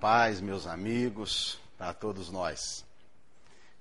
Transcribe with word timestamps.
paz, 0.00 0.40
meus 0.40 0.66
amigos, 0.66 1.60
a 1.78 1.92
todos 1.92 2.30
nós. 2.30 2.86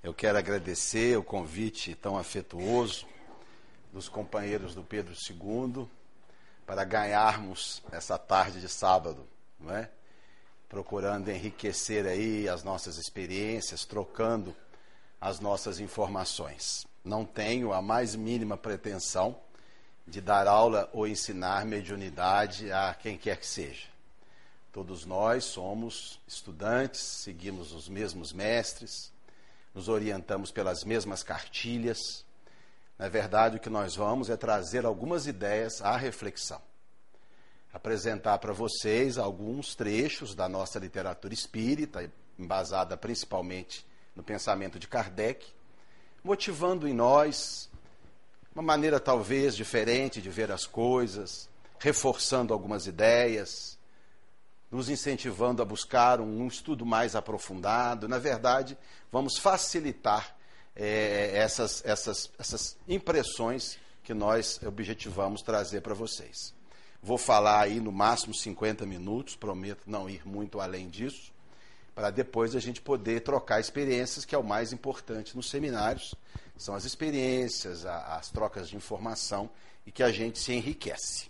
Eu 0.03 0.13
quero 0.13 0.37
agradecer 0.37 1.17
o 1.17 1.23
convite 1.23 1.95
tão 1.95 2.17
afetuoso 2.17 3.07
dos 3.93 4.09
companheiros 4.09 4.75
do 4.75 4.83
Pedro 4.83 5.13
II 5.13 5.87
para 6.65 6.83
ganharmos 6.83 7.81
essa 7.89 8.17
tarde 8.17 8.59
de 8.59 8.67
sábado, 8.67 9.25
não 9.57 9.73
é? 9.73 9.89
Procurando 10.67 11.31
enriquecer 11.31 12.05
aí 12.05 12.49
as 12.49 12.63
nossas 12.63 12.97
experiências, 12.97 13.85
trocando 13.85 14.53
as 15.21 15.39
nossas 15.39 15.79
informações. 15.79 16.85
Não 17.01 17.23
tenho 17.23 17.71
a 17.71 17.81
mais 17.81 18.13
mínima 18.13 18.57
pretensão 18.57 19.39
de 20.05 20.19
dar 20.19 20.47
aula 20.47 20.89
ou 20.91 21.07
ensinar 21.07 21.65
mediunidade 21.65 22.69
a 22.73 22.93
quem 22.93 23.17
quer 23.17 23.37
que 23.37 23.47
seja. 23.47 23.88
Todos 24.71 25.03
nós 25.03 25.45
somos 25.45 26.19
estudantes, 26.27 27.01
seguimos 27.01 27.71
os 27.73 27.89
mesmos 27.89 28.31
mestres, 28.31 29.11
nos 29.73 29.89
orientamos 29.89 30.51
pelas 30.51 30.83
mesmas 30.83 31.23
cartilhas. 31.23 32.23
Na 32.97 33.09
verdade, 33.09 33.57
o 33.57 33.59
que 33.59 33.69
nós 33.69 33.95
vamos 33.95 34.29
é 34.29 34.37
trazer 34.37 34.85
algumas 34.85 35.25
ideias 35.25 35.81
à 35.81 35.97
reflexão. 35.97 36.61
Apresentar 37.73 38.37
para 38.37 38.53
vocês 38.53 39.17
alguns 39.17 39.73
trechos 39.73 40.35
da 40.35 40.47
nossa 40.47 40.77
literatura 40.77 41.33
espírita, 41.33 42.11
embasada 42.37 42.95
principalmente 42.95 43.83
no 44.15 44.21
pensamento 44.21 44.77
de 44.77 44.87
Kardec, 44.87 45.47
motivando 46.23 46.87
em 46.87 46.93
nós 46.93 47.69
uma 48.53 48.61
maneira 48.61 48.99
talvez 48.99 49.55
diferente 49.55 50.21
de 50.21 50.29
ver 50.29 50.51
as 50.51 50.67
coisas, 50.67 51.49
reforçando 51.79 52.53
algumas 52.53 52.85
ideias 52.85 53.78
nos 54.71 54.89
incentivando 54.89 55.61
a 55.61 55.65
buscar 55.65 56.21
um, 56.21 56.47
estudo 56.47 56.85
mais 56.85 57.15
aprofundado. 57.15 58.07
Na 58.07 58.19
verdade, 58.19 58.77
vamos 59.11 59.37
facilitar 59.37 60.35
é, 60.75 61.31
essas, 61.33 61.83
essas, 61.85 62.31
essas 62.37 62.77
impressões 62.87 63.77
que 64.03 64.13
nós 64.13 64.59
objetivamos 64.65 65.41
trazer 65.41 65.81
para 65.81 65.93
vocês. 65.93 66.53
Vou 67.01 67.17
falar 67.17 67.61
aí 67.61 67.79
no 67.79 67.91
máximo 67.91 68.33
50 68.33 68.85
minutos, 68.85 69.35
prometo 69.35 69.83
não 69.87 70.09
ir 70.09 70.27
muito 70.27 70.59
além 70.59 70.89
disso, 70.89 71.31
para 71.95 72.11
depois 72.11 72.55
a 72.55 72.59
gente 72.59 72.81
poder 72.81 73.21
trocar 73.21 73.59
experiências, 73.59 74.25
que 74.25 74.35
é 74.35 74.37
o 74.37 74.43
mais 74.43 74.71
importante 74.71 75.35
nos 75.35 75.49
seminários. 75.49 76.13
São 76.57 76.75
as 76.75 76.85
experiências, 76.85 77.85
as 77.85 78.29
trocas 78.29 78.69
de 78.69 78.75
informação 78.75 79.49
e 79.85 79.91
que 79.91 80.03
a 80.03 80.11
gente 80.11 80.39
se 80.39 80.53
enriquece. 80.53 81.29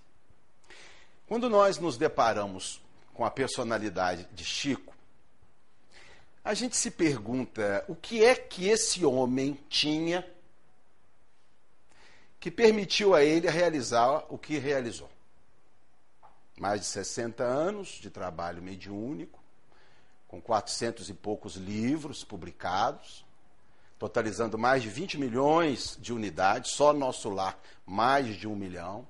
Quando 1.27 1.49
nós 1.49 1.77
nos 1.77 1.97
deparamos 1.97 2.81
com 3.19 3.25
a 3.25 3.29
personalidade 3.29 4.25
de 4.31 4.45
Chico, 4.45 4.95
a 6.41 6.53
gente 6.53 6.77
se 6.77 6.89
pergunta 6.89 7.83
o 7.89 7.93
que 7.93 8.23
é 8.23 8.33
que 8.33 8.69
esse 8.69 9.03
homem 9.05 9.59
tinha 9.67 10.25
que 12.39 12.49
permitiu 12.49 13.13
a 13.13 13.21
ele 13.21 13.49
realizar 13.49 14.23
o 14.29 14.37
que 14.37 14.57
realizou. 14.57 15.09
Mais 16.57 16.79
de 16.79 16.87
60 16.87 17.43
anos 17.43 17.89
de 17.99 18.09
trabalho 18.09 18.63
mediúnico, 18.63 19.43
com 20.25 20.39
400 20.39 21.09
e 21.09 21.13
poucos 21.13 21.57
livros 21.57 22.23
publicados, 22.23 23.25
totalizando 23.97 24.57
mais 24.57 24.81
de 24.81 24.87
20 24.87 25.17
milhões 25.17 25.97
de 25.99 26.13
unidades, 26.13 26.71
só 26.71 26.93
nosso 26.93 27.29
lar, 27.29 27.59
mais 27.85 28.37
de 28.37 28.47
um 28.47 28.55
milhão, 28.55 29.05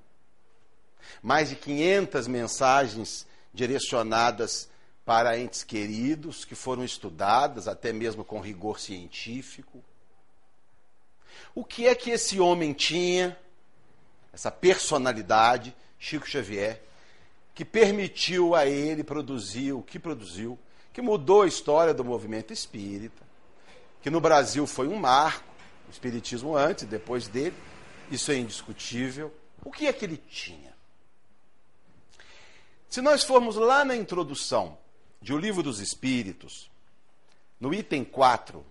mais 1.22 1.50
de 1.50 1.54
500 1.54 2.26
mensagens 2.26 3.29
direcionadas 3.52 4.68
para 5.04 5.38
entes 5.38 5.64
queridos, 5.64 6.44
que 6.44 6.54
foram 6.54 6.84
estudadas 6.84 7.66
até 7.66 7.92
mesmo 7.92 8.24
com 8.24 8.40
rigor 8.40 8.78
científico. 8.78 9.82
O 11.54 11.64
que 11.64 11.86
é 11.86 11.94
que 11.94 12.10
esse 12.10 12.38
homem 12.38 12.72
tinha, 12.72 13.36
essa 14.32 14.50
personalidade, 14.50 15.74
Chico 15.98 16.28
Xavier, 16.28 16.80
que 17.54 17.64
permitiu 17.64 18.54
a 18.54 18.66
ele 18.66 19.02
produzir 19.02 19.72
o 19.72 19.82
que 19.82 19.98
produziu, 19.98 20.58
que 20.92 21.02
mudou 21.02 21.42
a 21.42 21.48
história 21.48 21.92
do 21.92 22.04
movimento 22.04 22.52
espírita, 22.52 23.22
que 24.00 24.10
no 24.10 24.20
Brasil 24.20 24.66
foi 24.66 24.88
um 24.88 24.96
marco, 24.96 25.48
o 25.88 25.90
espiritismo 25.90 26.56
antes 26.56 26.84
e 26.84 26.86
depois 26.86 27.26
dele, 27.28 27.56
isso 28.10 28.30
é 28.30 28.36
indiscutível. 28.36 29.34
O 29.64 29.70
que 29.70 29.86
é 29.86 29.92
que 29.92 30.04
ele 30.04 30.16
tinha? 30.16 30.69
Se 32.90 33.00
nós 33.00 33.22
formos 33.22 33.54
lá 33.54 33.84
na 33.84 33.94
introdução 33.94 34.76
de 35.22 35.32
O 35.32 35.38
Livro 35.38 35.62
dos 35.62 35.78
Espíritos, 35.78 36.68
no 37.60 37.72
item 37.72 38.04
4, 38.04 38.66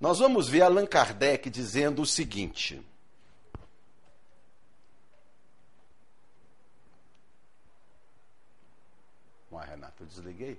nós 0.00 0.20
vamos 0.20 0.48
ver 0.48 0.62
Allan 0.62 0.86
Kardec 0.86 1.50
dizendo 1.50 2.00
o 2.00 2.06
seguinte. 2.06 2.80
Ué, 9.52 9.66
Renato, 9.66 10.02
eu 10.02 10.06
desliguei? 10.06 10.58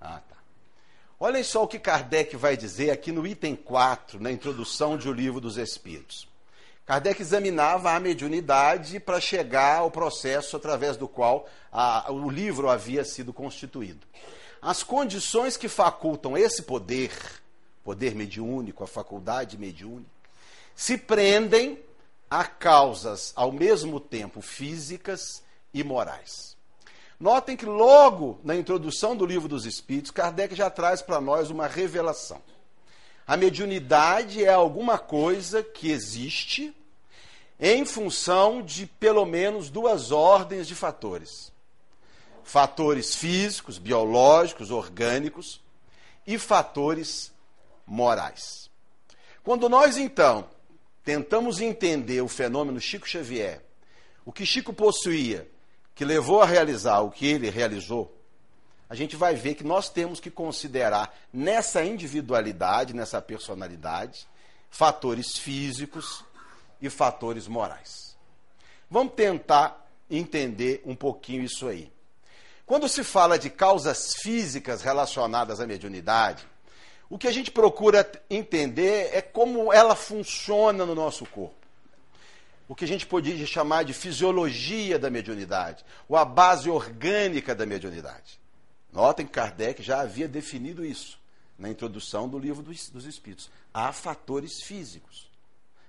Ah, 0.00 0.20
tá. 0.20 0.36
Olhem 1.18 1.42
só 1.42 1.64
o 1.64 1.68
que 1.68 1.80
Kardec 1.80 2.36
vai 2.36 2.56
dizer 2.56 2.92
aqui 2.92 3.10
no 3.10 3.26
item 3.26 3.56
4, 3.56 4.20
na 4.20 4.30
introdução 4.30 4.96
de 4.96 5.08
O 5.08 5.12
Livro 5.12 5.40
dos 5.40 5.56
Espíritos. 5.56 6.25
Kardec 6.86 7.20
examinava 7.20 7.90
a 7.90 7.98
mediunidade 7.98 9.00
para 9.00 9.20
chegar 9.20 9.78
ao 9.78 9.90
processo 9.90 10.56
através 10.56 10.96
do 10.96 11.08
qual 11.08 11.48
a, 11.72 12.12
o 12.12 12.30
livro 12.30 12.70
havia 12.70 13.04
sido 13.04 13.32
constituído. 13.32 14.06
As 14.62 14.84
condições 14.84 15.56
que 15.56 15.68
facultam 15.68 16.38
esse 16.38 16.62
poder, 16.62 17.10
poder 17.82 18.14
mediúnico, 18.14 18.84
a 18.84 18.86
faculdade 18.86 19.58
mediúnica, 19.58 20.08
se 20.76 20.96
prendem 20.96 21.82
a 22.30 22.44
causas 22.44 23.32
ao 23.34 23.50
mesmo 23.50 23.98
tempo 23.98 24.40
físicas 24.40 25.42
e 25.74 25.82
morais. 25.82 26.56
Notem 27.18 27.56
que 27.56 27.66
logo 27.66 28.38
na 28.44 28.54
introdução 28.54 29.16
do 29.16 29.26
livro 29.26 29.48
dos 29.48 29.66
Espíritos, 29.66 30.12
Kardec 30.12 30.54
já 30.54 30.70
traz 30.70 31.02
para 31.02 31.20
nós 31.20 31.50
uma 31.50 31.66
revelação. 31.66 32.40
A 33.26 33.36
mediunidade 33.36 34.44
é 34.44 34.52
alguma 34.52 34.98
coisa 34.98 35.62
que 35.62 35.90
existe 35.90 36.74
em 37.58 37.84
função 37.84 38.62
de 38.62 38.86
pelo 38.86 39.24
menos 39.24 39.68
duas 39.68 40.12
ordens 40.12 40.68
de 40.68 40.76
fatores: 40.76 41.52
fatores 42.44 43.16
físicos, 43.16 43.78
biológicos, 43.78 44.70
orgânicos 44.70 45.60
e 46.24 46.38
fatores 46.38 47.32
morais. 47.84 48.70
Quando 49.42 49.68
nós 49.68 49.96
então 49.96 50.48
tentamos 51.04 51.60
entender 51.60 52.20
o 52.20 52.28
fenômeno 52.28 52.80
Chico 52.80 53.08
Xavier, 53.08 53.64
o 54.24 54.32
que 54.32 54.46
Chico 54.46 54.72
possuía, 54.72 55.48
que 55.94 56.04
levou 56.04 56.42
a 56.42 56.46
realizar 56.46 57.00
o 57.00 57.10
que 57.10 57.26
ele 57.26 57.50
realizou, 57.50 58.15
a 58.88 58.94
gente 58.94 59.16
vai 59.16 59.34
ver 59.34 59.54
que 59.54 59.64
nós 59.64 59.88
temos 59.88 60.20
que 60.20 60.30
considerar 60.30 61.14
nessa 61.32 61.84
individualidade, 61.84 62.94
nessa 62.94 63.20
personalidade, 63.20 64.26
fatores 64.70 65.36
físicos 65.36 66.24
e 66.80 66.88
fatores 66.88 67.48
morais. 67.48 68.16
Vamos 68.88 69.14
tentar 69.14 69.84
entender 70.08 70.82
um 70.84 70.94
pouquinho 70.94 71.42
isso 71.42 71.66
aí. 71.66 71.92
Quando 72.64 72.88
se 72.88 73.02
fala 73.02 73.38
de 73.38 73.50
causas 73.50 74.14
físicas 74.22 74.82
relacionadas 74.82 75.60
à 75.60 75.66
mediunidade, 75.66 76.46
o 77.08 77.18
que 77.18 77.28
a 77.28 77.32
gente 77.32 77.50
procura 77.50 78.10
entender 78.28 79.10
é 79.12 79.20
como 79.20 79.72
ela 79.72 79.94
funciona 79.94 80.84
no 80.84 80.94
nosso 80.94 81.24
corpo. 81.26 81.54
O 82.68 82.74
que 82.74 82.84
a 82.84 82.88
gente 82.88 83.06
poderia 83.06 83.46
chamar 83.46 83.84
de 83.84 83.92
fisiologia 83.92 84.98
da 84.98 85.08
mediunidade, 85.08 85.84
ou 86.08 86.16
a 86.16 86.24
base 86.24 86.68
orgânica 86.68 87.54
da 87.54 87.64
mediunidade. 87.64 88.40
Notem 88.92 89.26
que 89.26 89.32
Kardec 89.32 89.82
já 89.82 90.00
havia 90.00 90.28
definido 90.28 90.84
isso 90.84 91.18
na 91.58 91.68
introdução 91.68 92.28
do 92.28 92.38
livro 92.38 92.62
dos, 92.62 93.04
Espíritos. 93.04 93.50
Há 93.72 93.92
fatores 93.92 94.62
físicos 94.62 95.30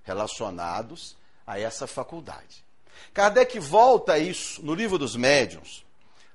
relacionados 0.03 1.15
a 1.45 1.59
essa 1.59 1.85
faculdade. 1.87 2.63
Kardec 3.13 3.59
volta 3.59 4.13
a 4.13 4.19
isso 4.19 4.63
no 4.63 4.73
livro 4.73 4.97
dos 4.97 5.15
Médiuns, 5.15 5.85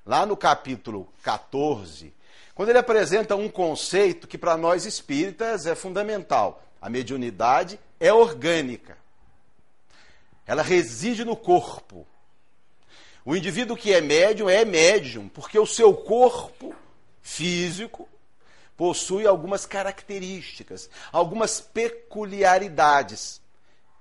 lá 0.05 0.25
no 0.25 0.37
capítulo 0.37 1.11
14, 1.23 2.13
quando 2.55 2.69
ele 2.69 2.77
apresenta 2.77 3.35
um 3.35 3.49
conceito 3.49 4.27
que 4.27 4.37
para 4.37 4.55
nós 4.55 4.85
espíritas 4.85 5.65
é 5.65 5.75
fundamental. 5.75 6.63
A 6.81 6.89
mediunidade 6.89 7.79
é 7.99 8.13
orgânica. 8.13 8.97
Ela 10.45 10.61
reside 10.61 11.23
no 11.23 11.35
corpo. 11.35 12.05
O 13.25 13.35
indivíduo 13.35 13.77
que 13.77 13.93
é 13.93 14.01
médium 14.01 14.49
é 14.49 14.65
médium, 14.65 15.29
porque 15.29 15.57
o 15.57 15.65
seu 15.65 15.93
corpo 15.93 16.75
físico 17.21 18.07
possui 18.75 19.25
algumas 19.25 19.65
características, 19.65 20.89
algumas 21.11 21.61
peculiaridades 21.61 23.41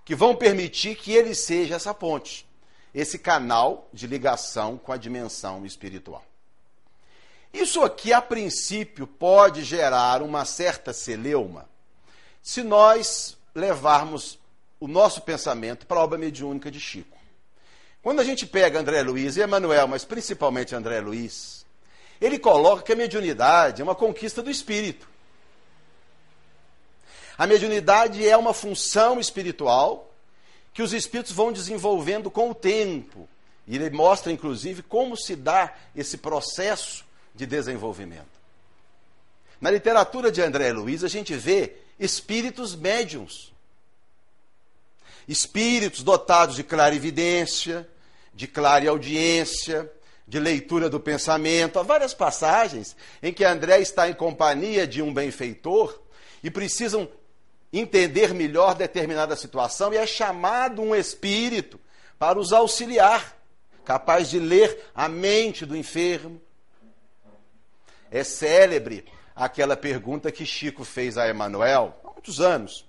que 0.04 0.14
vão 0.14 0.34
permitir 0.34 0.96
que 0.96 1.12
ele 1.12 1.34
seja 1.34 1.76
essa 1.76 1.94
ponte 1.94 2.46
esse 2.94 3.19
canal 3.19 3.88
de 3.92 4.06
ligação 4.06 4.76
com 4.76 4.92
a 4.92 4.96
dimensão 4.96 5.64
espiritual. 5.64 6.24
Isso 7.52 7.82
aqui, 7.82 8.12
a 8.12 8.20
princípio, 8.20 9.06
pode 9.06 9.62
gerar 9.64 10.22
uma 10.22 10.44
certa 10.44 10.92
celeuma 10.92 11.69
se 12.42 12.62
nós 12.62 13.36
levarmos 13.54 14.38
o 14.80 14.88
nosso 14.88 15.22
pensamento 15.22 15.86
para 15.86 15.98
a 15.98 16.02
obra 16.02 16.19
mediúnica 16.19 16.70
de 16.70 16.80
Chico. 16.80 17.11
Quando 18.02 18.20
a 18.20 18.25
gente 18.25 18.46
pega 18.46 18.81
André 18.81 19.02
Luiz 19.02 19.37
e 19.37 19.40
Emanuel, 19.40 19.87
mas 19.87 20.04
principalmente 20.04 20.75
André 20.75 21.00
Luiz, 21.00 21.64
ele 22.20 22.38
coloca 22.38 22.82
que 22.82 22.93
a 22.93 22.96
mediunidade 22.96 23.81
é 23.81 23.84
uma 23.84 23.94
conquista 23.94 24.43
do 24.43 24.50
espírito. 24.50 25.08
A 27.38 27.46
mediunidade 27.46 28.28
é 28.28 28.37
uma 28.37 28.52
função 28.52 29.20
espiritual 29.20 30.12
que 30.72 30.82
os 30.82 30.93
espíritos 30.93 31.32
vão 31.32 31.52
desenvolvendo 31.52 32.31
com 32.31 32.50
o 32.50 32.54
tempo. 32.54 33.28
E 33.66 33.76
ele 33.76 33.90
mostra, 33.90 34.32
inclusive, 34.32 34.82
como 34.82 35.16
se 35.16 35.37
dá 35.37 35.72
esse 35.94 36.19
processo 36.19 37.05
de 37.34 37.46
desenvolvimento. 37.46 38.43
Na 39.60 39.70
literatura 39.70 40.32
de 40.32 40.43
André 40.43 40.72
Luiz, 40.72 41.05
a 41.05 41.08
gente 41.08 41.34
vê 41.34 41.76
espíritos 41.98 42.75
médiums. 42.75 43.51
Espíritos 45.28 46.02
dotados 46.02 46.56
de 46.56 46.64
clarividência, 46.64 47.88
de 48.34 48.46
clareaudiência, 48.46 49.90
de 50.26 50.40
leitura 50.40 50.88
do 50.88 51.00
pensamento. 51.00 51.78
Há 51.78 51.82
várias 51.82 52.14
passagens 52.14 52.96
em 53.22 53.32
que 53.32 53.44
André 53.44 53.80
está 53.80 54.08
em 54.08 54.14
companhia 54.14 54.86
de 54.86 55.02
um 55.02 55.12
benfeitor 55.12 56.00
e 56.42 56.50
precisam 56.50 57.08
entender 57.72 58.34
melhor 58.34 58.74
determinada 58.74 59.34
situação 59.36 59.92
e 59.92 59.96
é 59.96 60.06
chamado 60.06 60.82
um 60.82 60.94
espírito 60.94 61.80
para 62.19 62.38
os 62.38 62.52
auxiliar, 62.52 63.36
capaz 63.84 64.28
de 64.28 64.38
ler 64.38 64.90
a 64.94 65.08
mente 65.08 65.64
do 65.64 65.76
enfermo. 65.76 66.40
É 68.10 68.22
célebre 68.22 69.04
aquela 69.34 69.76
pergunta 69.76 70.30
que 70.30 70.44
Chico 70.44 70.84
fez 70.84 71.16
a 71.16 71.28
Emanuel 71.28 71.98
há 72.04 72.12
muitos 72.12 72.40
anos. 72.40 72.86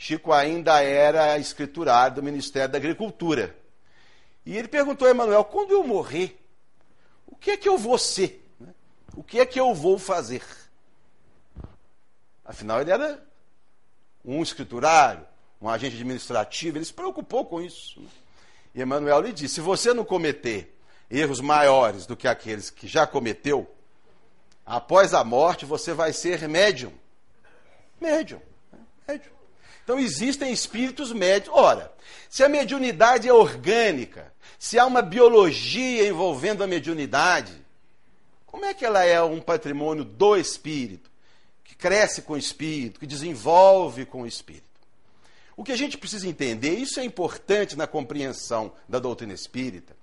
Chico 0.00 0.32
ainda 0.32 0.80
era 0.80 1.36
escriturado 1.38 2.20
do 2.20 2.22
Ministério 2.22 2.70
da 2.70 2.78
Agricultura. 2.78 3.58
E 4.46 4.56
ele 4.56 4.68
perguntou 4.68 5.08
a 5.08 5.10
Emanuel: 5.10 5.44
quando 5.44 5.72
eu 5.72 5.82
morrer, 5.82 6.40
o 7.26 7.34
que 7.34 7.50
é 7.50 7.56
que 7.56 7.68
eu 7.68 7.76
vou 7.76 7.98
ser? 7.98 8.48
O 9.16 9.24
que 9.24 9.40
é 9.40 9.44
que 9.44 9.58
eu 9.58 9.74
vou 9.74 9.98
fazer? 9.98 10.42
Afinal, 12.44 12.80
ele 12.80 12.92
era 12.92 13.20
um 14.24 14.40
escriturário, 14.40 15.26
um 15.60 15.68
agente 15.68 15.96
administrativo, 15.96 16.78
ele 16.78 16.84
se 16.84 16.94
preocupou 16.94 17.44
com 17.44 17.60
isso. 17.60 18.00
Né? 18.00 18.08
E 18.76 18.82
Emmanuel 18.82 19.20
lhe 19.20 19.32
disse: 19.32 19.56
se 19.56 19.60
você 19.60 19.92
não 19.92 20.04
cometer 20.04 20.78
erros 21.10 21.40
maiores 21.40 22.06
do 22.06 22.16
que 22.16 22.28
aqueles 22.28 22.70
que 22.70 22.86
já 22.86 23.04
cometeu, 23.04 23.68
após 24.64 25.12
a 25.12 25.24
morte 25.24 25.66
você 25.66 25.92
vai 25.92 26.12
ser 26.12 26.48
médium. 26.48 26.92
Médium. 28.00 28.40
Né? 28.72 28.78
Médium. 29.08 29.37
Então 29.88 29.98
existem 29.98 30.52
espíritos 30.52 31.14
médios. 31.14 31.54
Ora, 31.56 31.90
se 32.28 32.44
a 32.44 32.48
mediunidade 32.48 33.26
é 33.26 33.32
orgânica, 33.32 34.30
se 34.58 34.78
há 34.78 34.84
uma 34.84 35.00
biologia 35.00 36.06
envolvendo 36.06 36.62
a 36.62 36.66
mediunidade, 36.66 37.54
como 38.44 38.66
é 38.66 38.74
que 38.74 38.84
ela 38.84 39.02
é 39.02 39.22
um 39.22 39.40
patrimônio 39.40 40.04
do 40.04 40.36
espírito? 40.36 41.08
cresce 41.78 42.22
com 42.22 42.32
o 42.32 42.36
espírito, 42.36 42.98
que 42.98 43.06
desenvolve 43.06 44.04
com 44.04 44.22
o 44.22 44.26
espírito. 44.26 44.66
O 45.56 45.64
que 45.64 45.72
a 45.72 45.76
gente 45.76 45.96
precisa 45.96 46.28
entender, 46.28 46.74
isso 46.74 47.00
é 47.00 47.04
importante 47.04 47.76
na 47.76 47.86
compreensão 47.86 48.72
da 48.88 48.98
doutrina 48.98 49.32
espírita, 49.32 49.96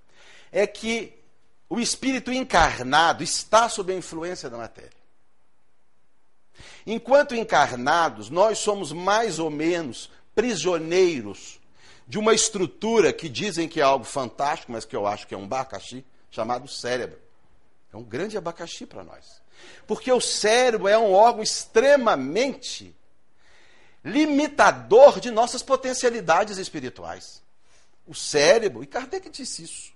é 0.50 0.66
que 0.66 1.12
o 1.68 1.78
espírito 1.78 2.32
encarnado 2.32 3.22
está 3.22 3.68
sob 3.68 3.92
a 3.92 3.96
influência 3.96 4.48
da 4.48 4.56
matéria. 4.56 4.95
Enquanto 6.86 7.34
encarnados, 7.34 8.30
nós 8.30 8.58
somos 8.58 8.92
mais 8.92 9.38
ou 9.38 9.50
menos 9.50 10.10
prisioneiros 10.34 11.58
de 12.06 12.18
uma 12.18 12.32
estrutura 12.32 13.12
que 13.12 13.28
dizem 13.28 13.68
que 13.68 13.80
é 13.80 13.82
algo 13.82 14.04
fantástico, 14.04 14.70
mas 14.70 14.84
que 14.84 14.94
eu 14.94 15.06
acho 15.06 15.26
que 15.26 15.34
é 15.34 15.38
um 15.38 15.44
abacaxi, 15.44 16.04
chamado 16.30 16.68
cérebro. 16.68 17.18
É 17.92 17.96
um 17.96 18.04
grande 18.04 18.38
abacaxi 18.38 18.86
para 18.86 19.02
nós. 19.02 19.42
Porque 19.86 20.12
o 20.12 20.20
cérebro 20.20 20.86
é 20.86 20.96
um 20.96 21.12
órgão 21.12 21.42
extremamente 21.42 22.94
limitador 24.04 25.18
de 25.18 25.32
nossas 25.32 25.62
potencialidades 25.62 26.58
espirituais. 26.58 27.42
O 28.06 28.14
cérebro, 28.14 28.84
e 28.84 28.86
Kardec 28.86 29.28
disse 29.28 29.64
isso. 29.64 29.92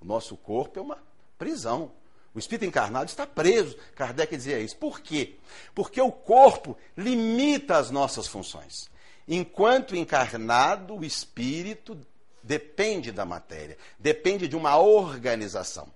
O 0.00 0.06
nosso 0.06 0.36
corpo 0.36 0.78
é 0.78 0.82
uma 0.82 1.02
prisão. 1.36 1.92
O 2.34 2.38
espírito 2.38 2.64
encarnado 2.64 3.08
está 3.08 3.26
preso. 3.26 3.76
Kardec 3.94 4.36
dizia 4.36 4.58
isso. 4.58 4.76
Por 4.76 5.00
quê? 5.00 5.36
Porque 5.74 6.00
o 6.00 6.10
corpo 6.10 6.76
limita 6.96 7.76
as 7.76 7.90
nossas 7.90 8.26
funções. 8.26 8.90
Enquanto 9.26 9.96
encarnado, 9.96 10.96
o 10.96 11.04
espírito 11.04 11.98
depende 12.42 13.10
da 13.10 13.24
matéria, 13.24 13.78
depende 13.98 14.46
de 14.46 14.56
uma 14.56 14.76
organização. 14.76 15.88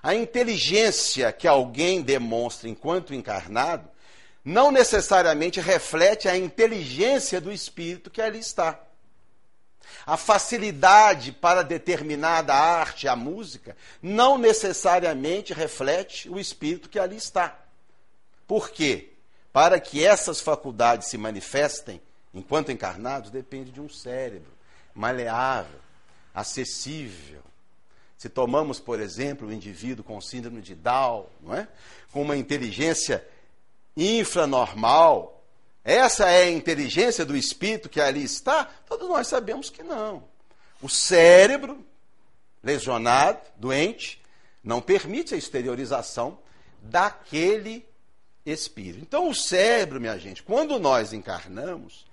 A 0.00 0.14
inteligência 0.14 1.32
que 1.32 1.48
alguém 1.48 2.00
demonstra 2.02 2.68
enquanto 2.68 3.12
encarnado 3.12 3.88
não 4.44 4.70
necessariamente 4.70 5.60
reflete 5.60 6.28
a 6.28 6.36
inteligência 6.36 7.40
do 7.40 7.50
espírito 7.50 8.10
que 8.10 8.22
ali 8.22 8.38
está. 8.38 8.80
A 10.06 10.16
facilidade 10.16 11.32
para 11.32 11.62
determinada 11.62 12.54
arte, 12.54 13.08
a 13.08 13.16
música, 13.16 13.76
não 14.02 14.38
necessariamente 14.38 15.52
reflete 15.52 16.28
o 16.28 16.38
espírito 16.38 16.88
que 16.88 16.98
ali 16.98 17.16
está. 17.16 17.58
Por 18.46 18.70
quê? 18.70 19.10
Para 19.52 19.78
que 19.80 20.04
essas 20.04 20.40
faculdades 20.40 21.08
se 21.08 21.18
manifestem 21.18 22.00
enquanto 22.32 22.70
encarnados, 22.70 23.30
depende 23.30 23.70
de 23.70 23.80
um 23.80 23.88
cérebro 23.88 24.52
maleável, 24.94 25.80
acessível, 26.34 27.42
se 28.18 28.28
tomamos, 28.28 28.80
por 28.80 29.00
exemplo, 29.00 29.46
o 29.46 29.50
um 29.50 29.52
indivíduo 29.52 30.04
com 30.04 30.20
síndrome 30.20 30.60
de 30.60 30.74
Down, 30.74 31.26
não 31.40 31.54
é? 31.54 31.68
com 32.10 32.20
uma 32.20 32.36
inteligência 32.36 33.24
infranormal, 33.96 35.37
essa 35.88 36.28
é 36.28 36.42
a 36.42 36.50
inteligência 36.50 37.24
do 37.24 37.34
espírito 37.34 37.88
que 37.88 37.98
ali 37.98 38.22
está? 38.22 38.66
Todos 38.86 39.08
nós 39.08 39.26
sabemos 39.26 39.70
que 39.70 39.82
não. 39.82 40.22
O 40.82 40.88
cérebro, 40.88 41.82
lesionado, 42.62 43.40
doente, 43.56 44.22
não 44.62 44.82
permite 44.82 45.34
a 45.34 45.38
exteriorização 45.38 46.40
daquele 46.82 47.88
espírito. 48.44 48.98
Então, 49.00 49.30
o 49.30 49.34
cérebro, 49.34 49.98
minha 49.98 50.18
gente, 50.18 50.42
quando 50.42 50.78
nós 50.78 51.14
encarnamos, 51.14 52.04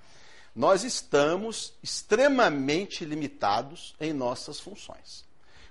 nós 0.56 0.86
estamos 0.86 1.74
extremamente 1.84 3.04
limitados 3.04 3.94
em 4.00 4.14
nossas 4.14 4.58
funções. 4.58 5.26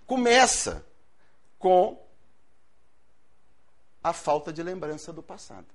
Começa 0.06 0.84
com 1.58 1.98
a 4.02 4.12
falta 4.12 4.52
de 4.52 4.62
lembrança 4.62 5.10
do 5.10 5.22
passado. 5.22 5.68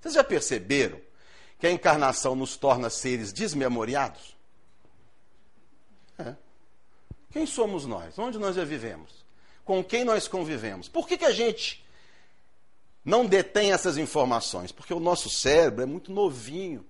Vocês 0.00 0.14
já 0.14 0.22
perceberam 0.22 1.00
que 1.62 1.66
a 1.68 1.70
encarnação 1.70 2.34
nos 2.34 2.56
torna 2.56 2.90
seres 2.90 3.32
desmemoriados? 3.32 4.36
É. 6.18 6.34
Quem 7.30 7.46
somos 7.46 7.86
nós? 7.86 8.18
Onde 8.18 8.36
nós 8.36 8.56
já 8.56 8.64
vivemos? 8.64 9.24
Com 9.64 9.84
quem 9.84 10.02
nós 10.02 10.26
convivemos? 10.26 10.88
Por 10.88 11.06
que, 11.06 11.16
que 11.16 11.24
a 11.24 11.30
gente 11.30 11.86
não 13.04 13.24
detém 13.24 13.70
essas 13.70 13.96
informações? 13.96 14.72
Porque 14.72 14.92
o 14.92 14.98
nosso 14.98 15.30
cérebro 15.30 15.84
é 15.84 15.86
muito 15.86 16.10
novinho. 16.10 16.84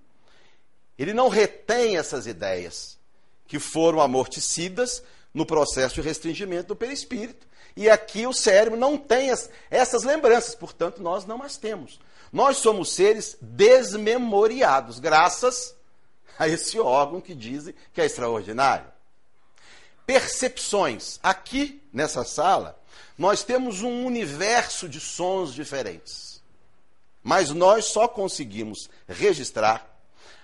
Ele 0.98 1.12
não 1.12 1.28
retém 1.28 1.98
essas 1.98 2.26
ideias 2.26 2.98
que 3.46 3.58
foram 3.58 4.00
amortecidas 4.00 5.02
no 5.34 5.44
processo 5.44 5.96
de 5.96 6.00
restringimento 6.00 6.68
do 6.68 6.76
perispírito. 6.76 7.46
E 7.76 7.90
aqui 7.90 8.26
o 8.26 8.32
cérebro 8.32 8.78
não 8.78 8.96
tem 8.96 9.30
as, 9.30 9.50
essas 9.70 10.02
lembranças, 10.02 10.54
portanto, 10.54 11.02
nós 11.02 11.26
não 11.26 11.42
as 11.42 11.58
temos. 11.58 12.00
Nós 12.32 12.56
somos 12.56 12.92
seres 12.92 13.36
desmemoriados, 13.40 14.98
graças 14.98 15.76
a 16.38 16.48
esse 16.48 16.80
órgão 16.80 17.20
que 17.20 17.34
dizem 17.34 17.74
que 17.92 18.00
é 18.00 18.06
extraordinário. 18.06 18.86
Percepções. 20.06 21.20
Aqui, 21.22 21.82
nessa 21.92 22.24
sala, 22.24 22.80
nós 23.18 23.44
temos 23.44 23.82
um 23.82 24.06
universo 24.06 24.88
de 24.88 24.98
sons 24.98 25.52
diferentes. 25.52 26.42
Mas 27.22 27.50
nós 27.50 27.84
só 27.84 28.08
conseguimos 28.08 28.88
registrar 29.06 29.86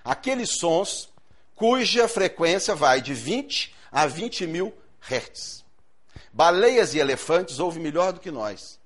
aqueles 0.03 0.57
sons 0.59 1.09
cuja 1.55 2.07
frequência 2.07 2.73
vai 2.73 3.01
de 3.01 3.13
20 3.13 3.75
a 3.91 4.07
20 4.07 4.47
mil 4.47 4.73
hertz. 5.01 5.65
Baleias 6.31 6.93
e 6.93 6.99
elefantes 6.99 7.59
ouvem 7.59 7.81
melhor 7.81 8.13
do 8.13 8.19
que 8.19 8.31
nós. 8.31 8.78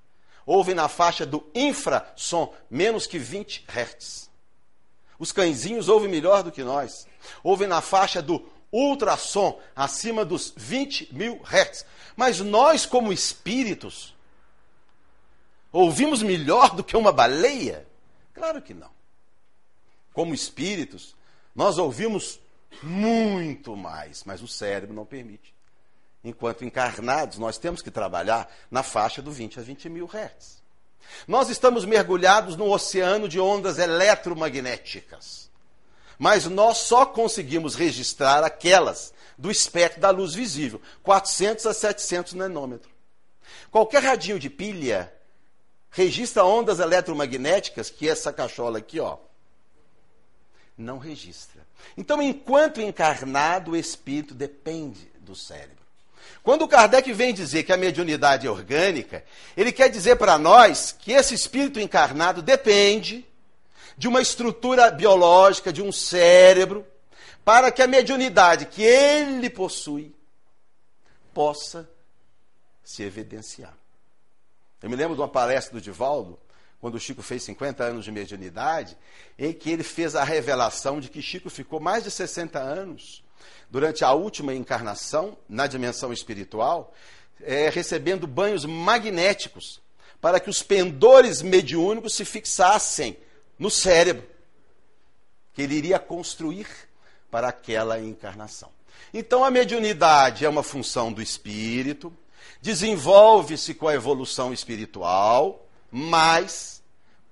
Ouvem 0.45 0.75
na 0.75 0.87
faixa 0.87 1.25
do 1.25 1.49
infrassom, 1.53 2.53
menos 2.69 3.07
que 3.07 3.17
20 3.17 3.65
hertz. 3.67 4.29
Os 5.17 5.31
cãezinhos 5.31 5.87
ouvem 5.87 6.09
melhor 6.09 6.43
do 6.43 6.51
que 6.51 6.63
nós. 6.63 7.07
Ouvem 7.43 7.67
na 7.67 7.81
faixa 7.81 8.21
do 8.21 8.45
ultrassom 8.71 9.59
acima 9.75 10.25
dos 10.25 10.53
20 10.57 11.13
mil 11.13 11.41
hertz. 11.43 11.85
Mas 12.15 12.39
nós, 12.39 12.85
como 12.85 13.13
espíritos, 13.13 14.13
ouvimos 15.71 16.21
melhor 16.21 16.75
do 16.75 16.83
que 16.83 16.97
uma 16.97 17.11
baleia? 17.11 17.87
Claro 18.33 18.61
que 18.61 18.73
não. 18.73 18.91
Como 20.11 20.33
espíritos, 20.33 21.15
nós 21.55 21.77
ouvimos 21.77 22.39
muito 22.81 23.75
mais, 23.75 24.23
mas 24.23 24.41
o 24.41 24.47
cérebro 24.47 24.95
não 24.95 25.05
permite. 25.05 25.53
Enquanto 26.23 26.63
encarnados, 26.63 27.37
nós 27.37 27.57
temos 27.57 27.81
que 27.81 27.91
trabalhar 27.91 28.49
na 28.71 28.81
faixa 28.81 29.21
do 29.21 29.31
20 29.31 29.59
a 29.59 29.63
20 29.63 29.89
mil 29.89 30.05
hertz. 30.05 30.63
Nós 31.27 31.49
estamos 31.49 31.85
mergulhados 31.85 32.55
num 32.55 32.71
oceano 32.71 33.27
de 33.27 33.39
ondas 33.39 33.77
eletromagnéticas. 33.77 35.51
Mas 36.17 36.45
nós 36.45 36.77
só 36.77 37.05
conseguimos 37.05 37.75
registrar 37.75 38.43
aquelas 38.43 39.13
do 39.37 39.51
espectro 39.51 39.99
da 39.99 40.11
luz 40.11 40.33
visível, 40.33 40.81
400 41.01 41.65
a 41.65 41.73
700 41.73 42.33
nanômetros. 42.33 42.93
Qualquer 43.69 44.03
radinho 44.03 44.39
de 44.39 44.49
pilha 44.49 45.13
registra 45.89 46.45
ondas 46.45 46.79
eletromagnéticas 46.79 47.89
que 47.89 48.07
essa 48.07 48.31
cachola 48.31 48.77
aqui, 48.77 48.99
ó, 48.99 49.17
não 50.77 50.97
registra. 50.97 51.61
Então, 51.97 52.21
enquanto 52.21 52.81
encarnado, 52.81 53.71
o 53.71 53.75
espírito 53.75 54.33
depende 54.33 55.11
do 55.19 55.35
cérebro. 55.35 55.82
Quando 56.41 56.63
o 56.63 56.67
Kardec 56.67 57.11
vem 57.13 57.33
dizer 57.33 57.63
que 57.63 57.71
a 57.71 57.77
mediunidade 57.77 58.45
é 58.45 58.51
orgânica, 58.51 59.23
ele 59.55 59.71
quer 59.71 59.89
dizer 59.89 60.17
para 60.17 60.37
nós 60.37 60.91
que 60.91 61.11
esse 61.11 61.33
espírito 61.33 61.79
encarnado 61.79 62.41
depende 62.41 63.25
de 63.97 64.07
uma 64.07 64.21
estrutura 64.21 64.91
biológica, 64.91 65.71
de 65.71 65.81
um 65.81 65.91
cérebro, 65.91 66.85
para 67.45 67.71
que 67.71 67.81
a 67.81 67.87
mediunidade 67.87 68.65
que 68.65 68.81
ele 68.81 69.49
possui 69.49 70.13
possa 71.33 71.89
se 72.83 73.03
evidenciar. 73.03 73.73
Eu 74.81 74.89
me 74.89 74.95
lembro 74.95 75.15
de 75.15 75.21
uma 75.21 75.27
palestra 75.27 75.73
do 75.73 75.81
Divaldo, 75.81 76.37
quando 76.81 76.95
o 76.95 76.99
Chico 76.99 77.21
fez 77.21 77.43
50 77.43 77.81
anos 77.81 78.03
de 78.03 78.11
mediunidade, 78.11 78.97
em 79.39 79.53
que 79.53 79.71
ele 79.71 79.83
fez 79.83 80.15
a 80.15 80.23
revelação 80.23 80.99
de 80.99 81.09
que 81.09 81.21
Chico 81.21 81.49
ficou 81.49 81.79
mais 81.79 82.03
de 82.03 82.11
60 82.11 82.59
anos 82.59 83.22
durante 83.69 84.03
a 84.03 84.11
última 84.13 84.53
encarnação, 84.53 85.37
na 85.47 85.67
dimensão 85.67 86.13
espiritual, 86.13 86.93
é, 87.41 87.69
recebendo 87.69 88.27
banhos 88.27 88.65
magnéticos 88.65 89.81
para 90.21 90.39
que 90.39 90.49
os 90.49 90.63
pendores 90.63 91.41
mediúnicos 91.41 92.13
se 92.15 92.23
fixassem 92.23 93.17
no 93.59 93.69
cérebro, 93.69 94.25
que 95.53 95.61
ele 95.61 95.75
iria 95.75 95.99
construir 95.99 96.67
para 97.29 97.49
aquela 97.49 97.99
encarnação. 97.99 98.69
Então, 99.13 99.43
a 99.43 99.51
mediunidade 99.51 100.45
é 100.45 100.49
uma 100.49 100.63
função 100.63 101.11
do 101.11 101.21
espírito, 101.21 102.11
desenvolve-se 102.61 103.73
com 103.73 103.87
a 103.87 103.93
evolução 103.93 104.53
espiritual, 104.53 105.67
mas, 105.91 106.81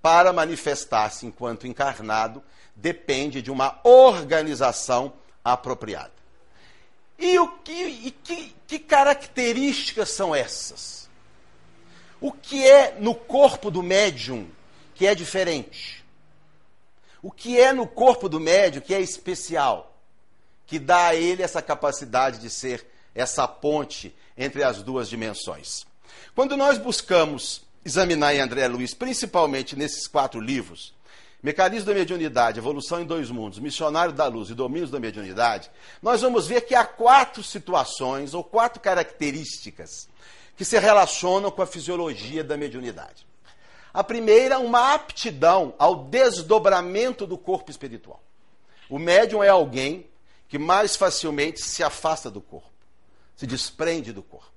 para 0.02 0.34
manifestar-se 0.34 1.26
enquanto 1.26 1.66
encarnado, 1.66 2.44
depende 2.76 3.42
de 3.42 3.50
uma 3.50 3.80
organização 3.84 5.14
apropriada. 5.44 6.12
E, 7.18 7.38
o 7.38 7.48
que, 7.60 7.72
e 7.72 8.12
que, 8.12 8.56
que 8.66 8.80
características 8.80 10.10
são 10.10 10.34
essas? 10.34 11.10
O 12.20 12.32
que 12.32 12.68
é 12.68 12.96
no 13.00 13.14
corpo 13.14 13.70
do 13.70 13.84
médium 13.84 14.48
que 14.96 15.06
é 15.06 15.14
diferente? 15.14 16.04
O 17.22 17.32
que 17.32 17.60
é 17.60 17.72
no 17.72 17.88
corpo 17.88 18.28
do 18.28 18.40
médium 18.40 18.82
que 18.82 18.94
é 18.94 19.00
especial? 19.00 19.96
Que 20.66 20.80
dá 20.80 21.08
a 21.08 21.16
ele 21.16 21.44
essa 21.44 21.62
capacidade 21.62 22.40
de 22.40 22.50
ser 22.50 22.88
essa 23.14 23.48
ponte 23.48 24.16
entre 24.38 24.64
as 24.64 24.82
duas 24.82 25.08
dimensões. 25.08 25.86
Quando 26.34 26.58
nós 26.58 26.78
buscamos 26.78 27.62
examinar 27.84 28.34
em 28.34 28.40
André 28.40 28.68
Luiz, 28.68 28.94
principalmente 28.94 29.76
nesses 29.76 30.08
quatro 30.08 30.40
livros, 30.40 30.94
Mecanismo 31.42 31.88
da 31.88 31.94
mediunidade, 31.96 32.60
evolução 32.60 33.02
em 33.02 33.06
dois 33.06 33.32
mundos, 33.32 33.58
missionário 33.58 34.14
da 34.14 34.28
luz 34.28 34.50
e 34.50 34.54
domínios 34.54 34.92
da 34.92 35.00
mediunidade, 35.00 35.72
nós 36.02 36.22
vamos 36.22 36.46
ver 36.46 36.62
que 36.62 36.76
há 36.76 36.86
quatro 36.86 37.44
situações 37.44 38.36
ou 38.36 38.44
quatro 38.44 38.80
características 38.80 40.08
que 40.56 40.64
se 40.64 40.78
relacionam 40.78 41.50
com 41.50 41.64
a 41.64 41.66
fisiologia 41.66 42.44
da 42.44 42.56
mediunidade. 42.56 43.26
A 43.92 44.04
primeira, 44.04 44.60
uma 44.60 44.94
aptidão 44.94 45.74
ao 45.80 46.06
desdobramento 46.06 47.26
do 47.26 47.38
corpo 47.38 47.72
espiritual. 47.72 48.22
O 48.88 49.00
médium 49.00 49.44
é 49.44 49.50
alguém 49.50 50.06
que 50.48 50.60
mais 50.60 50.96
facilmente 50.96 51.64
se 51.64 51.84
afasta 51.84 52.30
do 52.30 52.40
corpo, 52.40 52.70
se 53.36 53.48
desprende 53.48 54.14
do 54.14 54.22
corpo. 54.22 54.52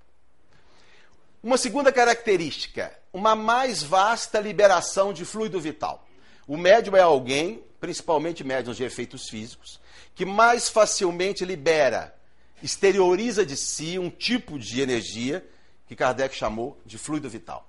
Uma 1.43 1.57
segunda 1.57 1.91
característica, 1.91 2.93
uma 3.13 3.35
mais 3.35 3.83
vasta 3.83 4.41
liberação 4.41 5.13
de 5.13 5.25
fluido 5.25 5.61
vital. 5.61 6.05
O 6.47 6.57
médium 6.57 6.97
é 6.97 7.01
alguém, 7.01 7.63
principalmente 7.81 8.45
médiums 8.45 8.77
de 8.77 8.85
efeitos 8.85 9.29
físicos, 9.29 9.81
que 10.15 10.25
mais 10.25 10.69
facilmente 10.69 11.45
libera, 11.45 12.15
exterioriza 12.63 13.45
de 13.45 13.57
si 13.57 13.99
um 13.99 14.11
tipo 14.11 14.59
de 14.59 14.81
energia 14.81 15.45
que 15.87 15.97
Kardec 15.97 16.35
chamou 16.35 16.81
de 16.85 16.99
fluido 16.99 17.29
vital. 17.29 17.69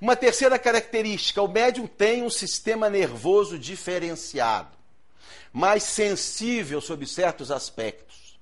Uma 0.00 0.16
terceira 0.16 0.58
característica: 0.58 1.40
o 1.42 1.48
médium 1.48 1.86
tem 1.86 2.22
um 2.22 2.30
sistema 2.30 2.90
nervoso 2.90 3.58
diferenciado, 3.58 4.76
mais 5.52 5.82
sensível 5.82 6.80
sobre 6.80 7.06
certos 7.06 7.50
aspectos. 7.50 8.38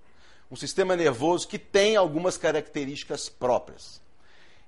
Um 0.51 0.57
sistema 0.57 0.95
nervoso 0.95 1.49
que 1.49 1.59
tem 1.59 1.97
algumas 1.97 2.37
características 2.37 3.29
próprias. 3.29 4.01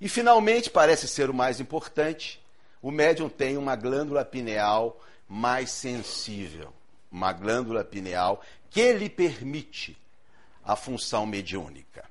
E, 0.00 0.08
finalmente, 0.08 0.70
parece 0.70 1.06
ser 1.06 1.30
o 1.30 1.34
mais 1.34 1.60
importante, 1.60 2.42
o 2.82 2.90
médium 2.90 3.28
tem 3.28 3.56
uma 3.56 3.74
glândula 3.76 4.24
pineal 4.24 5.00
mais 5.28 5.70
sensível, 5.70 6.72
uma 7.10 7.32
glândula 7.32 7.84
pineal 7.84 8.40
que 8.70 8.92
lhe 8.92 9.08
permite 9.08 9.96
a 10.64 10.76
função 10.76 11.24
mediúnica. 11.26 12.04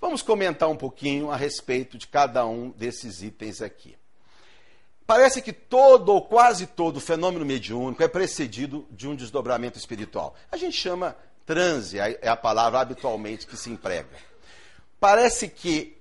Vamos 0.00 0.22
comentar 0.22 0.68
um 0.68 0.76
pouquinho 0.76 1.30
a 1.30 1.36
respeito 1.36 1.96
de 1.98 2.06
cada 2.06 2.46
um 2.46 2.70
desses 2.70 3.22
itens 3.22 3.62
aqui. 3.62 3.96
Parece 5.06 5.40
que 5.40 5.52
todo 5.52 6.10
ou 6.10 6.22
quase 6.22 6.66
todo 6.66 7.00
fenômeno 7.00 7.44
mediúnico 7.44 8.02
é 8.02 8.08
precedido 8.08 8.86
de 8.90 9.08
um 9.08 9.14
desdobramento 9.14 9.78
espiritual. 9.78 10.34
A 10.50 10.56
gente 10.56 10.76
chama 10.76 11.16
transe, 11.46 11.98
é 11.98 12.28
a 12.28 12.36
palavra 12.36 12.80
habitualmente 12.80 13.46
que 13.46 13.56
se 13.56 13.70
emprega. 13.70 14.08
Parece 14.98 15.48
que 15.48 15.95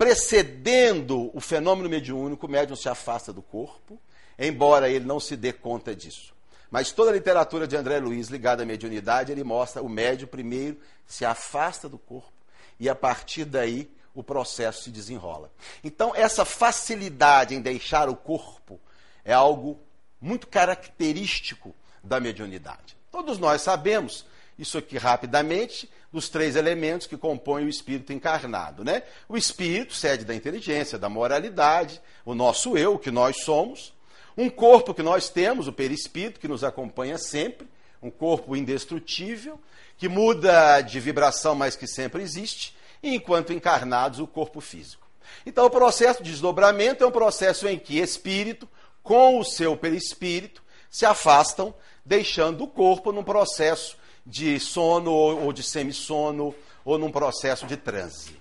precedendo 0.00 1.30
o 1.36 1.42
fenômeno 1.42 1.86
mediúnico, 1.86 2.46
o 2.46 2.50
médium 2.50 2.74
se 2.74 2.88
afasta 2.88 3.34
do 3.34 3.42
corpo, 3.42 4.00
embora 4.38 4.88
ele 4.88 5.04
não 5.04 5.20
se 5.20 5.36
dê 5.36 5.52
conta 5.52 5.94
disso. 5.94 6.32
Mas 6.70 6.90
toda 6.90 7.10
a 7.10 7.12
literatura 7.12 7.68
de 7.68 7.76
André 7.76 7.98
Luiz 7.98 8.28
ligada 8.28 8.62
à 8.62 8.66
mediunidade, 8.66 9.30
ele 9.30 9.44
mostra 9.44 9.82
o 9.82 9.90
médium 9.90 10.26
primeiro 10.26 10.78
se 11.06 11.22
afasta 11.26 11.86
do 11.86 11.98
corpo 11.98 12.32
e 12.78 12.88
a 12.88 12.94
partir 12.94 13.44
daí 13.44 13.90
o 14.14 14.22
processo 14.22 14.84
se 14.84 14.90
desenrola. 14.90 15.52
Então, 15.84 16.14
essa 16.14 16.46
facilidade 16.46 17.54
em 17.54 17.60
deixar 17.60 18.08
o 18.08 18.16
corpo 18.16 18.80
é 19.22 19.34
algo 19.34 19.78
muito 20.18 20.46
característico 20.46 21.74
da 22.02 22.18
mediunidade. 22.18 22.96
Todos 23.12 23.36
nós 23.36 23.60
sabemos 23.60 24.24
isso 24.58 24.78
aqui 24.78 24.96
rapidamente, 24.96 25.90
dos 26.12 26.28
três 26.28 26.56
elementos 26.56 27.06
que 27.06 27.16
compõem 27.16 27.64
o 27.64 27.68
espírito 27.68 28.12
encarnado. 28.12 28.84
Né? 28.84 29.02
O 29.28 29.36
espírito, 29.36 29.94
sede 29.94 30.24
da 30.24 30.34
inteligência, 30.34 30.98
da 30.98 31.08
moralidade, 31.08 32.00
o 32.24 32.34
nosso 32.34 32.76
eu, 32.76 32.98
que 32.98 33.10
nós 33.10 33.42
somos, 33.42 33.92
um 34.36 34.48
corpo 34.48 34.94
que 34.94 35.02
nós 35.02 35.28
temos, 35.28 35.68
o 35.68 35.72
perispírito, 35.72 36.40
que 36.40 36.48
nos 36.48 36.64
acompanha 36.64 37.18
sempre, 37.18 37.68
um 38.02 38.10
corpo 38.10 38.56
indestrutível, 38.56 39.60
que 39.96 40.08
muda 40.08 40.80
de 40.80 40.98
vibração, 40.98 41.54
mas 41.54 41.76
que 41.76 41.86
sempre 41.86 42.22
existe, 42.22 42.74
e 43.02 43.14
enquanto 43.14 43.52
encarnados, 43.52 44.18
o 44.18 44.26
corpo 44.26 44.60
físico. 44.60 45.06
Então, 45.44 45.66
o 45.66 45.70
processo 45.70 46.22
de 46.22 46.30
desdobramento 46.30 47.04
é 47.04 47.06
um 47.06 47.12
processo 47.12 47.68
em 47.68 47.78
que 47.78 47.98
espírito, 47.98 48.68
com 49.02 49.38
o 49.38 49.44
seu 49.44 49.76
perispírito, 49.76 50.62
se 50.90 51.06
afastam, 51.06 51.74
deixando 52.04 52.64
o 52.64 52.68
corpo 52.68 53.12
num 53.12 53.22
processo 53.22 53.96
de 54.24 54.58
sono 54.60 55.12
ou 55.12 55.52
de 55.52 55.62
semissono 55.62 56.54
ou 56.84 56.98
num 56.98 57.10
processo 57.10 57.66
de 57.66 57.76
transe. 57.76 58.40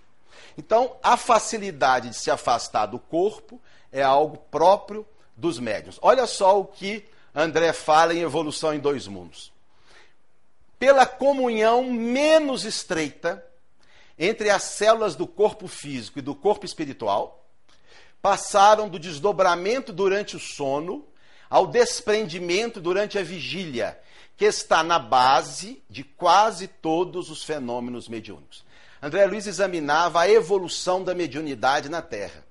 Então, 0.58 0.98
a 1.02 1.16
facilidade 1.16 2.10
de 2.10 2.16
se 2.16 2.30
afastar 2.30 2.86
do 2.86 3.00
corpo 3.00 3.62
é 3.92 4.02
algo 4.02 4.38
próprio 4.52 5.06
dos 5.36 5.60
médiuns. 5.60 5.98
Olha 6.02 6.28
só 6.28 6.60
o 6.60 6.66
que 6.66 7.06
André 7.34 7.72
fala 7.72 8.14
em 8.14 8.22
Evolução 8.22 8.74
em 8.74 8.80
Dois 8.80 9.08
Mundos. 9.08 9.52
Pela 10.78 11.06
comunhão 11.06 11.84
menos 11.84 12.66
estreita 12.66 13.46
entre 14.18 14.50
as 14.50 14.64
células 14.64 15.16
do 15.16 15.26
corpo 15.26 15.68
físico 15.68 16.20
e 16.20 16.22
do 16.22 16.36
corpo 16.36 16.66
espiritual, 16.66 17.46
passaram 18.22 18.90
do 18.90 19.00
desdobramento 19.00 19.94
durante 19.94 20.36
o 20.36 20.40
sono 20.40 21.06
ao 21.50 21.66
desprendimento 21.66 22.82
durante 22.82 23.18
a 23.18 23.24
vigília 23.24 23.98
que 24.39 24.46
está 24.46 24.81
na 24.86 24.98
base 24.98 25.84
de 25.89 26.01
quase 26.01 26.65
todos 26.65 27.29
os 27.29 27.43
fenômenos 27.43 28.08
mediúnicos. 28.08 28.63
André 29.01 29.25
Luiz 29.25 29.46
examinava 29.46 30.22
a 30.22 30.29
evolução 30.29 31.03
da 31.03 31.13
mediunidade 31.13 31.89
na 31.89 32.01
Terra. 32.01 32.46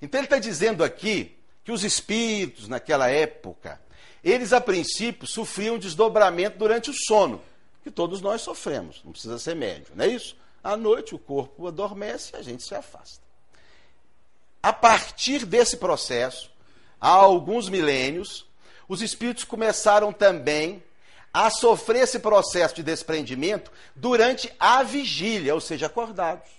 Então 0.00 0.20
ele 0.20 0.26
está 0.26 0.38
dizendo 0.38 0.84
aqui 0.84 1.36
que 1.64 1.72
os 1.72 1.82
espíritos, 1.82 2.68
naquela 2.68 3.10
época, 3.10 3.80
eles 4.22 4.52
a 4.52 4.60
princípio 4.60 5.26
sofriam 5.26 5.78
desdobramento 5.78 6.58
durante 6.58 6.90
o 6.90 6.94
sono, 6.94 7.42
que 7.82 7.90
todos 7.90 8.20
nós 8.20 8.40
sofremos, 8.42 9.02
não 9.04 9.10
precisa 9.10 9.36
ser 9.36 9.56
médio, 9.56 9.92
não 9.96 10.04
é 10.04 10.08
isso? 10.10 10.36
À 10.62 10.76
noite 10.76 11.12
o 11.12 11.18
corpo 11.18 11.66
adormece 11.66 12.30
e 12.34 12.38
a 12.38 12.42
gente 12.42 12.62
se 12.62 12.72
afasta. 12.72 13.20
A 14.62 14.72
partir 14.72 15.44
desse 15.44 15.76
processo, 15.76 16.52
há 17.00 17.08
alguns 17.08 17.68
milênios, 17.68 18.46
os 18.88 19.02
espíritos 19.02 19.42
começaram 19.42 20.12
também 20.12 20.80
a 21.32 21.48
sofrer 21.48 22.02
esse 22.02 22.18
processo 22.18 22.74
de 22.74 22.82
desprendimento 22.82 23.72
durante 23.96 24.52
a 24.60 24.82
vigília, 24.82 25.54
ou 25.54 25.60
seja, 25.60 25.86
acordados. 25.86 26.50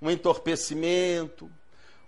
Um 0.00 0.10
entorpecimento, 0.10 1.50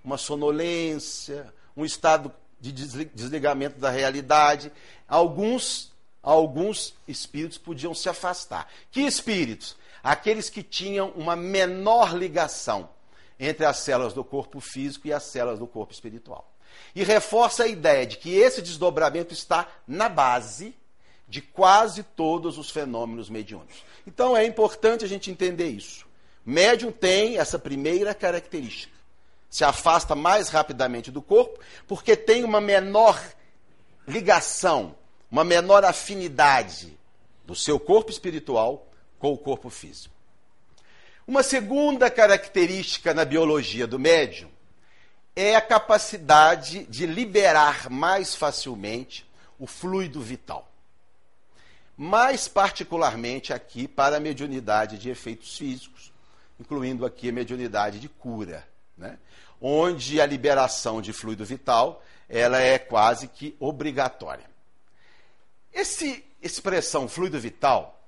uma 0.02 0.16
sonolência, 0.16 1.52
um 1.76 1.84
estado 1.84 2.32
de 2.60 2.72
desligamento 2.72 3.78
da 3.78 3.90
realidade. 3.90 4.72
Alguns, 5.06 5.92
alguns 6.22 6.94
espíritos 7.06 7.58
podiam 7.58 7.94
se 7.94 8.08
afastar. 8.08 8.68
Que 8.90 9.02
espíritos? 9.02 9.76
Aqueles 10.02 10.48
que 10.48 10.62
tinham 10.62 11.10
uma 11.10 11.36
menor 11.36 12.16
ligação 12.16 12.88
entre 13.38 13.66
as 13.66 13.78
células 13.78 14.14
do 14.14 14.24
corpo 14.24 14.60
físico 14.60 15.06
e 15.06 15.12
as 15.12 15.24
células 15.24 15.58
do 15.58 15.66
corpo 15.66 15.92
espiritual. 15.92 16.50
E 16.94 17.04
reforça 17.04 17.64
a 17.64 17.68
ideia 17.68 18.06
de 18.06 18.16
que 18.16 18.34
esse 18.34 18.62
desdobramento 18.62 19.32
está 19.34 19.68
na 19.86 20.08
base 20.08 20.74
de 21.28 21.42
quase 21.42 22.02
todos 22.02 22.56
os 22.56 22.70
fenômenos 22.70 23.28
mediúnicos. 23.28 23.84
Então 24.06 24.36
é 24.36 24.44
importante 24.44 25.04
a 25.04 25.08
gente 25.08 25.30
entender 25.30 25.68
isso. 25.68 26.06
Médium 26.44 26.90
tem 26.90 27.38
essa 27.38 27.58
primeira 27.58 28.14
característica. 28.14 28.96
Se 29.50 29.64
afasta 29.64 30.14
mais 30.14 30.48
rapidamente 30.48 31.10
do 31.10 31.20
corpo, 31.20 31.60
porque 31.86 32.16
tem 32.16 32.44
uma 32.44 32.60
menor 32.60 33.22
ligação, 34.06 34.94
uma 35.30 35.44
menor 35.44 35.84
afinidade 35.84 36.98
do 37.44 37.54
seu 37.54 37.78
corpo 37.78 38.10
espiritual 38.10 38.86
com 39.18 39.32
o 39.32 39.38
corpo 39.38 39.68
físico. 39.68 40.14
Uma 41.26 41.42
segunda 41.42 42.10
característica 42.10 43.12
na 43.12 43.24
biologia 43.24 43.86
do 43.86 43.98
médium 43.98 44.48
é 45.36 45.54
a 45.54 45.60
capacidade 45.60 46.84
de 46.84 47.06
liberar 47.06 47.90
mais 47.90 48.34
facilmente 48.34 49.28
o 49.58 49.66
fluido 49.66 50.20
vital. 50.20 50.68
Mais 51.98 52.46
particularmente 52.46 53.52
aqui 53.52 53.88
para 53.88 54.16
a 54.16 54.20
mediunidade 54.20 54.96
de 54.96 55.10
efeitos 55.10 55.58
físicos, 55.58 56.12
incluindo 56.58 57.04
aqui 57.04 57.28
a 57.28 57.32
mediunidade 57.32 57.98
de 57.98 58.08
cura, 58.08 58.66
né? 58.96 59.18
onde 59.60 60.20
a 60.20 60.26
liberação 60.26 61.02
de 61.02 61.12
fluido 61.12 61.44
vital 61.44 62.02
ela 62.28 62.60
é 62.60 62.78
quase 62.78 63.26
que 63.26 63.56
obrigatória. 63.58 64.48
Esse 65.72 66.24
expressão 66.40 67.08
fluido 67.08 67.40
vital 67.40 68.00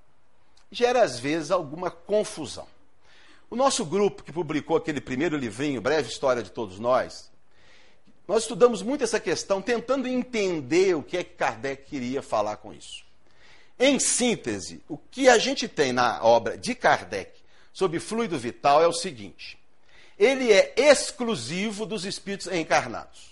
gera 0.70 1.02
às 1.02 1.18
vezes 1.18 1.50
alguma 1.50 1.90
confusão. 1.90 2.66
O 3.50 3.56
nosso 3.56 3.84
grupo 3.84 4.22
que 4.22 4.32
publicou 4.32 4.76
aquele 4.76 5.00
primeiro 5.00 5.36
livrinho, 5.36 5.80
Breve 5.80 6.08
História 6.08 6.42
de 6.42 6.52
Todos 6.52 6.78
Nós, 6.78 7.30
nós 8.28 8.42
estudamos 8.42 8.80
muito 8.80 9.02
essa 9.02 9.18
questão, 9.18 9.60
tentando 9.60 10.06
entender 10.06 10.94
o 10.94 11.02
que 11.02 11.16
é 11.16 11.24
que 11.24 11.34
Kardec 11.34 11.88
queria 11.90 12.22
falar 12.22 12.58
com 12.58 12.72
isso. 12.72 13.04
Em 13.80 13.98
síntese, 13.98 14.84
o 14.86 14.98
que 14.98 15.26
a 15.26 15.38
gente 15.38 15.66
tem 15.66 15.90
na 15.90 16.22
obra 16.22 16.58
de 16.58 16.74
Kardec 16.74 17.32
sobre 17.72 17.98
fluido 17.98 18.38
vital 18.38 18.82
é 18.82 18.86
o 18.86 18.92
seguinte: 18.92 19.58
ele 20.18 20.52
é 20.52 20.74
exclusivo 20.76 21.86
dos 21.86 22.04
espíritos 22.04 22.46
encarnados. 22.48 23.30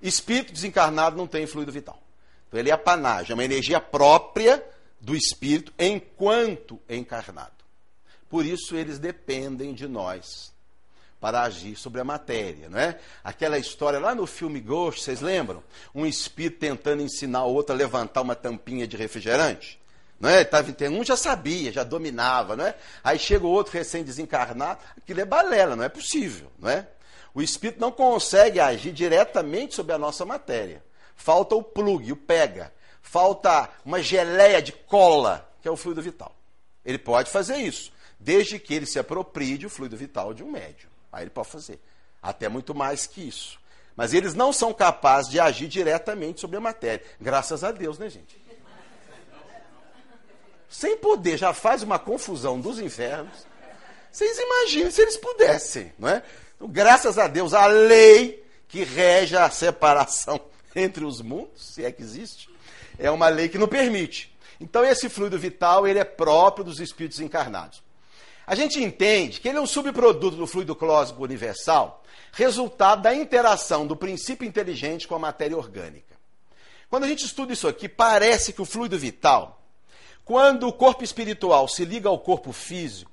Espírito 0.00 0.50
desencarnado 0.50 1.14
não 1.14 1.26
tem 1.26 1.46
fluido 1.46 1.70
vital. 1.70 2.02
Então 2.48 2.58
ele 2.58 2.70
é 2.70 2.72
apanágio, 2.72 3.32
é 3.32 3.34
uma 3.34 3.44
energia 3.44 3.78
própria 3.78 4.64
do 4.98 5.14
espírito 5.14 5.74
enquanto 5.78 6.80
encarnado. 6.88 7.52
Por 8.30 8.46
isso 8.46 8.74
eles 8.74 8.98
dependem 8.98 9.74
de 9.74 9.86
nós 9.86 10.54
para 11.20 11.42
agir 11.42 11.76
sobre 11.76 12.00
a 12.00 12.04
matéria, 12.04 12.68
não 12.68 12.78
é? 12.78 12.98
Aquela 13.22 13.58
história 13.58 13.98
lá 13.98 14.14
no 14.14 14.26
filme 14.26 14.58
Ghost, 14.58 15.02
vocês 15.02 15.20
lembram? 15.20 15.62
Um 15.94 16.06
espírito 16.06 16.58
tentando 16.58 17.02
ensinar 17.02 17.44
o 17.44 17.52
outro 17.52 17.74
a 17.74 17.78
levantar 17.78 18.22
uma 18.22 18.34
tampinha 18.34 18.86
de 18.86 18.96
refrigerante. 18.96 19.78
Não 20.18 20.28
é? 20.28 20.44
Tava, 20.44 20.74
um 20.90 21.04
já 21.04 21.16
sabia, 21.16 21.72
já 21.72 21.82
dominava, 21.82 22.56
não 22.56 22.66
é? 22.66 22.74
Aí 23.02 23.18
chega 23.18 23.46
o 23.46 23.50
outro 23.50 23.72
recém-desencarnado, 23.72 24.80
aquilo 24.96 25.20
é 25.20 25.24
balela, 25.24 25.76
não 25.76 25.84
é 25.84 25.88
possível, 25.88 26.50
não 26.58 26.70
é? 26.70 26.86
O 27.34 27.40
espírito 27.40 27.80
não 27.80 27.92
consegue 27.92 28.58
agir 28.58 28.92
diretamente 28.92 29.74
sobre 29.74 29.94
a 29.94 29.98
nossa 29.98 30.24
matéria. 30.24 30.82
Falta 31.14 31.54
o 31.54 31.62
plug, 31.62 32.12
o 32.12 32.16
pega. 32.16 32.72
Falta 33.00 33.68
uma 33.84 34.02
geleia 34.02 34.60
de 34.60 34.72
cola, 34.72 35.48
que 35.62 35.68
é 35.68 35.70
o 35.70 35.76
fluido 35.76 36.02
vital. 36.02 36.34
Ele 36.84 36.98
pode 36.98 37.30
fazer 37.30 37.56
isso 37.56 37.92
desde 38.20 38.58
que 38.58 38.74
ele 38.74 38.84
se 38.84 38.98
aproprie 38.98 39.56
do 39.56 39.70
fluido 39.70 39.96
vital 39.96 40.34
de 40.34 40.44
um 40.44 40.50
médium. 40.50 40.89
Aí 41.12 41.24
ele 41.24 41.30
pode 41.30 41.48
fazer. 41.48 41.80
Até 42.22 42.48
muito 42.48 42.74
mais 42.74 43.06
que 43.06 43.26
isso. 43.26 43.58
Mas 43.96 44.14
eles 44.14 44.34
não 44.34 44.52
são 44.52 44.72
capazes 44.72 45.30
de 45.30 45.40
agir 45.40 45.68
diretamente 45.68 46.40
sobre 46.40 46.56
a 46.56 46.60
matéria. 46.60 47.04
Graças 47.20 47.64
a 47.64 47.72
Deus, 47.72 47.98
né, 47.98 48.08
gente? 48.08 48.40
Sem 50.68 50.96
poder, 50.96 51.36
já 51.36 51.52
faz 51.52 51.82
uma 51.82 51.98
confusão 51.98 52.60
dos 52.60 52.78
infernos. 52.78 53.44
Vocês 54.10 54.38
imaginem 54.38 54.90
se 54.90 55.02
eles 55.02 55.16
pudessem, 55.16 55.92
não 55.98 56.08
é? 56.08 56.22
Então, 56.54 56.68
graças 56.68 57.18
a 57.18 57.26
Deus, 57.26 57.52
a 57.54 57.66
lei 57.66 58.44
que 58.68 58.84
rege 58.84 59.36
a 59.36 59.50
separação 59.50 60.40
entre 60.74 61.04
os 61.04 61.20
mundos, 61.20 61.74
se 61.74 61.84
é 61.84 61.90
que 61.90 62.02
existe, 62.02 62.48
é 62.98 63.10
uma 63.10 63.28
lei 63.28 63.48
que 63.48 63.58
não 63.58 63.66
permite. 63.66 64.36
Então, 64.60 64.84
esse 64.84 65.08
fluido 65.08 65.38
vital, 65.38 65.88
ele 65.88 65.98
é 65.98 66.04
próprio 66.04 66.64
dos 66.64 66.80
espíritos 66.80 67.18
encarnados. 67.18 67.82
A 68.50 68.56
gente 68.56 68.82
entende 68.82 69.40
que 69.40 69.48
ele 69.48 69.58
é 69.58 69.60
um 69.60 69.66
subproduto 69.66 70.36
do 70.36 70.44
fluido 70.44 70.74
cósmico 70.74 71.22
universal, 71.22 72.02
resultado 72.32 73.02
da 73.02 73.14
interação 73.14 73.86
do 73.86 73.94
princípio 73.94 74.44
inteligente 74.44 75.06
com 75.06 75.14
a 75.14 75.20
matéria 75.20 75.56
orgânica. 75.56 76.16
Quando 76.88 77.04
a 77.04 77.06
gente 77.06 77.24
estuda 77.24 77.52
isso 77.52 77.68
aqui, 77.68 77.88
parece 77.88 78.52
que 78.52 78.60
o 78.60 78.64
fluido 78.64 78.98
vital, 78.98 79.62
quando 80.24 80.66
o 80.66 80.72
corpo 80.72 81.04
espiritual 81.04 81.68
se 81.68 81.84
liga 81.84 82.08
ao 82.08 82.18
corpo 82.18 82.50
físico, 82.50 83.12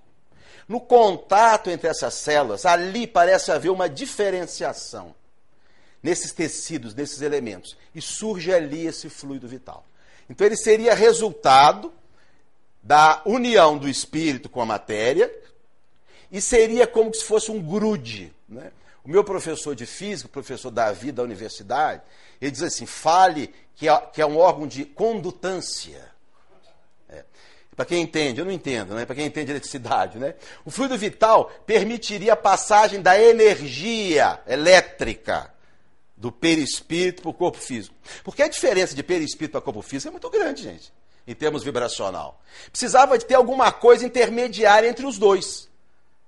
no 0.67 0.81
contato 0.81 1.69
entre 1.69 1.87
essas 1.87 2.15
células, 2.15 2.65
ali 2.65 3.05
parece 3.05 3.51
haver 3.51 3.69
uma 3.69 3.87
diferenciação 3.87 5.13
nesses 6.01 6.31
tecidos, 6.31 6.95
nesses 6.95 7.21
elementos, 7.21 7.77
e 7.93 8.01
surge 8.01 8.51
ali 8.51 8.87
esse 8.87 9.07
fluido 9.07 9.47
vital. 9.47 9.85
Então 10.27 10.47
ele 10.47 10.57
seria 10.57 10.95
resultado 10.95 11.93
da 12.87 13.21
união 13.25 13.77
do 13.77 13.89
espírito 13.89 14.47
com 14.47 14.61
a 14.61 14.65
matéria 14.65 15.29
e 16.31 16.39
seria 16.39 16.87
como 16.87 17.13
se 17.13 17.25
fosse 17.25 17.51
um 17.51 17.61
grude. 17.61 18.33
Né? 18.47 18.71
O 19.03 19.09
meu 19.09 19.25
professor 19.25 19.75
de 19.75 19.85
física, 19.85 20.29
professor 20.29 20.71
Davi 20.71 21.11
da 21.11 21.21
universidade, 21.21 22.01
ele 22.39 22.49
diz 22.49 22.63
assim: 22.63 22.85
fale 22.85 23.53
que 23.75 23.89
é, 23.89 23.97
que 24.13 24.21
é 24.21 24.25
um 24.25 24.37
órgão 24.37 24.65
de 24.65 24.85
condutância. 24.85 26.09
É. 27.09 27.25
Para 27.75 27.83
quem 27.83 28.01
entende, 28.01 28.39
eu 28.39 28.45
não 28.45 28.53
entendo, 28.53 28.95
né? 28.95 29.05
Para 29.05 29.15
quem 29.15 29.25
entende 29.25 29.51
eletricidade, 29.51 30.17
né? 30.17 30.35
O 30.63 30.71
fluido 30.71 30.97
vital 30.97 31.51
permitiria 31.65 32.33
a 32.33 32.37
passagem 32.37 33.01
da 33.01 33.21
energia 33.21 34.39
elétrica 34.47 35.53
do 36.15 36.31
perispírito 36.31 37.21
para 37.21 37.31
o 37.31 37.33
corpo 37.33 37.57
físico. 37.57 37.93
Porque 38.23 38.41
a 38.41 38.47
diferença 38.47 38.95
de 38.95 39.03
perispírito 39.03 39.51
para 39.51 39.61
corpo 39.61 39.81
físico 39.81 40.07
é 40.07 40.11
muito 40.11 40.29
grande, 40.29 40.63
gente 40.63 40.96
em 41.27 41.35
termos 41.35 41.63
vibracional. 41.63 42.41
Precisava 42.71 43.17
de 43.17 43.25
ter 43.25 43.35
alguma 43.35 43.71
coisa 43.71 44.05
intermediária 44.05 44.87
entre 44.87 45.05
os 45.05 45.17
dois. 45.17 45.69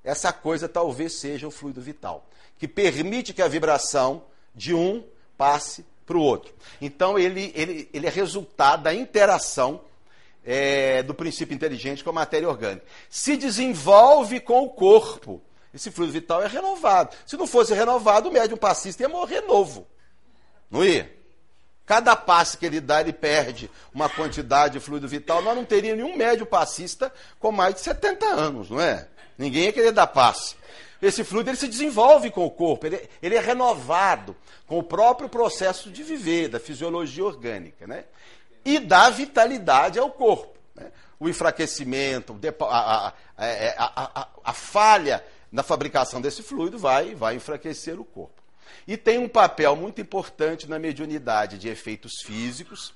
Essa 0.04 0.34
coisa 0.34 0.68
talvez 0.68 1.14
seja 1.14 1.48
o 1.48 1.52
fluido 1.52 1.82
vital, 1.82 2.28
que 2.58 2.68
permite 2.68 3.34
que 3.34 3.42
a 3.42 3.48
vibração 3.48 4.24
de 4.54 4.74
um 4.74 5.04
passe 5.38 5.86
para 6.06 6.18
o 6.18 6.22
outro. 6.22 6.54
Então, 6.82 7.18
ele, 7.18 7.52
ele, 7.56 7.90
ele 7.94 8.08
é 8.08 8.10
resultado 8.10 8.84
da 8.84 8.94
interação 8.94 9.82
é, 10.44 11.04
do 11.04 11.14
princípio 11.14 11.54
inteligente 11.54 12.04
com 12.04 12.10
a 12.10 12.14
matéria 12.14 12.50
orgânica. 12.50 12.86
Se 13.10 13.38
desenvolve 13.38 14.40
com 14.40 14.64
o 14.64 14.70
corpo. 14.70 15.42
Esse 15.74 15.92
fluido 15.92 16.14
vital 16.14 16.42
é 16.42 16.48
renovado. 16.48 17.16
Se 17.26 17.38
não 17.38 17.46
fosse 17.46 17.74
renovado, 17.74 18.30
o 18.30 18.32
médium 18.32 18.58
passista 18.58 19.04
ia 19.04 19.10
morrer 19.10 19.42
novo. 19.42 19.88
Não 20.70 20.84
ia? 20.84 21.19
Cada 21.90 22.16
passe 22.16 22.56
que 22.56 22.68
ele 22.68 22.80
dá, 22.80 23.02
ele 23.02 23.12
perde 23.12 23.68
uma 23.92 24.08
quantidade 24.08 24.74
de 24.74 24.80
fluido 24.80 25.08
vital. 25.08 25.42
Nós 25.42 25.56
não 25.56 25.66
teríamos 25.66 26.04
nenhum 26.04 26.16
médio 26.16 26.46
passista 26.46 27.12
com 27.40 27.52
mais 27.52 27.74
de 27.74 27.82
70 27.82 28.26
anos, 28.28 28.70
não 28.70 28.80
é? 28.80 29.08
Ninguém 29.36 29.64
ia 29.64 29.74
querer 29.74 29.92
dar 29.92 30.06
passe. 30.06 30.56
Esse 31.02 31.24
fluido 31.24 31.50
ele 31.50 31.58
se 31.58 31.68
desenvolve 31.68 32.30
com 32.30 32.46
o 32.46 32.52
corpo, 32.52 32.86
ele, 32.86 33.10
ele 33.22 33.36
é 33.36 33.40
renovado 33.40 34.36
com 34.68 34.78
o 34.78 34.84
próprio 34.84 35.28
processo 35.28 35.90
de 35.90 36.04
viver, 36.04 36.50
da 36.50 36.60
fisiologia 36.60 37.26
orgânica. 37.26 37.88
Né? 37.88 38.04
e 38.64 38.80
dá 38.80 39.10
vitalidade 39.10 40.00
ao 40.00 40.12
corpo. 40.12 40.58
Né? 40.76 40.92
O 41.20 41.28
enfraquecimento, 41.28 42.38
a, 42.70 43.14
é, 43.38 43.76
a, 43.78 44.22
a, 44.22 44.28
a, 44.44 44.54
falha 44.54 45.24
na 45.52 45.64
fabricação 45.64 46.22
desse 46.22 46.44
fluido 46.44 46.78
vai, 46.78 47.16
vai 47.16 47.36
enfraquecer 47.36 48.00
o 48.00 48.06
corpo. 48.06 48.39
E 48.90 48.98
tem 48.98 49.20
um 49.20 49.30
papel 49.30 49.76
muito 49.76 50.02
importante 50.02 50.68
na 50.68 50.80
mediunidade 50.80 51.60
de 51.60 51.70
efeitos 51.70 52.24
físicos 52.24 52.92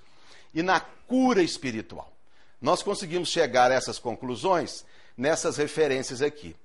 e 0.51 0.63
na 0.63 0.79
cura 0.79 1.43
espiritual. 1.43 2.11
Nós 2.59 2.81
conseguimos 2.81 3.29
chegar 3.29 3.69
a 3.69 3.75
essas 3.75 3.99
conclusões 3.99 4.83
nessas 5.15 5.55
referências 5.55 6.19
aqui. 6.19 6.55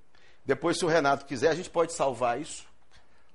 Depois, 0.46 0.78
se 0.78 0.84
o 0.86 0.88
Renato 0.88 1.26
quiser, 1.26 1.50
a 1.50 1.54
gente 1.54 1.68
pode 1.68 1.92
salvar 1.92 2.40
isso 2.40 2.64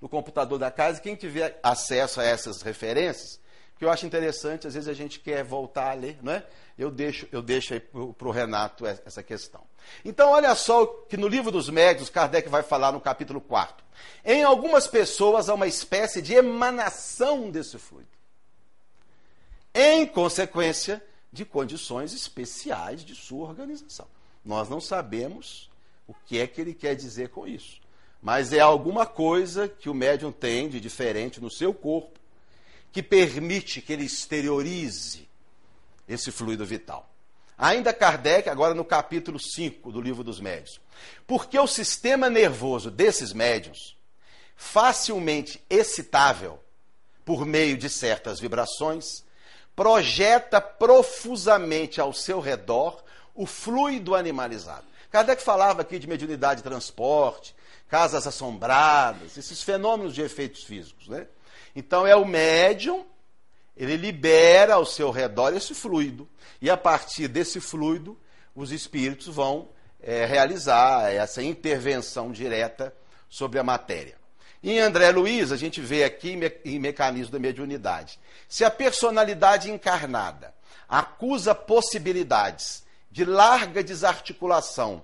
no 0.01 0.09
computador 0.09 0.57
da 0.57 0.71
casa. 0.71 0.99
Quem 0.99 1.15
tiver 1.15 1.59
acesso 1.61 2.19
a 2.19 2.23
essas 2.23 2.63
referências, 2.63 3.39
que 3.83 3.85
eu 3.85 3.91
acho 3.91 4.05
interessante, 4.05 4.65
às 4.65 4.75
vezes 4.75 4.87
a 4.87 4.93
gente 4.93 5.19
quer 5.19 5.43
voltar 5.43 5.91
a 5.91 5.93
ler, 5.93 6.17
não 6.21 6.31
é? 6.31 6.45
Eu 6.77 6.89
deixo, 6.89 7.27
eu 7.33 7.41
deixo 7.41 7.73
aí 7.73 7.81
para 7.81 8.27
o 8.27 8.31
Renato 8.31 8.85
essa 8.85 9.21
questão. 9.21 9.61
Então, 10.05 10.31
olha 10.31 10.55
só 10.55 10.85
que 10.85 11.17
no 11.17 11.27
livro 11.27 11.51
dos 11.51 11.69
médios, 11.69 12.09
Kardec 12.09 12.47
vai 12.47 12.63
falar 12.63 12.93
no 12.93 13.01
capítulo 13.01 13.41
4. 13.41 13.83
Em 14.23 14.41
algumas 14.41 14.87
pessoas 14.87 15.49
há 15.49 15.53
uma 15.53 15.67
espécie 15.67 16.21
de 16.21 16.33
emanação 16.33 17.51
desse 17.51 17.77
fluido. 17.77 18.07
Em 19.75 20.07
consequência 20.07 21.03
de 21.29 21.43
condições 21.43 22.13
especiais 22.13 23.03
de 23.03 23.13
sua 23.15 23.49
organização. 23.49 24.07
Nós 24.45 24.69
não 24.69 24.79
sabemos 24.79 25.69
o 26.07 26.13
que 26.25 26.39
é 26.39 26.47
que 26.47 26.61
ele 26.61 26.73
quer 26.73 26.95
dizer 26.95 27.29
com 27.29 27.45
isso. 27.45 27.81
Mas 28.21 28.53
é 28.53 28.61
alguma 28.61 29.05
coisa 29.05 29.67
que 29.67 29.89
o 29.89 29.93
médium 29.93 30.31
tem 30.31 30.69
de 30.69 30.79
diferente 30.79 31.41
no 31.41 31.51
seu 31.51 31.73
corpo 31.73 32.22
que 32.93 33.01
permite 33.01 33.81
que 33.81 33.91
ele 33.91 34.05
exteriorize 34.05 35.27
esse 36.07 36.31
fluido 36.31 36.63
vital. 36.63 37.09
Ainda 37.57 37.91
Kardec, 37.91 38.47
agora 38.47 38.75
no 38.75 38.85
capítulo 38.85 39.39
5 39.39 39.91
do 39.91 39.99
livro 39.99 40.23
dos 40.23 40.39
médios. 40.39 40.79
Porque 41.25 41.57
o 41.57 41.65
sistema 41.67 42.29
nervoso 42.29 42.91
desses 42.91 43.33
médiums, 43.33 43.97
facilmente 44.55 45.61
excitável 45.69 46.59
por 47.25 47.45
meio 47.45 47.77
de 47.77 47.89
certas 47.89 48.39
vibrações, 48.39 49.23
projeta 49.75 50.61
profusamente 50.61 51.99
ao 51.99 52.13
seu 52.13 52.39
redor 52.39 53.03
o 53.33 53.47
fluido 53.47 54.13
animalizado. 54.13 54.85
Kardec 55.09 55.41
falava 55.41 55.81
aqui 55.81 55.97
de 55.97 56.07
mediunidade 56.07 56.61
de 56.61 56.69
transporte, 56.69 57.55
casas 57.89 58.27
assombradas, 58.27 59.35
esses 59.35 59.63
fenômenos 59.63 60.13
de 60.13 60.21
efeitos 60.21 60.63
físicos. 60.63 61.07
Né? 61.07 61.25
Então 61.75 62.05
é 62.05 62.15
o 62.15 62.25
médium, 62.25 63.05
ele 63.75 63.97
libera 63.97 64.75
ao 64.75 64.85
seu 64.85 65.11
redor 65.11 65.53
esse 65.55 65.73
fluido, 65.73 66.29
e 66.61 66.69
a 66.69 66.77
partir 66.77 67.27
desse 67.27 67.59
fluido, 67.59 68.17
os 68.55 68.71
espíritos 68.71 69.27
vão 69.27 69.69
é, 69.99 70.25
realizar 70.25 71.11
essa 71.11 71.41
intervenção 71.41 72.31
direta 72.31 72.93
sobre 73.27 73.57
a 73.57 73.63
matéria. 73.63 74.15
Em 74.61 74.79
André 74.79 75.11
Luiz, 75.11 75.51
a 75.51 75.57
gente 75.57 75.81
vê 75.81 76.03
aqui 76.03 76.39
em 76.63 76.79
mecanismo 76.79 77.33
da 77.33 77.39
mediunidade. 77.39 78.17
Se 78.47 78.63
a 78.63 78.71
personalidade 78.71 79.69
encarnada 79.69 80.53
acusa 80.87 81.53
possibilidades 81.53 82.85
de 83.11 83.25
larga 83.25 83.83
desarticulação, 83.83 85.03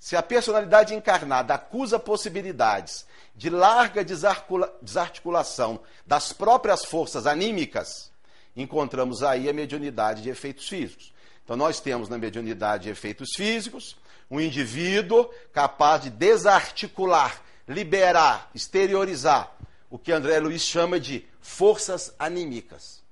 se 0.00 0.16
a 0.16 0.22
personalidade 0.22 0.94
encarnada 0.94 1.54
acusa 1.54 1.98
possibilidades 1.98 3.06
de 3.40 3.48
larga 3.48 4.04
desarticulação 4.04 5.80
das 6.04 6.30
próprias 6.30 6.84
forças 6.84 7.26
anímicas, 7.26 8.12
encontramos 8.54 9.22
aí 9.22 9.48
a 9.48 9.52
mediunidade 9.54 10.20
de 10.20 10.28
efeitos 10.28 10.68
físicos. 10.68 11.14
Então, 11.42 11.56
nós 11.56 11.80
temos 11.80 12.10
na 12.10 12.18
mediunidade 12.18 12.82
de 12.82 12.90
efeitos 12.90 13.30
físicos 13.34 13.96
um 14.30 14.38
indivíduo 14.38 15.30
capaz 15.54 16.02
de 16.02 16.10
desarticular, 16.10 17.42
liberar, 17.66 18.50
exteriorizar 18.54 19.50
o 19.88 19.98
que 19.98 20.12
André 20.12 20.38
Luiz 20.38 20.60
chama 20.60 21.00
de 21.00 21.26
forças 21.40 22.14
anímicas, 22.18 23.02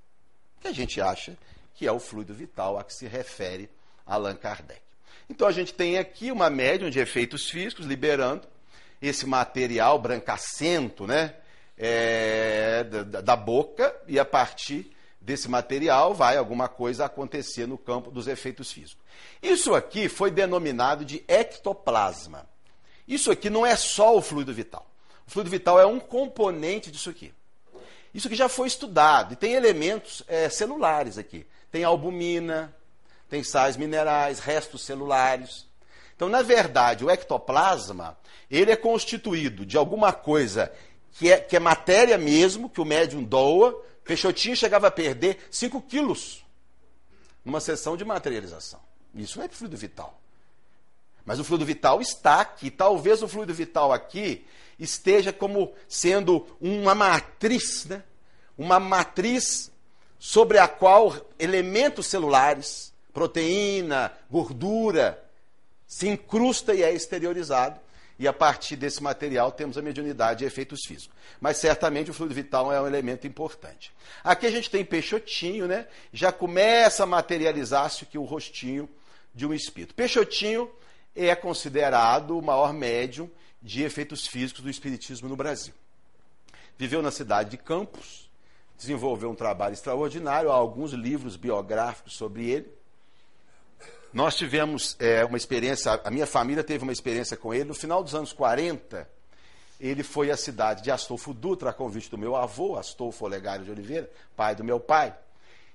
que 0.61 0.69
a 0.69 0.73
gente 0.73 1.01
acha 1.01 1.39
que 1.75 1.87
é 1.87 1.91
o 1.91 1.99
fluido 1.99 2.35
vital 2.35 2.79
a 2.79 2.85
que 2.85 2.93
se 2.93 3.07
refere 3.07 3.71
Allan 4.05 4.37
Kardec. 4.37 4.83
Então 5.31 5.49
a 5.49 5.53
gente 5.53 5.73
tem 5.73 5.97
aqui 5.97 6.31
uma 6.31 6.51
médium 6.51 6.91
de 6.91 6.99
efeitos 6.99 7.49
físicos 7.49 7.87
liberando 7.87 8.47
esse 9.01 9.27
material 9.27 9.99
brancacento, 9.99 11.07
né, 11.07 11.35
é, 11.77 12.85
da, 12.85 13.21
da 13.21 13.37
boca 13.37 13.95
e 14.07 14.19
a 14.19 14.25
partir 14.25 14.91
desse 15.21 15.49
material 15.49 16.15
vai 16.15 16.37
alguma 16.37 16.69
coisa 16.69 17.05
acontecer 17.05 17.67
no 17.67 17.77
campo 17.77 18.11
dos 18.11 18.27
efeitos 18.27 18.73
físicos. 18.73 19.05
Isso 19.43 19.75
aqui 19.75 20.09
foi 20.09 20.31
denominado 20.31 21.05
de 21.05 21.23
ectoplasma. 21.29 22.47
Isso 23.07 23.31
aqui 23.31 23.49
não 23.49 23.65
é 23.65 23.77
só 23.77 24.17
o 24.17 24.23
fluido 24.23 24.53
vital. 24.53 24.91
O 25.27 25.31
fluido 25.31 25.51
vital 25.51 25.79
é 25.79 25.87
um 25.87 26.01
componente 26.01 26.91
disso 26.91 27.11
aqui. 27.11 27.33
Isso 28.15 28.27
aqui 28.27 28.37
já 28.37 28.49
foi 28.49 28.67
estudado 28.67 29.35
e 29.35 29.37
tem 29.37 29.53
elementos 29.53 30.23
é, 30.27 30.49
celulares 30.49 31.19
aqui. 31.19 31.47
Tem 31.71 31.85
albumina, 31.85 32.75
tem 33.29 33.43
sais 33.45 33.77
minerais, 33.77 34.41
restos 34.41 34.83
celulares. 34.83 35.68
Então, 36.19 36.29
na 36.29 36.43
verdade, 36.43 37.05
o 37.05 37.11
ectoplasma 37.11 38.19
ele 38.51 38.73
é 38.73 38.77
constituído 38.77 39.65
de 39.65 39.79
alguma 39.79 40.13
coisa 40.13 40.73
que 41.13 41.31
é, 41.31 41.39
que 41.39 41.55
é 41.55 41.61
matéria 41.61 42.19
mesmo, 42.19 42.69
que 42.69 42.81
o 42.81 42.85
médium 42.85 43.23
doa. 43.23 43.81
Peixotinho 44.03 44.57
chegava 44.57 44.89
a 44.89 44.91
perder 44.91 45.39
5 45.49 45.81
quilos 45.83 46.45
numa 47.45 47.61
sessão 47.61 47.97
de 47.97 48.05
materialização. 48.05 48.81
Isso 49.15 49.39
não 49.39 49.45
é 49.45 49.49
fluido 49.49 49.77
vital. 49.77 50.21
Mas 51.25 51.39
o 51.39 51.45
fluido 51.45 51.65
vital 51.65 52.01
está 52.01 52.41
aqui. 52.41 52.69
Talvez 52.69 53.23
o 53.23 53.29
fluido 53.29 53.55
vital 53.55 53.93
aqui 53.93 54.45
esteja 54.77 55.33
como 55.33 55.73
sendo 55.87 56.45
uma 56.61 56.97
matriz, 56.97 57.85
né? 57.85 58.03
uma 58.57 58.81
matriz 58.81 59.71
sobre 60.19 60.59
a 60.59 60.67
qual 60.67 61.15
elementos 61.39 62.09
celulares, 62.09 62.93
proteína, 63.13 64.13
gordura, 64.29 65.28
se 65.89 66.07
incrusta 66.07 66.75
e 66.75 66.83
é 66.83 66.93
exteriorizado. 66.93 67.81
E 68.19 68.27
a 68.27 68.33
partir 68.33 68.77
desse 68.77 69.03
material 69.03 69.51
temos 69.51 69.79
a 69.79 69.83
mediunidade 69.83 70.45
e 70.45 70.47
efeitos 70.47 70.81
físicos. 70.87 71.17
Mas 71.41 71.57
certamente 71.57 72.11
o 72.11 72.15
fluido 72.15 72.35
vital 72.35 72.73
é 72.73 72.81
um 72.81 72.87
elemento 72.87 73.27
importante. 73.27 73.93
Aqui 74.23 74.47
a 74.47 74.51
gente 74.51 74.69
tem 74.69 74.85
peixotinho, 74.85 75.67
né? 75.67 75.87
Já 76.13 76.33
começa 76.33 77.05
a 77.05 77.07
materializar-se 77.07 78.05
que 78.07 78.19
o 78.19 78.25
rostinho 78.25 78.89
de 79.33 79.47
um 79.47 79.55
espírito. 79.55 79.95
Peixotinho 79.95 80.69
é 81.15 81.35
considerado 81.35 82.37
o 82.37 82.43
maior 82.43 82.73
médium 82.73 83.31
de 83.63 83.83
efeitos 83.83 84.27
físicos 84.27 84.63
do 84.63 84.71
espiritismo 84.71 85.29
no 85.29 85.37
Brasil. 85.37 85.75
Viveu 86.77 87.01
na 87.01 87.11
cidade 87.11 87.51
de 87.51 87.57
Campos, 87.57 88.29
desenvolveu 88.77 89.31
um 89.31 89.35
trabalho 89.35 89.75
extraordinário, 89.75 90.51
há 90.51 90.55
alguns 90.55 90.93
livros 90.93 91.37
biográficos 91.37 92.15
sobre 92.15 92.51
ele. 92.51 92.78
Nós 94.13 94.37
tivemos 94.37 94.97
é, 94.99 95.25
uma 95.25 95.37
experiência, 95.37 96.01
a 96.03 96.11
minha 96.11 96.27
família 96.27 96.65
teve 96.65 96.83
uma 96.83 96.93
experiência 96.93 97.37
com 97.37 97.53
ele. 97.53 97.65
No 97.65 97.75
final 97.75 98.03
dos 98.03 98.15
anos 98.15 98.33
40, 98.33 99.09
ele 99.79 100.03
foi 100.03 100.31
à 100.31 100.37
cidade 100.37 100.83
de 100.83 100.91
Astolfo 100.91 101.35
Dutra, 101.35 101.71
a 101.71 101.73
convite 101.73 102.11
do 102.11 102.17
meu 102.17 102.35
avô, 102.35 102.77
Astolfo 102.77 103.25
Olegário 103.27 103.65
de 103.65 103.71
Oliveira, 103.71 104.11
pai 104.35 104.55
do 104.55 104.65
meu 104.65 104.81
pai. 104.81 105.15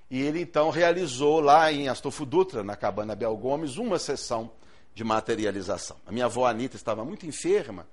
E 0.10 0.22
ele 0.22 0.41
então 0.41 0.69
realizou 0.69 1.39
lá 1.39 1.72
em 1.72 1.88
Astolfo 1.88 2.26
Dutra, 2.26 2.63
na 2.63 2.76
cabana 2.76 3.15
Bel 3.15 3.36
Gomes, 3.38 3.78
uma 3.78 4.00
sessão 4.00 4.52
de 4.96 5.04
materialização. 5.04 5.98
A 6.06 6.12
minha 6.12 6.26
avó 6.26 6.48
Anitta 6.48 6.76
estava 6.76 7.06
muito 7.06 7.26
enferma 7.26 7.88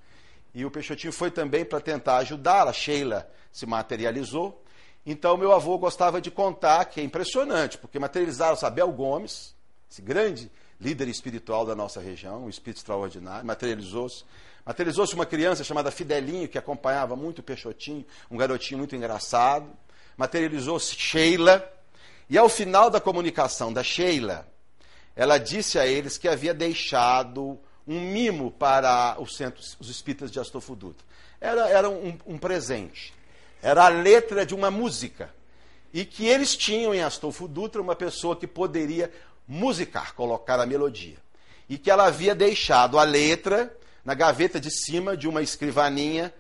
e 0.55 0.65
o 0.65 0.71
Peixotinho 0.71 1.13
foi 1.13 1.31
também 1.31 1.65
para 1.65 1.81
tentar 1.81 2.17
ajudá-la. 2.19 2.73
Sheila 2.73 3.31
se 3.53 3.67
materializou. 3.67 4.63
Então, 5.05 5.37
meu 5.37 5.53
avô 5.53 5.79
gostava 5.79 6.21
de 6.21 6.31
contar, 6.31 6.85
que 6.87 7.01
é 7.01 7.05
impressionante, 7.05 7.79
porque 7.79 7.99
materializaram 7.99 8.57
Sabel 8.57 8.91
Gomes, 8.91 9.55
esse 9.91 10.01
grande 10.01 10.51
líder 10.81 11.09
espiritual 11.09 11.67
da 11.67 11.75
nossa 11.75 12.01
região, 12.01 12.45
um 12.45 12.49
espírito 12.49 12.79
extraordinário, 12.79 13.45
materializou-se. 13.45 14.25
Materializou-se 14.65 15.15
uma 15.15 15.27
criança 15.27 15.65
chamada 15.65 15.91
Fidelinho, 15.91 16.49
que 16.49 16.59
acompanhava 16.59 17.17
muito 17.17 17.41
o 17.41 17.43
Peixotinho, 17.43 18.07
um 18.31 18.37
garotinho 18.37 18.79
muito 18.79 18.95
engraçado. 18.95 19.69
Materializou-se 20.17 20.95
Sheila. 20.95 21.69
E 22.29 22.39
ao 22.39 22.49
final 22.49 22.89
da 22.89 23.01
comunicação 23.01 23.73
da 23.73 23.83
Sheila, 23.83 24.47
ela 25.17 25.39
disse 25.39 25.79
a 25.79 25.87
eles 25.87 26.17
que 26.17 26.29
havia 26.29 26.55
deixado 26.55 27.59
um 27.87 28.01
mimo 28.01 28.53
para 28.53 29.17
os 29.19 29.37
centros, 29.37 29.77
os 29.81 29.91
espíritas 29.91 30.31
de 30.31 30.39
Astolfo 30.39 30.77
Dutra. 30.77 31.05
Era, 31.41 31.69
era 31.69 31.91
um, 31.91 32.17
um 32.25 32.39
presente. 32.39 33.13
Era 33.61 33.87
a 33.87 33.89
letra 33.89 34.47
de 34.47 34.55
uma 34.55 34.71
música. 34.71 35.35
E 35.93 36.05
que 36.05 36.27
eles 36.27 36.57
tinham 36.57 36.95
em 36.95 37.03
Astolfo 37.03 37.49
Dutra 37.49 37.83
uma 37.83 37.97
pessoa 37.97 38.37
que 38.37 38.47
poderia 38.47 39.11
musicar, 39.51 40.15
colocar 40.15 40.61
a 40.61 40.67
melodia. 40.67 41.19
E 41.69 41.77
que 41.77 41.91
ela 41.91 42.07
havia 42.07 42.35
deixado 42.35 42.99
a 42.99 43.03
letra 43.03 43.77
na 44.05 44.15
gaveta 44.15 44.61
de 44.61 44.71
cima 44.71 45.17
de 45.17 45.27
uma 45.27 45.43
escrivaninha 45.43 46.33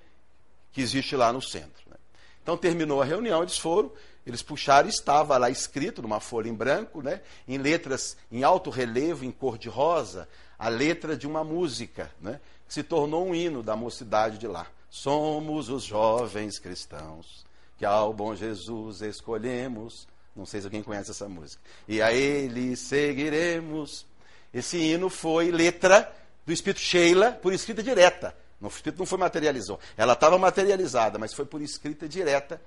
que 0.72 0.80
existe 0.80 1.16
lá 1.16 1.32
no 1.32 1.42
centro. 1.42 1.82
Né? 1.88 1.96
Então 2.42 2.56
terminou 2.56 3.02
a 3.02 3.04
reunião, 3.04 3.42
eles 3.42 3.58
foram, 3.58 3.90
eles 4.24 4.42
puxaram 4.42 4.88
e 4.88 4.92
estava 4.92 5.36
lá 5.36 5.50
escrito 5.50 6.00
numa 6.00 6.20
folha 6.20 6.48
em 6.48 6.54
branco, 6.54 7.02
né, 7.02 7.20
em 7.48 7.58
letras 7.58 8.16
em 8.30 8.44
alto 8.44 8.70
relevo, 8.70 9.24
em 9.24 9.30
cor 9.30 9.58
de 9.58 9.68
rosa, 9.68 10.28
a 10.58 10.68
letra 10.68 11.16
de 11.16 11.26
uma 11.26 11.42
música, 11.42 12.10
né, 12.20 12.40
que 12.66 12.74
se 12.74 12.82
tornou 12.82 13.26
um 13.26 13.34
hino 13.34 13.62
da 13.62 13.74
mocidade 13.74 14.38
de 14.38 14.46
lá. 14.46 14.66
Somos 14.88 15.68
os 15.68 15.82
jovens 15.82 16.58
cristãos 16.58 17.44
que 17.80 17.86
ao 17.86 18.12
bom 18.12 18.36
Jesus 18.36 19.00
escolhemos. 19.00 20.06
Não 20.40 20.46
sei 20.46 20.62
se 20.62 20.66
alguém 20.66 20.83
conhece 20.83 21.11
essa 21.11 21.29
música. 21.29 21.62
E 21.87 22.00
a 22.00 22.14
ele 22.14 22.74
seguiremos. 22.74 24.07
Esse 24.55 24.79
hino 24.79 25.11
foi 25.11 25.50
letra 25.50 26.11
do 26.46 26.53
Espírito 26.53 26.81
Sheila 26.81 27.33
por 27.33 27.53
escrita 27.53 27.83
direta. 27.83 28.35
O 28.59 28.68
Espírito 28.68 29.00
não 29.00 29.05
foi 29.05 29.18
materializou. 29.18 29.79
Ela 29.98 30.14
estava 30.14 30.38
materializada, 30.38 31.18
mas 31.18 31.35
foi 31.35 31.44
por 31.44 31.61
escrita 31.61 32.09
direta 32.09 32.59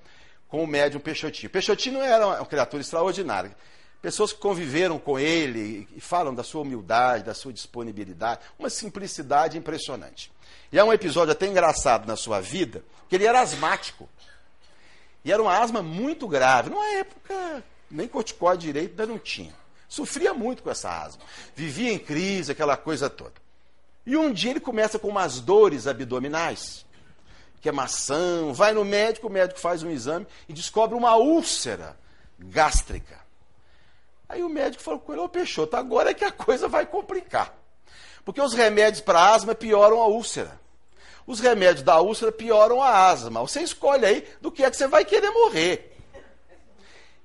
com 0.48 0.64
o 0.64 0.68
médium 0.68 1.00
Peixotinho. 1.00 1.50
Peixotinho 1.50 2.00
era 2.00 2.28
uma 2.28 2.46
criatura 2.46 2.82
extraordinária. 2.82 3.56
Pessoas 4.04 4.32
que 4.32 4.40
conviveram 4.40 5.00
com 5.00 5.18
ele 5.18 5.88
e 5.96 6.00
falam 6.00 6.36
da 6.36 6.44
sua 6.44 6.62
humildade, 6.62 7.24
da 7.24 7.34
sua 7.34 7.52
disponibilidade, 7.52 8.42
uma 8.60 8.70
simplicidade 8.70 9.58
impressionante. 9.58 10.32
E 10.72 10.78
é 10.78 10.84
um 10.84 10.94
episódio 10.94 11.32
até 11.32 11.48
engraçado 11.48 12.06
na 12.06 12.16
sua 12.16 12.40
vida, 12.40 12.84
que 13.10 13.16
ele 13.16 13.26
era 13.26 13.42
asmático. 13.42 14.08
E 15.24 15.32
era 15.32 15.42
uma 15.42 15.58
asma 15.58 15.82
muito 15.82 16.28
grave. 16.28 16.70
Numa 16.70 16.86
época, 16.96 17.64
nem 17.90 18.08
corticóide 18.08 18.66
direito 18.66 18.92
ainda 18.92 19.06
não 19.06 19.20
tinha. 19.20 19.54
Sofria 19.88 20.34
muito 20.34 20.64
com 20.64 20.70
essa 20.70 20.90
asma. 20.90 21.22
Vivia 21.56 21.94
em 21.94 22.00
crise, 22.00 22.52
aquela 22.52 22.76
coisa 22.76 23.10
toda. 23.10 23.34
E 24.06 24.18
um 24.18 24.34
dia 24.34 24.52
ele 24.52 24.60
começa 24.60 25.00
com 25.00 25.08
umas 25.08 25.40
dores 25.40 25.88
abdominais, 25.88 26.86
queimação, 27.62 28.50
é 28.50 28.54
vai 28.54 28.74
no 28.74 28.84
médico, 28.84 29.28
o 29.28 29.32
médico 29.32 29.60
faz 29.60 29.82
um 29.82 29.90
exame 29.90 30.28
e 30.50 30.54
descobre 30.54 30.96
uma 30.98 31.16
úlcera 31.16 31.98
gástrica. 32.38 33.22
Aí 34.28 34.44
o 34.44 34.50
médico 34.50 34.84
falou 34.84 35.00
com 35.00 35.14
ele, 35.14 35.22
ô 35.22 35.30
Peixoto, 35.30 35.78
agora 35.78 36.10
é 36.10 36.14
que 36.14 36.26
a 36.26 36.32
coisa 36.32 36.68
vai 36.68 36.86
complicar. 36.86 37.56
Porque 38.26 38.42
os 38.42 38.54
remédios 38.54 39.02
para 39.02 39.34
asma 39.34 39.56
pioram 39.56 40.02
a 40.02 40.08
úlcera. 40.08 40.60
Os 41.26 41.40
remédios 41.40 41.84
da 41.84 42.00
úlcera 42.00 42.32
pioram 42.32 42.82
a 42.82 43.10
asma. 43.10 43.42
Você 43.42 43.62
escolhe 43.62 44.06
aí 44.06 44.28
do 44.42 44.52
que 44.52 44.64
é 44.64 44.70
que 44.70 44.78
você 44.78 44.88
vai 44.88 45.06
querer 45.06 45.32
morrer. 45.32 45.98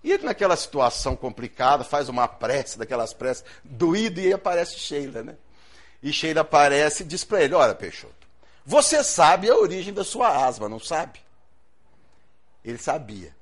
E 0.02 0.12
ele, 0.12 0.24
naquela 0.24 0.56
situação 0.56 1.16
complicada, 1.16 1.82
faz 1.82 2.08
uma 2.08 2.28
prece, 2.28 2.78
daquelas 2.78 3.12
preces, 3.12 3.44
doído, 3.64 4.20
e 4.20 4.26
aí 4.26 4.32
aparece 4.32 4.78
Sheila, 4.78 5.22
né? 5.22 5.36
E 6.02 6.12
Sheila 6.12 6.42
aparece 6.42 7.02
e 7.02 7.06
diz 7.06 7.24
para 7.24 7.42
ele: 7.42 7.54
Olha, 7.54 7.74
Peixoto, 7.74 8.28
você 8.64 9.02
sabe 9.02 9.50
a 9.50 9.56
origem 9.56 9.92
da 9.92 10.04
sua 10.04 10.46
asma, 10.46 10.68
não 10.68 10.78
sabe? 10.78 11.20
Ele 12.64 12.78
sabia. 12.78 13.34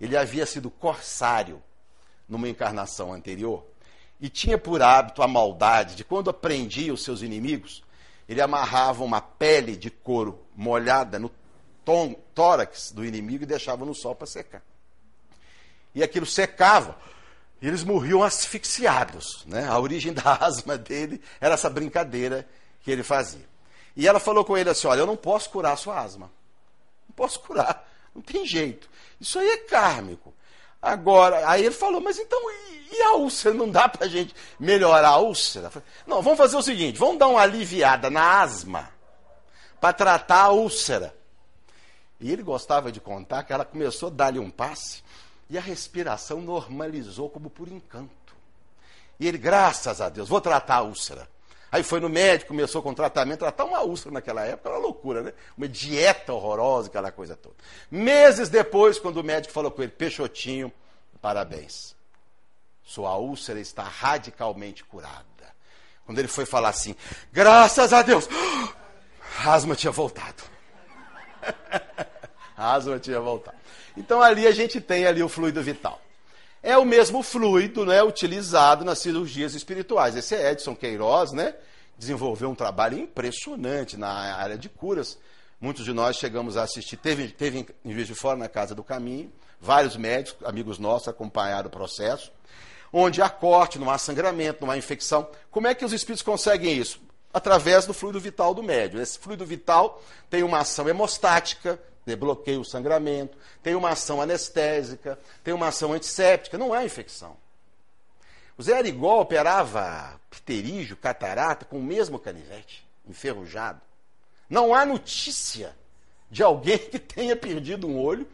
Ele 0.00 0.16
havia 0.16 0.46
sido 0.46 0.70
corsário 0.70 1.62
numa 2.28 2.48
encarnação 2.48 3.12
anterior 3.12 3.64
e 4.20 4.28
tinha 4.28 4.58
por 4.58 4.82
hábito 4.82 5.22
a 5.22 5.28
maldade 5.28 5.94
de 5.94 6.04
quando 6.04 6.30
aprendia 6.30 6.92
os 6.92 7.02
seus 7.02 7.22
inimigos, 7.22 7.82
ele 8.30 8.40
amarrava 8.40 9.02
uma 9.02 9.20
pele 9.20 9.76
de 9.76 9.90
couro 9.90 10.40
molhada 10.54 11.18
no 11.18 11.28
tom, 11.84 12.14
tórax 12.32 12.92
do 12.92 13.04
inimigo 13.04 13.42
e 13.42 13.46
deixava 13.46 13.84
no 13.84 13.92
sol 13.92 14.14
para 14.14 14.24
secar. 14.24 14.62
E 15.92 16.00
aquilo 16.00 16.24
secava, 16.24 16.96
e 17.60 17.66
eles 17.66 17.82
morriam 17.82 18.22
asfixiados. 18.22 19.44
Né? 19.46 19.66
A 19.66 19.76
origem 19.80 20.12
da 20.14 20.36
asma 20.36 20.78
dele 20.78 21.20
era 21.40 21.54
essa 21.54 21.68
brincadeira 21.68 22.48
que 22.82 22.92
ele 22.92 23.02
fazia. 23.02 23.44
E 23.96 24.06
ela 24.06 24.20
falou 24.20 24.44
com 24.44 24.56
ele 24.56 24.70
assim: 24.70 24.86
Olha, 24.86 25.00
eu 25.00 25.06
não 25.06 25.16
posso 25.16 25.50
curar 25.50 25.72
a 25.72 25.76
sua 25.76 26.00
asma. 26.00 26.30
Não 27.08 27.14
posso 27.16 27.40
curar. 27.40 27.84
Não 28.14 28.22
tem 28.22 28.46
jeito. 28.46 28.88
Isso 29.20 29.40
aí 29.40 29.48
é 29.48 29.56
kármico. 29.56 30.32
Agora, 30.82 31.48
aí 31.48 31.64
ele 31.64 31.74
falou, 31.74 32.00
mas 32.00 32.18
então, 32.18 32.40
e, 32.50 32.96
e 32.96 33.02
a 33.02 33.14
úlcera? 33.14 33.54
Não 33.54 33.68
dá 33.68 33.88
para 33.88 34.08
gente 34.08 34.34
melhorar 34.58 35.08
a 35.08 35.18
úlcera? 35.18 35.70
Não, 36.06 36.22
vamos 36.22 36.38
fazer 36.38 36.56
o 36.56 36.62
seguinte: 36.62 36.98
vamos 36.98 37.18
dar 37.18 37.28
uma 37.28 37.40
aliviada 37.40 38.08
na 38.08 38.40
asma 38.40 38.90
para 39.80 39.92
tratar 39.92 40.42
a 40.44 40.50
úlcera. 40.50 41.14
E 42.18 42.30
ele 42.30 42.42
gostava 42.42 42.92
de 42.92 43.00
contar 43.00 43.42
que 43.44 43.52
ela 43.52 43.64
começou 43.64 44.08
a 44.08 44.12
dar-lhe 44.12 44.38
um 44.38 44.50
passe 44.50 45.02
e 45.48 45.56
a 45.56 45.60
respiração 45.60 46.40
normalizou 46.40 47.30
como 47.30 47.48
por 47.48 47.68
encanto. 47.68 48.34
E 49.18 49.26
ele, 49.26 49.38
graças 49.38 50.00
a 50.00 50.08
Deus, 50.08 50.28
vou 50.28 50.40
tratar 50.40 50.76
a 50.76 50.82
úlcera. 50.82 51.28
Aí 51.72 51.82
foi 51.84 52.00
no 52.00 52.08
médico, 52.08 52.48
começou 52.48 52.82
com 52.82 52.92
tratamento, 52.92 53.40
tratar 53.40 53.64
uma 53.64 53.80
úlcera 53.82 54.12
naquela 54.12 54.44
época 54.44 54.68
era 54.68 54.78
uma 54.78 54.84
loucura, 54.84 55.22
né? 55.22 55.32
Uma 55.56 55.68
dieta 55.68 56.32
horrorosa, 56.32 56.88
aquela 56.88 57.12
coisa 57.12 57.36
toda. 57.36 57.54
Meses 57.90 58.48
depois, 58.48 58.98
quando 58.98 59.18
o 59.18 59.24
médico 59.24 59.54
falou 59.54 59.70
com 59.70 59.82
ele, 59.82 59.92
Peixotinho, 59.92 60.72
parabéns. 61.20 61.94
Sua 62.82 63.16
úlcera 63.16 63.60
está 63.60 63.84
radicalmente 63.84 64.82
curada. 64.82 65.24
Quando 66.04 66.18
ele 66.18 66.26
foi 66.26 66.44
falar 66.44 66.70
assim, 66.70 66.96
graças 67.32 67.92
a 67.92 68.02
Deus, 68.02 68.28
a 69.38 69.52
asma 69.52 69.76
tinha 69.76 69.92
voltado. 69.92 70.42
a 72.56 72.74
asma 72.74 72.98
tinha 72.98 73.20
voltado. 73.20 73.56
Então 73.96 74.20
ali 74.20 74.44
a 74.44 74.50
gente 74.50 74.80
tem 74.80 75.06
ali 75.06 75.22
o 75.22 75.28
fluido 75.28 75.62
vital. 75.62 76.00
É 76.62 76.76
o 76.76 76.84
mesmo 76.84 77.22
fluido 77.22 77.86
né, 77.86 78.02
utilizado 78.02 78.84
nas 78.84 78.98
cirurgias 78.98 79.54
espirituais. 79.54 80.14
Esse 80.14 80.34
é 80.34 80.52
Edson 80.52 80.76
Queiroz, 80.76 81.32
né? 81.32 81.54
Desenvolveu 81.96 82.50
um 82.50 82.54
trabalho 82.54 82.98
impressionante 82.98 83.96
na 83.96 84.10
área 84.10 84.58
de 84.58 84.68
curas. 84.68 85.18
Muitos 85.58 85.84
de 85.84 85.92
nós 85.92 86.16
chegamos 86.16 86.56
a 86.56 86.62
assistir, 86.62 86.96
teve, 86.96 87.28
teve 87.28 87.66
em 87.84 87.92
Juiz 87.92 88.06
de 88.06 88.14
Fora, 88.14 88.36
na 88.36 88.48
Casa 88.48 88.74
do 88.74 88.82
Caminho, 88.82 89.30
vários 89.60 89.96
médicos, 89.96 90.46
amigos 90.46 90.78
nossos, 90.78 91.08
acompanharam 91.08 91.68
o 91.68 91.70
processo, 91.70 92.32
onde 92.90 93.20
há 93.20 93.28
corte, 93.28 93.78
não 93.78 93.90
há 93.90 93.98
sangramento, 93.98 94.64
não 94.64 94.70
há 94.70 94.78
infecção. 94.78 95.28
Como 95.50 95.66
é 95.66 95.74
que 95.74 95.84
os 95.84 95.92
espíritos 95.92 96.22
conseguem 96.22 96.76
isso? 96.76 97.00
Através 97.32 97.86
do 97.86 97.92
fluido 97.92 98.18
vital 98.18 98.54
do 98.54 98.62
médium. 98.62 99.00
Esse 99.00 99.18
fluido 99.18 99.44
vital 99.44 100.02
tem 100.28 100.42
uma 100.42 100.60
ação 100.60 100.88
hemostática, 100.88 101.78
bloqueia 102.16 102.60
o 102.60 102.64
sangramento, 102.64 103.36
tem 103.62 103.74
uma 103.74 103.90
ação 103.90 104.20
anestésica, 104.20 105.18
tem 105.44 105.54
uma 105.54 105.68
ação 105.68 105.92
antisséptica, 105.92 106.58
não 106.58 106.72
há 106.72 106.84
infecção. 106.84 107.36
O 108.56 108.62
Zé 108.62 108.76
Arigol 108.76 109.20
operava 109.20 110.20
pterígio, 110.28 110.96
catarata 110.96 111.64
com 111.64 111.78
o 111.78 111.82
mesmo 111.82 112.18
canivete, 112.18 112.86
enferrujado. 113.08 113.80
Não 114.48 114.74
há 114.74 114.84
notícia 114.84 115.76
de 116.30 116.42
alguém 116.42 116.78
que 116.78 116.98
tenha 116.98 117.34
perdido 117.34 117.86
um 117.86 117.98
olho 117.98 118.28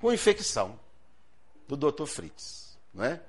com 0.00 0.12
infecção 0.12 0.78
do 1.66 1.76
Dr. 1.76 2.06
Fritz. 2.06 2.78
Não 2.94 3.04
é? 3.04 3.20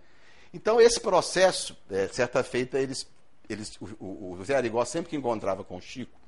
Então, 0.54 0.80
esse 0.80 0.99
processo, 0.99 1.78
é, 1.89 2.08
certa 2.08 2.43
feita, 2.43 2.80
eles, 2.80 3.08
eles, 3.49 3.78
o, 3.82 4.34
o 4.34 4.45
Zé 4.45 4.56
Arigó, 4.56 4.84
sempre 4.86 5.10
que 5.10 5.15
encontrava 5.15 5.63
com 5.63 5.78
o 5.78 5.82
Chico, 5.82 6.19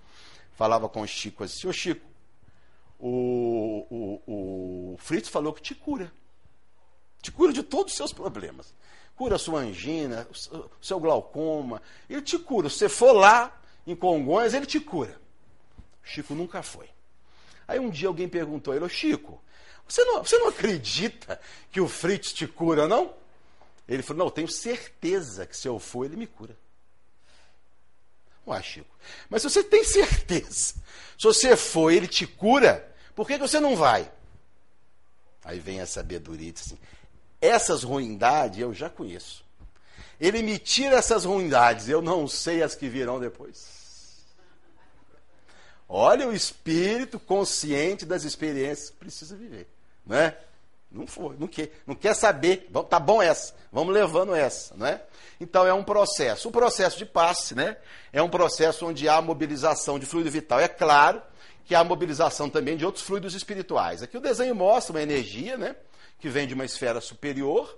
falava 0.54 0.88
com 0.88 1.02
o 1.02 1.08
Chico 1.08 1.44
assim, 1.44 1.68
ô 1.68 1.74
Chico, 1.74 2.06
o, 3.02 3.88
o, 4.28 4.94
o 4.94 4.98
Fritz 4.98 5.28
falou 5.28 5.54
que 5.54 5.62
te 5.62 5.74
cura. 5.74 6.12
Te 7.22 7.32
cura 7.32 7.52
de 7.52 7.64
todos 7.64 7.94
os 7.94 7.98
seus 7.98 8.14
problemas. 8.14 8.74
Cura 9.16 9.36
a 9.36 9.40
sua 9.40 9.62
angina, 9.62 10.28
o 10.32 10.84
seu 10.86 11.00
glaucoma. 11.00 11.82
Ele 12.10 12.22
te 12.22 12.38
cura. 12.38 12.70
Se 12.70 12.78
você 12.78 12.90
for 12.90 13.12
lá 13.12 13.60
em 13.86 13.96
Congonhas, 13.96 14.54
ele 14.54 14.66
te 14.66 14.80
cura. 14.80 15.20
Chico 16.04 16.34
nunca 16.34 16.62
foi. 16.62 16.90
Aí 17.68 17.80
um 17.80 17.90
dia 17.90 18.08
alguém 18.08 18.28
perguntou 18.28 18.74
a 18.74 18.76
ele, 18.76 18.90
Chico, 18.90 19.42
você 19.88 20.04
não, 20.04 20.24
você 20.24 20.38
não 20.38 20.48
acredita 20.48 21.40
que 21.72 21.82
o 21.82 21.88
Fritz 21.88 22.34
te 22.34 22.48
cura, 22.48 22.88
não? 22.88 23.14
Ele 23.88 24.04
falou, 24.04 24.20
não, 24.20 24.26
eu 24.28 24.32
tenho 24.32 24.48
certeza 24.48 25.46
que 25.46 25.56
se 25.56 25.68
eu 25.68 25.80
for, 25.80 26.06
ele 26.06 26.16
me 26.16 26.28
cura. 26.28 26.58
Ué, 28.48 28.62
Chico, 28.62 28.90
mas 29.30 29.42
se 29.42 29.50
você 29.50 29.64
tem 29.64 29.84
certeza, 29.84 30.74
se 31.18 31.24
você 31.24 31.56
for, 31.56 31.92
ele 31.92 32.08
te 32.08 32.26
cura, 32.26 32.91
por 33.22 33.28
que, 33.28 33.36
que 33.36 33.48
você 33.48 33.60
não 33.60 33.76
vai? 33.76 34.12
Aí 35.46 35.60
vem 35.60 35.80
a 35.80 35.86
sabedoria 35.86 36.50
e 36.50 36.52
diz 36.52 36.66
assim: 36.66 36.78
essas 37.40 37.84
ruindades 37.84 38.58
eu 38.58 38.74
já 38.74 38.90
conheço. 38.90 39.46
Ele 40.20 40.42
me 40.42 40.58
tira 40.58 40.96
essas 40.96 41.24
ruindades, 41.24 41.88
eu 41.88 42.02
não 42.02 42.28
sei 42.28 42.64
as 42.64 42.74
que 42.74 42.90
virão 42.90 43.20
depois. 43.20 44.26
Olha 45.88 46.28
o 46.28 46.34
espírito 46.34 47.20
consciente 47.20 48.08
das 48.08 48.24
experiências 48.24 48.90
que 48.90 48.96
precisa 48.96 49.36
viver. 49.36 49.68
Não 50.04 50.18
é? 50.18 50.36
Não 50.92 51.06
foi, 51.06 51.36
não 51.38 51.48
quer, 51.48 51.72
não 51.86 51.94
quer 51.94 52.16
saber. 52.16 52.72
Tá 52.90 53.00
bom 53.00 53.22
essa, 53.22 53.54
vamos 53.72 53.94
levando 53.94 54.34
essa, 54.34 54.76
não 54.76 54.88
é? 54.88 55.00
Então 55.40 55.68
é 55.68 55.72
um 55.72 55.84
processo. 55.84 56.50
O 56.50 56.52
processo 56.52 56.98
de 56.98 57.06
passe, 57.06 57.54
né? 57.54 57.78
É 58.12 58.20
um 58.24 58.30
processo 58.32 58.88
onde 58.88 59.08
há 59.08 59.22
mobilização 59.22 60.00
de 60.00 60.08
fluido 60.08 60.32
vital. 60.32 60.60
É 60.60 60.68
claro 60.68 61.22
que 61.66 61.76
há 61.76 61.80
a 61.80 61.84
mobilização 61.84 62.50
também 62.50 62.76
de 62.76 62.86
outros 62.86 63.04
fluidos 63.04 63.34
espirituais. 63.34 64.02
Aqui 64.02 64.18
o 64.18 64.22
desenho 64.22 64.56
mostra 64.56 64.94
uma 64.94 65.02
energia 65.02 65.58
né, 65.58 65.76
que 66.20 66.30
vem 66.30 66.48
de 66.48 66.54
uma 66.54 66.66
esfera 66.66 67.02
superior 67.02 67.78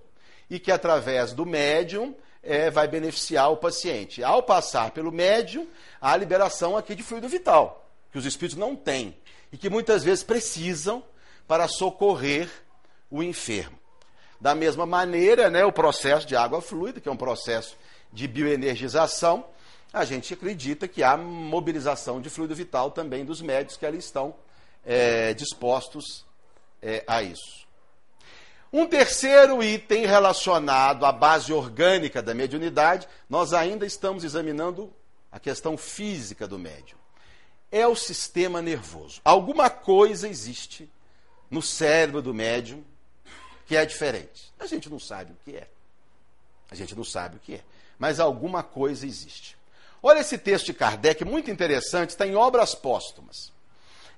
e 0.49 0.59
que, 0.59 0.71
através 0.71 1.33
do 1.33 1.45
médium, 1.45 2.15
é, 2.41 2.69
vai 2.69 2.87
beneficiar 2.87 3.51
o 3.51 3.57
paciente. 3.57 4.23
Ao 4.23 4.43
passar 4.43 4.91
pelo 4.91 5.11
médium, 5.11 5.67
há 6.01 6.15
liberação 6.17 6.75
aqui 6.75 6.93
de 6.93 7.03
fluido 7.03 7.29
vital, 7.29 7.89
que 8.11 8.17
os 8.17 8.25
espíritos 8.25 8.57
não 8.57 8.75
têm 8.75 9.15
e 9.51 9.57
que 9.57 9.69
muitas 9.69 10.03
vezes 10.03 10.23
precisam 10.23 11.03
para 11.47 11.67
socorrer 11.67 12.49
o 13.09 13.23
enfermo. 13.23 13.77
Da 14.41 14.53
mesma 14.53 14.85
maneira, 14.85 15.49
né, 15.49 15.63
o 15.63 15.71
processo 15.71 16.27
de 16.27 16.35
água 16.35 16.61
fluida, 16.61 16.99
que 16.99 17.07
é 17.07 17.11
um 17.11 17.17
processo 17.17 17.77
de 18.11 18.27
bioenergização, 18.27 19.45
a 19.93 20.03
gente 20.03 20.33
acredita 20.33 20.87
que 20.87 21.03
há 21.03 21.15
mobilização 21.15 22.19
de 22.19 22.27
fluido 22.27 22.55
vital 22.55 22.89
também 22.89 23.23
dos 23.23 23.41
médicos 23.41 23.77
que 23.77 23.85
ali 23.85 23.99
estão 23.99 24.35
é, 24.83 25.35
dispostos 25.35 26.25
é, 26.81 27.03
a 27.05 27.21
isso. 27.21 27.63
Um 28.71 28.87
terceiro 28.87 29.63
item 29.63 30.07
relacionado 30.07 31.05
à 31.05 31.11
base 31.11 31.53
orgânica 31.53 32.23
da 32.23 32.33
mediunidade, 32.33 33.07
nós 33.29 33.53
ainda 33.53 33.85
estamos 33.85 34.23
examinando 34.23 34.91
a 35.31 35.39
questão 35.39 35.77
física 35.77 36.47
do 36.47 36.57
médium. 36.57 36.97
É 37.71 37.87
o 37.87 37.95
sistema 37.95 38.63
nervoso. 38.63 39.21
Alguma 39.23 39.69
coisa 39.69 40.27
existe 40.27 40.91
no 41.51 41.61
cérebro 41.61 42.19
do 42.19 42.33
médium 42.33 42.83
que 43.67 43.75
é 43.75 43.85
diferente. 43.85 44.51
A 44.59 44.65
gente 44.65 44.89
não 44.89 44.99
sabe 44.99 45.33
o 45.33 45.37
que 45.45 45.55
é. 45.55 45.67
A 46.71 46.75
gente 46.75 46.95
não 46.95 47.03
sabe 47.03 47.37
o 47.37 47.39
que 47.39 47.55
é. 47.55 47.63
Mas 47.99 48.19
alguma 48.19 48.63
coisa 48.63 49.05
existe. 49.05 49.55
Olha 50.05 50.19
esse 50.19 50.37
texto 50.37 50.65
de 50.65 50.73
Kardec, 50.73 51.23
muito 51.23 51.49
interessante, 51.49 52.09
está 52.09 52.27
em 52.27 52.35
Obras 52.35 52.75
Póstumas. 52.75 53.53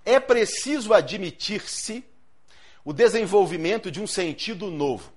É 0.03 0.19
preciso 0.19 0.95
admitir-se 0.95 2.03
o 2.83 2.91
desenvolvimento 2.91 3.91
de 3.91 4.01
um 4.01 4.07
sentido 4.07 4.71
novo. 4.71 5.13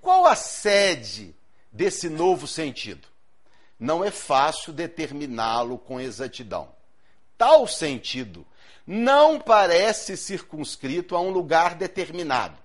Qual 0.00 0.26
a 0.26 0.36
sede 0.36 1.34
desse 1.72 2.08
novo 2.08 2.46
sentido? 2.46 3.08
Não 3.76 4.04
é 4.04 4.12
fácil 4.12 4.72
determiná-lo 4.72 5.76
com 5.76 6.00
exatidão. 6.00 6.72
Tal 7.36 7.66
sentido 7.66 8.46
não 8.86 9.40
parece 9.40 10.16
circunscrito 10.16 11.16
a 11.16 11.20
um 11.20 11.30
lugar 11.30 11.74
determinado. 11.74 12.56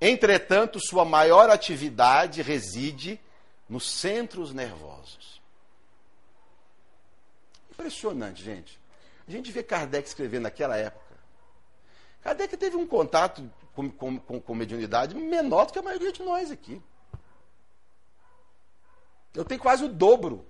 Entretanto, 0.00 0.80
sua 0.80 1.04
maior 1.04 1.48
atividade 1.48 2.42
reside 2.42 3.20
nos 3.68 3.88
centros 3.88 4.52
nervosos. 4.52 5.39
Impressionante, 7.80 8.42
gente. 8.42 8.78
A 9.26 9.30
gente 9.30 9.50
vê 9.50 9.62
Kardec 9.62 10.06
escrevendo 10.06 10.42
naquela 10.42 10.76
época 10.76 11.10
Kardec 12.22 12.56
teve 12.56 12.76
um 12.76 12.86
contato 12.86 13.50
com, 13.74 13.90
com, 13.90 14.18
com, 14.18 14.40
com 14.40 14.54
mediunidade 14.54 15.14
menor 15.14 15.66
do 15.66 15.72
que 15.72 15.78
a 15.78 15.82
maioria 15.82 16.12
de 16.12 16.22
nós 16.22 16.50
aqui. 16.50 16.82
Eu 19.34 19.44
tenho 19.44 19.60
quase 19.60 19.84
o 19.84 19.88
dobro 19.88 20.44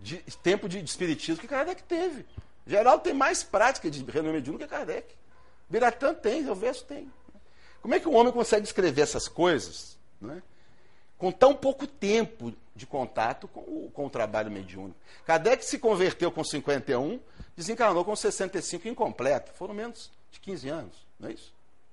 de 0.00 0.18
tempo 0.42 0.68
de, 0.68 0.80
de 0.80 0.88
espiritismo 0.88 1.40
que 1.40 1.48
Kardec 1.48 1.82
teve. 1.82 2.24
Geral 2.66 2.98
tem 3.00 3.12
mais 3.12 3.42
prática 3.42 3.90
de 3.90 4.02
renome 4.04 4.34
mediúnico 4.34 4.64
que 4.64 4.70
Kardec. 4.70 5.14
Biratã 5.68 6.14
tem, 6.14 6.46
Elverso 6.46 6.84
tem. 6.84 7.12
Como 7.82 7.94
é 7.94 8.00
que 8.00 8.08
um 8.08 8.14
homem 8.14 8.32
consegue 8.32 8.64
escrever 8.64 9.02
essas 9.02 9.28
coisas 9.28 9.98
né, 10.20 10.42
com 11.18 11.30
tão 11.30 11.54
pouco 11.54 11.86
tempo 11.86 12.52
de 12.74 12.86
contato 12.86 13.46
com 13.48 13.60
o, 13.60 13.90
com 13.92 14.06
o 14.06 14.10
trabalho 14.10 14.50
mediúnico? 14.50 14.98
Kardec 15.24 15.64
se 15.64 15.78
converteu 15.78 16.30
com 16.30 16.42
51, 16.42 17.20
desencarnou 17.56 18.04
com 18.04 18.14
65 18.14 18.88
incompleto. 18.88 19.52
Foram 19.52 19.74
menos 19.74 20.10
de 20.30 20.40
15 20.40 20.68
anos, 20.68 21.06
não 21.18 21.28
é 21.28 21.32
isso? 21.32 21.52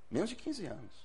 Menos 0.09 0.29
de 0.29 0.35
15 0.35 0.65
anos. 0.65 1.01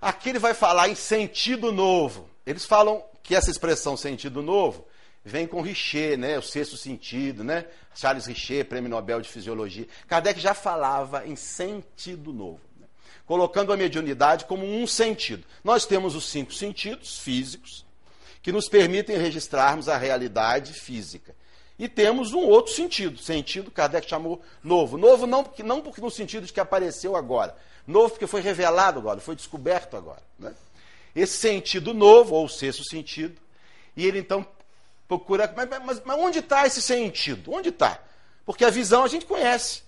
Aqui 0.00 0.28
ele 0.28 0.38
vai 0.38 0.54
falar 0.54 0.88
em 0.88 0.94
sentido 0.94 1.72
novo. 1.72 2.28
Eles 2.44 2.64
falam 2.64 3.02
que 3.22 3.34
essa 3.34 3.50
expressão 3.50 3.96
sentido 3.96 4.42
novo 4.42 4.86
vem 5.24 5.46
com 5.46 5.62
Richer, 5.62 6.18
né? 6.18 6.38
O 6.38 6.42
sexto 6.42 6.76
sentido, 6.76 7.42
né? 7.42 7.66
Charles 7.94 8.26
Richer, 8.26 8.66
prêmio 8.66 8.90
Nobel 8.90 9.20
de 9.20 9.28
Fisiologia. 9.28 9.86
Kardec 10.06 10.38
já 10.38 10.52
falava 10.52 11.26
em 11.26 11.36
sentido 11.36 12.32
novo? 12.32 12.60
Colocando 13.26 13.72
a 13.72 13.76
mediunidade 13.76 14.44
como 14.44 14.64
um 14.64 14.86
sentido. 14.86 15.44
Nós 15.62 15.86
temos 15.86 16.14
os 16.14 16.28
cinco 16.28 16.52
sentidos 16.52 17.18
físicos 17.18 17.84
que 18.42 18.52
nos 18.52 18.68
permitem 18.68 19.16
registrarmos 19.16 19.88
a 19.88 19.96
realidade 19.96 20.74
física. 20.74 21.34
E 21.78 21.88
temos 21.88 22.32
um 22.32 22.40
outro 22.40 22.72
sentido, 22.72 23.18
sentido 23.18 23.70
Kardec 23.70 24.08
chamou 24.08 24.42
novo. 24.62 24.96
Novo 24.96 25.26
não, 25.26 25.42
porque, 25.42 25.62
não 25.62 25.80
porque 25.80 26.00
no 26.00 26.10
sentido 26.10 26.46
de 26.46 26.52
que 26.52 26.60
apareceu 26.60 27.16
agora, 27.16 27.56
novo 27.86 28.10
porque 28.10 28.26
foi 28.26 28.40
revelado 28.40 28.98
agora, 28.98 29.20
foi 29.20 29.34
descoberto 29.34 29.96
agora. 29.96 30.22
Né? 30.38 30.54
Esse 31.16 31.36
sentido 31.36 31.94
novo, 31.94 32.34
ou 32.34 32.48
sexto 32.48 32.84
sentido, 32.84 33.40
e 33.96 34.06
ele 34.06 34.18
então 34.18 34.46
procura. 35.08 35.52
Mas, 35.56 35.68
mas, 35.84 36.02
mas 36.04 36.18
onde 36.18 36.40
está 36.40 36.66
esse 36.66 36.82
sentido? 36.82 37.52
Onde 37.52 37.70
está? 37.70 37.98
Porque 38.44 38.64
a 38.64 38.70
visão 38.70 39.04
a 39.04 39.08
gente 39.08 39.24
conhece. 39.24 39.83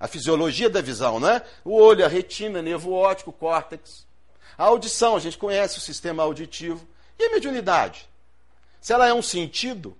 A 0.00 0.08
fisiologia 0.08 0.68
da 0.68 0.80
visão, 0.80 1.20
né? 1.20 1.42
O 1.62 1.76
olho, 1.76 2.04
a 2.04 2.08
retina, 2.08 2.60
nervo 2.60 2.92
óptico, 2.92 3.32
córtex. 3.32 4.06
A 4.58 4.64
audição, 4.64 5.14
a 5.14 5.20
gente 5.20 5.38
conhece 5.38 5.78
o 5.78 5.80
sistema 5.80 6.22
auditivo. 6.22 6.88
E 7.18 7.24
a 7.26 7.30
mediunidade? 7.30 8.08
Se 8.80 8.94
ela 8.94 9.06
é 9.06 9.12
um 9.12 9.20
sentido, 9.20 9.94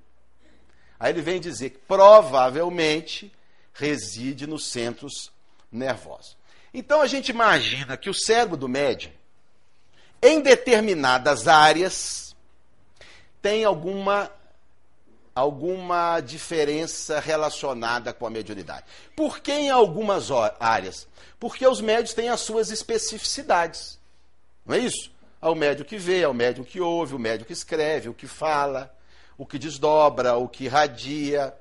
Aí 1.00 1.12
ele 1.12 1.22
vem 1.22 1.40
dizer 1.40 1.70
que 1.70 1.78
provavelmente 1.78 3.32
reside 3.72 4.46
nos 4.46 4.66
centros 4.66 5.32
nervosos. 5.72 6.36
Então 6.74 7.00
a 7.00 7.06
gente 7.06 7.30
imagina 7.30 7.96
que 7.96 8.10
o 8.10 8.14
cérebro 8.14 8.58
do 8.58 8.68
médium, 8.68 9.10
em 10.22 10.42
determinadas 10.42 11.48
áreas, 11.48 12.36
tem 13.40 13.64
alguma 13.64 14.30
alguma 15.35 16.21
diferença 16.21 17.21
relacionada 17.21 18.12
com 18.12 18.27
a 18.27 18.31
mediunidade. 18.31 18.85
Por 19.16 19.40
que 19.40 19.53
em 19.53 19.71
algumas 19.71 20.29
áreas? 20.59 21.07
Porque 21.38 21.66
os 21.66 21.81
médios 21.81 22.14
têm 22.14 22.29
as 22.29 22.40
suas 22.40 22.71
especificidades. 22.71 23.99
Não 24.66 24.75
é 24.75 24.79
isso? 24.79 25.11
Há 25.40 25.51
o 25.51 25.55
médium 25.55 25.85
que 25.85 25.97
vê, 25.97 26.25
há 26.25 26.29
o 26.29 26.35
médium 26.35 26.64
que 26.64 26.81
ouve, 26.81 27.14
o 27.14 27.19
médium 27.19 27.47
que 27.47 27.53
escreve, 27.53 28.09
o 28.09 28.14
que 28.14 28.27
fala 28.27 28.95
o 29.40 29.47
que 29.47 29.59
desdobra, 29.59 30.37
o 30.37 30.47
que 30.47 30.64
irradia. 30.64 31.55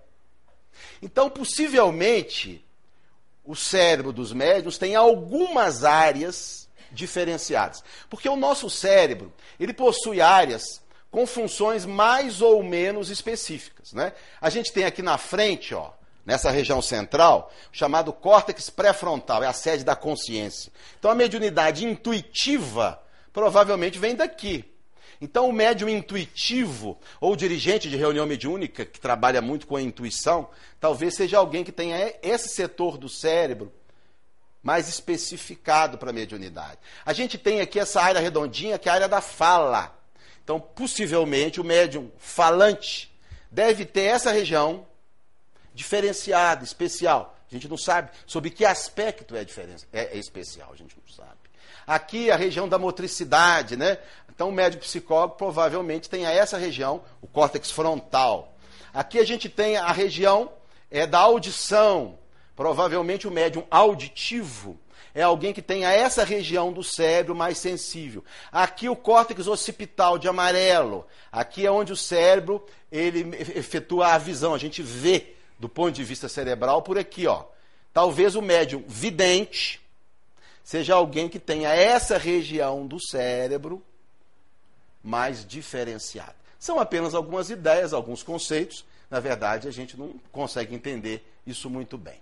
Então, 1.02 1.30
possivelmente, 1.30 2.62
o 3.46 3.56
cérebro 3.56 4.12
dos 4.12 4.34
médios 4.34 4.78
tem 4.78 4.98
algumas 4.98 5.86
áreas 5.86 6.68
diferenciadas. 6.92 7.82
Porque 8.10 8.28
o 8.28 8.36
nosso 8.36 8.70
cérebro, 8.70 9.32
ele 9.58 9.72
possui 9.72 10.20
áreas 10.20 10.82
com 11.12 11.26
funções 11.26 11.86
mais 11.86 12.42
ou 12.42 12.62
menos 12.64 13.10
específicas. 13.10 13.94
Né? 13.94 14.14
A 14.40 14.50
gente 14.50 14.72
tem 14.72 14.86
aqui 14.86 15.02
na 15.02 15.18
frente, 15.18 15.74
ó, 15.74 15.92
nessa 16.26 16.52
região 16.52 16.82
central, 16.82 17.52
chamado 17.72 18.14
córtex 18.14 18.70
pré-frontal, 18.70 19.44
é 19.44 19.48
a 19.48 19.54
sede 19.54 19.84
da 19.84 19.96
consciência. 19.96 20.72
Então 21.00 21.10
a 21.10 21.16
mediunidade 21.16 21.86
intuitiva 21.86 23.02
provavelmente 23.34 23.98
vem 23.98 24.16
daqui. 24.16 24.66
Então, 25.22 25.50
o 25.50 25.54
médium 25.54 25.90
intuitivo, 25.90 26.98
ou 27.20 27.36
dirigente 27.36 27.90
de 27.90 27.98
reunião 27.98 28.26
mediúnica, 28.26 28.86
que 28.86 29.02
trabalha 29.02 29.42
muito 29.42 29.68
com 29.68 29.76
a 29.76 29.82
intuição, 29.82 30.50
talvez 30.80 31.16
seja 31.16 31.38
alguém 31.38 31.62
que 31.62 31.74
tenha 31.74 32.14
esse 32.24 32.50
setor 32.50 32.98
do 32.98 33.10
cérebro 33.10 33.70
mais 34.64 34.88
especificado 34.88 35.98
para 35.98 36.12
a 36.12 36.14
mediunidade. 36.14 36.78
A 37.06 37.12
gente 37.12 37.38
tem 37.38 37.60
aqui 37.60 37.80
essa 37.80 38.02
área 38.02 38.22
redondinha, 38.22 38.78
que 38.78 38.88
é 38.88 38.92
a 38.92 38.96
área 38.96 39.10
da 39.10 39.20
fala. 39.20 39.99
Então, 40.50 40.60
possivelmente, 40.60 41.62
o 41.62 41.64
médium 41.64 42.12
falante 42.18 43.16
deve 43.52 43.86
ter 43.86 44.06
essa 44.06 44.32
região 44.32 44.84
diferenciada, 45.76 46.64
especial. 46.64 47.38
A 47.48 47.54
gente 47.54 47.68
não 47.68 47.78
sabe 47.78 48.10
sobre 48.26 48.50
que 48.50 48.66
aspecto 48.66 49.36
é, 49.36 49.46
é, 49.94 50.06
é 50.06 50.18
especial, 50.18 50.72
a 50.74 50.76
gente 50.76 50.98
não 50.98 51.16
sabe. 51.16 51.38
Aqui 51.86 52.32
a 52.32 52.36
região 52.36 52.68
da 52.68 52.80
motricidade, 52.80 53.78
né? 53.78 54.00
Então, 54.28 54.50
o 54.50 54.52
médico 54.52 54.82
psicólogo 54.82 55.36
provavelmente 55.36 56.10
tenha 56.10 56.32
essa 56.32 56.58
região, 56.58 57.04
o 57.22 57.28
córtex 57.28 57.70
frontal. 57.70 58.52
Aqui 58.92 59.20
a 59.20 59.24
gente 59.24 59.50
tem 59.50 59.78
a 59.78 59.92
região 59.92 60.52
é, 60.90 61.06
da 61.06 61.20
audição. 61.20 62.18
Provavelmente 62.56 63.28
o 63.28 63.32
médium 63.32 63.68
auditivo 63.70 64.80
é 65.14 65.22
alguém 65.22 65.54
que 65.54 65.62
tenha 65.62 65.92
essa 65.92 66.24
região 66.24 66.72
do 66.72 66.84
cérebro 66.84 67.36
mais 67.36 67.58
sensível. 67.58 68.24
Aqui 68.52 68.88
o 68.90 68.96
córtex 68.96 69.48
occipital 69.48 70.18
de 70.18 70.28
amarelo. 70.28 71.06
Aqui 71.32 71.66
é 71.66 71.72
onde 71.72 71.92
o 71.92 71.98
cérebro 71.98 72.66
ele 72.92 73.36
efetua 73.56 74.14
a 74.14 74.18
visão. 74.18 74.54
A 74.54 74.58
gente 74.58 74.82
vê 74.82 75.34
do 75.60 75.68
ponto 75.68 75.92
de 75.92 76.04
vista 76.04 76.30
cerebral 76.30 76.82
por 76.82 76.98
aqui, 76.98 77.28
ó. 77.28 77.44
Talvez 77.94 78.36
o 78.36 78.42
médium 78.42 78.84
vidente 78.88 79.82
seja 80.64 80.94
alguém 80.94 81.28
que 81.28 81.40
tenha 81.40 81.74
essa 81.74 82.18
região 82.18 82.86
do 82.86 83.00
cérebro 83.00 83.84
mais 85.04 85.46
diferenciada. 85.46 86.36
São 86.60 86.80
apenas 86.80 87.16
algumas 87.16 87.50
ideias, 87.50 87.94
alguns 87.94 88.22
conceitos. 88.22 88.86
Na 89.10 89.20
verdade, 89.20 89.68
a 89.68 89.72
gente 89.72 89.98
não 89.98 90.14
consegue 90.32 90.76
entender 90.76 91.26
isso 91.46 91.70
muito 91.70 91.98
bem. 91.98 92.22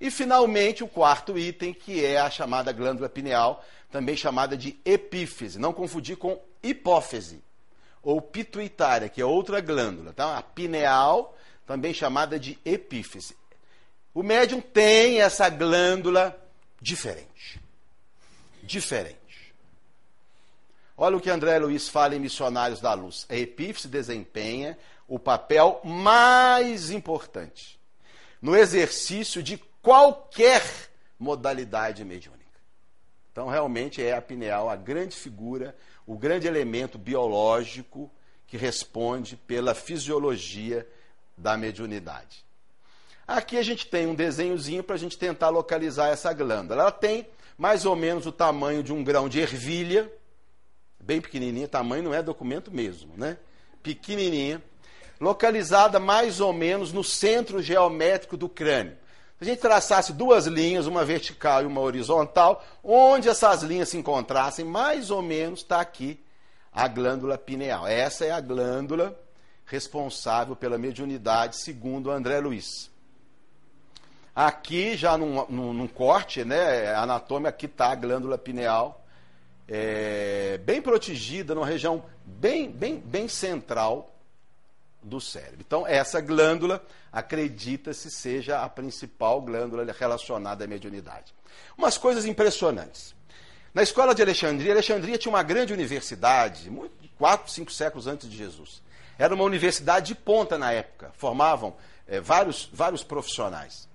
E, 0.00 0.10
finalmente, 0.10 0.84
o 0.84 0.88
quarto 0.88 1.38
item, 1.38 1.72
que 1.72 2.04
é 2.04 2.18
a 2.18 2.30
chamada 2.30 2.72
glândula 2.72 3.08
pineal, 3.08 3.64
também 3.90 4.16
chamada 4.16 4.56
de 4.56 4.78
epífise. 4.84 5.58
Não 5.58 5.72
confundir 5.72 6.16
com 6.16 6.40
hipófise 6.62 7.42
ou 8.02 8.20
pituitária, 8.20 9.08
que 9.08 9.20
é 9.20 9.24
outra 9.24 9.60
glândula. 9.60 10.10
Então, 10.10 10.28
a 10.34 10.42
pineal, 10.42 11.36
também 11.66 11.94
chamada 11.94 12.38
de 12.38 12.58
epífise. 12.64 13.36
O 14.12 14.22
médium 14.22 14.60
tem 14.60 15.20
essa 15.20 15.48
glândula 15.48 16.38
diferente. 16.80 17.60
Diferente. 18.62 19.16
Olha 20.96 21.16
o 21.16 21.20
que 21.20 21.30
André 21.30 21.58
Luiz 21.58 21.88
fala 21.88 22.14
em 22.14 22.20
Missionários 22.20 22.80
da 22.80 22.94
Luz. 22.94 23.26
A 23.28 23.36
epífise 23.36 23.88
desempenha 23.88 24.78
o 25.08 25.18
papel 25.18 25.80
mais 25.84 26.90
importante 26.90 27.78
no 28.40 28.56
exercício 28.56 29.42
de 29.42 29.58
qualquer 29.86 30.64
modalidade 31.16 32.04
mediúnica. 32.04 32.60
Então, 33.30 33.46
realmente 33.46 34.02
é 34.02 34.16
a 34.16 34.20
pineal 34.20 34.68
a 34.68 34.74
grande 34.74 35.14
figura, 35.14 35.76
o 36.04 36.18
grande 36.18 36.48
elemento 36.48 36.98
biológico 36.98 38.10
que 38.48 38.56
responde 38.56 39.36
pela 39.36 39.76
fisiologia 39.76 40.84
da 41.38 41.56
mediunidade. 41.56 42.44
Aqui 43.28 43.56
a 43.56 43.62
gente 43.62 43.86
tem 43.86 44.08
um 44.08 44.14
desenhozinho 44.16 44.82
para 44.82 44.96
a 44.96 44.98
gente 44.98 45.16
tentar 45.16 45.50
localizar 45.50 46.08
essa 46.08 46.32
glândula. 46.32 46.82
Ela 46.82 46.90
tem 46.90 47.24
mais 47.56 47.86
ou 47.86 47.94
menos 47.94 48.26
o 48.26 48.32
tamanho 48.32 48.82
de 48.82 48.92
um 48.92 49.04
grão 49.04 49.28
de 49.28 49.38
ervilha, 49.38 50.12
bem 50.98 51.20
pequenininha, 51.20 51.68
tamanho 51.68 52.02
não 52.02 52.12
é 52.12 52.20
documento 52.20 52.72
mesmo, 52.72 53.12
né? 53.16 53.38
Pequenininha, 53.84 54.60
localizada 55.20 56.00
mais 56.00 56.40
ou 56.40 56.52
menos 56.52 56.92
no 56.92 57.04
centro 57.04 57.62
geométrico 57.62 58.36
do 58.36 58.48
crânio. 58.48 59.05
Se 59.38 59.44
a 59.44 59.44
gente 59.44 59.60
traçasse 59.60 60.14
duas 60.14 60.46
linhas, 60.46 60.86
uma 60.86 61.04
vertical 61.04 61.62
e 61.62 61.66
uma 61.66 61.82
horizontal, 61.82 62.64
onde 62.82 63.28
essas 63.28 63.62
linhas 63.62 63.90
se 63.90 63.98
encontrassem, 63.98 64.64
mais 64.64 65.10
ou 65.10 65.20
menos 65.20 65.60
está 65.60 65.78
aqui 65.78 66.18
a 66.72 66.88
glândula 66.88 67.36
pineal. 67.36 67.86
Essa 67.86 68.24
é 68.24 68.30
a 68.30 68.40
glândula 68.40 69.18
responsável 69.66 70.56
pela 70.56 70.78
mediunidade, 70.78 71.56
segundo 71.56 72.10
André 72.10 72.40
Luiz. 72.40 72.90
Aqui, 74.34 74.96
já 74.96 75.18
num, 75.18 75.46
num, 75.48 75.72
num 75.72 75.88
corte 75.88 76.42
né, 76.42 76.94
anatômico, 76.94 77.48
aqui 77.48 77.66
está 77.66 77.92
a 77.92 77.94
glândula 77.94 78.38
pineal, 78.38 79.04
é, 79.68 80.58
bem 80.64 80.80
protegida, 80.80 81.54
numa 81.54 81.66
região 81.66 82.02
bem, 82.24 82.70
bem, 82.70 82.98
bem 82.98 83.28
central 83.28 84.15
do 85.06 85.20
cérebro. 85.20 85.60
Então, 85.60 85.86
essa 85.86 86.20
glândula 86.20 86.84
acredita-se 87.12 88.10
seja 88.10 88.62
a 88.62 88.68
principal 88.68 89.40
glândula 89.40 89.86
relacionada 89.98 90.64
à 90.64 90.66
mediunidade. 90.66 91.34
Umas 91.78 91.96
coisas 91.96 92.26
impressionantes. 92.26 93.14
Na 93.72 93.82
escola 93.82 94.14
de 94.14 94.22
Alexandria, 94.22 94.72
Alexandria 94.72 95.18
tinha 95.18 95.32
uma 95.32 95.42
grande 95.42 95.72
universidade, 95.72 96.70
quatro, 97.18 97.50
cinco 97.50 97.70
séculos 97.70 98.06
antes 98.06 98.28
de 98.28 98.36
Jesus. 98.36 98.82
Era 99.18 99.34
uma 99.34 99.44
universidade 99.44 100.08
de 100.08 100.14
ponta 100.14 100.58
na 100.58 100.72
época, 100.72 101.10
formavam 101.14 101.76
é, 102.06 102.20
vários, 102.20 102.68
vários 102.72 103.02
profissionais. 103.02 103.88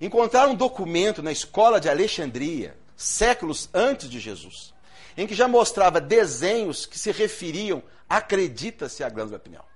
Encontraram 0.00 0.52
um 0.52 0.56
documento 0.56 1.22
na 1.22 1.32
escola 1.32 1.80
de 1.80 1.88
Alexandria, 1.88 2.76
séculos 2.96 3.68
antes 3.72 4.08
de 4.08 4.18
Jesus, 4.18 4.74
em 5.16 5.26
que 5.26 5.34
já 5.34 5.48
mostrava 5.48 6.00
desenhos 6.00 6.86
que 6.86 6.98
se 6.98 7.10
referiam, 7.10 7.82
acredita-se, 8.08 9.02
à 9.02 9.08
glândula 9.08 9.38
pineal. 9.38 9.66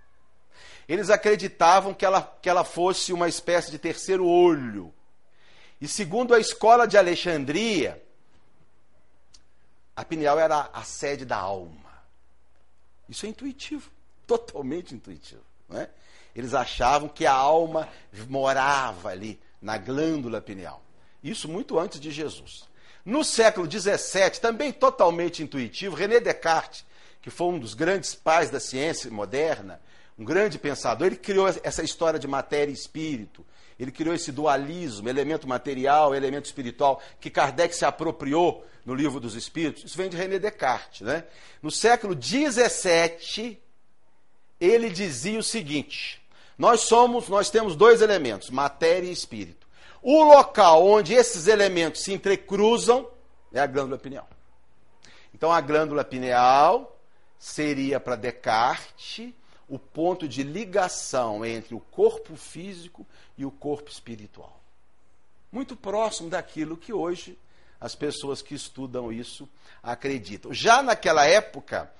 Eles 0.90 1.08
acreditavam 1.08 1.94
que 1.94 2.04
ela, 2.04 2.36
que 2.42 2.48
ela 2.48 2.64
fosse 2.64 3.12
uma 3.12 3.28
espécie 3.28 3.70
de 3.70 3.78
terceiro 3.78 4.26
olho. 4.26 4.92
E 5.80 5.86
segundo 5.86 6.34
a 6.34 6.40
escola 6.40 6.84
de 6.84 6.98
Alexandria, 6.98 8.02
a 9.94 10.04
pineal 10.04 10.36
era 10.36 10.68
a 10.72 10.82
sede 10.82 11.24
da 11.24 11.36
alma. 11.36 11.92
Isso 13.08 13.24
é 13.24 13.28
intuitivo, 13.28 13.88
totalmente 14.26 14.92
intuitivo. 14.92 15.44
Não 15.68 15.80
é? 15.80 15.88
Eles 16.34 16.54
achavam 16.54 17.08
que 17.08 17.24
a 17.24 17.34
alma 17.34 17.88
morava 18.28 19.10
ali 19.10 19.40
na 19.62 19.78
glândula 19.78 20.40
pineal. 20.40 20.82
Isso 21.22 21.48
muito 21.48 21.78
antes 21.78 22.00
de 22.00 22.10
Jesus. 22.10 22.68
No 23.04 23.22
século 23.22 23.70
XVII, 23.70 24.40
também 24.40 24.72
totalmente 24.72 25.40
intuitivo, 25.40 25.94
René 25.94 26.18
Descartes, 26.18 26.84
que 27.22 27.30
foi 27.30 27.46
um 27.46 27.60
dos 27.60 27.74
grandes 27.74 28.12
pais 28.12 28.50
da 28.50 28.58
ciência 28.58 29.08
moderna, 29.08 29.80
um 30.20 30.24
grande 30.24 30.58
pensador, 30.58 31.06
ele 31.06 31.16
criou 31.16 31.48
essa 31.48 31.82
história 31.82 32.20
de 32.20 32.28
matéria 32.28 32.70
e 32.70 32.74
espírito. 32.74 33.42
Ele 33.78 33.90
criou 33.90 34.14
esse 34.14 34.30
dualismo, 34.30 35.08
elemento 35.08 35.48
material, 35.48 36.14
elemento 36.14 36.44
espiritual, 36.44 37.00
que 37.18 37.30
Kardec 37.30 37.74
se 37.74 37.86
apropriou 37.86 38.62
no 38.84 38.94
livro 38.94 39.18
dos 39.18 39.34
Espíritos. 39.34 39.84
Isso 39.84 39.96
vem 39.96 40.10
de 40.10 40.18
René 40.18 40.38
Descartes. 40.38 41.00
Né? 41.00 41.24
No 41.62 41.70
século 41.70 42.14
XVII, 42.14 43.58
ele 44.60 44.90
dizia 44.90 45.38
o 45.38 45.42
seguinte: 45.42 46.20
nós 46.58 46.82
somos, 46.82 47.30
nós 47.30 47.48
temos 47.48 47.74
dois 47.74 48.02
elementos, 48.02 48.50
matéria 48.50 49.08
e 49.08 49.12
espírito. 49.12 49.66
O 50.02 50.22
local 50.22 50.86
onde 50.86 51.14
esses 51.14 51.46
elementos 51.46 52.02
se 52.02 52.12
entrecruzam 52.12 53.08
é 53.54 53.58
a 53.58 53.66
glândula 53.66 53.96
pineal. 53.96 54.28
Então 55.32 55.50
a 55.50 55.62
glândula 55.62 56.04
pineal 56.04 57.00
seria 57.38 57.98
para 57.98 58.16
Descartes 58.16 59.32
o 59.70 59.78
ponto 59.78 60.26
de 60.26 60.42
ligação 60.42 61.44
entre 61.44 61.76
o 61.76 61.80
corpo 61.80 62.34
físico 62.34 63.06
e 63.38 63.46
o 63.46 63.52
corpo 63.52 63.88
espiritual. 63.88 64.60
Muito 65.50 65.76
próximo 65.76 66.28
daquilo 66.28 66.76
que 66.76 66.92
hoje 66.92 67.38
as 67.80 67.94
pessoas 67.94 68.42
que 68.42 68.52
estudam 68.52 69.12
isso 69.12 69.48
acreditam. 69.80 70.52
Já 70.52 70.82
naquela 70.82 71.24
época, 71.24 71.90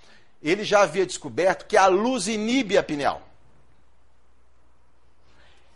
ele 0.43 0.65
já 0.65 0.83
havia 0.83 1.07
descoberto 1.07 1.67
que 1.67 1.77
a 1.77 1.87
luz 1.87 2.27
inibe 2.27 2.77
a 2.77 2.83
pineal 2.83 3.23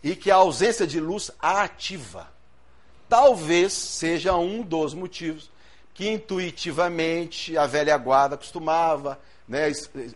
e 0.03 0.17
que 0.17 0.29
a 0.29 0.35
ausência 0.35 0.85
de 0.85 0.99
luz 0.99 1.31
a 1.39 1.63
ativa. 1.63 2.29
Talvez 3.07 3.71
seja 3.71 4.35
um 4.35 4.61
dos 4.61 4.93
motivos 4.93 5.49
que 5.93 6.09
intuitivamente 6.09 7.57
a 7.57 7.65
velha 7.65 7.97
guarda 7.97 8.35
costumava 8.35 9.17
né, 9.47 9.69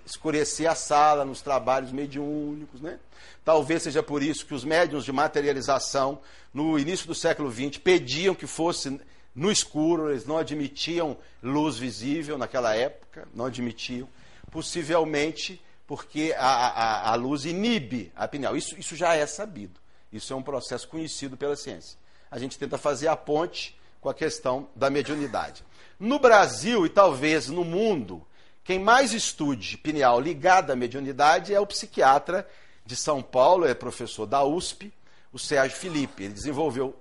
escurecer 0.05 0.69
a 0.69 0.75
sala 0.75 1.23
nos 1.23 1.41
trabalhos 1.41 1.91
mediúnicos. 1.91 2.81
Né? 2.81 2.99
Talvez 3.43 3.83
seja 3.83 4.01
por 4.01 4.23
isso 4.23 4.45
que 4.45 4.53
os 4.53 4.63
médiums 4.63 5.05
de 5.05 5.11
materialização, 5.11 6.19
no 6.53 6.77
início 6.79 7.07
do 7.07 7.15
século 7.15 7.51
XX, 7.51 7.77
pediam 7.77 8.35
que 8.35 8.47
fosse 8.47 8.99
no 9.35 9.51
escuro, 9.51 10.09
eles 10.09 10.25
não 10.25 10.37
admitiam 10.37 11.17
luz 11.41 11.77
visível 11.77 12.37
naquela 12.37 12.75
época, 12.75 13.27
não 13.33 13.45
admitiam. 13.45 14.07
Possivelmente 14.51 15.61
porque 15.87 16.35
a, 16.37 16.47
a, 16.47 17.11
a 17.11 17.15
luz 17.15 17.45
inibe 17.45 18.11
a 18.15 18.27
pineal. 18.27 18.55
Isso, 18.55 18.79
isso 18.79 18.95
já 18.95 19.15
é 19.15 19.25
sabido. 19.25 19.79
Isso 20.11 20.33
é 20.33 20.35
um 20.35 20.43
processo 20.43 20.87
conhecido 20.87 21.37
pela 21.37 21.55
ciência. 21.55 21.97
A 22.29 22.37
gente 22.37 22.57
tenta 22.57 22.77
fazer 22.77 23.07
a 23.07 23.15
ponte 23.15 23.75
com 24.01 24.09
a 24.09 24.13
questão 24.13 24.67
da 24.75 24.89
mediunidade. 24.89 25.63
No 25.99 26.19
Brasil 26.19 26.85
e 26.85 26.89
talvez 26.89 27.47
no 27.47 27.63
mundo, 27.63 28.25
quem 28.69 28.77
mais 28.77 29.13
estude 29.13 29.79
pineal 29.79 30.21
ligada 30.21 30.73
à 30.73 30.75
mediunidade 30.75 31.51
é 31.51 31.59
o 31.59 31.65
psiquiatra 31.65 32.47
de 32.85 32.95
São 32.95 33.19
Paulo, 33.19 33.65
é 33.65 33.73
professor 33.73 34.27
da 34.27 34.43
USP, 34.43 34.93
o 35.33 35.39
Sérgio 35.39 35.75
Felipe. 35.75 36.25
Ele 36.25 36.35
desenvolveu 36.35 36.95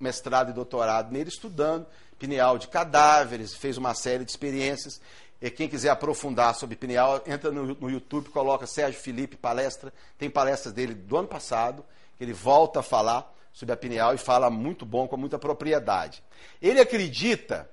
mestrado 0.00 0.48
e 0.48 0.54
doutorado 0.54 1.12
nele 1.12 1.28
estudando 1.28 1.86
pineal 2.18 2.56
de 2.56 2.68
cadáveres, 2.68 3.54
fez 3.54 3.76
uma 3.76 3.92
série 3.92 4.24
de 4.24 4.30
experiências 4.30 4.98
e 5.42 5.50
quem 5.50 5.68
quiser 5.68 5.90
aprofundar 5.90 6.54
sobre 6.54 6.74
pineal, 6.74 7.22
entra 7.26 7.52
no, 7.52 7.74
no 7.74 7.90
YouTube, 7.90 8.30
coloca 8.30 8.66
Sérgio 8.66 8.98
Felipe 8.98 9.36
palestra. 9.36 9.92
Tem 10.16 10.30
palestras 10.30 10.72
dele 10.72 10.94
do 10.94 11.18
ano 11.18 11.28
passado, 11.28 11.84
que 12.16 12.24
ele 12.24 12.32
volta 12.32 12.80
a 12.80 12.82
falar 12.82 13.30
sobre 13.52 13.74
a 13.74 13.76
pineal 13.76 14.14
e 14.14 14.16
fala 14.16 14.48
muito 14.48 14.86
bom, 14.86 15.06
com 15.06 15.18
muita 15.18 15.38
propriedade. 15.38 16.22
Ele 16.62 16.80
acredita 16.80 17.70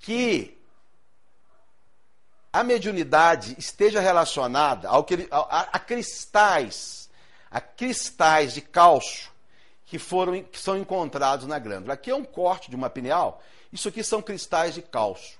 que 0.00 0.58
a 2.54 2.62
mediunidade 2.62 3.56
esteja 3.58 3.98
relacionada 3.98 4.88
ao 4.88 5.02
que 5.02 5.14
ele, 5.14 5.28
a, 5.28 5.62
a, 5.72 5.78
cristais, 5.80 7.10
a 7.50 7.60
cristais 7.60 8.54
de 8.54 8.60
cálcio 8.60 9.28
que 9.84 9.98
foram 9.98 10.40
que 10.40 10.60
são 10.60 10.78
encontrados 10.78 11.48
na 11.48 11.58
glândula. 11.58 11.94
Aqui 11.94 12.12
é 12.12 12.14
um 12.14 12.24
corte 12.24 12.70
de 12.70 12.76
uma 12.76 12.88
pineal. 12.88 13.42
Isso 13.72 13.88
aqui 13.88 14.04
são 14.04 14.22
cristais 14.22 14.72
de 14.72 14.82
cálcio. 14.82 15.36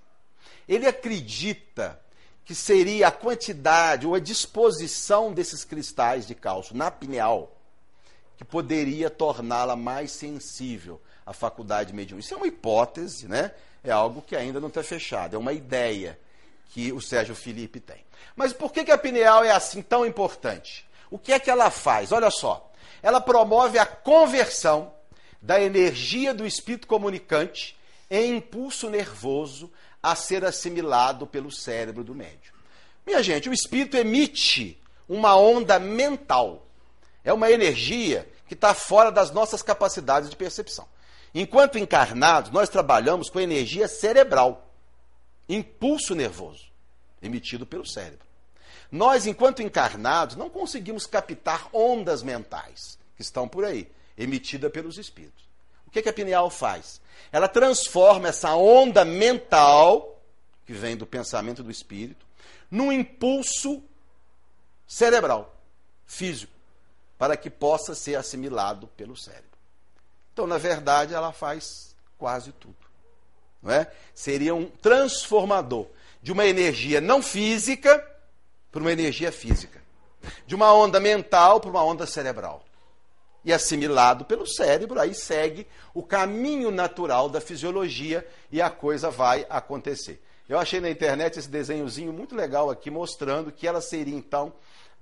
Ele 0.69 0.89
acredita 0.89 2.01
que 2.45 2.53
seria 2.53 3.07
a 3.07 3.12
quantidade 3.12 4.09
ou 4.09 4.17
a 4.17 4.19
disposição 4.19 5.33
desses 5.33 5.65
cristais 5.65 6.27
de 6.27 6.35
cálcio 6.35 6.77
na 6.77 6.91
pineal 6.91 7.57
que 8.37 8.45
poderia 8.45 9.09
torná-la 9.09 9.77
mais 9.77 10.11
sensível 10.11 11.01
à 11.25 11.33
faculdade 11.33 11.93
mediúnica. 11.93 12.27
Isso 12.27 12.35
é 12.35 12.37
uma 12.37 12.49
hipótese, 12.49 13.29
né? 13.29 13.53
É 13.85 13.93
algo 13.93 14.21
que 14.21 14.35
ainda 14.35 14.59
não 14.59 14.67
está 14.67 14.83
fechado, 14.83 15.37
é 15.37 15.39
uma 15.39 15.53
ideia 15.53 16.19
que 16.75 16.93
o 16.93 17.01
Sérgio 17.01 17.37
Felipe 17.37 17.79
tem. 17.79 18.05
Mas 18.35 18.53
por 18.53 18.72
que, 18.72 18.83
que 18.83 18.91
a 18.91 18.99
pineal 18.99 19.45
é 19.45 19.53
assim 19.53 19.81
tão 19.81 20.05
importante? 20.05 20.85
O 21.09 21.16
que 21.16 21.33
é 21.33 21.39
que 21.39 21.49
ela 21.49 21.70
faz? 21.70 22.11
Olha 22.11 22.33
só. 22.33 22.68
Ela 23.01 23.20
promove 23.20 23.79
a 23.79 23.87
conversão 23.87 24.93
da 25.41 25.62
energia 25.62 26.35
do 26.35 26.45
espírito 26.45 26.89
comunicante 26.89 27.79
em 28.11 28.39
impulso 28.39 28.91
nervoso 28.91 29.70
a 30.03 30.16
ser 30.16 30.45
assimilado 30.45 31.29
pelo 31.29 31.49
cérebro 31.49 32.03
do 32.03 32.12
médium. 32.12 32.53
Minha 33.07 33.22
gente, 33.22 33.49
o 33.49 33.53
espírito 33.53 33.97
emite 33.97 34.77
uma 35.09 35.37
onda 35.37 35.79
mental. 35.79 36.66
É 37.22 37.33
uma 37.33 37.53
energia 37.53 38.29
que 38.49 38.55
está 38.55 38.75
fora 38.75 39.12
das 39.12 39.31
nossas 39.31 39.62
capacidades 39.62 40.29
de 40.29 40.35
percepção. 40.35 40.89
Enquanto 41.33 41.79
encarnados, 41.79 42.51
nós 42.51 42.68
trabalhamos 42.68 43.31
com 43.31 43.39
energia 43.39 43.87
cerebral, 43.87 44.74
impulso 45.49 46.14
nervoso, 46.14 46.70
emitido 47.22 47.66
pelo 47.66 47.86
cérebro. 47.86 48.26
Nós, 48.90 49.26
enquanto 49.26 49.62
encarnados, 49.62 50.36
não 50.36 50.49
conseguimos 50.49 51.07
captar 51.07 51.68
ondas 51.72 52.22
mentais 52.22 52.99
que 53.16 53.22
estão 53.22 53.49
por 53.49 53.64
aí, 53.64 53.90
emitida 54.16 54.70
pelos 54.70 54.99
espíritos. 54.99 55.45
O 55.86 55.90
que, 55.90 56.03
que 56.03 56.09
a 56.09 56.12
pineal 56.12 56.51
faz? 56.51 57.01
Ela 57.32 57.49
transforma 57.49 58.28
essa 58.28 58.55
onda 58.55 59.05
mental, 59.05 60.22
que 60.66 60.72
vem 60.72 60.97
do 60.97 61.07
pensamento 61.07 61.62
do 61.62 61.70
espírito, 61.70 62.24
num 62.70 62.92
impulso 62.92 63.82
cerebral, 64.86 65.55
físico, 66.07 66.53
para 67.18 67.36
que 67.36 67.51
possa 67.51 67.95
ser 67.95 68.16
assimilado 68.16 68.86
pelo 68.88 69.16
cérebro. 69.16 69.45
Então, 70.32 70.47
na 70.47 70.59
verdade, 70.59 71.14
ela 71.14 71.32
faz 71.32 71.95
quase 72.18 72.53
tudo. 72.53 72.84
É? 73.67 73.87
Seria 74.15 74.55
um 74.55 74.67
transformador 74.67 75.87
de 76.23 76.33
uma 76.33 76.47
energia 76.47 77.01
não 77.01 77.23
física 77.23 78.05
para 78.71 78.81
uma 78.81 78.93
energia 78.93 79.31
física, 79.31 79.81
de 80.47 80.55
uma 80.55 80.73
onda 80.75 80.99
mental 81.01 81.61
para 81.61 81.71
uma 81.71 81.85
onda 81.85 82.07
cerebral 82.07 82.65
e 83.45 83.53
assimilado 83.53 84.25
pelo 84.25 84.47
cérebro, 84.47 84.99
aí 84.99 85.15
segue 85.15 85.67
o 85.93 86.03
caminho 86.03 86.71
natural 86.71 87.29
da 87.29 87.41
fisiologia 87.41 88.27
e 88.51 88.62
a 88.62 88.71
coisa 88.71 89.11
vai 89.11 89.47
acontecer. 89.51 90.23
Eu 90.49 90.59
achei 90.59 90.81
na 90.81 90.91
internet 90.91 91.39
esse 91.39 91.49
desenhozinho 91.49 92.12
muito 92.12 92.35
legal 92.35 92.71
aqui, 92.71 92.91
mostrando 92.91 93.53
que 93.53 93.67
ela 93.67 93.81
seria 93.81 94.15
então 94.15 94.53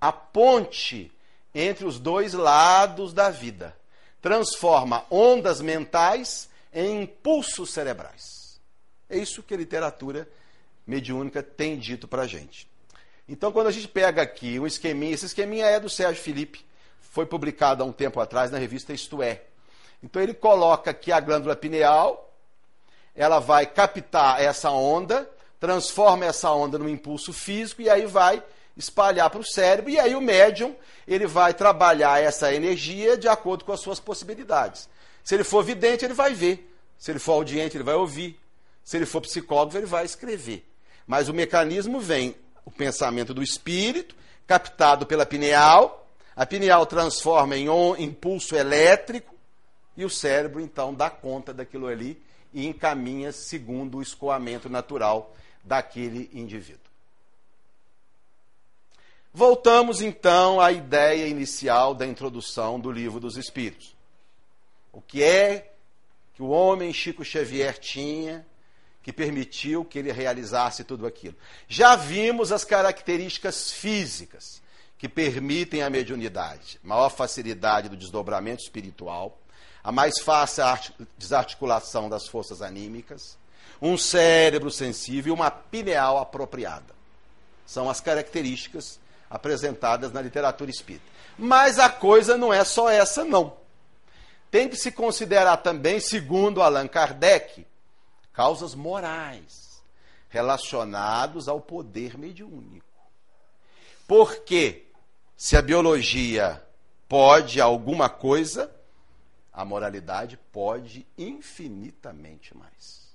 a 0.01 0.13
ponte 0.13 1.13
entre 1.55 1.85
os 1.85 1.99
dois 1.99 2.33
lados 2.33 3.13
da 3.13 3.31
vida. 3.31 3.77
Transforma 4.21 5.05
ondas 5.11 5.61
mentais 5.61 6.49
em 6.73 7.03
impulsos 7.03 7.71
cerebrais. 7.71 8.41
É 9.13 9.19
isso 9.19 9.43
que 9.43 9.53
a 9.53 9.57
literatura 9.57 10.29
mediúnica 10.87 11.43
tem 11.43 11.79
dito 11.79 12.09
para 12.09 12.23
a 12.23 12.27
gente. 12.27 12.69
Então, 13.29 13.53
quando 13.53 13.67
a 13.67 13.71
gente 13.71 13.87
pega 13.87 14.23
aqui 14.23 14.59
um 14.59 14.67
esqueminha, 14.67 15.15
esse 15.15 15.27
esqueminha 15.27 15.67
é 15.67 15.79
do 15.79 15.89
Sérgio 15.89 16.23
Felipe, 16.23 16.65
foi 17.01 17.27
publicado 17.27 17.83
há 17.83 17.87
um 17.87 17.93
tempo 17.93 18.19
atrás 18.21 18.51
na 18.51 18.59
revista 18.59 18.93
Isto 18.93 19.23
É. 19.23 19.43
Então 20.03 20.21
ele 20.21 20.35
coloca 20.35 20.91
aqui 20.91 21.13
a 21.13 21.21
glândula 21.21 21.55
pineal, 21.55 22.35
ela 23.15 23.39
vai 23.39 23.67
captar 23.67 24.43
essa 24.43 24.71
onda, 24.71 25.31
transforma 25.61 26.25
essa 26.25 26.51
onda 26.51 26.79
num 26.79 26.89
impulso 26.89 27.33
físico 27.33 27.83
e 27.83 27.91
aí 27.91 28.07
vai 28.07 28.43
espalhar 28.77 29.29
para 29.31 29.41
o 29.41 29.45
cérebro 29.45 29.91
e 29.91 30.01
aí 30.01 30.17
o 30.17 30.21
médium 30.21 30.75
ele 31.07 31.27
vai 31.27 31.53
trabalhar 31.53 32.21
essa 32.21 32.53
energia 32.53 33.17
de 33.17 33.29
acordo 33.29 33.65
com 33.65 33.73
as 33.73 33.81
suas 33.81 34.01
possibilidades. 34.01 34.89
Se 35.23 35.35
ele 35.35 35.45
for 35.45 35.63
vidente, 35.63 36.05
ele 36.05 36.15
vai 36.15 36.35
ver. 36.35 36.75
Se 36.99 37.13
ele 37.13 37.19
for 37.19 37.33
audiente, 37.33 37.77
ele 37.77 37.85
vai 37.85 37.95
ouvir. 37.95 38.41
Se 38.85 38.97
ele 38.97 39.07
for 39.07 39.20
psicólogo, 39.20 39.76
ele 39.76 39.87
vai 39.87 40.05
escrever. 40.05 40.66
Mas 41.07 41.28
o 41.28 41.35
mecanismo 41.35 42.01
vem 42.01 42.35
o 42.64 42.70
pensamento 42.70 43.35
do 43.35 43.43
espírito, 43.43 44.14
captado 44.47 45.07
pela 45.07 45.26
pineal, 45.26 46.03
a 46.35 46.47
pineal 46.47 46.87
transforma 46.87 47.57
em 47.57 47.68
um 47.68 47.97
impulso 47.97 48.57
elétrico 48.57 49.35
e 49.97 50.05
o 50.05 50.11
cérebro 50.11 50.61
então 50.61 50.95
dá 50.95 51.11
conta 51.11 51.53
daquilo 51.53 51.87
ali 51.87 52.20
e 52.53 52.66
encaminha 52.66 53.33
segundo 53.33 53.99
o 53.99 54.03
escoamento 54.03 54.68
natural 54.68 55.35
daquele 55.62 56.30
indivíduo. 56.33 56.80
Voltamos 59.33 60.03
então 60.03 60.61
à 60.61 60.72
ideia 60.72 61.26
inicial 61.26 61.95
da 61.95 62.07
introdução 62.07 62.78
do 62.78 62.91
livro 62.91 63.18
dos 63.18 63.37
Espíritos. 63.37 63.95
O 64.93 65.01
que 65.01 65.22
é 65.22 65.72
que 66.35 66.43
o 66.43 66.49
homem 66.49 66.93
Chico 66.93 67.24
Xavier 67.24 67.78
tinha 67.78 68.47
que 69.03 69.12
permitiu 69.12 69.84
que 69.84 69.98
ele 69.98 70.12
realizasse 70.12 70.84
tudo 70.84 71.07
aquilo? 71.07 71.34
Já 71.68 71.96
vimos 71.96 72.53
as 72.53 72.64
características 72.64 73.72
físicas 73.72 74.62
que 74.96 75.09
permitem 75.09 75.82
a 75.82 75.90
mediunidade, 75.90 76.78
maior 76.82 77.11
facilidade 77.11 77.88
do 77.88 77.96
desdobramento 77.96 78.62
espiritual, 78.62 79.36
a 79.82 79.90
mais 79.90 80.20
fácil 80.20 80.64
desarticulação 81.18 82.09
das 82.09 82.28
forças 82.28 82.62
anímicas, 82.62 83.36
um 83.80 83.98
cérebro 83.98 84.70
sensível 84.70 85.32
e 85.32 85.36
uma 85.36 85.50
pineal 85.50 86.18
apropriada. 86.18 86.94
São 87.66 87.90
as 87.90 88.00
características 88.00 89.00
apresentadas 89.28 90.12
na 90.12 90.22
literatura 90.22 90.70
espírita. 90.70 91.05
Mas 91.36 91.80
a 91.80 91.88
coisa 91.88 92.36
não 92.36 92.53
é 92.53 92.62
só 92.62 92.88
essa, 92.88 93.24
não. 93.24 93.57
Tem 94.53 94.68
que 94.68 94.76
se 94.76 94.92
considerar 94.92 95.57
também, 95.57 95.98
segundo 95.98 96.62
Allan 96.62 96.86
Kardec, 96.86 97.66
causas 98.33 98.74
morais 98.74 99.83
relacionados 100.28 101.49
ao 101.49 101.61
poder 101.61 102.16
mediúnico. 102.16 102.87
Por 104.07 104.41
quê? 104.45 104.87
Se 105.37 105.57
a 105.57 105.62
biologia 105.62 106.62
pode 107.09 107.61
alguma 107.61 108.09
coisa, 108.09 108.74
a 109.53 109.64
moralidade 109.64 110.39
pode 110.51 111.07
infinitamente 111.18 112.57
mais. 112.57 113.12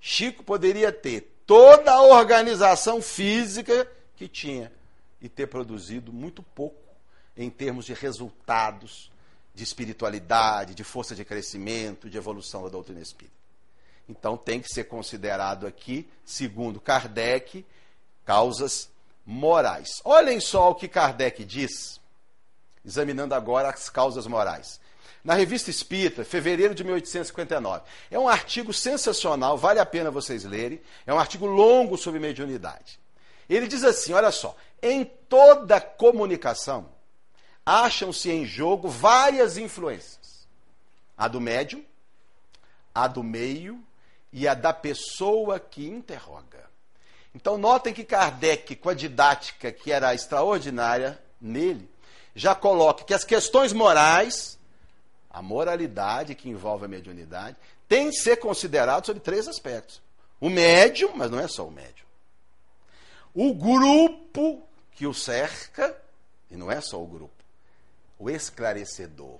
Chico 0.00 0.42
poderia 0.42 0.90
ter 0.90 1.32
toda 1.46 1.92
a 1.92 2.02
organização 2.02 3.00
física 3.00 3.90
que 4.16 4.26
tinha 4.26 4.72
e 5.20 5.28
ter 5.28 5.46
produzido 5.46 6.12
muito 6.12 6.42
pouco 6.42 6.82
em 7.36 7.48
termos 7.48 7.84
de 7.84 7.94
resultados 7.94 9.10
de 9.54 9.62
espiritualidade, 9.62 10.74
de 10.74 10.82
força 10.82 11.14
de 11.14 11.24
crescimento, 11.24 12.10
de 12.10 12.18
evolução 12.18 12.64
da 12.64 12.68
doutrina 12.68 13.00
espírita. 13.00 13.43
Então 14.08 14.36
tem 14.36 14.60
que 14.60 14.68
ser 14.68 14.84
considerado 14.84 15.66
aqui, 15.66 16.08
segundo 16.24 16.80
Kardec, 16.80 17.64
causas 18.24 18.90
morais. 19.24 20.00
Olhem 20.04 20.40
só 20.40 20.70
o 20.70 20.74
que 20.74 20.88
Kardec 20.88 21.44
diz, 21.44 22.00
examinando 22.84 23.34
agora 23.34 23.70
as 23.70 23.88
causas 23.88 24.26
morais. 24.26 24.80
Na 25.24 25.32
revista 25.32 25.70
Espírita, 25.70 26.22
fevereiro 26.22 26.74
de 26.74 26.84
1859. 26.84 27.82
É 28.10 28.18
um 28.18 28.28
artigo 28.28 28.74
sensacional, 28.74 29.56
vale 29.56 29.80
a 29.80 29.86
pena 29.86 30.10
vocês 30.10 30.44
lerem. 30.44 30.82
É 31.06 31.14
um 31.14 31.18
artigo 31.18 31.46
longo 31.46 31.96
sobre 31.96 32.20
mediunidade. 32.20 33.00
Ele 33.48 33.66
diz 33.66 33.84
assim: 33.84 34.12
olha 34.12 34.30
só, 34.30 34.54
em 34.82 35.04
toda 35.04 35.80
comunicação 35.80 36.92
acham-se 37.64 38.30
em 38.30 38.44
jogo 38.44 38.88
várias 38.88 39.56
influências: 39.56 40.46
a 41.16 41.26
do 41.26 41.40
médium, 41.40 41.82
a 42.94 43.06
do 43.06 43.22
meio 43.22 43.82
e 44.34 44.48
a 44.48 44.52
da 44.52 44.72
pessoa 44.72 45.60
que 45.60 45.86
interroga. 45.86 46.68
Então, 47.32 47.56
notem 47.56 47.94
que 47.94 48.02
Kardec, 48.02 48.74
com 48.74 48.88
a 48.88 48.94
didática 48.94 49.70
que 49.70 49.92
era 49.92 50.12
extraordinária 50.12 51.22
nele, 51.40 51.88
já 52.34 52.52
coloca 52.52 53.04
que 53.04 53.14
as 53.14 53.22
questões 53.22 53.72
morais, 53.72 54.58
a 55.30 55.40
moralidade 55.40 56.34
que 56.34 56.48
envolve 56.48 56.84
a 56.84 56.88
mediunidade, 56.88 57.56
tem 57.88 58.10
que 58.10 58.16
ser 58.16 58.38
considerado 58.38 59.06
sobre 59.06 59.22
três 59.22 59.46
aspectos. 59.46 60.02
O 60.40 60.50
médium, 60.50 61.12
mas 61.14 61.30
não 61.30 61.38
é 61.38 61.46
só 61.46 61.64
o 61.64 61.70
médium. 61.70 62.06
O 63.32 63.54
grupo 63.54 64.66
que 64.90 65.06
o 65.06 65.14
cerca, 65.14 65.96
e 66.50 66.56
não 66.56 66.72
é 66.72 66.80
só 66.80 67.00
o 67.00 67.06
grupo. 67.06 67.44
O 68.18 68.28
esclarecedor, 68.28 69.38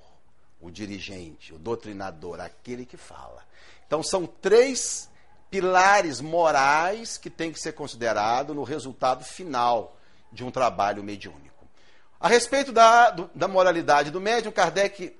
o 0.64 0.70
dirigente, 0.70 1.52
o 1.52 1.58
doutrinador, 1.58 2.40
aquele 2.40 2.86
que 2.86 2.96
fala. 2.96 3.42
Então 3.86 4.02
são 4.02 4.26
três 4.26 5.10
pilares 5.50 6.22
morais 6.22 7.18
que 7.18 7.28
tem 7.28 7.52
que 7.52 7.60
ser 7.60 7.72
considerado 7.72 8.54
no 8.54 8.62
resultado 8.62 9.22
final 9.24 9.96
de 10.32 10.42
um 10.42 10.50
trabalho 10.50 11.04
mediúnico. 11.04 11.68
A 12.18 12.28
respeito 12.28 12.72
da, 12.72 13.10
do, 13.10 13.30
da 13.34 13.46
moralidade 13.46 14.10
do 14.10 14.20
médium, 14.20 14.50
Kardec 14.50 15.14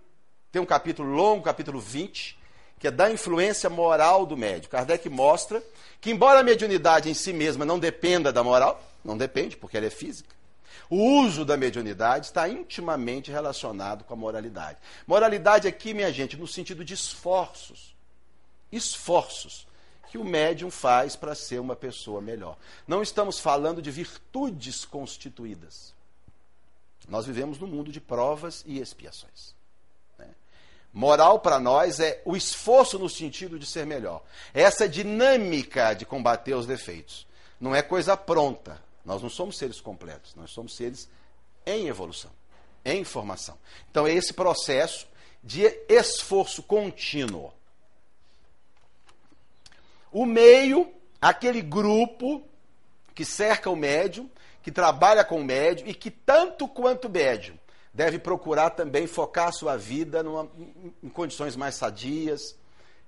tem 0.51 0.63
um 0.63 0.67
capítulo 0.67 1.11
longo, 1.11 1.45
capítulo 1.45 1.79
20, 1.79 2.39
que 2.79 2.89
é 2.89 2.91
da 2.91 3.11
influência 3.11 3.69
moral 3.69 4.25
do 4.25 4.39
médium. 4.39 4.71
Kardec 4.71 5.09
mostra 5.11 5.63
que, 6.01 6.11
embora 6.11 6.41
a 6.41 6.43
mediunidade 6.43 7.11
em 7.11 7.15
si 7.15 7.33
mesma 7.35 7.67
não 7.67 7.79
dependa 7.79 8.33
da 8.33 8.43
moral, 8.43 8.83
não 9.05 9.19
depende, 9.19 9.59
porque 9.59 9.77
ela 9.77 9.87
é 9.87 9.91
física, 9.91 10.35
o 10.91 10.97
uso 11.23 11.45
da 11.45 11.57
mediunidade 11.57 12.27
está 12.27 12.49
intimamente 12.49 13.31
relacionado 13.31 14.05
com 14.05 14.15
a 14.15 14.17
moralidade. 14.17 14.79
Moralidade 15.07 15.67
aqui, 15.67 15.95
minha 15.95 16.13
gente, 16.13 16.37
no 16.37 16.47
sentido 16.47 16.85
de 16.85 16.95
esforços. 16.95 17.95
Esforços 18.71 19.67
que 20.15 20.19
o 20.19 20.25
médium 20.25 20.71
faz 20.71 21.17
para 21.17 21.35
ser 21.35 21.59
uma 21.59 21.75
pessoa 21.75 22.21
melhor. 22.21 22.57
Não 22.87 23.03
estamos 23.03 23.41
falando 23.41 23.83
de 23.83 23.91
virtudes 23.91 24.85
constituídas. 24.85 25.93
Nós 27.09 27.27
vivemos 27.27 27.59
num 27.59 27.67
mundo 27.67 27.91
de 27.91 28.01
provas 28.01 28.63
e 28.65 28.79
expiações. 28.79 29.55
Né? 30.17 30.29
Moral 30.93 31.41
para 31.41 31.59
nós 31.59 31.99
é 31.99 32.23
o 32.25 32.37
esforço 32.37 32.99
no 32.99 33.09
sentido 33.09 33.59
de 33.59 33.67
ser 33.67 33.87
melhor. 33.87 34.23
Essa 34.53 34.89
dinâmica 34.89 35.95
de 35.95 36.07
combater 36.07 36.55
os 36.55 36.65
defeitos. 36.65 37.27
Não 37.61 37.75
é 37.75 37.83
coisa 37.83 38.17
pronta. 38.17 38.81
Nós 39.05 39.23
não 39.23 39.29
somos 39.29 39.59
seres 39.59 39.81
completos, 39.81 40.35
nós 40.35 40.51
somos 40.51 40.75
seres 40.75 41.09
em 41.67 41.89
evolução, 41.89 42.31
em 42.85 43.05
formação. 43.05 43.59
Então 43.91 44.07
é 44.07 44.13
esse 44.13 44.33
processo 44.33 45.07
de 45.43 45.65
esforço 45.89 46.63
contínuo 46.63 47.53
O 50.11 50.25
meio, 50.25 50.91
aquele 51.21 51.61
grupo 51.61 52.43
que 53.15 53.25
cerca 53.25 53.69
o 53.69 53.77
médium, 53.77 54.31
que 54.63 54.73
trabalha 54.73 55.25
com 55.25 55.41
o 55.41 55.45
médium 55.45 55.89
e 55.89 55.95
que, 55.95 56.11
tanto 56.11 56.67
quanto 56.67 57.07
o 57.07 57.11
médium, 57.11 57.59
deve 57.93 58.19
procurar 58.19 58.71
também 58.71 59.07
focar 59.07 59.49
a 59.49 59.53
sua 59.53 59.77
vida 59.77 60.23
numa, 60.23 60.49
em 61.03 61.09
condições 61.09 61.55
mais 61.55 61.75
sadias, 61.75 62.57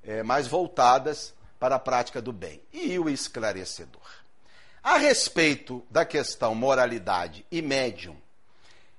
é, 0.02 0.22
mais 0.22 0.46
voltadas 0.46 1.34
para 1.58 1.76
a 1.76 1.78
prática 1.78 2.20
do 2.20 2.32
bem. 2.32 2.60
E 2.72 2.98
o 2.98 3.08
esclarecedor. 3.08 4.25
A 4.86 4.98
respeito 4.98 5.84
da 5.90 6.04
questão 6.04 6.54
moralidade 6.54 7.44
e 7.50 7.60
médium, 7.60 8.14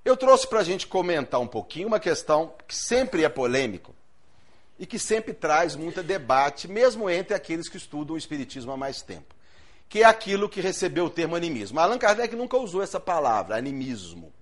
eu 0.04 0.18
trouxe 0.18 0.46
para 0.46 0.60
a 0.60 0.64
gente 0.64 0.86
comentar 0.86 1.40
um 1.40 1.48
pouquinho 1.48 1.88
uma 1.88 1.98
questão 1.98 2.54
que 2.68 2.76
sempre 2.76 3.24
é 3.24 3.30
polêmica 3.30 3.94
e 4.78 4.86
que 4.86 5.00
sempre 5.00 5.34
traz 5.34 5.78
muito 5.78 6.04
debate, 6.04 6.68
mesmo 6.68 7.10
entre 7.10 7.34
aqueles 7.34 7.70
que 7.70 7.78
estudam 7.78 8.16
o 8.16 8.18
Espiritismo 8.18 8.74
há 8.74 8.76
mais 8.76 9.02
tempo, 9.02 9.34
que 9.88 10.04
é 10.04 10.04
aquilo 10.04 10.50
que 10.50 10.60
recebeu 10.60 11.06
o 11.06 11.10
termo 11.10 11.38
animismo. 11.38 11.80
Allan 11.80 11.98
Kardec 11.98 12.36
nunca 12.36 12.58
usou 12.58 12.84
essa 12.84 13.00
palavra, 13.00 13.56
animismo. 13.56 14.34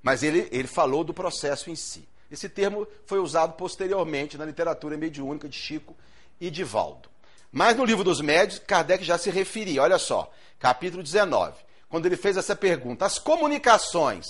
Mas 0.00 0.22
ele, 0.22 0.48
ele 0.52 0.68
falou 0.68 1.02
do 1.02 1.12
processo 1.12 1.68
em 1.68 1.74
si. 1.74 2.08
Esse 2.30 2.48
termo 2.48 2.86
foi 3.06 3.18
usado 3.18 3.54
posteriormente 3.54 4.38
na 4.38 4.44
literatura 4.44 4.96
mediúnica 4.96 5.48
de 5.48 5.56
Chico 5.58 5.96
e 6.40 6.48
de 6.48 6.62
Valdo. 6.62 7.12
Mas 7.56 7.76
no 7.76 7.84
livro 7.84 8.02
dos 8.02 8.20
médios, 8.20 8.58
Kardec 8.58 9.04
já 9.04 9.16
se 9.16 9.30
referia, 9.30 9.80
olha 9.80 9.96
só, 9.96 10.28
capítulo 10.58 11.02
19, 11.02 11.62
quando 11.88 12.06
ele 12.06 12.16
fez 12.16 12.36
essa 12.36 12.56
pergunta: 12.56 13.04
as 13.04 13.18
comunicações, 13.18 14.26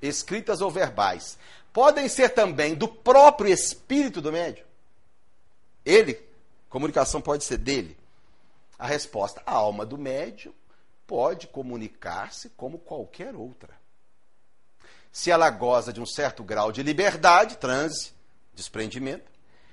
escritas 0.00 0.60
ou 0.60 0.70
verbais, 0.70 1.38
podem 1.72 2.08
ser 2.08 2.30
também 2.30 2.74
do 2.74 2.88
próprio 2.88 3.52
espírito 3.52 4.20
do 4.20 4.32
médium? 4.32 4.64
Ele, 5.84 6.20
comunicação 6.68 7.20
pode 7.20 7.44
ser 7.44 7.58
dele? 7.58 7.96
A 8.78 8.86
resposta: 8.86 9.42
a 9.46 9.52
alma 9.52 9.84
do 9.86 9.98
médium 9.98 10.52
pode 11.06 11.46
comunicar-se 11.46 12.50
como 12.50 12.78
qualquer 12.78 13.34
outra 13.34 13.80
se 15.12 15.30
ela 15.30 15.50
goza 15.50 15.92
de 15.92 16.00
um 16.00 16.06
certo 16.06 16.42
grau 16.42 16.70
de 16.70 16.82
liberdade, 16.82 17.56
transe, 17.56 18.12
desprendimento, 18.54 19.29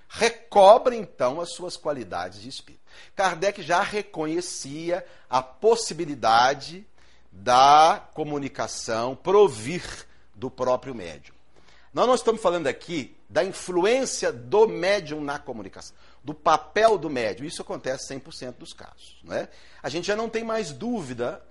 recobre 0.07 0.95
então 0.95 1.41
as 1.41 1.53
suas 1.53 1.75
qualidades 1.75 2.41
de 2.41 2.49
espírito. 2.49 2.83
Kardec 3.15 3.61
já 3.61 3.81
reconhecia 3.81 5.05
a 5.29 5.41
possibilidade 5.41 6.85
da 7.31 8.07
comunicação 8.13 9.15
provir 9.15 9.83
do 10.33 10.49
próprio 10.49 10.95
médium. 10.95 11.35
Nós 11.93 12.07
não 12.07 12.15
estamos 12.15 12.41
falando 12.41 12.67
aqui 12.67 13.15
da 13.29 13.43
influência 13.43 14.31
do 14.31 14.67
médium 14.67 15.21
na 15.21 15.39
comunicação, 15.39 15.95
do 16.23 16.33
papel 16.33 16.97
do 16.97 17.09
médium. 17.09 17.45
Isso 17.45 17.61
acontece 17.61 18.13
100% 18.13 18.57
dos 18.57 18.73
casos. 18.73 19.17
Não 19.23 19.35
é? 19.35 19.49
A 19.81 19.89
gente 19.89 20.07
já 20.07 20.15
não 20.15 20.29
tem 20.29 20.43
mais 20.43 20.71
dúvida 20.71 21.41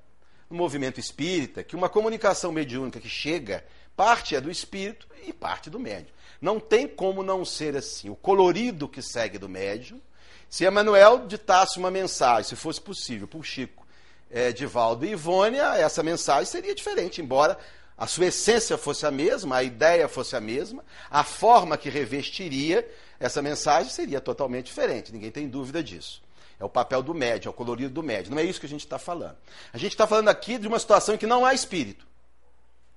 no 0.49 0.57
movimento 0.57 1.01
espírita 1.01 1.65
que 1.65 1.75
uma 1.75 1.89
comunicação 1.89 2.53
mediúnica 2.53 3.01
que 3.01 3.09
chega, 3.09 3.65
parte 3.97 4.37
é 4.37 4.41
do 4.41 4.51
espírito 4.51 5.09
e 5.27 5.33
parte 5.33 5.69
do 5.69 5.79
médium. 5.79 6.15
Não 6.41 6.61
tem 6.61 6.87
como 6.87 7.23
não 7.23 7.45
ser 7.45 7.77
assim. 7.77 8.11
O 8.11 8.17
colorido 8.17 8.89
que 8.89 9.03
segue 9.03 9.39
do 9.39 9.49
médium. 9.49 10.01
Se 10.49 10.65
Emanuel 10.65 11.27
ditasse 11.27 11.79
uma 11.79 11.91
mensagem, 11.91 12.49
se 12.49 12.57
fosse 12.57 12.81
possível, 12.81 13.27
para 13.27 13.39
o 13.39 13.43
Chico, 13.43 13.87
é, 14.31 14.53
Divaldo 14.53 15.05
e 15.05 15.11
Ivônia, 15.11 15.75
essa 15.77 16.03
mensagem 16.03 16.47
seria 16.47 16.75
diferente, 16.75 17.21
embora 17.21 17.59
a 17.99 18.07
sua 18.07 18.27
essência 18.27 18.77
fosse 18.77 19.07
a 19.07 19.11
mesma, 19.11 19.57
a 19.57 19.63
ideia 19.63 20.09
fosse 20.09 20.37
a 20.37 20.41
mesma, 20.41 20.85
a 21.11 21.25
forma 21.25 21.77
que 21.77 21.89
revestiria 21.89 22.89
essa 23.19 23.41
mensagem 23.41 23.91
seria 23.91 24.21
totalmente 24.21 24.67
diferente, 24.67 25.13
ninguém 25.13 25.31
tem 25.31 25.49
dúvida 25.49 25.83
disso. 25.83 26.23
É 26.59 26.65
o 26.65 26.69
papel 26.69 27.03
do 27.03 27.15
médium, 27.15 27.51
é 27.51 27.53
o 27.53 27.57
colorido 27.57 27.93
do 27.93 28.03
médium. 28.03 28.35
Não 28.35 28.41
é 28.41 28.45
isso 28.45 28.61
que 28.61 28.67
a 28.67 28.69
gente 28.69 28.85
está 28.85 28.99
falando. 28.99 29.37
A 29.73 29.79
gente 29.79 29.93
está 29.93 30.07
falando 30.07 30.29
aqui 30.29 30.57
de 30.57 30.67
uma 30.67 30.79
situação 30.79 31.15
em 31.15 31.19
que 31.19 31.27
não 31.27 31.45
há 31.45 31.53
espírito. 31.53 32.07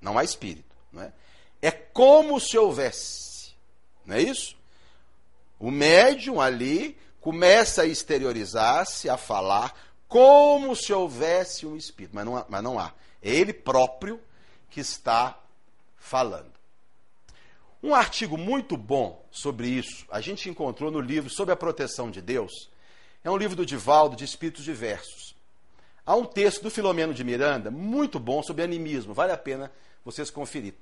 Não 0.02 0.18
há 0.18 0.24
espírito. 0.24 0.74
Não 0.92 1.04
é? 1.04 1.12
é 1.62 1.72
como 1.72 2.40
se 2.40 2.58
houvesse. 2.58 3.29
Não 4.10 4.16
é 4.16 4.22
isso? 4.22 4.58
O 5.60 5.70
médium 5.70 6.42
ali 6.42 6.98
começa 7.22 7.84
a 7.84 7.86
exteriorizar-se, 7.86 9.10
a 9.10 9.18
falar, 9.18 9.74
como 10.08 10.76
se 10.76 10.92
houvesse 10.92 11.66
um 11.66 11.78
espírito. 11.78 12.16
Mas 12.16 12.26
não 12.26 12.36
há. 12.36 12.46
Mas 12.50 12.64
não 12.64 12.80
há. 12.80 12.92
É 13.22 13.30
ele 13.30 13.54
próprio 13.54 14.20
que 14.70 14.80
está 14.80 15.38
falando. 15.96 16.52
Um 17.82 17.94
artigo 17.96 18.38
muito 18.38 18.76
bom 18.76 19.24
sobre 19.32 19.70
isso, 19.70 20.06
a 20.12 20.20
gente 20.20 20.50
encontrou 20.50 20.92
no 20.92 21.00
livro 21.00 21.30
Sobre 21.30 21.54
a 21.54 21.56
Proteção 21.56 22.12
de 22.12 22.22
Deus, 22.22 22.70
é 23.24 23.32
um 23.32 23.38
livro 23.38 23.56
do 23.56 23.66
Divaldo 23.66 24.18
de 24.18 24.26
Espíritos 24.26 24.66
Diversos. 24.66 25.34
Há 26.06 26.14
um 26.16 26.26
texto 26.26 26.62
do 26.64 26.70
Filomeno 26.70 27.14
de 27.14 27.24
Miranda, 27.24 27.72
muito 27.72 28.20
bom, 28.20 28.44
sobre 28.44 28.64
animismo. 28.64 29.14
Vale 29.14 29.32
a 29.32 29.38
pena 29.38 29.72
vocês 30.04 30.30
conferir. 30.30 30.74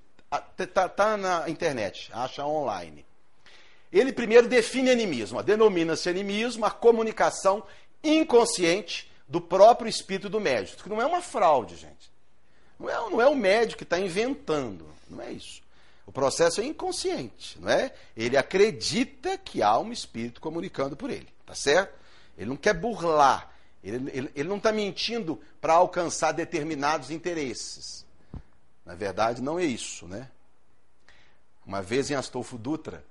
Está 0.57 0.89
tá 0.89 1.17
na 1.17 1.49
internet, 1.49 2.09
acha 2.13 2.45
online. 2.45 3.05
Ele 3.91 4.11
primeiro 4.11 4.47
define 4.47 4.89
animismo. 4.89 5.41
Denomina-se 5.41 6.09
animismo 6.09 6.65
a 6.65 6.71
comunicação 6.71 7.63
inconsciente 8.03 9.11
do 9.27 9.41
próprio 9.41 9.89
espírito 9.89 10.29
do 10.29 10.39
médico. 10.39 10.83
Que 10.83 10.89
não 10.89 11.01
é 11.01 11.05
uma 11.05 11.21
fraude, 11.21 11.75
gente. 11.75 12.11
Não 12.79 12.89
é, 12.89 12.93
não 13.09 13.21
é 13.21 13.27
o 13.27 13.35
médico 13.35 13.79
que 13.79 13.83
está 13.83 13.99
inventando. 13.99 14.87
Não 15.09 15.21
é 15.21 15.31
isso. 15.31 15.61
O 16.05 16.11
processo 16.11 16.61
é 16.61 16.65
inconsciente, 16.65 17.59
não 17.59 17.69
é? 17.69 17.93
Ele 18.15 18.37
acredita 18.37 19.37
que 19.37 19.61
há 19.61 19.77
um 19.77 19.91
espírito 19.91 20.39
comunicando 20.39 20.95
por 20.95 21.09
ele, 21.09 21.27
tá 21.45 21.53
certo? 21.53 21.93
Ele 22.37 22.49
não 22.49 22.55
quer 22.55 22.73
burlar. 22.73 23.51
Ele, 23.83 24.09
ele, 24.11 24.31
ele 24.33 24.49
não 24.49 24.57
está 24.57 24.71
mentindo 24.71 25.41
para 25.59 25.73
alcançar 25.73 26.31
determinados 26.31 27.11
interesses. 27.11 28.05
Na 28.85 28.95
verdade, 28.95 29.41
não 29.41 29.59
é 29.59 29.65
isso, 29.65 30.07
né? 30.07 30.29
Uma 31.65 31.81
vez 31.81 32.09
em 32.09 32.15
Astolfo 32.15 32.57
Dutra, 32.57 33.03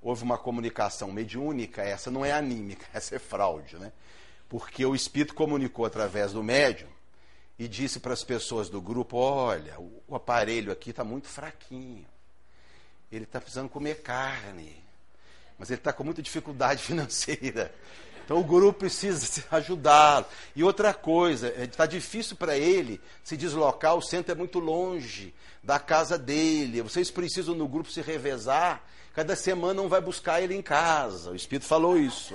houve 0.00 0.22
uma 0.22 0.38
comunicação 0.38 1.10
mediúnica, 1.10 1.82
essa 1.82 2.10
não 2.10 2.24
é 2.24 2.32
anímica, 2.32 2.86
essa 2.94 3.16
é 3.16 3.18
fraude, 3.18 3.76
né? 3.76 3.92
Porque 4.48 4.84
o 4.86 4.94
espírito 4.94 5.34
comunicou 5.34 5.84
através 5.84 6.32
do 6.32 6.42
médium 6.42 6.88
e 7.58 7.66
disse 7.66 7.98
para 7.98 8.12
as 8.12 8.22
pessoas 8.22 8.68
do 8.68 8.80
grupo: 8.80 9.16
olha, 9.16 9.78
o, 9.80 10.14
aparelho 10.14 10.70
aqui 10.70 10.90
está 10.90 11.02
muito 11.02 11.26
fraquinho. 11.26 12.06
Ele 13.10 13.24
está 13.24 13.40
precisando 13.40 13.68
comer 13.68 14.02
carne, 14.02 14.82
mas 15.58 15.70
ele 15.70 15.80
está 15.80 15.92
com 15.92 16.04
muita 16.04 16.22
dificuldade 16.22 16.82
financeira. 16.84 17.74
Então 18.24 18.40
o 18.40 18.44
grupo 18.44 18.80
precisa 18.80 19.44
ajudá-lo. 19.52 20.26
E 20.54 20.62
outra 20.64 20.92
coisa, 20.92 21.48
está 21.62 21.84
é, 21.84 21.88
difícil 21.88 22.36
para 22.36 22.58
ele 22.58 23.00
se 23.22 23.36
deslocar, 23.36 23.94
o 23.94 24.02
centro 24.02 24.32
é 24.32 24.34
muito 24.34 24.58
longe 24.58 25.32
da 25.62 25.78
casa 25.78 26.18
dele. 26.18 26.82
Vocês 26.82 27.10
precisam 27.10 27.54
no 27.54 27.68
grupo 27.68 27.90
se 27.90 28.00
revezar. 28.00 28.84
Cada 29.16 29.34
semana 29.34 29.80
um 29.80 29.88
vai 29.88 30.02
buscar 30.02 30.42
ele 30.42 30.54
em 30.54 30.60
casa. 30.60 31.30
O 31.30 31.34
Espírito 31.34 31.66
falou 31.66 31.96
isso 31.96 32.34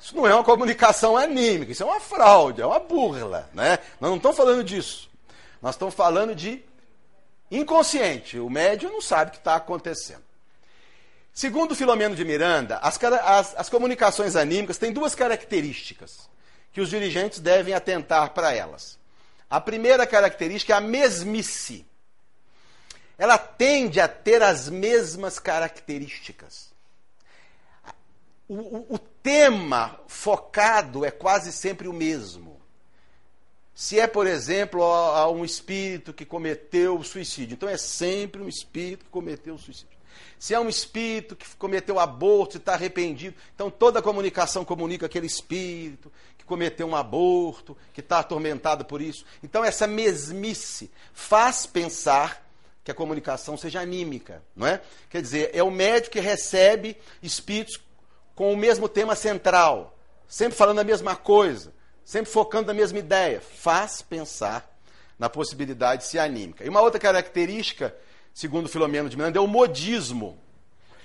Isso 0.00 0.14
não 0.14 0.24
é 0.28 0.32
uma 0.32 0.44
comunicação 0.44 1.16
anímica, 1.16 1.72
isso 1.72 1.82
é 1.82 1.86
uma 1.86 1.98
fraude, 1.98 2.62
é 2.62 2.66
uma 2.66 2.78
burla. 2.78 3.50
Né? 3.52 3.80
Nós 4.00 4.10
não 4.10 4.16
estamos 4.16 4.36
falando 4.36 4.62
disso. 4.62 5.10
Nós 5.60 5.74
estamos 5.74 5.92
falando 5.92 6.36
de 6.36 6.62
inconsciente. 7.50 8.38
O 8.38 8.48
médium 8.48 8.92
não 8.92 9.00
sabe 9.02 9.30
o 9.30 9.32
que 9.32 9.38
está 9.38 9.56
acontecendo. 9.56 10.22
Segundo 11.32 11.74
Filomeno 11.74 12.14
de 12.14 12.24
Miranda, 12.24 12.78
as, 12.78 12.96
as, 13.02 13.56
as 13.56 13.68
comunicações 13.68 14.36
anímicas 14.36 14.78
têm 14.78 14.92
duas 14.92 15.16
características 15.16 16.30
que 16.72 16.80
os 16.80 16.90
dirigentes 16.90 17.40
devem 17.40 17.74
atentar 17.74 18.30
para 18.30 18.54
elas. 18.54 19.00
A 19.50 19.60
primeira 19.60 20.06
característica 20.06 20.74
é 20.74 20.76
a 20.76 20.80
mesmice. 20.80 21.84
Ela 23.18 23.38
tende 23.38 24.00
a 24.00 24.06
ter 24.08 24.42
as 24.42 24.68
mesmas 24.68 25.38
características. 25.38 26.70
O, 28.48 28.54
o, 28.54 28.94
o, 28.94 28.98
tema 28.98 29.98
focado 30.06 31.04
é 31.04 31.10
quase 31.10 31.50
sempre 31.50 31.88
o 31.88 31.92
mesmo. 31.92 32.60
Se 33.74 33.98
é, 33.98 34.06
por 34.06 34.26
exemplo, 34.26 34.84
a, 34.84 35.20
a 35.20 35.30
um 35.30 35.44
espírito 35.44 36.12
que 36.12 36.24
cometeu 36.24 37.02
suicídio, 37.02 37.54
então 37.54 37.68
é 37.68 37.76
sempre 37.76 38.40
um 38.40 38.48
espírito 38.48 39.04
que 39.04 39.10
cometeu 39.10 39.58
suicídio. 39.58 39.96
Se 40.38 40.54
é 40.54 40.60
um 40.60 40.68
espírito 40.68 41.34
que 41.34 41.46
cometeu 41.56 41.98
aborto 41.98 42.56
e 42.56 42.58
está 42.58 42.74
arrependido, 42.74 43.36
então 43.54 43.70
toda 43.70 43.98
a 43.98 44.02
comunicação 44.02 44.64
comunica 44.64 45.06
aquele 45.06 45.26
espírito 45.26 46.12
que 46.38 46.44
cometeu 46.44 46.86
um 46.86 46.94
aborto, 46.94 47.76
que 47.92 48.00
está 48.00 48.20
atormentado 48.20 48.84
por 48.84 49.00
isso. 49.00 49.24
Então 49.42 49.64
essa 49.64 49.86
mesmice 49.86 50.90
faz 51.12 51.66
pensar 51.66 52.45
que 52.86 52.90
a 52.90 52.94
comunicação 52.94 53.54
seja 53.58 53.80
anímica, 53.80 54.42
não 54.54 54.66
é? 54.66 54.80
Quer 55.10 55.20
dizer, 55.20 55.50
é 55.52 55.62
o 55.62 55.70
médico 55.70 56.12
que 56.12 56.20
recebe 56.20 56.96
espíritos 57.22 57.78
com 58.34 58.50
o 58.50 58.56
mesmo 58.56 58.88
tema 58.88 59.14
central, 59.14 59.98
sempre 60.26 60.56
falando 60.56 60.78
a 60.78 60.84
mesma 60.84 61.14
coisa, 61.14 61.74
sempre 62.04 62.30
focando 62.30 62.68
na 62.68 62.74
mesma 62.74 62.98
ideia. 62.98 63.40
Faz 63.40 64.00
pensar 64.00 64.74
na 65.18 65.28
possibilidade 65.28 66.02
de 66.02 66.08
ser 66.08 66.20
anímica. 66.20 66.64
E 66.64 66.68
uma 66.68 66.80
outra 66.80 66.98
característica 66.98 67.94
segundo 68.36 68.68
Filomeno 68.68 69.08
de 69.08 69.16
Miranda, 69.16 69.38
é 69.38 69.40
o 69.40 69.46
modismo. 69.46 70.38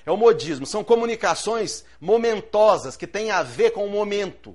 É 0.06 0.12
o 0.12 0.18
modismo. 0.18 0.66
São 0.66 0.84
comunicações 0.84 1.86
momentosas 2.00 2.98
que 2.98 3.08
têm 3.08 3.32
a 3.32 3.42
ver 3.42 3.72
com 3.72 3.86
o 3.86 3.90
momento. 3.90 4.54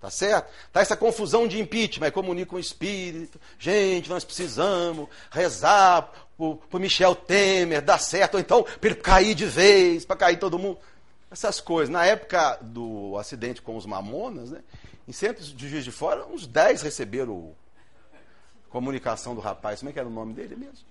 Tá 0.00 0.10
certo? 0.10 0.50
Tá 0.72 0.80
essa 0.80 0.96
confusão 0.96 1.48
de 1.48 1.60
impeachment, 1.60 2.10
comunica 2.10 2.50
com 2.50 2.56
o 2.56 2.60
espírito. 2.60 3.40
Gente, 3.58 4.10
nós 4.10 4.24
precisamos 4.24 5.08
rezar 5.30 6.12
para 6.68 6.78
Michel 6.78 7.14
Temer 7.14 7.80
dar 7.80 7.98
certo, 7.98 8.34
ou 8.34 8.40
então 8.40 8.62
para 8.62 8.90
ele 8.90 8.96
cair 8.96 9.34
de 9.34 9.46
vez, 9.46 10.04
para 10.04 10.16
cair 10.16 10.38
todo 10.38 10.58
mundo. 10.58 10.78
Essas 11.30 11.60
coisas. 11.60 11.88
Na 11.88 12.04
época 12.04 12.58
do 12.60 13.16
acidente 13.18 13.62
com 13.62 13.76
os 13.76 13.86
mamonas, 13.86 14.50
né, 14.50 14.60
em 15.08 15.12
centros 15.12 15.54
de 15.54 15.68
Juiz 15.68 15.84
de 15.84 15.90
Fora, 15.90 16.26
uns 16.26 16.46
10 16.46 16.82
receberam 16.82 17.54
comunicação 18.68 19.34
do 19.34 19.40
rapaz. 19.40 19.80
Como 19.80 19.88
é 19.88 19.92
que 19.92 19.98
era 19.98 20.08
o 20.08 20.12
nome 20.12 20.34
dele 20.34 20.56
mesmo? 20.56 20.86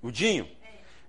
O 0.00 0.12
Dinho. 0.12 0.48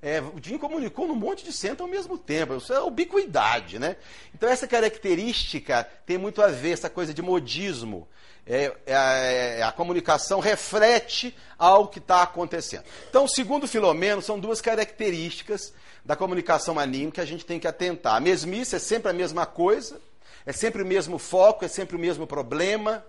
É, 0.02 0.22
o 0.22 0.40
Dinho 0.40 0.60
comunicou 0.60 1.08
num 1.08 1.16
monte 1.16 1.44
de 1.44 1.52
centro 1.52 1.84
ao 1.84 1.90
mesmo 1.90 2.18
tempo. 2.18 2.56
Isso 2.56 2.72
é 2.72 2.80
ubiquidade, 2.80 3.80
né? 3.80 3.96
Então, 4.34 4.48
essa 4.48 4.68
característica 4.68 5.88
tem 6.06 6.18
muito 6.18 6.42
a 6.42 6.48
ver, 6.48 6.72
essa 6.72 6.90
coisa 6.90 7.14
de 7.14 7.22
modismo. 7.22 8.08
É, 8.46 8.74
é, 8.86 9.60
é 9.60 9.64
a 9.64 9.72
comunicação 9.72 10.40
reflete 10.40 11.36
ao 11.58 11.88
que 11.88 12.00
está 12.00 12.22
acontecendo. 12.22 12.84
Então, 13.10 13.28
segundo 13.28 13.68
Filomeno, 13.68 14.22
são 14.22 14.40
duas 14.40 14.62
características 14.62 15.74
da 16.06 16.16
comunicação 16.16 16.80
anímica 16.80 17.16
que 17.16 17.22
a 17.22 17.26
gente 17.26 17.46
tem 17.46 17.60
que 17.60 17.68
atentar. 17.68 18.16
A 18.16 18.20
mesmice 18.20 18.76
é 18.76 18.80
sempre 18.80 19.12
a 19.12 19.14
mesma 19.14 19.46
coisa, 19.46 20.00
é 20.46 20.54
sempre 20.54 20.82
o 20.82 20.86
mesmo 20.86 21.18
foco, 21.18 21.66
é 21.66 21.68
sempre 21.68 21.98
o 21.98 22.00
mesmo 22.00 22.26
problema. 22.26 23.04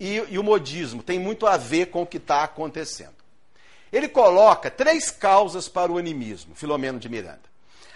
E, 0.00 0.16
e 0.28 0.38
o 0.38 0.42
modismo 0.42 1.02
tem 1.02 1.20
muito 1.20 1.46
a 1.46 1.56
ver 1.56 1.86
com 1.86 2.02
o 2.02 2.06
que 2.06 2.16
está 2.16 2.42
acontecendo. 2.42 3.23
Ele 3.94 4.08
coloca 4.08 4.72
três 4.72 5.08
causas 5.08 5.68
para 5.68 5.92
o 5.92 5.98
animismo, 5.98 6.52
Filomeno 6.56 6.98
de 6.98 7.08
Miranda. 7.08 7.44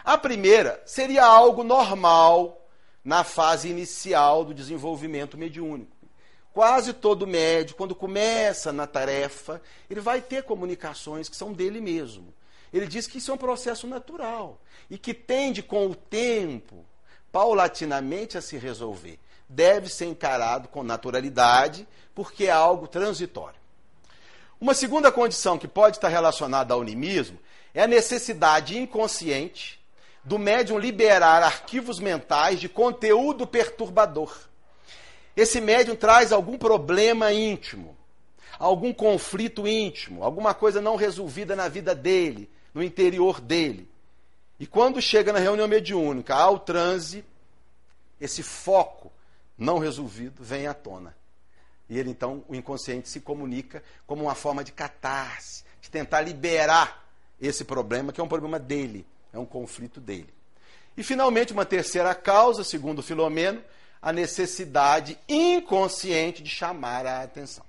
A 0.05 0.17
primeira 0.17 0.81
seria 0.87 1.25
algo 1.25 1.65
normal 1.65 2.65
na 3.05 3.25
fase 3.25 3.69
inicial 3.69 4.45
do 4.45 4.55
desenvolvimento 4.55 5.37
mediúnico. 5.37 5.97
Quase 6.53 6.93
todo 6.93 7.27
médico, 7.27 7.79
quando 7.79 7.97
começa 7.97 8.73
na 8.73 8.87
tarefa, 8.87 9.61
ele 9.91 9.99
vai 10.01 10.21
ter 10.21 10.45
comunicações 10.45 11.29
que 11.29 11.37
são 11.37 11.53
dele 11.53 11.81
mesmo. 11.81 12.33
Ele 12.73 12.87
diz 12.87 13.09
que 13.09 13.19
isso 13.19 13.33
é 13.33 13.35
um 13.35 13.39
processo 13.39 13.89
natural 13.89 14.61
e 14.89 14.97
que 14.97 15.13
tende, 15.13 15.65
com 15.65 15.89
o 15.89 15.97
tempo, 15.97 16.87
paulatinamente 17.33 18.39
a 18.39 18.41
se 18.41 18.57
resolver. 18.57 19.19
Deve 19.49 19.89
ser 19.89 20.05
encarado 20.05 20.69
com 20.69 20.85
naturalidade, 20.85 21.89
porque 22.15 22.45
é 22.45 22.53
algo 22.53 22.87
transitório. 22.87 23.58
Uma 24.61 24.75
segunda 24.75 25.13
condição 25.13 25.57
que 25.57 25.69
pode 25.69 25.97
estar 25.97 26.09
relacionada 26.09 26.75
ao 26.75 26.81
animismo 26.81 27.39
é 27.73 27.83
a 27.83 27.87
necessidade 27.87 28.77
inconsciente 28.77 29.79
do 30.25 30.39
médium 30.39 30.79
liberar 30.79 31.43
arquivos 31.43 32.01
mentais 32.01 32.59
de 32.59 32.69
conteúdo 32.69 33.47
perturbador. 33.47 34.37
Esse 35.37 35.61
médium 35.61 35.95
traz 35.95 36.33
algum 36.33 36.59
problema 36.59 37.33
íntimo, 37.33 37.97
algum 38.59 38.93
conflito 38.93 39.69
íntimo, 39.69 40.25
alguma 40.25 40.53
coisa 40.53 40.81
não 40.81 40.97
resolvida 40.97 41.55
na 41.55 41.69
vida 41.69 41.95
dele, 41.95 42.51
no 42.75 42.83
interior 42.83 43.41
dele. 43.41 43.89
E 44.59 44.67
quando 44.67 45.01
chega 45.01 45.33
na 45.33 45.39
reunião 45.39 45.69
mediúnica, 45.69 46.35
ao 46.35 46.59
transe, 46.59 47.25
esse 48.21 48.43
foco 48.43 49.13
não 49.57 49.79
resolvido 49.79 50.43
vem 50.43 50.67
à 50.67 50.75
tona. 50.75 51.17
E 51.89 51.99
ele 51.99 52.11
então, 52.11 52.45
o 52.49 52.55
inconsciente 52.55 53.09
se 53.09 53.21
comunica 53.21 53.83
como 54.07 54.25
uma 54.25 54.35
forma 54.35 54.63
de 54.63 54.73
catarse, 54.73 55.65
de 55.81 55.91
tentar 55.91 56.21
liberar 56.21 57.09
esse 57.41 57.65
problema, 57.65 58.13
que 58.13 58.21
é 58.21 58.25
um 58.25 58.29
problema 58.29 58.59
dele, 58.59 59.07
é 59.33 59.39
um 59.39 59.47
conflito 59.47 60.01
dele. 60.01 60.33
E 60.97 61.03
finalmente, 61.03 61.53
uma 61.53 61.65
terceira 61.65 62.15
causa, 62.15 62.65
segundo 62.65 63.03
Filomeno, 63.03 63.63
a 64.03 64.13
necessidade 64.13 65.19
inconsciente 65.29 66.43
de 66.43 66.51
chamar 66.51 67.07
a 67.07 67.23
atenção. 67.23 67.65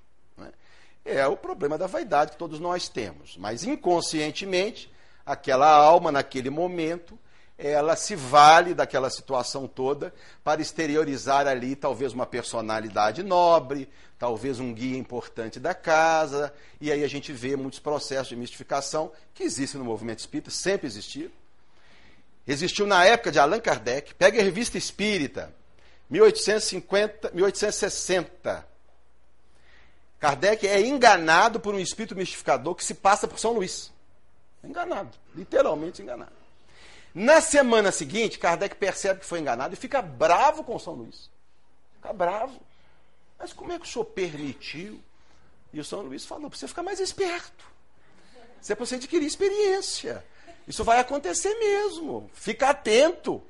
É? 1.05 1.19
é 1.19 1.27
o 1.27 1.37
problema 1.37 1.77
da 1.77 1.87
vaidade 1.87 2.31
que 2.31 2.37
todos 2.37 2.59
nós 2.59 2.89
temos, 2.89 3.37
mas 3.37 3.63
inconscientemente, 3.63 4.91
aquela 5.25 5.69
alma, 5.69 6.11
naquele 6.11 6.49
momento, 6.49 7.17
ela 7.57 7.95
se 7.95 8.15
vale 8.15 8.73
daquela 8.73 9.09
situação 9.09 9.67
toda 9.67 10.13
para 10.43 10.61
exteriorizar 10.61 11.45
ali 11.45 11.75
talvez 11.75 12.13
uma 12.13 12.25
personalidade 12.25 13.21
nobre, 13.21 13.89
talvez 14.19 14.59
um 14.59 14.73
guia 14.73 14.97
importante 14.97 15.61
da 15.61 15.73
casa, 15.73 16.53
e 16.79 16.91
aí 16.91 17.05
a 17.05 17.07
gente 17.07 17.31
vê 17.31 17.55
muitos 17.55 17.79
processos 17.79 18.27
de 18.27 18.35
mistificação 18.35 19.13
que 19.33 19.43
existem 19.43 19.79
no 19.79 19.85
movimento 19.85 20.19
espírita, 20.19 20.51
sempre 20.51 20.85
existiram. 20.85 21.31
Existiu 22.45 22.85
na 22.85 23.05
época 23.05 23.31
de 23.31 23.39
Allan 23.39 23.61
Kardec, 23.61 24.13
pega 24.15 24.39
a 24.39 24.43
revista 24.43 24.77
espírita, 24.77 25.53
1850, 26.09 27.31
1860. 27.31 28.67
Kardec 30.19 30.67
é 30.67 30.81
enganado 30.81 31.59
por 31.59 31.73
um 31.73 31.79
espírito 31.79 32.15
mistificador 32.15 32.75
que 32.75 32.83
se 32.83 32.95
passa 32.95 33.25
por 33.25 33.39
São 33.39 33.53
Luís. 33.53 33.89
Enganado, 34.61 35.17
literalmente 35.33 36.01
enganado. 36.01 36.33
Na 37.15 37.39
semana 37.39 37.91
seguinte, 37.91 38.37
Kardec 38.37 38.75
percebe 38.75 39.21
que 39.21 39.25
foi 39.25 39.39
enganado 39.39 39.73
e 39.73 39.77
fica 39.77 40.01
bravo 40.01 40.63
com 40.63 40.77
São 40.77 40.93
Luís. 40.93 41.29
Fica 41.95 42.11
bravo. 42.11 42.59
Mas 43.39 43.53
como 43.53 43.71
é 43.71 43.79
que 43.79 43.85
o 43.85 43.87
senhor 43.87 44.05
permitiu? 44.05 45.01
E 45.71 45.79
o 45.79 45.85
São 45.85 46.01
Luís 46.01 46.25
falou: 46.25 46.49
você 46.49 46.67
ficar 46.67 46.83
mais 46.83 46.99
esperto. 46.99 47.65
Você 48.61 48.75
você 48.75 48.95
adquirir 48.95 49.25
experiência. 49.25 50.23
Isso 50.67 50.83
vai 50.83 50.99
acontecer 50.99 51.53
mesmo. 51.55 52.29
Fica 52.33 52.69
atento. 52.69 53.41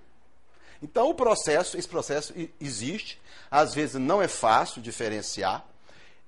Então 0.82 1.10
o 1.10 1.16
processo, 1.16 1.78
esse 1.78 1.88
processo 1.88 2.34
existe. 2.62 3.20
Às 3.50 3.74
vezes 3.74 3.96
não 3.96 4.22
é 4.22 4.28
fácil 4.28 4.82
diferenciar, 4.82 5.66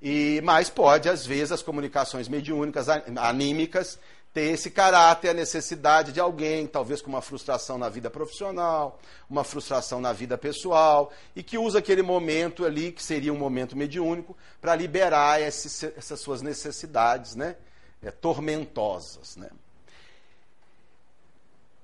e 0.01 0.41
mas 0.43 0.70
pode, 0.70 1.07
às 1.07 1.26
vezes, 1.26 1.51
as 1.51 1.62
comunicações 1.62 2.28
mediúnicas, 2.28 2.88
anímicas, 2.89 3.99
ter 4.34 4.51
esse 4.51 4.71
caráter, 4.71 5.29
a 5.29 5.34
necessidade 5.34 6.13
de 6.13 6.19
alguém, 6.19 6.65
talvez 6.65 7.01
com 7.01 7.09
uma 7.09 7.21
frustração 7.21 7.77
na 7.77 7.89
vida 7.89 8.09
profissional, 8.09 8.99
uma 9.29 9.43
frustração 9.43 9.99
na 9.99 10.13
vida 10.13 10.38
pessoal, 10.38 11.11
e 11.36 11.43
que 11.43 11.57
usa 11.57 11.79
aquele 11.79 12.01
momento 12.01 12.65
ali, 12.65 12.91
que 12.91 13.03
seria 13.03 13.34
um 13.34 13.38
momento 13.38 13.75
mediúnico, 13.75 14.36
para 14.61 14.73
liberar 14.75 15.41
essas 15.41 16.19
suas 16.19 16.41
necessidades 16.41 17.36
né, 17.36 17.57
é, 18.01 18.09
tormentosas. 18.09 19.36
Né. 19.36 19.49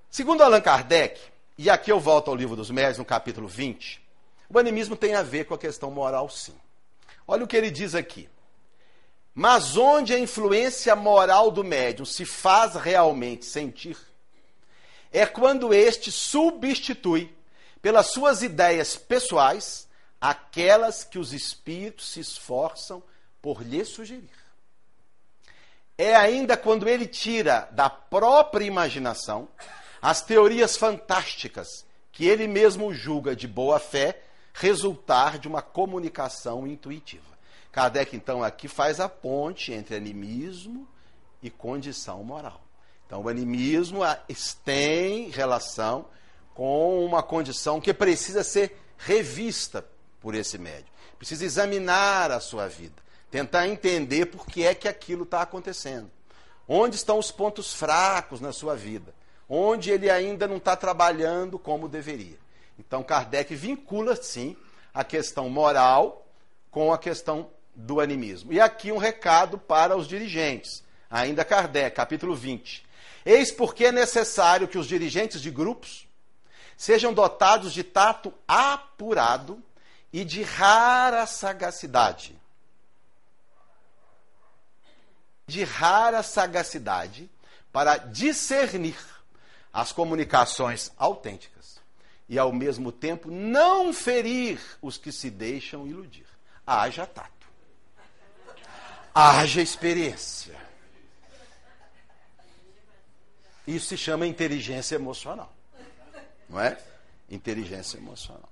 Segundo 0.10 0.42
Allan 0.42 0.62
Kardec, 0.62 1.20
e 1.58 1.70
aqui 1.70 1.92
eu 1.92 2.00
volto 2.00 2.30
ao 2.30 2.36
livro 2.36 2.56
dos 2.56 2.72
médios, 2.72 2.98
no 2.98 3.06
capítulo 3.06 3.48
20, 3.48 4.02
o 4.50 4.58
animismo 4.58 4.96
tem 4.96 5.16
a 5.16 5.22
ver 5.22 5.46
com 5.46 5.54
a 5.54 5.58
questão 5.58 5.92
moral, 5.92 6.30
sim. 6.30 6.56
Olha 7.28 7.44
o 7.44 7.48
que 7.48 7.58
ele 7.58 7.70
diz 7.70 7.94
aqui. 7.94 8.30
Mas 9.40 9.78
onde 9.78 10.16
a 10.16 10.20
influência 10.20 10.96
moral 10.96 11.52
do 11.52 11.64
médium 11.64 12.08
se 12.08 12.26
faz 12.26 12.74
realmente 12.74 13.46
sentir, 13.46 13.96
é 15.12 15.28
quando 15.28 15.76
este 15.76 16.12
substitui, 16.12 17.32
pelas 17.80 18.08
suas 18.08 18.42
ideias 18.42 18.98
pessoais, 18.98 19.88
aquelas 20.20 21.04
que 21.04 21.20
os 21.20 21.34
espíritos 21.34 22.14
se 22.14 22.20
esforçam 22.20 23.04
por 23.40 23.62
lhe 23.62 23.86
sugerir. 23.86 24.32
É 25.96 26.16
ainda 26.16 26.58
quando 26.58 26.90
ele 26.90 27.06
tira 27.06 27.70
da 27.74 27.92
própria 27.92 28.66
imaginação 28.66 29.48
as 30.02 30.20
teorias 30.20 30.76
fantásticas 30.76 31.86
que 32.12 32.26
ele 32.26 32.48
mesmo 32.48 32.92
julga 32.92 33.36
de 33.36 33.48
boa 33.48 33.78
fé 33.78 34.20
resultar 34.52 35.38
de 35.38 35.48
uma 35.48 35.62
comunicação 35.62 36.66
intuitiva. 36.66 37.37
Kardec, 37.78 38.16
então, 38.16 38.44
aqui 38.44 38.68
faz 38.68 39.00
a 39.00 39.08
ponte 39.08 39.72
entre 39.72 39.96
animismo 39.96 40.88
e 41.44 41.52
condição 41.52 42.24
moral. 42.24 42.60
Então, 43.06 43.22
o 43.22 43.30
animismo 43.30 44.00
tem 44.66 45.30
relação 45.30 46.08
com 46.56 47.06
uma 47.06 47.22
condição 47.22 47.80
que 47.80 47.94
precisa 47.94 48.44
ser 48.44 48.76
revista 48.98 49.88
por 50.20 50.34
esse 50.34 50.58
médium. 50.58 50.90
Precisa 51.20 51.46
examinar 51.46 52.32
a 52.32 52.40
sua 52.40 52.68
vida, 52.68 52.96
tentar 53.30 53.68
entender 53.68 54.26
por 54.26 54.48
que 54.48 54.66
é 54.66 54.74
que 54.74 54.88
aquilo 54.88 55.22
está 55.22 55.44
acontecendo. 55.44 56.10
Onde 56.68 56.96
estão 56.96 57.20
os 57.20 57.30
pontos 57.30 57.76
fracos 57.76 58.42
na 58.42 58.52
sua 58.52 58.76
vida? 58.76 59.14
Onde 59.48 59.92
ele 59.92 60.10
ainda 60.10 60.48
não 60.48 60.58
está 60.58 60.76
trabalhando 60.76 61.60
como 61.60 61.88
deveria. 61.88 62.40
Então, 62.80 63.04
Kardec 63.04 63.54
vincula, 63.54 64.16
sim, 64.16 64.58
a 64.92 65.04
questão 65.04 65.48
moral 65.48 66.26
com 66.72 66.92
a 66.92 66.98
questão 66.98 67.52
do 67.78 68.02
animismo. 68.02 68.52
E 68.52 68.60
aqui 68.60 68.92
um 68.92 68.98
recado 68.98 69.60
para 69.60 69.96
os 69.96 70.08
dirigentes. 70.08 70.84
Ainda 71.10 71.46
Kardec, 71.46 71.96
capítulo 71.96 72.36
20. 72.36 72.84
Eis 73.24 73.52
porque 73.52 73.86
é 73.86 73.92
necessário 73.92 74.68
que 74.68 74.80
os 74.80 74.88
dirigentes 74.88 75.40
de 75.40 75.52
grupos 75.52 76.08
sejam 76.76 77.14
dotados 77.14 77.72
de 77.72 77.84
tato 77.84 78.34
apurado 78.48 79.64
e 80.12 80.26
de 80.26 80.42
rara 80.42 81.26
sagacidade. 81.28 82.36
De 85.46 85.64
rara 85.64 86.24
sagacidade 86.24 87.30
para 87.72 87.98
discernir 87.98 88.98
as 89.72 89.92
comunicações 89.92 90.92
autênticas 90.98 91.80
e, 92.28 92.40
ao 92.40 92.52
mesmo 92.52 92.92
tempo, 92.92 93.30
não 93.30 93.94
ferir 93.94 94.60
os 94.82 94.98
que 94.98 95.12
se 95.12 95.30
deixam 95.30 95.88
iludir. 95.88 96.26
Haja 96.66 97.06
tato. 97.06 97.37
Haja 99.20 99.64
experiência. 99.64 100.56
Isso 103.66 103.88
se 103.88 103.98
chama 103.98 104.28
inteligência 104.28 104.94
emocional. 104.94 105.52
Não 106.48 106.62
é? 106.62 106.78
Inteligência 107.28 107.98
emocional. 107.98 108.48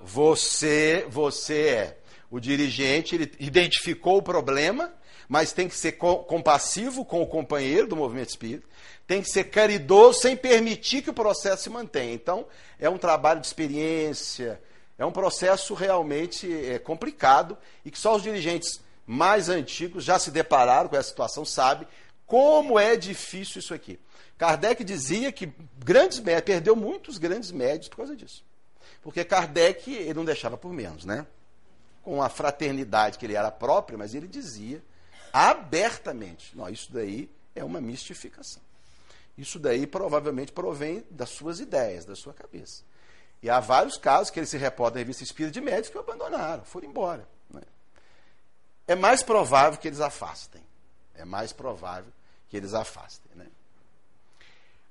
Você, 0.00 1.04
você 1.10 1.60
é 1.60 1.98
o 2.30 2.40
dirigente, 2.40 3.14
ele 3.14 3.30
identificou 3.38 4.16
o 4.16 4.22
problema, 4.22 4.90
mas 5.28 5.52
tem 5.52 5.68
que 5.68 5.76
ser 5.76 5.92
compassivo 5.92 7.04
com 7.04 7.20
o 7.20 7.26
companheiro 7.26 7.86
do 7.86 7.96
movimento 7.96 8.30
espírita, 8.30 8.66
tem 9.06 9.20
que 9.20 9.28
ser 9.28 9.44
caridoso 9.44 10.20
sem 10.20 10.34
permitir 10.34 11.02
que 11.02 11.10
o 11.10 11.14
processo 11.14 11.64
se 11.64 11.68
mantenha. 11.68 12.14
Então, 12.14 12.46
é 12.80 12.88
um 12.88 12.96
trabalho 12.96 13.40
de 13.42 13.46
experiência, 13.46 14.58
é 14.96 15.04
um 15.04 15.12
processo 15.12 15.74
realmente 15.74 16.50
é, 16.50 16.78
complicado 16.78 17.58
e 17.84 17.90
que 17.90 17.98
só 17.98 18.16
os 18.16 18.22
dirigentes 18.22 18.82
mais 19.06 19.48
antigos 19.48 20.04
já 20.04 20.18
se 20.18 20.30
depararam 20.30 20.88
com 20.88 20.96
essa 20.96 21.08
situação, 21.08 21.44
sabem 21.44 21.86
como 22.26 22.78
é 22.78 22.96
difícil 22.96 23.60
isso 23.60 23.74
aqui. 23.74 23.98
Kardec 24.38 24.82
dizia 24.82 25.30
que 25.30 25.52
grandes 25.78 26.18
médios, 26.20 26.44
perdeu 26.44 26.74
muitos 26.74 27.18
grandes 27.18 27.52
médios 27.52 27.88
por 27.88 27.98
causa 27.98 28.16
disso. 28.16 28.44
Porque 29.02 29.24
Kardec, 29.24 29.92
ele 29.92 30.14
não 30.14 30.24
deixava 30.24 30.56
por 30.56 30.72
menos, 30.72 31.04
né? 31.04 31.26
Com 32.02 32.22
a 32.22 32.28
fraternidade 32.28 33.18
que 33.18 33.26
ele 33.26 33.34
era 33.34 33.50
próprio, 33.50 33.98
mas 33.98 34.14
ele 34.14 34.26
dizia 34.26 34.82
abertamente: 35.32 36.56
não, 36.56 36.68
isso 36.68 36.92
daí 36.92 37.30
é 37.54 37.62
uma 37.62 37.80
mistificação. 37.80 38.62
Isso 39.36 39.58
daí 39.58 39.86
provavelmente 39.86 40.52
provém 40.52 41.04
das 41.10 41.30
suas 41.30 41.60
ideias, 41.60 42.04
da 42.04 42.14
sua 42.14 42.32
cabeça. 42.32 42.82
E 43.42 43.50
há 43.50 43.60
vários 43.60 43.96
casos 43.96 44.30
que 44.30 44.38
ele 44.38 44.46
se 44.46 44.56
reporta 44.56 44.94
na 44.94 45.00
revista 45.00 45.22
Espírita 45.22 45.52
de 45.52 45.60
médicos 45.60 45.90
que 45.90 45.98
o 45.98 46.00
abandonaram, 46.00 46.64
foram 46.64 46.88
embora. 46.88 47.28
É 48.86 48.94
mais 48.94 49.22
provável 49.22 49.78
que 49.78 49.88
eles 49.88 50.00
afastem. 50.00 50.62
É 51.14 51.24
mais 51.24 51.52
provável 51.52 52.12
que 52.48 52.56
eles 52.56 52.74
afastem. 52.74 53.30
Né? 53.34 53.46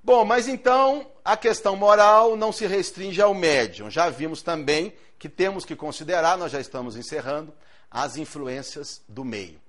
Bom, 0.03 0.25
mas 0.25 0.47
então 0.47 1.09
a 1.23 1.37
questão 1.37 1.75
moral 1.75 2.35
não 2.35 2.51
se 2.51 2.65
restringe 2.65 3.21
ao 3.21 3.33
médium. 3.33 3.89
Já 3.89 4.09
vimos 4.09 4.41
também 4.41 4.93
que 5.17 5.29
temos 5.29 5.63
que 5.63 5.75
considerar, 5.75 6.37
nós 6.37 6.51
já 6.51 6.59
estamos 6.59 6.97
encerrando, 6.97 7.53
as 7.89 8.17
influências 8.17 9.01
do 9.07 9.23
meio. 9.23 9.61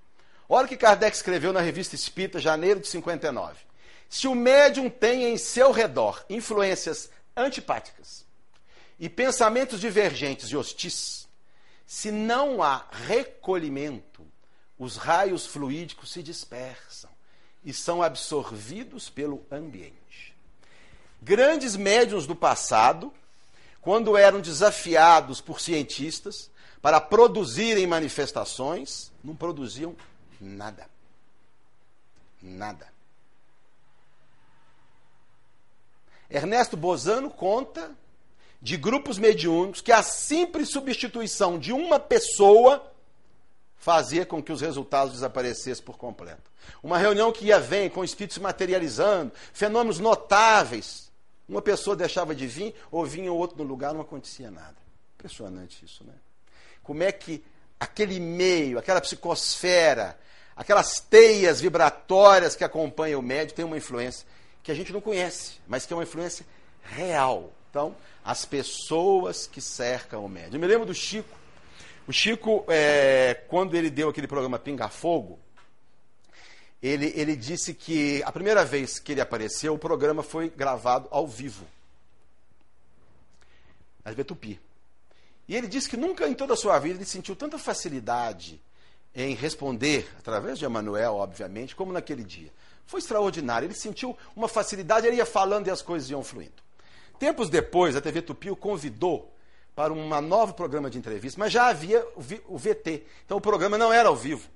Olha 0.48 0.66
o 0.66 0.68
que 0.68 0.76
Kardec 0.76 1.14
escreveu 1.14 1.52
na 1.52 1.60
revista 1.60 1.94
Espírita, 1.94 2.38
janeiro 2.38 2.80
de 2.80 2.88
59. 2.88 3.56
Se 4.08 4.26
o 4.26 4.34
médium 4.34 4.90
tem 4.90 5.24
em 5.24 5.36
seu 5.36 5.70
redor 5.70 6.24
influências 6.28 7.10
antipáticas 7.36 8.24
e 8.98 9.08
pensamentos 9.08 9.80
divergentes 9.80 10.48
e 10.48 10.56
hostis, 10.56 11.28
se 11.86 12.10
não 12.10 12.62
há 12.62 12.86
recolhimento, 12.90 14.13
os 14.84 14.96
raios 14.96 15.46
fluídicos 15.46 16.12
se 16.12 16.22
dispersam 16.22 17.10
e 17.64 17.72
são 17.72 18.02
absorvidos 18.02 19.08
pelo 19.08 19.44
ambiente. 19.50 20.34
Grandes 21.22 21.74
médiums 21.74 22.26
do 22.26 22.36
passado, 22.36 23.12
quando 23.80 24.16
eram 24.16 24.40
desafiados 24.40 25.40
por 25.40 25.60
cientistas 25.60 26.50
para 26.82 27.00
produzirem 27.00 27.86
manifestações, 27.86 29.10
não 29.22 29.34
produziam 29.34 29.96
nada. 30.38 30.86
Nada. 32.42 32.92
Ernesto 36.28 36.76
Bozano 36.76 37.30
conta 37.30 37.90
de 38.60 38.76
grupos 38.76 39.16
mediúnicos 39.18 39.80
que 39.80 39.92
a 39.92 40.02
simples 40.02 40.68
substituição 40.68 41.58
de 41.58 41.72
uma 41.72 41.98
pessoa 41.98 42.93
fazia 43.84 44.24
com 44.24 44.42
que 44.42 44.50
os 44.50 44.62
resultados 44.62 45.12
desaparecessem 45.12 45.84
por 45.84 45.98
completo. 45.98 46.50
Uma 46.82 46.96
reunião 46.96 47.30
que 47.30 47.44
ia 47.44 47.60
vem 47.60 47.90
com 47.90 48.02
espíritos 48.02 48.38
materializando, 48.38 49.30
fenômenos 49.52 49.98
notáveis. 49.98 51.12
Uma 51.46 51.60
pessoa 51.60 51.94
deixava 51.94 52.34
de 52.34 52.46
vir, 52.46 52.74
ou 52.90 53.04
vinha 53.04 53.30
outro 53.30 53.58
no 53.58 53.62
lugar, 53.62 53.92
não 53.92 54.00
acontecia 54.00 54.50
nada. 54.50 54.74
Impressionante 55.16 55.84
isso, 55.84 56.02
né? 56.02 56.14
Como 56.82 57.02
é 57.02 57.12
que 57.12 57.44
aquele 57.78 58.18
meio, 58.18 58.78
aquela 58.78 59.02
psicosfera, 59.02 60.18
aquelas 60.56 60.98
teias 61.00 61.60
vibratórias 61.60 62.56
que 62.56 62.64
acompanham 62.64 63.20
o 63.20 63.22
médio 63.22 63.54
tem 63.54 63.66
uma 63.66 63.76
influência 63.76 64.26
que 64.62 64.72
a 64.72 64.74
gente 64.74 64.94
não 64.94 65.00
conhece, 65.02 65.60
mas 65.68 65.84
que 65.84 65.92
é 65.92 65.96
uma 65.96 66.04
influência 66.04 66.46
real. 66.82 67.52
Então, 67.68 67.94
as 68.24 68.46
pessoas 68.46 69.46
que 69.46 69.60
cercam 69.60 70.24
o 70.24 70.28
médio. 70.28 70.56
Eu 70.56 70.60
me 70.60 70.66
lembro 70.66 70.86
do 70.86 70.94
Chico. 70.94 71.43
O 72.06 72.12
Chico, 72.12 72.64
é, 72.68 73.34
quando 73.48 73.74
ele 73.74 73.88
deu 73.88 74.10
aquele 74.10 74.26
programa 74.26 74.58
Pinga 74.58 74.88
Fogo, 74.88 75.38
ele, 76.82 77.10
ele 77.16 77.34
disse 77.34 77.72
que 77.72 78.22
a 78.24 78.30
primeira 78.30 78.62
vez 78.62 78.98
que 78.98 79.12
ele 79.12 79.22
apareceu, 79.22 79.72
o 79.72 79.78
programa 79.78 80.22
foi 80.22 80.50
gravado 80.50 81.08
ao 81.10 81.26
vivo. 81.26 81.66
Na 84.04 84.10
TV 84.10 84.22
Tupi. 84.22 84.60
E 85.48 85.56
ele 85.56 85.66
disse 85.66 85.88
que 85.88 85.96
nunca 85.96 86.28
em 86.28 86.34
toda 86.34 86.52
a 86.52 86.56
sua 86.56 86.78
vida 86.78 86.96
ele 86.96 87.06
sentiu 87.06 87.34
tanta 87.34 87.58
facilidade 87.58 88.60
em 89.14 89.34
responder, 89.34 90.06
através 90.18 90.58
de 90.58 90.66
Emanuel, 90.66 91.14
obviamente, 91.14 91.74
como 91.74 91.90
naquele 91.90 92.22
dia. 92.22 92.50
Foi 92.86 93.00
extraordinário. 93.00 93.64
Ele 93.64 93.74
sentiu 93.74 94.14
uma 94.36 94.48
facilidade, 94.48 95.06
ele 95.06 95.16
ia 95.16 95.26
falando 95.26 95.68
e 95.68 95.70
as 95.70 95.80
coisas 95.80 96.10
iam 96.10 96.22
fluindo. 96.22 96.62
Tempos 97.18 97.48
depois, 97.48 97.96
a 97.96 98.00
TV 98.00 98.20
Tupi 98.20 98.50
o 98.50 98.56
convidou 98.56 99.33
para 99.74 99.92
um 99.92 100.20
novo 100.20 100.54
programa 100.54 100.88
de 100.88 100.98
entrevista, 100.98 101.38
mas 101.38 101.52
já 101.52 101.66
havia 101.66 102.06
o 102.46 102.56
VT. 102.56 103.04
Então 103.24 103.36
o 103.38 103.40
programa 103.40 103.76
não 103.76 103.92
era 103.92 104.08
ao 104.08 104.16
vivo. 104.16 104.48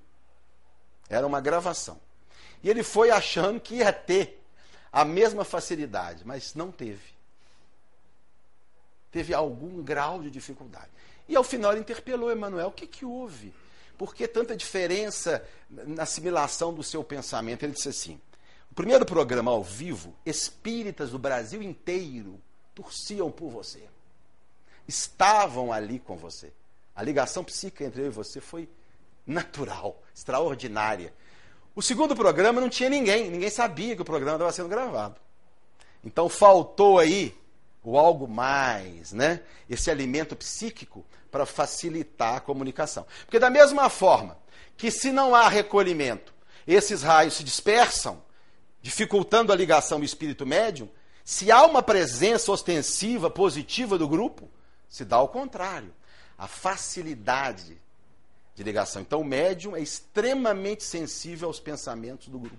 Era 1.09 1.27
uma 1.27 1.41
gravação. 1.41 2.01
E 2.63 2.71
ele 2.71 2.83
foi 2.83 3.11
achando 3.11 3.61
que 3.61 3.77
ia 3.77 3.93
ter 3.93 4.43
a 4.93 5.05
mesma 5.05 5.45
facilidade, 5.45 6.25
mas 6.25 6.55
não 6.55 6.71
teve. 6.71 7.17
Teve 9.11 9.35
algum 9.35 9.83
grau 9.83 10.23
de 10.23 10.31
dificuldade. 10.31 10.91
E 11.29 11.35
ao 11.35 11.45
final 11.45 11.73
ele 11.73 11.81
interpelou 11.81 12.31
Emanuel: 12.31 12.69
o 12.69 12.73
que, 12.73 12.87
que 12.87 13.05
houve? 13.05 13.53
Por 13.97 14.15
que 14.15 14.29
tanta 14.29 14.57
diferença 14.57 15.45
na 15.69 16.05
assimilação 16.05 16.73
do 16.73 16.83
seu 16.83 17.03
pensamento? 17.03 17.65
Ele 17.65 17.73
disse 17.73 17.89
assim: 17.89 18.21
o 18.71 18.75
primeiro 18.75 19.05
programa 19.05 19.51
ao 19.51 19.65
vivo, 19.65 20.15
espíritas 20.25 21.11
do 21.11 21.19
Brasil 21.19 21.63
inteiro 21.63 22.41
torciam 22.75 23.31
por 23.31 23.51
você. 23.51 23.89
Estavam 24.89 25.73
ali 25.73 26.01
com 26.01 26.17
você. 26.17 26.51
A 26.97 27.03
ligação 27.03 27.45
psíquica 27.45 27.85
entre 27.85 28.03
eu 28.03 28.07
e 28.07 28.11
você 28.11 28.41
foi 28.41 28.69
natural, 29.27 30.03
extraordinária. 30.15 31.13
O 31.77 31.83
segundo 31.83 32.17
programa 32.17 32.61
não 32.61 32.69
tinha 32.69 32.89
ninguém, 32.89 33.31
ninguém 33.31 33.51
sabia 33.51 33.95
que 33.95 34.03
o 34.03 34.05
programa 34.05 34.37
estava 34.37 34.53
sendo 34.53 34.69
gravado. 34.69 35.21
Então 36.03 36.29
faltou 36.29 36.99
aí 36.99 37.37
o 37.85 37.99
algo 37.99 38.27
mais, 38.27 39.13
né? 39.13 39.41
Esse 39.69 39.91
alimento 39.91 40.35
psíquico 40.35 41.05
para 41.31 41.47
facilitar 41.47 42.37
a 42.37 42.41
comunicação. 42.41 43.07
Porque, 43.25 43.39
da 43.39 43.51
mesma 43.51 43.89
forma 43.89 44.39
que, 44.77 44.91
se 44.91 45.13
não 45.13 45.35
há 45.35 45.49
recolhimento, 45.49 46.35
esses 46.67 47.03
raios 47.03 47.35
se 47.35 47.45
dispersam, 47.45 48.23
dificultando 48.81 49.53
a 49.53 49.57
ligação 49.57 50.03
espírito 50.03 50.47
médium, 50.47 50.89
se 51.25 51.51
há 51.53 51.65
uma 51.65 51.83
presença 51.83 52.51
ostensiva, 52.51 53.31
positiva 53.31 53.99
do 53.99 54.09
grupo, 54.09 54.49
se 54.89 55.05
dá 55.05 55.17
ao 55.17 55.29
contrário. 55.29 55.93
A 56.37 56.47
facilidade 56.47 57.81
de 58.55 58.63
ligação. 58.63 59.03
Então, 59.03 59.21
o 59.21 59.25
médium 59.25 59.77
é 59.77 59.81
extremamente 59.81 60.83
sensível 60.85 61.49
aos 61.49 61.61
pensamentos 61.61 62.29
do 62.29 62.39
grupo. 62.39 62.57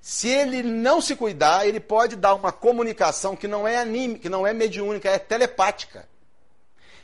Se 0.00 0.28
ele 0.28 0.62
não 0.62 1.00
se 1.00 1.16
cuidar, 1.16 1.66
ele 1.66 1.80
pode 1.80 2.14
dar 2.14 2.34
uma 2.34 2.52
comunicação 2.52 3.34
que 3.34 3.48
não 3.48 3.66
é 3.66 3.76
anime, 3.76 4.18
que 4.18 4.28
não 4.28 4.46
é 4.46 4.52
mediúnica, 4.52 5.10
é 5.10 5.18
telepática. 5.18 6.08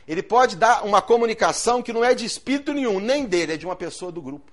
Ele 0.07 0.23
pode 0.23 0.55
dar 0.55 0.85
uma 0.85 1.01
comunicação 1.01 1.81
que 1.81 1.93
não 1.93 2.03
é 2.03 2.13
de 2.13 2.25
espírito 2.25 2.73
nenhum, 2.73 2.99
nem 2.99 3.25
dele, 3.25 3.53
é 3.53 3.57
de 3.57 3.65
uma 3.65 3.75
pessoa 3.75 4.11
do 4.11 4.21
grupo. 4.21 4.51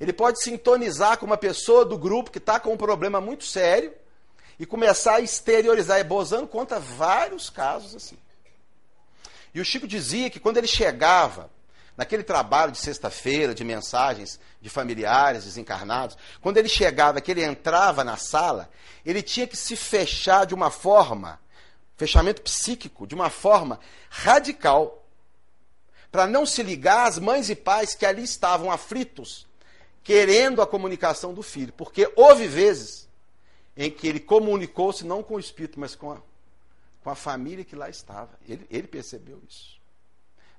Ele 0.00 0.12
pode 0.12 0.42
sintonizar 0.42 1.18
com 1.18 1.26
uma 1.26 1.36
pessoa 1.36 1.84
do 1.84 1.96
grupo 1.96 2.30
que 2.30 2.38
está 2.38 2.58
com 2.58 2.72
um 2.72 2.76
problema 2.76 3.20
muito 3.20 3.44
sério 3.44 3.92
e 4.58 4.66
começar 4.66 5.16
a 5.16 5.20
exteriorizar. 5.20 5.98
E 5.98 6.04
Bozano 6.04 6.46
conta 6.46 6.78
vários 6.78 7.50
casos 7.50 7.94
assim. 7.94 8.18
E 9.54 9.60
o 9.60 9.64
Chico 9.64 9.86
dizia 9.86 10.28
que 10.28 10.40
quando 10.40 10.58
ele 10.58 10.66
chegava 10.66 11.50
naquele 11.96 12.22
trabalho 12.22 12.72
de 12.72 12.78
sexta-feira, 12.78 13.54
de 13.54 13.64
mensagens 13.64 14.38
de 14.60 14.68
familiares 14.68 15.44
desencarnados, 15.44 16.16
quando 16.42 16.58
ele 16.58 16.68
chegava, 16.68 17.20
que 17.20 17.30
ele 17.30 17.42
entrava 17.42 18.04
na 18.04 18.16
sala, 18.16 18.68
ele 19.04 19.22
tinha 19.22 19.46
que 19.46 19.56
se 19.56 19.74
fechar 19.76 20.44
de 20.44 20.54
uma 20.54 20.70
forma 20.70 21.40
fechamento 21.96 22.42
psíquico 22.42 23.06
de 23.06 23.14
uma 23.14 23.30
forma 23.30 23.80
radical, 24.10 25.02
para 26.12 26.26
não 26.26 26.46
se 26.46 26.62
ligar 26.62 27.08
às 27.08 27.18
mães 27.18 27.50
e 27.50 27.56
pais 27.56 27.94
que 27.94 28.06
ali 28.06 28.22
estavam 28.22 28.70
aflitos, 28.70 29.46
querendo 30.04 30.62
a 30.62 30.66
comunicação 30.66 31.34
do 31.34 31.42
filho, 31.42 31.72
porque 31.72 32.10
houve 32.14 32.46
vezes 32.46 33.05
em 33.76 33.90
que 33.90 34.08
ele 34.08 34.20
comunicou-se 34.20 35.04
não 35.04 35.22
com 35.22 35.34
o 35.34 35.40
espírito, 35.40 35.78
mas 35.78 35.94
com 35.94 36.12
a, 36.12 36.20
com 37.02 37.10
a 37.10 37.14
família 37.14 37.64
que 37.64 37.76
lá 37.76 37.88
estava. 37.90 38.30
Ele, 38.48 38.66
ele 38.70 38.86
percebeu 38.86 39.40
isso. 39.48 39.76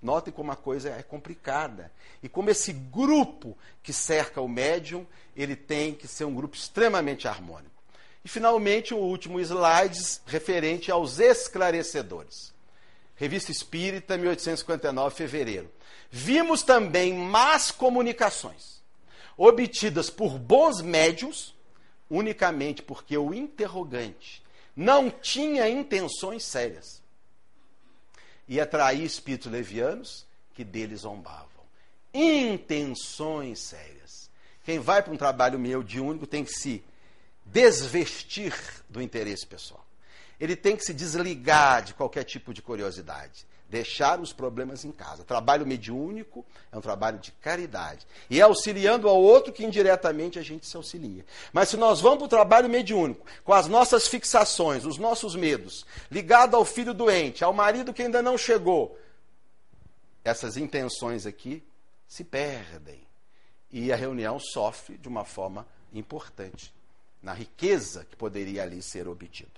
Notem 0.02 0.32
como 0.32 0.52
a 0.52 0.56
coisa 0.56 0.90
é 0.90 1.02
complicada. 1.02 1.92
E 2.22 2.30
como 2.30 2.50
esse 2.50 2.72
grupo 2.72 3.58
que 3.82 3.92
cerca 3.92 4.40
o 4.40 4.48
médium, 4.48 5.06
ele 5.36 5.56
tem 5.56 5.94
que 5.94 6.08
ser 6.08 6.26
um 6.26 6.36
grupo 6.36 6.56
extremamente 6.56 7.28
harmônico. 7.28 7.72
E, 8.24 8.30
finalmente, 8.30 8.94
o 8.94 8.98
último 8.98 9.40
slide 9.40 9.98
referente 10.26 10.92
aos 10.92 11.20
esclarecedores. 11.20 12.54
Revista 13.16 13.52
Espírita, 13.52 14.18
1859, 14.18 15.16
fevereiro. 15.16 15.72
Vimos 16.12 16.62
também 16.62 17.14
más 17.14 17.72
comunicações, 17.72 18.82
obtidas 19.36 20.10
por 20.10 20.38
bons 20.38 20.82
médios, 20.82 21.56
unicamente 22.10 22.82
porque 22.82 23.18
o 23.18 23.34
interrogante 23.34 24.44
não 24.76 25.10
tinha 25.10 25.68
intenções 25.70 26.44
sérias 26.44 27.02
e 28.48 28.60
atrair 28.60 29.04
espíritos 29.04 29.52
levianos 29.52 30.26
que 30.54 30.64
deles 30.64 31.02
zombavam. 31.02 31.48
Intenções 32.14 33.60
sérias. 33.60 34.30
Quem 34.64 34.80
vai 34.80 35.02
para 35.02 35.14
um 35.14 35.18
trabalho 35.18 35.58
meu 35.58 35.82
de 35.82 36.00
único 36.00 36.28
tem 36.28 36.44
que 36.44 36.52
se 36.52 36.84
desvestir 37.46 38.54
do 38.90 39.02
interesse 39.02 39.46
pessoal. 39.48 39.86
Ele 40.40 40.56
tem 40.56 40.76
que 40.76 40.84
se 40.84 40.94
desligar 40.94 41.82
de 41.82 41.94
qualquer 41.94 42.24
tipo 42.24 42.54
de 42.54 42.62
curiosidade 42.62 43.47
deixar 43.70 44.20
os 44.20 44.32
problemas 44.32 44.86
em 44.86 44.92
casa. 44.92 45.24
Trabalho 45.24 45.66
mediúnico 45.66 46.46
é 46.72 46.78
um 46.78 46.82
trabalho 46.82 47.20
de 47.20 47.32
caridade. 47.34 48.06
E 48.30 48.40
é 48.40 48.44
auxiliando 48.44 49.10
ao 49.10 49.22
outro 49.22 49.52
que 49.52 49.66
indiretamente 49.66 50.40
a 50.40 50.42
gente 50.42 50.66
se 50.66 50.78
auxilia. 50.78 51.26
Mas 51.52 51.70
se 51.70 51.78
nós 51.78 52.00
vamos 52.00 52.20
para 52.20 52.26
o 52.26 52.30
trabalho 52.30 52.70
mediúnico, 52.70 53.26
com 53.44 53.54
as 53.54 53.68
nossas 53.68 54.08
fixações, 54.08 54.86
os 54.86 54.98
nossos 54.98 55.36
medos, 55.36 55.86
ligado 56.10 56.56
ao 56.56 56.64
filho 56.64 56.94
doente, 56.94 57.44
ao 57.44 57.54
marido 57.54 57.94
que 57.94 58.02
ainda 58.02 58.22
não 58.22 58.38
chegou, 58.38 58.98
essas 60.24 60.56
intenções 60.56 61.26
aqui 61.26 61.64
se 62.08 62.24
perdem. 62.24 63.06
E 63.70 63.92
a 63.92 63.98
reunião 63.98 64.40
sofre 64.40 64.98
de 64.98 65.10
uma 65.10 65.26
forma 65.26 65.68
importante, 65.94 66.74
na 67.22 67.34
riqueza 67.34 68.06
que 68.06 68.16
poderia 68.16 68.64
ali 68.64 68.82
ser 68.82 69.10
obtido. 69.10 69.52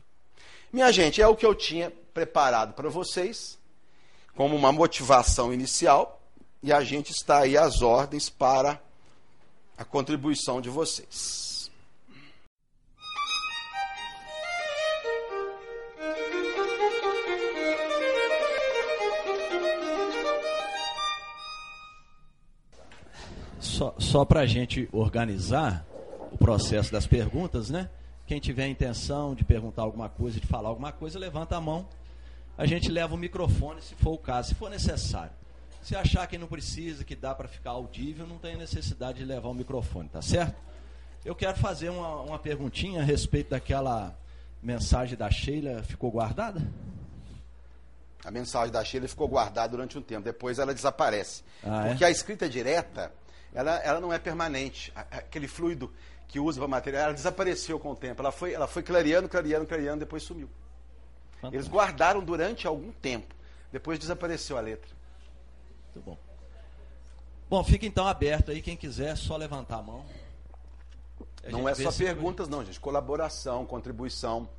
Minha 0.74 0.91
gente, 0.91 1.22
é 1.22 1.28
o 1.28 1.36
que 1.36 1.45
eu 1.45 1.53
tinha 1.53 1.91
preparado 2.14 2.74
para 2.74 2.89
vocês 2.89 3.59
como 4.36 4.55
uma 4.55 4.71
motivação 4.71 5.53
inicial 5.53 6.21
e 6.61 6.71
a 6.73 6.84
gente 6.84 7.11
está 7.11 7.39
aí 7.39 7.57
às 7.57 7.82
ordens 7.82 8.30
para 8.30 8.82
a 9.77 9.86
contribuição 9.86 10.59
de 10.59 10.69
vocês. 10.69 11.71
Só, 23.59 23.95
só 23.97 24.25
para 24.25 24.41
a 24.41 24.45
gente 24.45 24.89
organizar 24.91 25.86
o 26.32 26.38
processo 26.38 26.91
das 26.91 27.07
perguntas, 27.07 27.69
né? 27.69 27.89
Quem 28.27 28.39
tiver 28.39 28.63
a 28.63 28.67
intenção 28.67 29.34
de 29.34 29.45
perguntar 29.45 29.84
alguma 29.84 30.09
coisa, 30.09 30.39
de 30.39 30.45
falar 30.45 30.67
alguma 30.67 30.91
coisa, 30.91 31.17
levanta 31.17 31.55
a 31.55 31.61
mão 31.61 31.88
a 32.60 32.66
gente 32.66 32.91
leva 32.91 33.16
o 33.16 33.18
microfone 33.18 33.82
se 33.82 33.95
for 33.95 34.12
o 34.12 34.18
caso, 34.18 34.49
se 34.49 34.55
for 34.55 34.70
necessário. 34.70 35.32
Se 35.82 35.95
achar 35.95 36.28
que 36.28 36.38
não 36.38 36.45
precisa, 36.45 37.05
que 37.05 37.16
dá 37.16 37.34
para 37.34 37.47
ficar 37.47 37.70
audível, 37.70 38.28
não 38.28 38.38
tem 38.38 38.57
necessidade 38.57 39.20
de 39.20 39.24
levar 39.24 39.47
o 39.47 39.53
microfone, 39.53 40.10
tá 40.10 40.22
certo? 40.22 40.62
Eu 41.24 41.34
quero 41.34 41.57
fazer 41.57 41.88
uma, 41.88 42.20
uma 42.20 42.38
perguntinha 42.38 42.99
a 42.99 43.03
respeito 43.05 43.51
daquela 43.51 44.14
mensagem 44.62 45.18
da 45.18 45.32
Sheila, 45.32 45.82
ficou 45.84 46.12
guardada? 46.12 46.62
A 48.26 48.30
mensagem 48.30 48.74
da 48.74 48.84
Sheila 48.84 49.07
ficou 49.07 49.30
guardada 49.30 49.70
durante 49.70 49.97
um 49.97 50.01
tempo, 50.01 50.24
depois 50.24 50.60
ela 50.60 50.74
desaparece. 50.74 51.45
Ah, 51.64 51.86
é? 51.86 51.89
porque 51.91 52.03
a 52.03 52.12
escrita 52.12 52.49
direta, 52.49 53.10
ela, 53.53 53.78
ela 53.78 54.01
não 54.01 54.12
é 54.12 54.20
permanente. 54.20 54.91
Aquele 54.93 55.47
fluido 55.47 55.93
que 56.28 56.41
usa 56.41 56.60
para 56.60 56.68
material, 56.68 57.03
ela 57.03 57.14
desapareceu 57.14 57.80
com 57.80 57.91
o 57.91 57.95
tempo. 57.95 58.22
Ela 58.22 58.34
foi, 58.34 58.51
ela 58.51 58.68
foi 58.68 58.84
clareando, 58.84 59.30
clareando, 59.30 59.66
clareando, 59.66 60.01
depois 60.01 60.24
sumiu. 60.24 60.49
Fantástico. 61.42 61.56
Eles 61.56 61.68
guardaram 61.68 62.24
durante 62.24 62.68
algum 62.68 62.92
tempo. 62.92 63.34
Depois 63.72 63.98
desapareceu 63.98 64.58
a 64.58 64.62
letra. 64.62 64.90
Muito 65.96 66.06
bom. 66.06 66.18
Bom, 67.50 67.64
fica 67.64 67.86
então 67.86 68.08
aberto 68.08 68.52
aí. 68.52 68.62
Quem 68.62 68.76
quiser, 68.76 69.16
só 69.18 69.38
levantar 69.38 69.78
a 69.78 69.82
mão. 69.82 70.06
A 71.44 71.50
não 71.50 71.68
é 71.68 71.74
só 71.74 71.92
perguntas, 71.92 72.48
foi... 72.48 72.56
não, 72.56 72.64
gente. 72.64 72.80
Colaboração, 72.80 73.66
contribuição, 73.66 74.50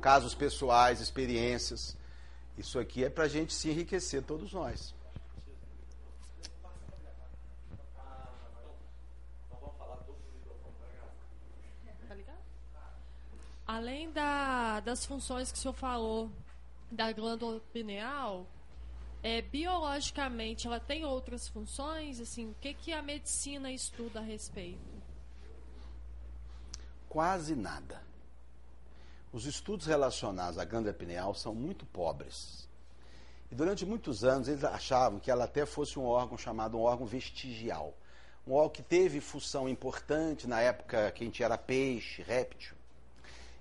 casos 0.00 0.34
pessoais, 0.34 1.00
experiências. 1.00 1.96
Isso 2.56 2.78
aqui 2.78 3.04
é 3.04 3.10
para 3.10 3.24
a 3.24 3.28
gente 3.28 3.52
se 3.52 3.68
enriquecer, 3.70 4.22
todos 4.22 4.52
nós. 4.52 4.94
Além 13.66 14.12
da, 14.12 14.78
das 14.78 15.04
funções 15.04 15.50
que 15.50 15.58
o 15.58 15.60
senhor 15.60 15.74
falou 15.74 16.30
da 16.88 17.10
glândula 17.10 17.60
pineal, 17.72 18.46
é, 19.24 19.42
biologicamente 19.42 20.68
ela 20.68 20.78
tem 20.78 21.04
outras 21.04 21.48
funções? 21.48 22.20
Assim, 22.20 22.50
o 22.50 22.54
que, 22.60 22.72
que 22.74 22.92
a 22.92 23.02
medicina 23.02 23.72
estuda 23.72 24.20
a 24.20 24.22
respeito? 24.22 24.78
Quase 27.08 27.56
nada. 27.56 28.00
Os 29.32 29.46
estudos 29.46 29.86
relacionados 29.86 30.58
à 30.58 30.64
glândula 30.64 30.94
pineal 30.94 31.34
são 31.34 31.52
muito 31.52 31.84
pobres. 31.86 32.68
E 33.50 33.54
durante 33.56 33.84
muitos 33.84 34.22
anos 34.22 34.46
eles 34.46 34.62
achavam 34.62 35.18
que 35.18 35.30
ela 35.30 35.44
até 35.44 35.66
fosse 35.66 35.98
um 35.98 36.04
órgão 36.04 36.38
chamado 36.38 36.78
um 36.78 36.82
órgão 36.82 37.04
vestigial. 37.06 37.92
Um 38.46 38.52
órgão 38.52 38.70
que 38.70 38.82
teve 38.82 39.20
função 39.20 39.68
importante 39.68 40.46
na 40.46 40.60
época 40.60 41.10
que 41.10 41.24
a 41.24 41.26
gente 41.26 41.42
era 41.42 41.58
peixe, 41.58 42.22
réptil 42.22 42.75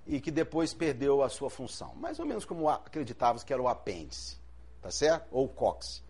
e 0.06 0.20
que 0.20 0.32
depois 0.32 0.74
perdeu 0.74 1.24
a 1.24 1.30
sua 1.30 1.50
função. 1.50 1.94
Mais 1.96 2.20
ou 2.20 2.26
menos 2.26 2.46
como 2.46 2.70
acreditávamos 2.70 3.44
que 3.44 3.52
era 3.52 3.62
o 3.62 3.68
apêndice, 3.68 4.38
tá 4.82 4.92
certo? 4.92 5.28
Ou 5.32 5.46
o 5.46 5.50
cóccix. 5.50 6.04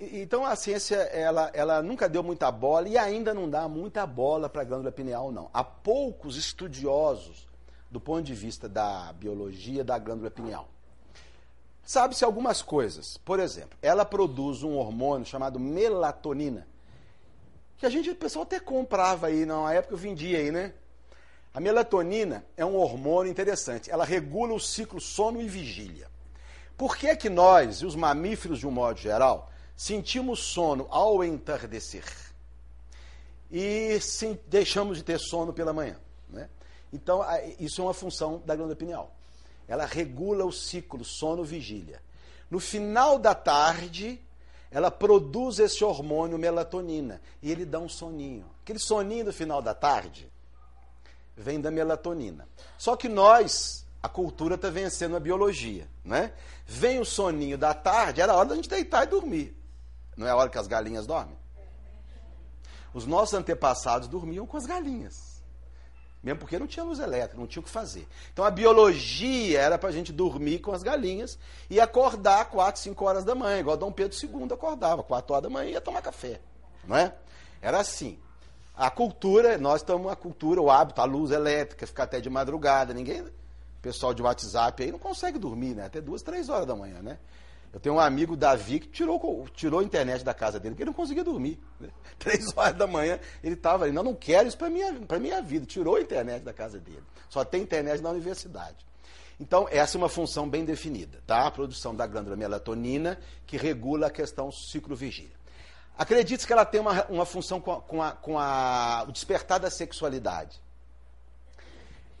Então 0.00 0.44
a 0.44 0.56
ciência 0.56 0.96
ela, 0.96 1.50
ela 1.54 1.80
nunca 1.82 2.08
deu 2.08 2.22
muita 2.22 2.50
bola 2.50 2.88
e 2.88 2.98
ainda 2.98 3.32
não 3.32 3.48
dá 3.48 3.68
muita 3.68 4.04
bola 4.04 4.48
para 4.48 4.62
a 4.62 4.64
glândula 4.64 4.90
pineal, 4.90 5.30
não. 5.30 5.48
Há 5.54 5.62
poucos 5.62 6.36
estudiosos 6.36 7.46
do 7.88 8.00
ponto 8.00 8.22
de 8.22 8.34
vista 8.34 8.68
da 8.68 9.12
biologia 9.12 9.84
da 9.84 9.96
glândula 9.98 10.30
pineal. 10.30 10.68
Sabe-se 11.84 12.24
algumas 12.24 12.60
coisas. 12.62 13.16
Por 13.18 13.38
exemplo, 13.38 13.78
ela 13.80 14.04
produz 14.04 14.64
um 14.64 14.76
hormônio 14.76 15.24
chamado 15.24 15.60
melatonina, 15.60 16.66
que 17.78 17.86
a 17.86 17.90
gente, 17.90 18.10
o 18.10 18.16
pessoal 18.16 18.42
até 18.42 18.58
comprava 18.58 19.28
aí, 19.28 19.46
na 19.46 19.72
época 19.72 19.94
eu 19.94 19.98
vendia 19.98 20.38
aí, 20.38 20.50
né? 20.50 20.74
A 21.56 21.60
melatonina 21.60 22.44
é 22.54 22.66
um 22.66 22.76
hormônio 22.76 23.30
interessante. 23.30 23.90
Ela 23.90 24.04
regula 24.04 24.52
o 24.52 24.60
ciclo 24.60 25.00
sono 25.00 25.40
e 25.40 25.48
vigília. 25.48 26.06
Por 26.76 26.98
que 26.98 27.06
é 27.06 27.16
que 27.16 27.30
nós, 27.30 27.78
e 27.78 27.86
os 27.86 27.96
mamíferos 27.96 28.58
de 28.58 28.66
um 28.66 28.70
modo 28.70 29.00
geral, 29.00 29.50
sentimos 29.74 30.40
sono 30.40 30.86
ao 30.90 31.24
entardecer 31.24 32.04
e 33.50 33.98
sim, 34.02 34.38
deixamos 34.46 34.98
de 34.98 35.04
ter 35.04 35.18
sono 35.18 35.50
pela 35.50 35.72
manhã? 35.72 35.98
Né? 36.28 36.50
Então, 36.92 37.24
isso 37.58 37.80
é 37.80 37.84
uma 37.84 37.94
função 37.94 38.42
da 38.44 38.54
glândula 38.54 38.76
pineal. 38.76 39.16
Ela 39.66 39.86
regula 39.86 40.44
o 40.44 40.52
ciclo 40.52 41.06
sono-vigília. 41.06 42.02
No 42.50 42.60
final 42.60 43.18
da 43.18 43.34
tarde, 43.34 44.20
ela 44.70 44.90
produz 44.90 45.58
esse 45.58 45.82
hormônio 45.82 46.36
melatonina 46.36 47.18
e 47.40 47.50
ele 47.50 47.64
dá 47.64 47.78
um 47.78 47.88
soninho. 47.88 48.44
Aquele 48.62 48.78
soninho 48.78 49.24
do 49.24 49.32
final 49.32 49.62
da 49.62 49.72
tarde 49.72 50.30
vem 51.36 51.60
da 51.60 51.70
melatonina. 51.70 52.48
Só 52.78 52.96
que 52.96 53.08
nós, 53.08 53.86
a 54.02 54.08
cultura 54.08 54.54
está 54.54 54.70
vencendo 54.70 55.16
a 55.16 55.20
biologia, 55.20 55.88
né? 56.04 56.32
Vem 56.66 56.98
o 56.98 57.04
soninho 57.04 57.58
da 57.58 57.74
tarde, 57.74 58.20
era 58.20 58.34
hora 58.34 58.48
da 58.48 58.56
gente 58.56 58.68
deitar 58.68 59.04
e 59.04 59.10
dormir. 59.10 59.56
Não 60.16 60.26
é 60.26 60.30
a 60.30 60.36
hora 60.36 60.48
que 60.48 60.58
as 60.58 60.66
galinhas 60.66 61.06
dormem? 61.06 61.36
Os 62.94 63.04
nossos 63.04 63.34
antepassados 63.34 64.08
dormiam 64.08 64.46
com 64.46 64.56
as 64.56 64.64
galinhas. 64.64 65.36
Mesmo 66.22 66.40
porque 66.40 66.58
não 66.58 66.66
tinha 66.66 66.84
luz 66.84 66.98
elétrica, 66.98 67.38
não 67.38 67.46
tinha 67.46 67.60
o 67.60 67.64
que 67.64 67.70
fazer. 67.70 68.08
Então 68.32 68.44
a 68.44 68.50
biologia 68.50 69.60
era 69.60 69.78
para 69.78 69.90
a 69.90 69.92
gente 69.92 70.12
dormir 70.12 70.60
com 70.60 70.72
as 70.72 70.82
galinhas 70.82 71.38
e 71.68 71.78
acordar 71.78 72.46
4, 72.46 72.80
5 72.80 73.04
horas 73.04 73.24
da 73.24 73.34
manhã, 73.34 73.60
igual 73.60 73.76
Dom 73.76 73.92
Pedro 73.92 74.16
II 74.20 74.48
acordava, 74.50 75.02
4 75.02 75.32
horas 75.32 75.42
da 75.42 75.50
manhã 75.50 75.68
e 75.68 75.72
ia 75.74 75.80
tomar 75.80 76.02
café. 76.02 76.40
Não 76.84 76.96
é? 76.96 77.14
Era 77.60 77.78
assim. 77.78 78.18
A 78.76 78.90
cultura, 78.90 79.56
nós 79.56 79.80
estamos 79.80 80.12
a 80.12 80.14
cultura, 80.14 80.60
o 80.60 80.70
hábito, 80.70 81.00
a 81.00 81.04
luz 81.04 81.30
elétrica, 81.30 81.86
ficar 81.86 82.02
até 82.02 82.20
de 82.20 82.28
madrugada. 82.28 82.92
Ninguém, 82.92 83.24
pessoal 83.80 84.12
de 84.12 84.20
WhatsApp 84.20 84.82
aí 84.82 84.92
não 84.92 84.98
consegue 84.98 85.38
dormir, 85.38 85.74
né? 85.74 85.86
Até 85.86 86.00
duas, 86.00 86.20
três 86.20 86.48
horas 86.48 86.66
da 86.66 86.76
manhã, 86.76 87.00
né? 87.00 87.18
Eu 87.72 87.80
tenho 87.80 87.94
um 87.94 88.00
amigo, 88.00 88.36
Davi, 88.36 88.80
que 88.80 88.88
tirou, 88.88 89.46
tirou 89.54 89.80
a 89.80 89.84
internet 89.84 90.24
da 90.24 90.34
casa 90.34 90.58
dele, 90.58 90.74
porque 90.74 90.82
ele 90.82 90.90
não 90.90 90.96
conseguia 90.96 91.22
dormir. 91.22 91.60
Né? 91.78 91.88
Três 92.18 92.56
horas 92.56 92.74
da 92.74 92.86
manhã, 92.86 93.18
ele 93.44 93.54
estava 93.54 93.84
ali, 93.84 93.92
não, 93.92 94.02
não 94.02 94.14
quero 94.14 94.48
isso 94.48 94.56
para 94.56 94.70
minha, 94.70 94.98
a 95.08 95.18
minha 95.18 95.42
vida. 95.42 95.66
Tirou 95.66 95.96
a 95.96 96.00
internet 96.00 96.42
da 96.42 96.54
casa 96.54 96.78
dele. 96.78 97.02
Só 97.28 97.44
tem 97.44 97.62
internet 97.62 98.02
na 98.02 98.10
universidade. 98.10 98.76
Então, 99.38 99.68
essa 99.70 99.96
é 99.96 99.98
uma 99.98 100.08
função 100.08 100.48
bem 100.48 100.64
definida, 100.64 101.20
tá? 101.26 101.46
A 101.46 101.50
produção 101.50 101.94
da 101.94 102.06
glândula 102.06 102.34
melatonina, 102.34 103.18
que 103.46 103.58
regula 103.58 104.06
a 104.06 104.10
questão 104.10 104.50
ciclo-vigília. 104.50 105.35
Acredite 105.98 106.46
que 106.46 106.52
ela 106.52 106.64
tem 106.64 106.80
uma, 106.80 107.04
uma 107.06 107.24
função 107.24 107.60
com, 107.60 107.72
a, 107.72 107.80
com, 107.80 108.02
a, 108.02 108.12
com 108.12 108.38
a, 108.38 109.04
o 109.08 109.12
despertar 109.12 109.58
da 109.58 109.70
sexualidade. 109.70 110.60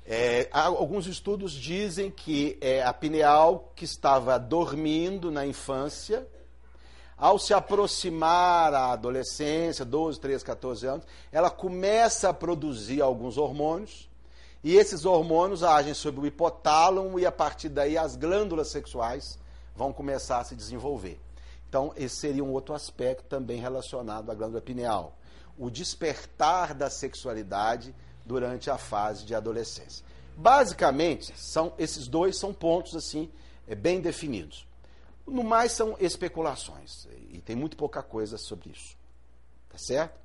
É, 0.08 0.48
alguns 0.52 1.06
estudos 1.06 1.52
dizem 1.52 2.10
que 2.10 2.56
é, 2.60 2.82
a 2.82 2.92
pineal 2.92 3.72
que 3.74 3.84
estava 3.84 4.38
dormindo 4.38 5.30
na 5.30 5.44
infância, 5.44 6.26
ao 7.18 7.38
se 7.38 7.52
aproximar 7.52 8.72
à 8.72 8.92
adolescência, 8.92 9.84
12, 9.84 10.20
13, 10.20 10.44
14 10.44 10.86
anos, 10.86 11.06
ela 11.32 11.50
começa 11.50 12.28
a 12.28 12.34
produzir 12.34 13.02
alguns 13.02 13.36
hormônios, 13.36 14.08
e 14.62 14.76
esses 14.76 15.04
hormônios 15.04 15.62
agem 15.62 15.92
sobre 15.92 16.20
o 16.20 16.26
hipotálamo, 16.26 17.18
e 17.18 17.26
a 17.26 17.32
partir 17.32 17.68
daí 17.68 17.98
as 17.98 18.16
glândulas 18.16 18.68
sexuais 18.68 19.38
vão 19.74 19.92
começar 19.92 20.38
a 20.38 20.44
se 20.44 20.54
desenvolver. 20.54 21.20
Então, 21.68 21.92
esse 21.96 22.16
seria 22.16 22.44
um 22.44 22.52
outro 22.52 22.74
aspecto 22.74 23.24
também 23.24 23.60
relacionado 23.60 24.30
à 24.30 24.34
glândula 24.34 24.62
pineal. 24.62 25.18
O 25.58 25.70
despertar 25.70 26.74
da 26.74 26.88
sexualidade 26.88 27.94
durante 28.24 28.70
a 28.70 28.78
fase 28.78 29.24
de 29.24 29.34
adolescência. 29.34 30.04
Basicamente, 30.36 31.32
são 31.36 31.72
esses 31.78 32.06
dois 32.06 32.38
são 32.38 32.52
pontos 32.52 32.94
assim 32.94 33.30
é, 33.66 33.74
bem 33.74 34.00
definidos. 34.00 34.66
No 35.26 35.42
mais 35.42 35.72
são 35.72 35.96
especulações 35.98 37.08
e 37.30 37.40
tem 37.40 37.56
muito 37.56 37.76
pouca 37.76 38.02
coisa 38.02 38.36
sobre 38.36 38.70
isso. 38.70 38.96
Tá 39.68 39.78
certo? 39.78 40.20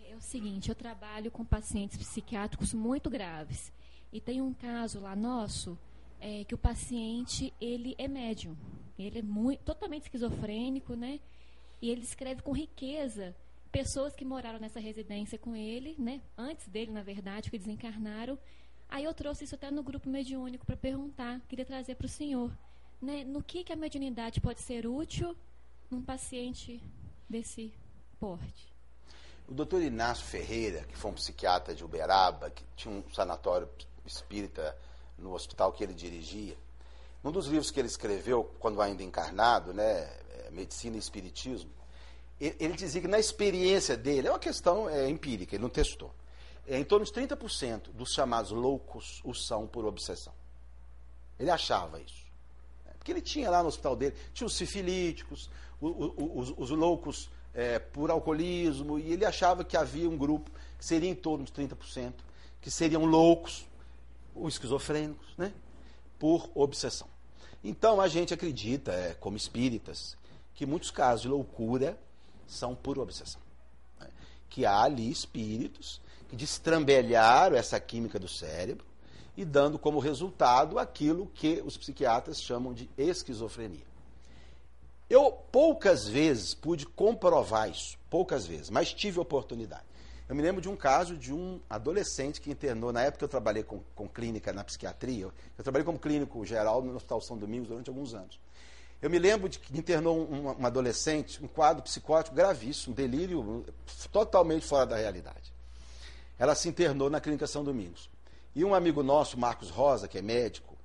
É, 0.00 0.12
é 0.12 0.16
o 0.16 0.20
seguinte, 0.20 0.68
eu 0.68 0.74
trabalho 0.74 1.30
com 1.30 1.44
pacientes 1.44 1.96
psiquiátricos 1.96 2.74
muito 2.74 3.08
graves 3.08 3.72
e 4.12 4.20
tem 4.20 4.42
um 4.42 4.52
caso 4.52 5.00
lá 5.00 5.14
nosso 5.14 5.78
é, 6.20 6.44
que 6.44 6.54
o 6.54 6.58
paciente 6.58 7.52
ele 7.60 7.94
é 7.98 8.08
médium, 8.08 8.56
ele 8.98 9.18
é 9.18 9.22
muito, 9.22 9.62
totalmente 9.62 10.04
esquizofrênico, 10.04 10.94
né? 10.94 11.20
E 11.80 11.90
ele 11.90 12.02
escreve 12.02 12.42
com 12.42 12.52
riqueza 12.52 13.34
pessoas 13.70 14.14
que 14.14 14.24
moraram 14.24 14.58
nessa 14.58 14.80
residência 14.80 15.38
com 15.38 15.54
ele, 15.54 15.94
né? 15.98 16.22
Antes 16.36 16.66
dele, 16.68 16.90
na 16.90 17.02
verdade, 17.02 17.50
que 17.50 17.58
desencarnaram. 17.58 18.38
Aí 18.88 19.04
eu 19.04 19.12
trouxe 19.12 19.44
isso 19.44 19.54
até 19.54 19.70
no 19.70 19.82
grupo 19.82 20.08
mediúnico 20.08 20.64
para 20.64 20.76
perguntar, 20.76 21.40
queria 21.48 21.64
trazer 21.64 21.96
para 21.96 22.06
o 22.06 22.08
senhor, 22.08 22.56
né? 23.02 23.24
No 23.24 23.42
que, 23.42 23.64
que 23.64 23.72
a 23.72 23.76
mediunidade 23.76 24.40
pode 24.40 24.60
ser 24.60 24.86
útil 24.86 25.36
num 25.90 26.02
paciente 26.02 26.82
desse 27.28 27.74
porte? 28.18 28.74
O 29.48 29.54
doutor 29.54 29.82
Inácio 29.82 30.24
Ferreira, 30.24 30.82
que 30.84 30.96
foi 30.96 31.10
um 31.10 31.14
psiquiatra 31.14 31.74
de 31.74 31.84
Uberaba, 31.84 32.50
que 32.50 32.64
tinha 32.74 32.92
um 32.92 33.02
sanatório 33.12 33.68
espírita 34.04 34.76
no 35.18 35.34
hospital 35.34 35.72
que 35.72 35.82
ele 35.82 35.94
dirigia, 35.94 36.56
num 37.22 37.32
dos 37.32 37.46
livros 37.46 37.70
que 37.70 37.80
ele 37.80 37.88
escreveu, 37.88 38.44
quando 38.58 38.80
ainda 38.80 39.02
encarnado, 39.02 39.72
né, 39.74 40.08
é, 40.30 40.50
Medicina 40.52 40.96
e 40.96 40.98
Espiritismo, 40.98 41.70
ele 42.38 42.74
dizia 42.74 43.00
que 43.00 43.08
na 43.08 43.18
experiência 43.18 43.96
dele, 43.96 44.28
é 44.28 44.30
uma 44.30 44.38
questão 44.38 44.88
é, 44.88 45.08
empírica, 45.08 45.54
ele 45.54 45.62
não 45.62 45.70
testou, 45.70 46.14
é, 46.66 46.78
em 46.78 46.84
torno 46.84 47.04
de 47.04 47.12
30% 47.12 47.90
dos 47.92 48.12
chamados 48.12 48.50
loucos 48.50 49.20
o 49.24 49.32
são 49.34 49.66
por 49.66 49.84
obsessão. 49.84 50.32
Ele 51.38 51.50
achava 51.50 52.00
isso. 52.00 52.26
Né? 52.84 52.92
Porque 52.98 53.10
ele 53.10 53.22
tinha 53.22 53.50
lá 53.50 53.62
no 53.62 53.68
hospital 53.68 53.96
dele, 53.96 54.14
tinha 54.34 54.46
os 54.46 54.54
sifilíticos, 54.54 55.50
os, 55.80 56.12
os, 56.16 56.54
os 56.56 56.70
loucos 56.70 57.30
é, 57.54 57.78
por 57.78 58.10
alcoolismo, 58.10 58.98
e 58.98 59.12
ele 59.12 59.24
achava 59.24 59.64
que 59.64 59.76
havia 59.76 60.08
um 60.08 60.16
grupo 60.16 60.50
que 60.78 60.84
seria 60.84 61.08
em 61.08 61.14
torno 61.14 61.44
de 61.44 61.52
30%, 61.52 62.12
que 62.60 62.70
seriam 62.70 63.04
loucos, 63.04 63.66
os 64.36 64.54
esquizofrênicos, 64.54 65.26
né? 65.36 65.52
por 66.18 66.50
obsessão. 66.54 67.08
Então 67.62 68.00
a 68.00 68.08
gente 68.08 68.32
acredita, 68.32 68.92
é, 68.92 69.14
como 69.14 69.36
espíritas, 69.36 70.16
que 70.54 70.64
muitos 70.64 70.90
casos 70.90 71.22
de 71.22 71.28
loucura 71.28 71.98
são 72.46 72.74
por 72.74 72.98
obsessão. 72.98 73.40
Né? 74.00 74.08
Que 74.48 74.64
há 74.64 74.82
ali 74.82 75.10
espíritos 75.10 76.00
que 76.28 76.36
destrambelharam 76.36 77.56
essa 77.56 77.78
química 77.78 78.18
do 78.18 78.28
cérebro 78.28 78.84
e 79.36 79.44
dando 79.44 79.78
como 79.78 79.98
resultado 79.98 80.78
aquilo 80.78 81.26
que 81.34 81.62
os 81.64 81.76
psiquiatras 81.76 82.40
chamam 82.40 82.72
de 82.72 82.88
esquizofrenia. 82.96 83.84
Eu 85.08 85.30
poucas 85.30 86.08
vezes 86.08 86.54
pude 86.54 86.84
comprovar 86.86 87.70
isso, 87.70 87.96
poucas 88.10 88.46
vezes, 88.46 88.70
mas 88.70 88.92
tive 88.92 89.20
oportunidade. 89.20 89.85
Eu 90.28 90.34
me 90.34 90.42
lembro 90.42 90.60
de 90.60 90.68
um 90.68 90.74
caso 90.74 91.16
de 91.16 91.32
um 91.32 91.60
adolescente 91.70 92.40
que 92.40 92.50
internou, 92.50 92.92
na 92.92 93.02
época 93.02 93.24
eu 93.24 93.28
trabalhei 93.28 93.62
com, 93.62 93.80
com 93.94 94.08
clínica 94.08 94.52
na 94.52 94.64
psiquiatria, 94.64 95.26
eu 95.56 95.62
trabalhei 95.62 95.84
como 95.84 95.98
clínico 95.98 96.44
geral 96.44 96.82
no 96.82 96.96
Hospital 96.96 97.20
São 97.20 97.38
Domingos 97.38 97.68
durante 97.68 97.88
alguns 97.88 98.12
anos. 98.12 98.40
Eu 99.00 99.08
me 99.08 99.18
lembro 99.18 99.48
de 99.48 99.58
que 99.58 99.76
internou 99.78 100.28
um, 100.28 100.60
um 100.60 100.66
adolescente, 100.66 101.42
um 101.44 101.46
quadro 101.46 101.82
psicótico 101.82 102.34
gravíssimo, 102.34 102.92
um 102.92 102.96
delírio 102.96 103.64
totalmente 104.10 104.66
fora 104.66 104.86
da 104.86 104.96
realidade. 104.96 105.52
Ela 106.38 106.54
se 106.54 106.68
internou 106.68 107.08
na 107.08 107.20
Clínica 107.20 107.46
São 107.46 107.62
Domingos. 107.62 108.10
E 108.54 108.64
um 108.64 108.74
amigo 108.74 109.02
nosso, 109.02 109.38
Marcos 109.38 109.70
Rosa, 109.70 110.08
que 110.08 110.18
é 110.18 110.22
médico, 110.22 110.76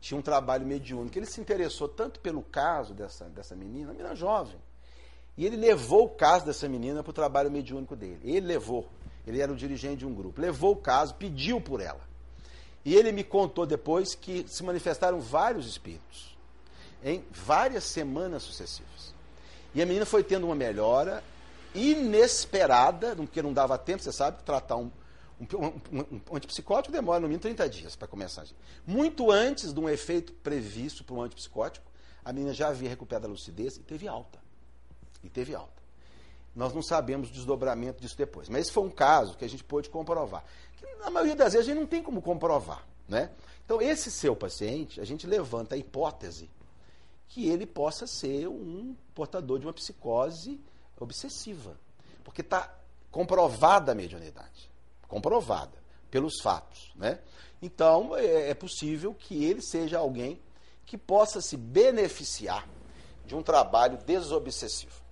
tinha 0.00 0.18
um 0.18 0.22
trabalho 0.22 0.66
mediúnico. 0.66 1.18
Ele 1.18 1.26
se 1.26 1.40
interessou 1.40 1.88
tanto 1.88 2.20
pelo 2.20 2.42
caso 2.42 2.94
dessa, 2.94 3.26
dessa 3.26 3.54
menina, 3.54 3.88
uma 3.88 3.92
menina 3.92 4.14
jovem. 4.14 4.58
E 5.38 5.46
ele 5.46 5.56
levou 5.56 6.06
o 6.06 6.08
caso 6.08 6.44
dessa 6.44 6.68
menina 6.68 7.00
para 7.00 7.10
o 7.10 7.14
trabalho 7.14 7.48
mediúnico 7.48 7.94
dele. 7.94 8.18
Ele 8.24 8.44
levou. 8.44 8.88
Ele 9.24 9.40
era 9.40 9.52
o 9.52 9.54
dirigente 9.54 9.98
de 9.98 10.06
um 10.06 10.12
grupo. 10.12 10.40
Levou 10.40 10.72
o 10.72 10.76
caso, 10.76 11.14
pediu 11.14 11.60
por 11.60 11.80
ela. 11.80 12.00
E 12.84 12.92
ele 12.96 13.12
me 13.12 13.22
contou 13.22 13.64
depois 13.64 14.16
que 14.16 14.44
se 14.48 14.64
manifestaram 14.64 15.20
vários 15.20 15.68
espíritos 15.68 16.36
em 17.04 17.24
várias 17.30 17.84
semanas 17.84 18.42
sucessivas. 18.42 19.14
E 19.72 19.80
a 19.80 19.86
menina 19.86 20.04
foi 20.04 20.24
tendo 20.24 20.46
uma 20.46 20.56
melhora 20.56 21.22
inesperada, 21.72 23.14
porque 23.14 23.40
não 23.40 23.52
dava 23.52 23.78
tempo, 23.78 24.02
você 24.02 24.10
sabe, 24.10 24.42
tratar 24.42 24.74
um, 24.74 24.90
um, 25.40 25.66
um, 25.66 26.20
um 26.32 26.36
antipsicótico 26.36 26.90
demora 26.90 27.20
no 27.20 27.28
mínimo 27.28 27.42
30 27.42 27.68
dias 27.68 27.94
para 27.94 28.08
começar. 28.08 28.44
Muito 28.84 29.30
antes 29.30 29.72
de 29.72 29.78
um 29.78 29.88
efeito 29.88 30.32
previsto 30.32 31.04
para 31.04 31.14
um 31.14 31.22
antipsicótico, 31.22 31.86
a 32.24 32.32
menina 32.32 32.52
já 32.52 32.68
havia 32.68 32.88
recuperado 32.88 33.28
a 33.28 33.30
lucidez 33.30 33.76
e 33.76 33.80
teve 33.80 34.08
alta. 34.08 34.47
E 35.22 35.28
teve 35.28 35.54
alta. 35.54 35.78
Nós 36.54 36.72
não 36.74 36.82
sabemos 36.82 37.28
o 37.28 37.32
desdobramento 37.32 38.00
disso 38.00 38.16
depois. 38.16 38.48
Mas 38.48 38.62
esse 38.62 38.72
foi 38.72 38.82
um 38.82 38.90
caso 38.90 39.36
que 39.36 39.44
a 39.44 39.48
gente 39.48 39.62
pôde 39.62 39.88
comprovar. 39.88 40.44
Que 40.76 40.86
na 40.96 41.10
maioria 41.10 41.36
das 41.36 41.52
vezes 41.52 41.68
a 41.68 41.70
gente 41.70 41.80
não 41.80 41.86
tem 41.86 42.02
como 42.02 42.20
comprovar. 42.20 42.84
Né? 43.08 43.30
Então, 43.64 43.80
esse 43.80 44.10
seu 44.10 44.34
paciente, 44.34 45.00
a 45.00 45.04
gente 45.04 45.26
levanta 45.26 45.74
a 45.74 45.78
hipótese 45.78 46.50
que 47.28 47.48
ele 47.48 47.66
possa 47.66 48.06
ser 48.06 48.48
um 48.48 48.96
portador 49.14 49.58
de 49.58 49.66
uma 49.66 49.72
psicose 49.72 50.60
obsessiva. 50.98 51.78
Porque 52.24 52.40
está 52.40 52.74
comprovada 53.10 53.92
a 53.92 53.94
mediunidade. 53.94 54.70
Comprovada 55.06 55.78
pelos 56.10 56.40
fatos. 56.40 56.90
Né? 56.96 57.18
Então, 57.60 58.16
é, 58.16 58.50
é 58.50 58.54
possível 58.54 59.14
que 59.14 59.44
ele 59.44 59.62
seja 59.62 59.98
alguém 59.98 60.40
que 60.84 60.96
possa 60.96 61.40
se 61.40 61.56
beneficiar 61.56 62.66
de 63.26 63.34
um 63.34 63.42
trabalho 63.42 63.98
desobsessivo. 63.98 65.07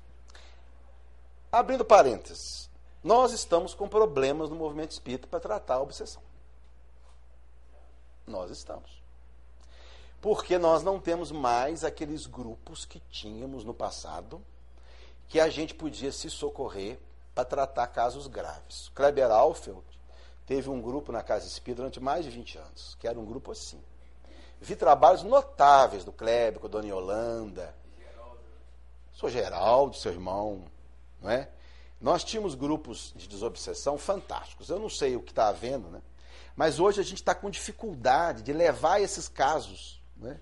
Abrindo 1.50 1.84
parênteses, 1.84 2.68
nós 3.02 3.32
estamos 3.32 3.74
com 3.74 3.88
problemas 3.88 4.50
no 4.50 4.56
movimento 4.56 4.90
espírita 4.90 5.26
para 5.26 5.40
tratar 5.40 5.74
a 5.74 5.82
obsessão. 5.82 6.22
Nós 8.26 8.50
estamos 8.50 9.06
porque 10.26 10.58
nós 10.58 10.82
não 10.82 10.98
temos 10.98 11.30
mais 11.30 11.84
aqueles 11.84 12.26
grupos 12.26 12.84
que 12.84 12.98
tínhamos 13.10 13.64
no 13.64 13.72
passado, 13.72 14.42
que 15.28 15.38
a 15.38 15.48
gente 15.48 15.72
podia 15.72 16.10
se 16.10 16.28
socorrer 16.28 16.98
para 17.32 17.44
tratar 17.44 17.86
casos 17.86 18.26
graves. 18.26 18.90
Kleber 18.92 19.30
Alfeld 19.30 19.84
teve 20.44 20.68
um 20.68 20.80
grupo 20.80 21.12
na 21.12 21.22
Casa 21.22 21.46
Espírita 21.46 21.82
durante 21.82 22.00
mais 22.00 22.24
de 22.24 22.30
20 22.32 22.58
anos, 22.58 22.96
que 22.98 23.06
era 23.06 23.16
um 23.16 23.24
grupo 23.24 23.52
assim. 23.52 23.80
Vi 24.60 24.74
trabalhos 24.74 25.22
notáveis 25.22 26.04
do 26.04 26.10
Kleber, 26.10 26.58
com 26.58 26.66
a 26.66 26.70
Dona 26.70 26.88
Yolanda, 26.88 27.72
sou 29.12 29.28
Geraldo, 29.28 29.96
seu 29.96 30.10
irmão, 30.10 30.64
não 31.20 31.30
é? 31.30 31.48
Nós 32.00 32.22
tínhamos 32.22 32.54
grupos 32.54 33.12
de 33.16 33.26
desobsessão 33.26 33.96
fantásticos. 33.96 34.68
Eu 34.68 34.78
não 34.78 34.88
sei 34.88 35.16
o 35.16 35.22
que 35.22 35.32
está 35.32 35.48
havendo, 35.48 35.88
né? 35.88 36.02
Mas 36.54 36.78
hoje 36.78 37.00
a 37.00 37.04
gente 37.04 37.18
está 37.18 37.34
com 37.34 37.50
dificuldade 37.50 38.42
de 38.42 38.52
levar 38.52 39.00
esses 39.00 39.28
casos 39.28 39.96
né? 40.18 40.40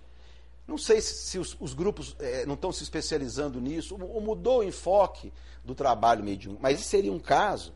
Não 0.66 0.78
sei 0.78 1.00
se, 1.00 1.14
se 1.14 1.38
os, 1.38 1.56
os, 1.60 1.74
grupos 1.74 2.16
é, 2.18 2.46
não 2.46 2.54
estão 2.54 2.72
se 2.72 2.82
especializando 2.82 3.60
nisso, 3.60 3.96
ou, 4.00 4.14
ou 4.14 4.20
mudou 4.20 4.60
o 4.60 4.64
enfoque 4.64 5.32
do 5.64 5.74
trabalho 5.74 6.24
mediúnico, 6.24 6.62
mas 6.62 6.80
esse 6.80 6.88
seria 6.88 7.12
um 7.12 7.18
caso 7.18 7.74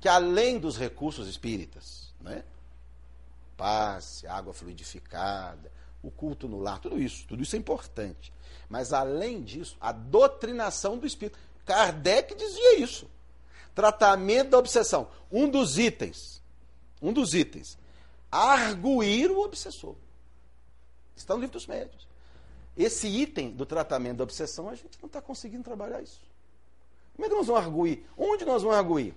que, 0.00 0.08
além 0.08 0.58
dos 0.58 0.78
recursos 0.78 1.28
espíritas, 1.28 2.14
né? 2.20 2.44
passe, 3.56 4.26
água 4.26 4.54
fluidificada, 4.54 5.70
o 6.02 6.10
culto 6.10 6.48
no 6.48 6.58
lar, 6.58 6.78
tudo 6.78 6.98
isso, 6.98 7.26
tudo 7.26 7.42
isso 7.42 7.54
é 7.56 7.58
importante. 7.58 8.32
Mas 8.70 8.92
além 8.94 9.42
disso, 9.42 9.76
a 9.78 9.92
doutrinação 9.92 10.96
do 10.96 11.06
espírito. 11.06 11.38
Kardec 11.70 12.34
dizia 12.34 12.80
isso. 12.80 13.08
Tratamento 13.76 14.50
da 14.50 14.58
obsessão. 14.58 15.08
Um 15.30 15.48
dos 15.48 15.78
itens, 15.78 16.42
um 17.00 17.12
dos 17.12 17.32
itens, 17.32 17.78
arguir 18.28 19.30
o 19.30 19.40
obsessor. 19.40 19.94
Está 21.14 21.34
no 21.34 21.40
livro 21.40 21.52
dos 21.52 21.68
médios. 21.68 22.08
Esse 22.76 23.06
item 23.06 23.52
do 23.52 23.64
tratamento 23.64 24.16
da 24.16 24.24
obsessão, 24.24 24.68
a 24.68 24.74
gente 24.74 24.98
não 25.00 25.06
está 25.06 25.22
conseguindo 25.22 25.62
trabalhar 25.62 26.02
isso. 26.02 26.20
Como 27.14 27.26
é 27.26 27.28
que 27.28 27.36
nós 27.36 27.46
vamos 27.46 27.62
arguir? 27.62 28.04
Onde 28.18 28.44
nós 28.44 28.62
vamos 28.62 28.76
arguir? 28.76 29.14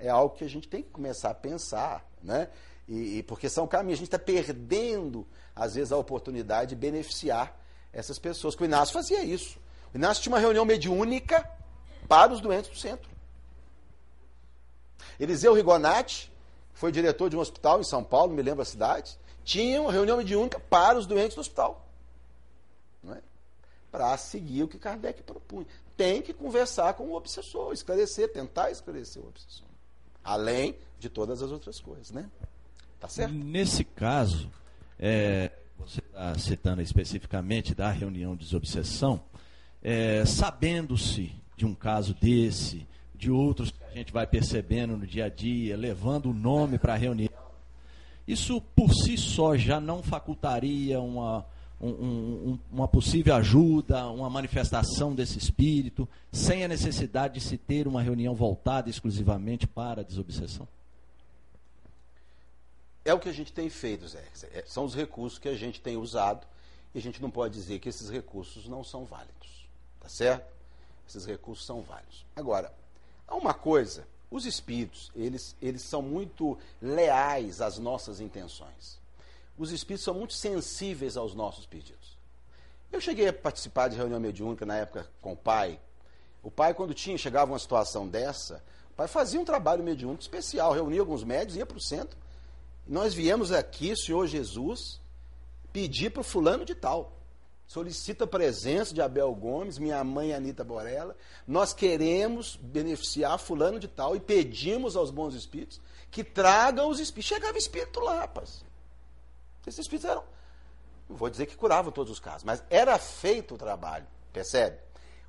É 0.00 0.08
algo 0.08 0.34
que 0.34 0.42
a 0.42 0.48
gente 0.48 0.66
tem 0.66 0.82
que 0.82 0.90
começar 0.90 1.30
a 1.30 1.34
pensar, 1.34 2.04
né? 2.20 2.48
E, 2.88 3.18
e 3.18 3.22
porque 3.22 3.48
são 3.48 3.68
caminhos. 3.68 3.98
A 3.98 4.02
gente 4.02 4.08
está 4.08 4.18
perdendo, 4.18 5.24
às 5.54 5.76
vezes, 5.76 5.92
a 5.92 5.96
oportunidade 5.96 6.70
de 6.70 6.76
beneficiar 6.76 7.56
essas 7.92 8.18
pessoas. 8.18 8.56
Que 8.56 8.62
o 8.62 8.64
Inácio 8.64 8.92
fazia 8.92 9.22
isso. 9.22 9.60
O 9.94 9.96
Inácio 9.96 10.24
tinha 10.24 10.32
uma 10.32 10.40
reunião 10.40 10.64
mediúnica 10.64 11.57
para 12.08 12.32
os 12.32 12.40
doentes 12.40 12.70
do 12.70 12.76
centro. 12.76 13.08
Eliseu 15.20 15.54
Rigonati, 15.54 16.32
foi 16.72 16.90
diretor 16.90 17.28
de 17.28 17.36
um 17.36 17.40
hospital 17.40 17.80
em 17.80 17.84
São 17.84 18.02
Paulo, 18.02 18.32
me 18.32 18.42
lembro 18.42 18.62
a 18.62 18.64
cidade, 18.64 19.18
tinha 19.44 19.80
uma 19.82 19.92
reunião 19.92 20.16
mediúnica 20.16 20.58
para 20.58 20.98
os 20.98 21.06
doentes 21.06 21.34
do 21.34 21.40
hospital. 21.40 21.86
É? 23.10 23.18
Para 23.90 24.16
seguir 24.16 24.62
o 24.62 24.68
que 24.68 24.78
Kardec 24.78 25.22
propunha. 25.22 25.66
Tem 25.96 26.22
que 26.22 26.32
conversar 26.32 26.94
com 26.94 27.04
o 27.04 27.14
obsessor, 27.14 27.72
esclarecer, 27.72 28.32
tentar 28.32 28.70
esclarecer 28.70 29.22
o 29.22 29.28
obsessor. 29.28 29.66
Além 30.22 30.76
de 30.98 31.08
todas 31.08 31.42
as 31.42 31.50
outras 31.50 31.80
coisas, 31.80 32.10
né? 32.10 32.30
Tá 33.00 33.08
certo? 33.08 33.32
Nesse 33.32 33.84
caso, 33.84 34.50
é, 34.98 35.50
você 35.78 36.00
está 36.00 36.38
citando 36.38 36.82
especificamente 36.82 37.74
da 37.74 37.90
reunião 37.90 38.36
de 38.36 38.44
desobsessão, 38.44 39.20
é, 39.82 40.24
sabendo-se 40.24 41.34
de 41.58 41.66
um 41.66 41.74
caso 41.74 42.14
desse, 42.14 42.86
de 43.16 43.32
outros 43.32 43.72
que 43.72 43.84
a 43.84 43.90
gente 43.90 44.12
vai 44.12 44.26
percebendo 44.26 44.96
no 44.96 45.04
dia 45.04 45.24
a 45.24 45.28
dia, 45.28 45.76
levando 45.76 46.30
o 46.30 46.32
nome 46.32 46.78
para 46.78 46.94
a 46.94 46.96
reunião, 46.96 47.28
isso 48.26 48.60
por 48.76 48.94
si 48.94 49.18
só 49.18 49.56
já 49.56 49.80
não 49.80 50.00
facultaria 50.00 51.00
uma, 51.00 51.44
um, 51.80 51.88
um, 51.88 52.58
uma 52.70 52.86
possível 52.86 53.34
ajuda, 53.34 54.08
uma 54.08 54.30
manifestação 54.30 55.16
desse 55.16 55.36
espírito, 55.36 56.08
sem 56.30 56.64
a 56.64 56.68
necessidade 56.68 57.34
de 57.34 57.40
se 57.40 57.58
ter 57.58 57.88
uma 57.88 58.02
reunião 58.02 58.36
voltada 58.36 58.88
exclusivamente 58.88 59.66
para 59.66 60.02
a 60.02 60.04
desobsessão? 60.04 60.68
É 63.04 63.12
o 63.12 63.18
que 63.18 63.28
a 63.28 63.32
gente 63.32 63.52
tem 63.52 63.68
feito, 63.68 64.06
Zé. 64.06 64.22
É, 64.52 64.62
são 64.64 64.84
os 64.84 64.94
recursos 64.94 65.40
que 65.40 65.48
a 65.48 65.56
gente 65.56 65.80
tem 65.80 65.96
usado 65.96 66.46
e 66.94 66.98
a 66.98 67.02
gente 67.02 67.20
não 67.20 67.30
pode 67.30 67.54
dizer 67.54 67.80
que 67.80 67.88
esses 67.88 68.10
recursos 68.10 68.68
não 68.68 68.84
são 68.84 69.04
válidos. 69.04 69.66
Tá 69.98 70.08
certo? 70.08 70.57
Esses 71.08 71.24
recursos 71.24 71.64
são 71.64 71.82
válidos. 71.82 72.24
Agora, 72.36 72.72
há 73.26 73.34
uma 73.34 73.54
coisa, 73.54 74.06
os 74.30 74.44
espíritos, 74.44 75.10
eles, 75.16 75.56
eles 75.60 75.82
são 75.82 76.02
muito 76.02 76.58
leais 76.80 77.60
às 77.60 77.78
nossas 77.78 78.20
intenções. 78.20 78.98
Os 79.56 79.72
espíritos 79.72 80.04
são 80.04 80.14
muito 80.14 80.34
sensíveis 80.34 81.16
aos 81.16 81.34
nossos 81.34 81.66
pedidos. 81.66 82.16
Eu 82.92 83.00
cheguei 83.00 83.28
a 83.28 83.32
participar 83.32 83.88
de 83.88 83.96
reunião 83.96 84.20
mediúnica 84.20 84.64
na 84.64 84.76
época 84.76 85.10
com 85.20 85.32
o 85.32 85.36
pai. 85.36 85.80
O 86.42 86.50
pai, 86.50 86.74
quando 86.74 86.94
tinha, 86.94 87.18
chegava 87.18 87.52
uma 87.52 87.58
situação 87.58 88.06
dessa, 88.06 88.62
o 88.92 88.94
pai 88.94 89.08
fazia 89.08 89.40
um 89.40 89.44
trabalho 89.44 89.82
mediúnico 89.82 90.22
especial, 90.22 90.72
reunia 90.72 91.00
alguns 91.00 91.24
médios, 91.24 91.56
ia 91.56 91.66
para 91.66 91.76
o 91.76 91.80
centro 91.80 92.16
nós 92.88 93.12
viemos 93.12 93.52
aqui, 93.52 93.94
Senhor 93.94 94.26
Jesus, 94.26 94.98
pedir 95.72 96.10
para 96.10 96.22
o 96.22 96.24
fulano 96.24 96.64
de 96.64 96.74
tal. 96.74 97.12
Solicita 97.68 98.24
a 98.24 98.26
presença 98.26 98.94
de 98.94 99.02
Abel 99.02 99.32
Gomes, 99.34 99.76
minha 99.76 100.02
mãe 100.02 100.32
Anita 100.32 100.64
Borella. 100.64 101.14
Nós 101.46 101.74
queremos 101.74 102.56
beneficiar 102.56 103.38
fulano 103.38 103.78
de 103.78 103.86
tal 103.86 104.16
e 104.16 104.20
pedimos 104.20 104.96
aos 104.96 105.10
bons 105.10 105.34
espíritos 105.34 105.78
que 106.10 106.24
tragam 106.24 106.88
os 106.88 106.98
espíritos. 106.98 107.28
Chegava 107.28 107.58
espírito 107.58 108.00
lá, 108.00 108.20
rapaz. 108.20 108.64
Esses 109.66 109.80
espíritos 109.80 110.10
eram, 110.10 110.24
vou 111.10 111.28
dizer 111.28 111.44
que 111.44 111.58
curavam 111.58 111.92
todos 111.92 112.10
os 112.10 112.18
casos, 112.18 112.42
mas 112.42 112.64
era 112.70 112.98
feito 112.98 113.54
o 113.54 113.58
trabalho, 113.58 114.06
percebe? 114.32 114.78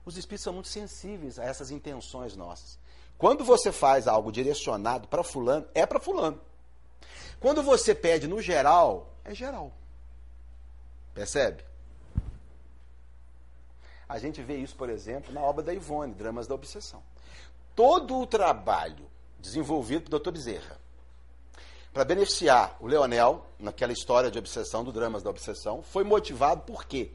Os 0.06 0.16
espíritos 0.16 0.45
são 0.45 0.53
muito 0.53 0.70
sensíveis 0.70 1.38
a 1.38 1.44
essas 1.44 1.72
intenções 1.72 2.38
nossas. 2.38 2.80
Quando 3.18 3.44
você 3.44 3.70
faz 3.70 4.07
algo 4.07 4.32
direcionado 4.32 5.10
para 5.10 5.26
fulano, 5.26 5.68
é 5.76 5.86
para 5.86 5.99
fulano. 5.99 6.40
Quando 7.38 7.61
você 7.61 7.94
pede 7.94 8.30
no 8.30 8.41
geral, 8.41 9.14
é 9.26 9.36
geral. 9.36 9.74
Percebe? 11.14 11.68
A 14.10 14.18
gente 14.18 14.41
vê 14.41 14.57
isso, 14.57 14.76
por 14.76 14.90
exemplo, 14.90 15.31
na 15.31 15.41
obra 15.41 15.64
da 15.64 15.72
Ivone, 15.72 16.15
Dramas 16.15 16.48
da 16.48 16.56
Obsessão. 16.56 17.03
Todo 17.76 18.18
o 18.18 18.26
trabalho 18.26 19.06
desenvolvido 19.40 20.10
pelo 20.10 20.19
Dr. 20.19 20.31
Bezerra 20.31 20.80
para 21.94 22.03
beneficiar 22.03 22.76
o 22.80 22.88
Leonel 22.88 23.45
naquela 23.60 23.91
história 23.91 24.30
de 24.30 24.38
obsessão, 24.38 24.84
do 24.84 24.91
Dramas 24.91 25.23
da 25.23 25.30
Obsessão, 25.30 25.81
foi 25.81 26.03
motivado 26.03 26.61
por 26.61 26.86
quê? 26.86 27.11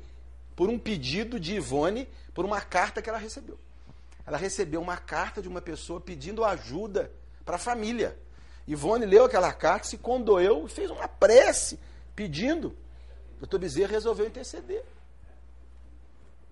Por 0.57 0.69
um 0.69 0.79
pedido 0.79 1.39
de 1.39 1.55
Ivone, 1.55 2.09
por 2.33 2.45
uma 2.45 2.61
carta 2.61 3.01
que 3.03 3.09
ela 3.09 3.19
recebeu. 3.19 3.59
Ela 4.27 4.37
recebeu 4.37 4.81
uma 4.81 4.97
carta 4.97 5.43
de 5.43 5.49
uma 5.49 5.61
pessoa 5.61 6.01
pedindo 6.01 6.45
ajuda 6.45 7.11
para 7.45 7.57
a 7.57 7.59
família. 7.59 8.19
Ivone 8.67 9.05
leu 9.05 9.25
aquela 9.25 9.53
carta, 9.53 9.87
se 9.87 9.99
condoeu 9.99 10.67
e 10.67 10.69
fez 10.69 10.91
uma 10.91 11.07
prece 11.07 11.79
pedindo. 12.17 12.69
O 13.37 13.41
doutor 13.41 13.59
Bezerra 13.59 13.91
resolveu 13.91 14.27
interceder. 14.27 14.85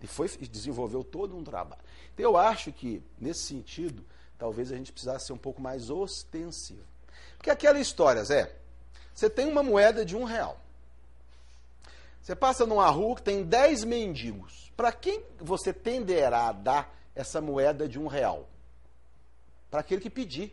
E 0.03 0.07
foi 0.07 0.29
desenvolveu 0.29 1.05
todo 1.05 1.37
um 1.37 1.45
trabalho. 1.45 1.81
Então, 2.13 2.25
eu 2.25 2.37
acho 2.37 2.73
que, 2.73 3.03
nesse 3.19 3.45
sentido, 3.45 4.05
talvez 4.39 4.73
a 4.73 4.77
gente 4.77 4.93
precisasse 4.93 5.27
ser 5.27 5.33
um 5.33 5.39
pouco 5.39 5.63
mais 5.63 5.91
ostensivo. 5.91 6.85
Porque 7.37 7.51
aquela 7.51 7.79
história, 7.79 8.25
Zé, 8.25 8.55
você 9.15 9.31
tem 9.31 9.47
uma 9.47 9.63
moeda 9.63 10.05
de 10.05 10.17
um 10.17 10.25
real. 10.25 10.61
Você 12.21 12.35
passa 12.35 12.67
numa 12.67 12.89
rua 12.89 13.17
que 13.17 13.23
tem 13.23 13.45
dez 13.45 13.85
mendigos. 13.85 14.73
Para 14.77 14.93
quem 14.93 15.23
você 15.39 15.73
tenderá 15.73 16.49
a 16.49 16.53
dar 16.53 16.95
essa 17.15 17.41
moeda 17.41 17.89
de 17.89 17.99
um 17.99 18.07
real? 18.07 18.49
Para 19.71 19.81
aquele 19.81 20.01
que 20.01 20.11
pedir 20.11 20.53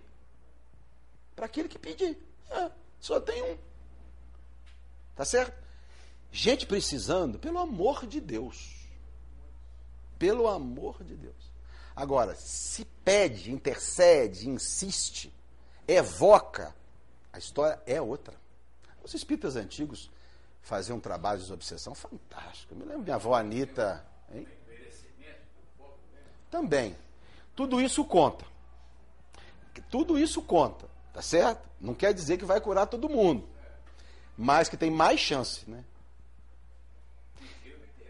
para 1.39 1.45
aquele 1.45 1.69
que 1.69 1.79
pedir. 1.79 2.17
É, 2.49 2.69
só 2.99 3.17
tem 3.17 3.41
um. 3.41 3.57
Tá 5.15 5.23
certo? 5.23 5.57
Gente 6.33 6.65
precisando, 6.65 7.39
pelo 7.39 7.59
amor 7.59 8.05
de 8.05 8.19
Deus. 8.19 8.78
Pelo 10.19 10.47
amor 10.47 11.03
de 11.03 11.15
Deus. 11.15 11.51
Agora, 11.95 12.35
se 12.35 12.85
pede, 13.03 13.51
intercede, 13.51 14.47
insiste, 14.47 15.33
evoca, 15.87 16.75
a 17.33 17.39
história 17.39 17.81
é 17.85 18.01
outra. 18.01 18.35
Os 19.03 19.13
espíritas 19.13 19.55
antigos 19.55 20.11
faziam 20.61 20.97
um 20.97 21.01
trabalho 21.01 21.41
de 21.41 21.51
obsessão 21.51 21.95
fantástico. 21.95 22.73
Eu 22.73 22.77
me 22.77 22.85
lembro 22.85 23.03
minha 23.03 23.15
avó 23.15 23.33
Anitta. 23.33 24.05
Hein? 24.31 24.47
Também. 26.51 26.95
Tudo 27.55 27.81
isso 27.81 28.03
conta. 28.05 28.45
Tudo 29.89 30.17
isso 30.17 30.41
conta. 30.41 30.87
Tá 31.13 31.21
certo? 31.21 31.67
Não 31.79 31.93
quer 31.93 32.13
dizer 32.13 32.37
que 32.37 32.45
vai 32.45 32.61
curar 32.61 32.87
todo 32.87 33.09
mundo. 33.09 33.47
Mas 34.37 34.69
que 34.69 34.77
tem 34.77 34.91
mais 34.91 35.19
chance, 35.19 35.69
né? 35.69 35.83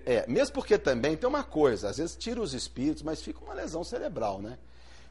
É, 0.10 0.26
mesmo 0.26 0.56
porque 0.56 0.76
também 0.76 1.16
tem 1.16 1.30
uma 1.30 1.44
coisa, 1.44 1.88
às 1.88 1.98
vezes 1.98 2.16
tira 2.16 2.42
os 2.42 2.56
espíritos, 2.56 3.04
mas 3.04 3.22
fica 3.22 3.46
uma 3.46 3.54
lesão 3.54 3.84
cerebral, 3.84 4.42
né? 4.42 4.58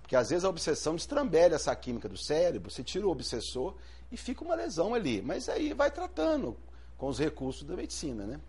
Porque 0.00 0.16
às 0.16 0.30
vezes 0.30 0.44
a 0.44 0.48
obsessão 0.48 0.96
estrambelha 0.96 1.54
essa 1.54 1.72
química 1.76 2.08
do 2.08 2.16
cérebro, 2.16 2.68
você 2.68 2.82
tira 2.82 3.06
o 3.06 3.10
obsessor 3.10 3.76
e 4.10 4.16
fica 4.16 4.42
uma 4.42 4.56
lesão 4.56 4.94
ali. 4.94 5.22
Mas 5.22 5.48
aí 5.48 5.72
vai 5.72 5.88
tratando 5.88 6.56
com 6.96 7.06
os 7.06 7.16
recursos 7.16 7.62
da 7.62 7.76
medicina, 7.76 8.26
né? 8.26 8.40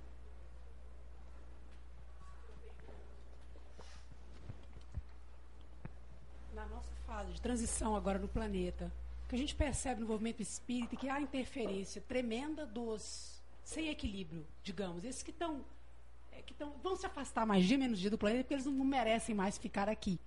Na 6.56 6.66
nossa 6.66 6.96
fase 7.06 7.32
de 7.32 7.42
transição 7.44 7.96
agora 7.96 8.18
no 8.18 8.28
planeta, 8.28 8.92
que 9.28 9.36
a 9.36 9.38
gente 9.38 9.54
percebe 9.54 10.02
no 10.02 10.08
movimento 10.08 10.42
espírita 10.42 10.96
que 10.96 11.08
há 11.08 11.22
interferência 11.22 12.02
tremenda 12.08 12.66
dos 12.66 13.40
sem 13.64 13.90
equilíbrio, 13.90 14.44
digamos, 14.64 15.06
esses 15.06 15.22
que 15.22 15.30
estão 15.30 15.58
é, 15.58 15.79
que 16.42 16.54
tão, 16.54 16.74
vão 16.84 16.96
se 16.96 17.06
afastar 17.06 17.46
mais 17.46 17.66
dia 17.66 17.78
menos 17.78 18.00
dia 18.00 18.10
do 18.10 18.18
planeta 18.18 18.44
porque 18.44 18.54
eles 18.54 18.66
não, 18.66 18.74
não 18.74 18.86
merecem 18.86 19.34
mais 19.36 19.58
ficar 19.58 19.90
aqui 19.90 20.20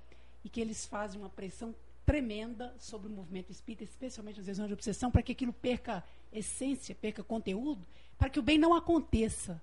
e 0.44 0.48
que 0.48 0.60
eles 0.60 0.86
fazem 0.86 1.20
uma 1.20 1.28
pressão 1.28 1.74
tremenda 2.04 2.74
sobre 2.78 3.08
o 3.08 3.10
movimento 3.10 3.50
espírita, 3.50 3.84
especialmente 3.84 4.38
nas 4.38 4.46
regiões 4.46 4.68
de 4.68 4.74
obsessão, 4.74 5.10
para 5.10 5.22
que 5.22 5.32
aquilo 5.32 5.52
perca 5.52 6.04
essência, 6.32 6.94
perca 6.94 7.22
conteúdo, 7.22 7.86
para 8.18 8.28
que 8.28 8.40
o 8.40 8.42
bem 8.42 8.58
não 8.58 8.74
aconteça. 8.74 9.62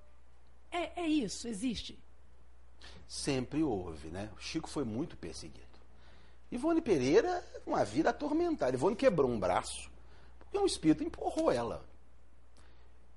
É, 0.72 1.02
é 1.02 1.08
isso, 1.08 1.48
existe. 1.48 2.00
Sempre 3.08 3.64
houve, 3.64 4.08
né? 4.10 4.30
O 4.38 4.40
Chico 4.40 4.70
foi 4.70 4.84
muito 4.84 5.18
perseguido. 5.18 5.68
Ivone 6.52 6.82
Pereira, 6.82 7.46
uma 7.66 7.84
vida 7.84 8.10
atormentada. 8.10 8.76
Ivone 8.76 8.96
quebrou 8.96 9.30
um 9.30 9.40
braço, 9.40 9.92
porque 10.40 10.58
um 10.58 10.66
espírito 10.66 11.04
empurrou 11.04 11.52
ela. 11.52 11.86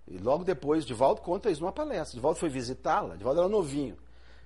E 0.06 0.18
logo 0.18 0.44
depois, 0.44 0.84
Divaldo 0.84 1.20
conta 1.20 1.50
isso 1.50 1.60
numa 1.60 1.72
palestra. 1.72 2.14
Divaldo 2.14 2.38
foi 2.38 2.48
visitá-la, 2.48 3.16
Divaldo 3.16 3.40
era 3.40 3.48
novinho. 3.48 3.96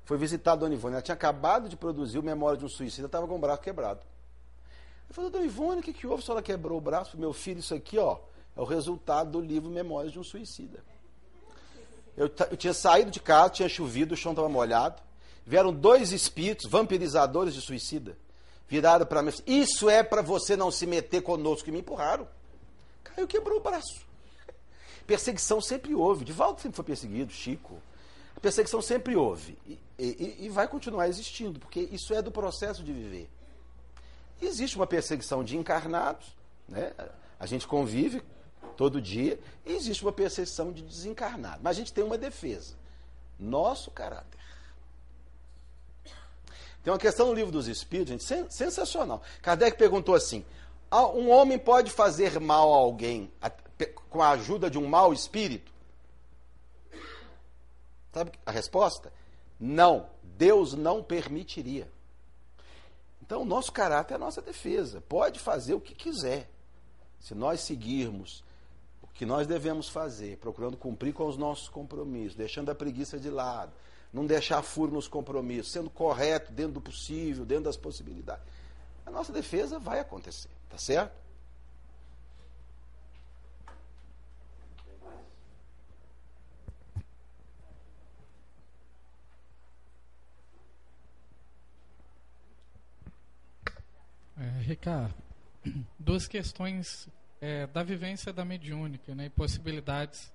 Foi 0.04 0.16
visitar 0.16 0.52
a 0.52 0.56
Dona 0.56 0.74
Ivone. 0.74 0.94
Ela 0.94 1.02
tinha 1.02 1.14
acabado 1.14 1.68
de 1.68 1.76
produzir 1.76 2.18
o 2.18 2.22
Memória 2.22 2.58
de 2.58 2.64
um 2.64 2.68
Suicida, 2.68 3.06
estava 3.06 3.26
com 3.26 3.36
o 3.36 3.38
braço 3.38 3.62
quebrado. 3.62 4.00
Ele 5.06 5.14
falou, 5.14 5.30
Dona 5.30 5.44
Ivone, 5.44 5.80
o 5.80 5.82
que, 5.82 5.92
que 5.92 6.06
houve? 6.06 6.22
Se 6.22 6.30
ela 6.30 6.42
quebrou 6.42 6.78
o 6.78 6.80
braço, 6.80 7.18
meu 7.18 7.32
filho, 7.32 7.60
isso 7.60 7.74
aqui, 7.74 7.98
ó, 7.98 8.18
é 8.56 8.60
o 8.60 8.64
resultado 8.64 9.32
do 9.32 9.40
livro 9.40 9.70
Memórias 9.70 10.12
de 10.12 10.18
um 10.18 10.24
Suicida. 10.24 10.84
Eu, 12.16 12.30
eu 12.50 12.56
tinha 12.56 12.72
saído 12.72 13.10
de 13.10 13.20
casa, 13.20 13.50
tinha 13.50 13.68
chovido, 13.68 14.14
o 14.14 14.16
chão 14.16 14.32
estava 14.32 14.48
molhado. 14.48 15.02
Vieram 15.44 15.72
dois 15.72 16.12
espíritos, 16.12 16.68
vampirizadores 16.68 17.54
de 17.54 17.60
suicida. 17.60 18.16
Viraram 18.68 19.06
para 19.06 19.22
mim 19.22 19.30
Isso 19.46 19.88
é 19.88 20.02
para 20.02 20.22
você 20.22 20.56
não 20.56 20.72
se 20.72 20.86
meter 20.86 21.22
conosco. 21.22 21.68
E 21.68 21.72
me 21.72 21.80
empurraram. 21.80 22.26
Caiu, 23.04 23.28
quebrou 23.28 23.58
o 23.58 23.62
braço. 23.62 24.05
Perseguição 25.06 25.60
sempre 25.60 25.94
houve. 25.94 26.24
Divaldo 26.24 26.60
sempre 26.60 26.76
foi 26.76 26.84
perseguido, 26.84 27.32
Chico. 27.32 27.80
A 28.36 28.40
perseguição 28.40 28.82
sempre 28.82 29.16
houve. 29.16 29.56
E, 29.66 29.78
e, 29.98 30.36
e 30.46 30.48
vai 30.48 30.68
continuar 30.68 31.08
existindo, 31.08 31.58
porque 31.58 31.80
isso 31.80 32.12
é 32.12 32.20
do 32.20 32.30
processo 32.30 32.82
de 32.82 32.92
viver. 32.92 33.30
existe 34.42 34.76
uma 34.76 34.86
perseguição 34.86 35.42
de 35.42 35.56
encarnados, 35.56 36.36
né? 36.68 36.92
a 37.38 37.46
gente 37.46 37.66
convive 37.66 38.22
todo 38.76 39.00
dia, 39.00 39.38
e 39.64 39.72
existe 39.72 40.02
uma 40.02 40.12
perseguição 40.12 40.70
de 40.70 40.82
desencarnados. 40.82 41.60
Mas 41.62 41.76
a 41.76 41.78
gente 41.78 41.92
tem 41.92 42.04
uma 42.04 42.18
defesa. 42.18 42.74
Nosso 43.38 43.90
caráter. 43.90 44.38
Tem 46.82 46.92
uma 46.92 46.98
questão 46.98 47.26
no 47.26 47.34
livro 47.34 47.50
dos 47.50 47.66
Espíritos, 47.66 48.28
gente, 48.28 48.54
sensacional. 48.54 49.22
Kardec 49.42 49.76
perguntou 49.76 50.14
assim: 50.14 50.44
um 50.92 51.30
homem 51.30 51.58
pode 51.58 51.90
fazer 51.90 52.38
mal 52.40 52.72
a 52.72 52.76
alguém 52.76 53.30
com 54.08 54.22
a 54.22 54.30
ajuda 54.30 54.70
de 54.70 54.78
um 54.78 54.86
mau 54.86 55.12
espírito? 55.12 55.72
Sabe 58.12 58.32
a 58.44 58.50
resposta? 58.50 59.12
Não. 59.60 60.08
Deus 60.22 60.74
não 60.74 61.02
permitiria. 61.02 61.90
Então, 63.22 63.42
o 63.42 63.44
nosso 63.44 63.72
caráter 63.72 64.14
é 64.14 64.16
a 64.16 64.20
nossa 64.20 64.40
defesa. 64.40 65.02
Pode 65.08 65.40
fazer 65.40 65.74
o 65.74 65.80
que 65.80 65.94
quiser. 65.94 66.48
Se 67.18 67.34
nós 67.34 67.60
seguirmos 67.60 68.44
o 69.02 69.06
que 69.08 69.26
nós 69.26 69.46
devemos 69.46 69.88
fazer, 69.88 70.36
procurando 70.38 70.76
cumprir 70.76 71.12
com 71.12 71.26
os 71.26 71.36
nossos 71.36 71.68
compromissos, 71.68 72.36
deixando 72.36 72.70
a 72.70 72.74
preguiça 72.74 73.18
de 73.18 73.30
lado, 73.30 73.72
não 74.12 74.24
deixar 74.24 74.62
furo 74.62 74.92
nos 74.92 75.08
compromissos, 75.08 75.72
sendo 75.72 75.90
correto 75.90 76.52
dentro 76.52 76.74
do 76.74 76.80
possível, 76.80 77.44
dentro 77.44 77.64
das 77.64 77.76
possibilidades, 77.76 78.44
a 79.06 79.10
nossa 79.10 79.32
defesa 79.32 79.78
vai 79.78 80.00
acontecer, 80.00 80.50
tá 80.68 80.76
certo? 80.76 81.24
É, 94.38 94.60
Ricardo, 94.60 95.14
duas 95.98 96.26
questões 96.26 97.08
é, 97.40 97.66
da 97.68 97.82
vivência 97.82 98.32
da 98.32 98.44
mediúnica 98.44 99.14
né, 99.14 99.26
e 99.26 99.30
possibilidades 99.30 100.30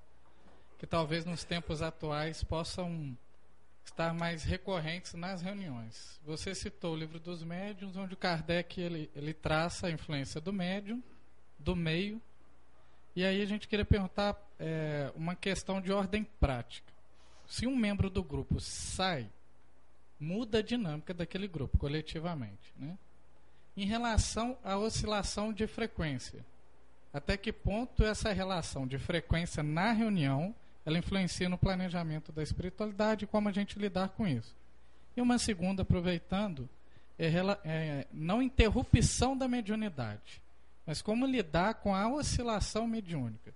que 0.80 0.88
talvez 0.88 1.26
nos 1.26 1.44
tempos 1.44 1.84
atuais 1.84 2.44
possam 2.44 3.16
estar 3.86 4.14
mais 4.14 4.44
recorrentes 4.44 5.14
nas 5.14 5.42
reuniões. 5.42 6.20
Você 6.26 6.56
citou 6.56 6.94
o 6.94 6.98
livro 6.98 7.20
dos 7.20 7.44
médiuns, 7.44 7.96
onde 7.96 8.16
Kardec 8.16 8.80
ele, 8.80 9.12
ele 9.16 9.34
traça 9.34 9.88
a 9.88 9.92
influência 9.92 10.40
do 10.40 10.54
médium, 10.54 11.02
do 11.58 11.76
meio, 11.76 12.22
e 13.16 13.26
aí 13.26 13.42
a 13.42 13.46
gente 13.46 13.68
queria 13.68 13.84
perguntar 13.84 14.42
é, 14.58 15.12
uma 15.16 15.36
questão 15.36 15.82
de 15.82 15.92
ordem 15.92 16.24
prática. 16.40 16.92
Se 17.46 17.68
um 17.68 17.76
membro 17.76 18.10
do 18.10 18.24
grupo 18.24 18.60
sai, 18.60 19.30
muda 20.18 20.60
a 20.60 20.62
dinâmica 20.62 21.14
daquele 21.14 21.48
grupo 21.48 21.78
coletivamente, 21.78 22.74
né? 22.78 22.98
Em 23.76 23.86
relação 23.86 24.58
à 24.64 24.78
oscilação 24.78 25.52
de 25.52 25.68
frequência, 25.68 26.46
até 27.14 27.36
que 27.36 27.52
ponto 27.52 28.04
essa 28.04 28.32
relação 28.32 28.88
de 28.88 28.98
frequência 28.98 29.62
na 29.64 29.92
reunião 29.92 30.56
ela 30.86 30.98
influencia 30.98 31.48
no 31.48 31.58
planejamento 31.58 32.32
da 32.32 32.42
espiritualidade 32.42 33.26
e 33.26 33.28
como 33.28 33.50
a 33.50 33.52
gente 33.52 33.78
lidar 33.78 34.10
com 34.10 34.28
isso. 34.28 34.56
E 35.16 35.22
uma 35.22 35.38
segunda, 35.38 35.84
aproveitando, 35.84 36.70
é, 37.18 37.28
é 37.64 38.08
não 38.12 38.42
interrupção 38.42 39.38
da 39.38 39.48
mediunidade, 39.48 40.42
mas 40.86 41.02
como 41.02 41.26
lidar 41.26 41.76
com 41.76 41.94
a 41.94 42.08
oscilação 42.08 42.88
mediúnica. 42.88 43.54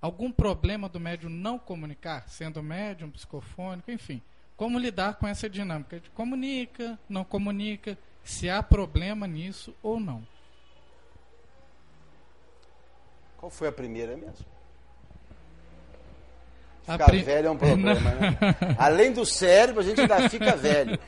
Algum 0.00 0.30
problema 0.30 0.88
do 0.88 1.00
médium 1.00 1.30
não 1.30 1.58
comunicar, 1.58 2.28
sendo 2.28 2.62
médium, 2.62 3.10
psicofônico, 3.10 3.90
enfim. 3.90 4.22
Como 4.56 4.78
lidar 4.78 5.14
com 5.14 5.26
essa 5.26 5.48
dinâmica 5.48 5.98
de 5.98 6.10
comunica, 6.10 6.98
não 7.08 7.24
comunica, 7.24 7.98
se 8.22 8.48
há 8.50 8.62
problema 8.62 9.26
nisso 9.26 9.74
ou 9.82 9.98
não. 9.98 10.26
Qual 13.38 13.50
foi 13.50 13.68
a 13.68 13.72
primeira 13.72 14.16
mesmo? 14.16 14.57
Ficar 16.92 17.06
pri... 17.06 17.22
velho 17.22 17.48
é 17.48 17.50
um 17.50 17.56
problema, 17.56 18.10
né? 18.10 18.38
Além 18.78 19.12
do 19.12 19.26
cérebro, 19.26 19.80
a 19.80 19.84
gente 19.84 20.00
ainda 20.00 20.28
fica 20.28 20.56
velho. 20.56 20.98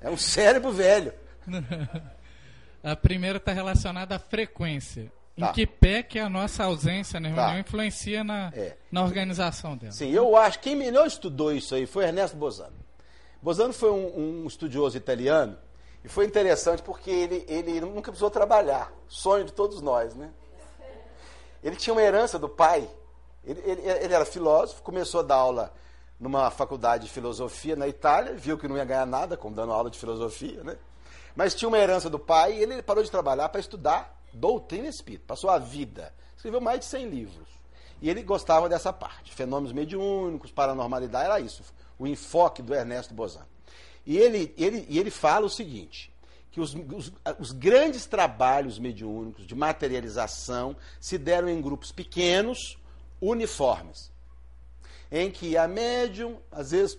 É 0.00 0.10
um 0.10 0.16
cérebro 0.16 0.72
velho. 0.72 1.12
A 2.82 2.96
primeira 2.96 3.38
está 3.38 3.52
relacionada 3.52 4.16
à 4.16 4.18
frequência. 4.18 5.12
Tá. 5.38 5.48
Em 5.48 5.52
que 5.52 5.66
pé 5.66 6.02
que 6.02 6.18
a 6.18 6.28
nossa 6.28 6.64
ausência 6.64 7.18
na 7.20 7.28
reunião 7.28 7.52
tá. 7.52 7.58
influencia 7.60 8.22
na, 8.24 8.52
é. 8.54 8.76
na 8.90 9.02
organização 9.02 9.76
dela? 9.76 9.92
Sim, 9.92 10.10
eu 10.10 10.36
acho 10.36 10.58
que 10.58 10.70
quem 10.70 10.76
melhor 10.76 11.06
estudou 11.06 11.52
isso 11.52 11.74
aí 11.74 11.86
foi 11.86 12.04
Ernesto 12.04 12.36
Bozano. 12.36 12.76
Bozano 13.40 13.72
foi 13.72 13.90
um, 13.90 14.42
um 14.42 14.46
estudioso 14.46 14.96
italiano 14.96 15.56
e 16.04 16.08
foi 16.08 16.26
interessante 16.26 16.82
porque 16.82 17.10
ele, 17.10 17.46
ele 17.48 17.80
nunca 17.80 18.10
precisou 18.10 18.30
trabalhar. 18.30 18.92
Sonho 19.08 19.44
de 19.44 19.52
todos 19.52 19.80
nós, 19.80 20.14
né? 20.14 20.30
Ele 21.62 21.76
tinha 21.76 21.94
uma 21.94 22.02
herança 22.02 22.38
do 22.38 22.48
pai 22.48 22.88
ele, 23.44 23.60
ele, 23.64 23.80
ele, 23.82 24.14
era 24.14 24.24
filósofo, 24.24 24.82
começou 24.82 25.20
a 25.20 25.22
dar 25.22 25.36
aula 25.36 25.72
numa 26.18 26.50
faculdade 26.50 27.06
de 27.06 27.10
filosofia 27.10 27.74
na 27.74 27.88
Itália, 27.88 28.34
viu 28.34 28.56
que 28.56 28.68
não 28.68 28.76
ia 28.76 28.84
ganhar 28.84 29.06
nada 29.06 29.36
como 29.36 29.54
dando 29.54 29.72
aula 29.72 29.90
de 29.90 29.98
filosofia, 29.98 30.62
né? 30.62 30.76
Mas 31.34 31.54
tinha 31.54 31.68
uma 31.68 31.78
herança 31.78 32.08
do 32.08 32.18
pai 32.18 32.54
e 32.54 32.62
ele 32.62 32.82
parou 32.82 33.02
de 33.02 33.10
trabalhar 33.10 33.48
para 33.48 33.60
estudar 33.60 34.20
doutrina 34.32 34.86
espírita. 34.86 35.24
Passou 35.26 35.50
a 35.50 35.58
vida. 35.58 36.12
Escreveu 36.36 36.60
mais 36.60 36.80
de 36.80 36.86
100 36.86 37.08
livros. 37.08 37.48
E 38.00 38.10
ele 38.10 38.22
gostava 38.22 38.68
dessa 38.68 38.92
parte. 38.92 39.32
Fenômenos 39.32 39.72
mediúnicos, 39.72 40.50
paranormalidade, 40.50 41.24
era 41.24 41.40
isso. 41.40 41.62
O 41.98 42.06
enfoque 42.06 42.60
do 42.60 42.74
Ernesto 42.74 43.14
Bozan. 43.14 43.46
E 44.04 44.18
ele, 44.18 44.52
ele, 44.58 44.84
e 44.88 44.98
ele 44.98 45.10
fala 45.10 45.46
o 45.46 45.50
seguinte: 45.50 46.12
que 46.50 46.60
os, 46.60 46.74
os, 46.74 47.12
os, 47.38 47.52
grandes 47.52 48.06
trabalhos 48.06 48.78
mediúnicos 48.78 49.46
de 49.46 49.54
materialização 49.54 50.76
se 51.00 51.16
deram 51.16 51.48
em 51.48 51.62
grupos 51.62 51.92
pequenos, 51.92 52.76
uniformes, 53.22 54.10
em 55.10 55.30
que 55.30 55.56
a 55.56 55.68
médium, 55.68 56.38
às 56.50 56.72
vezes 56.72 56.98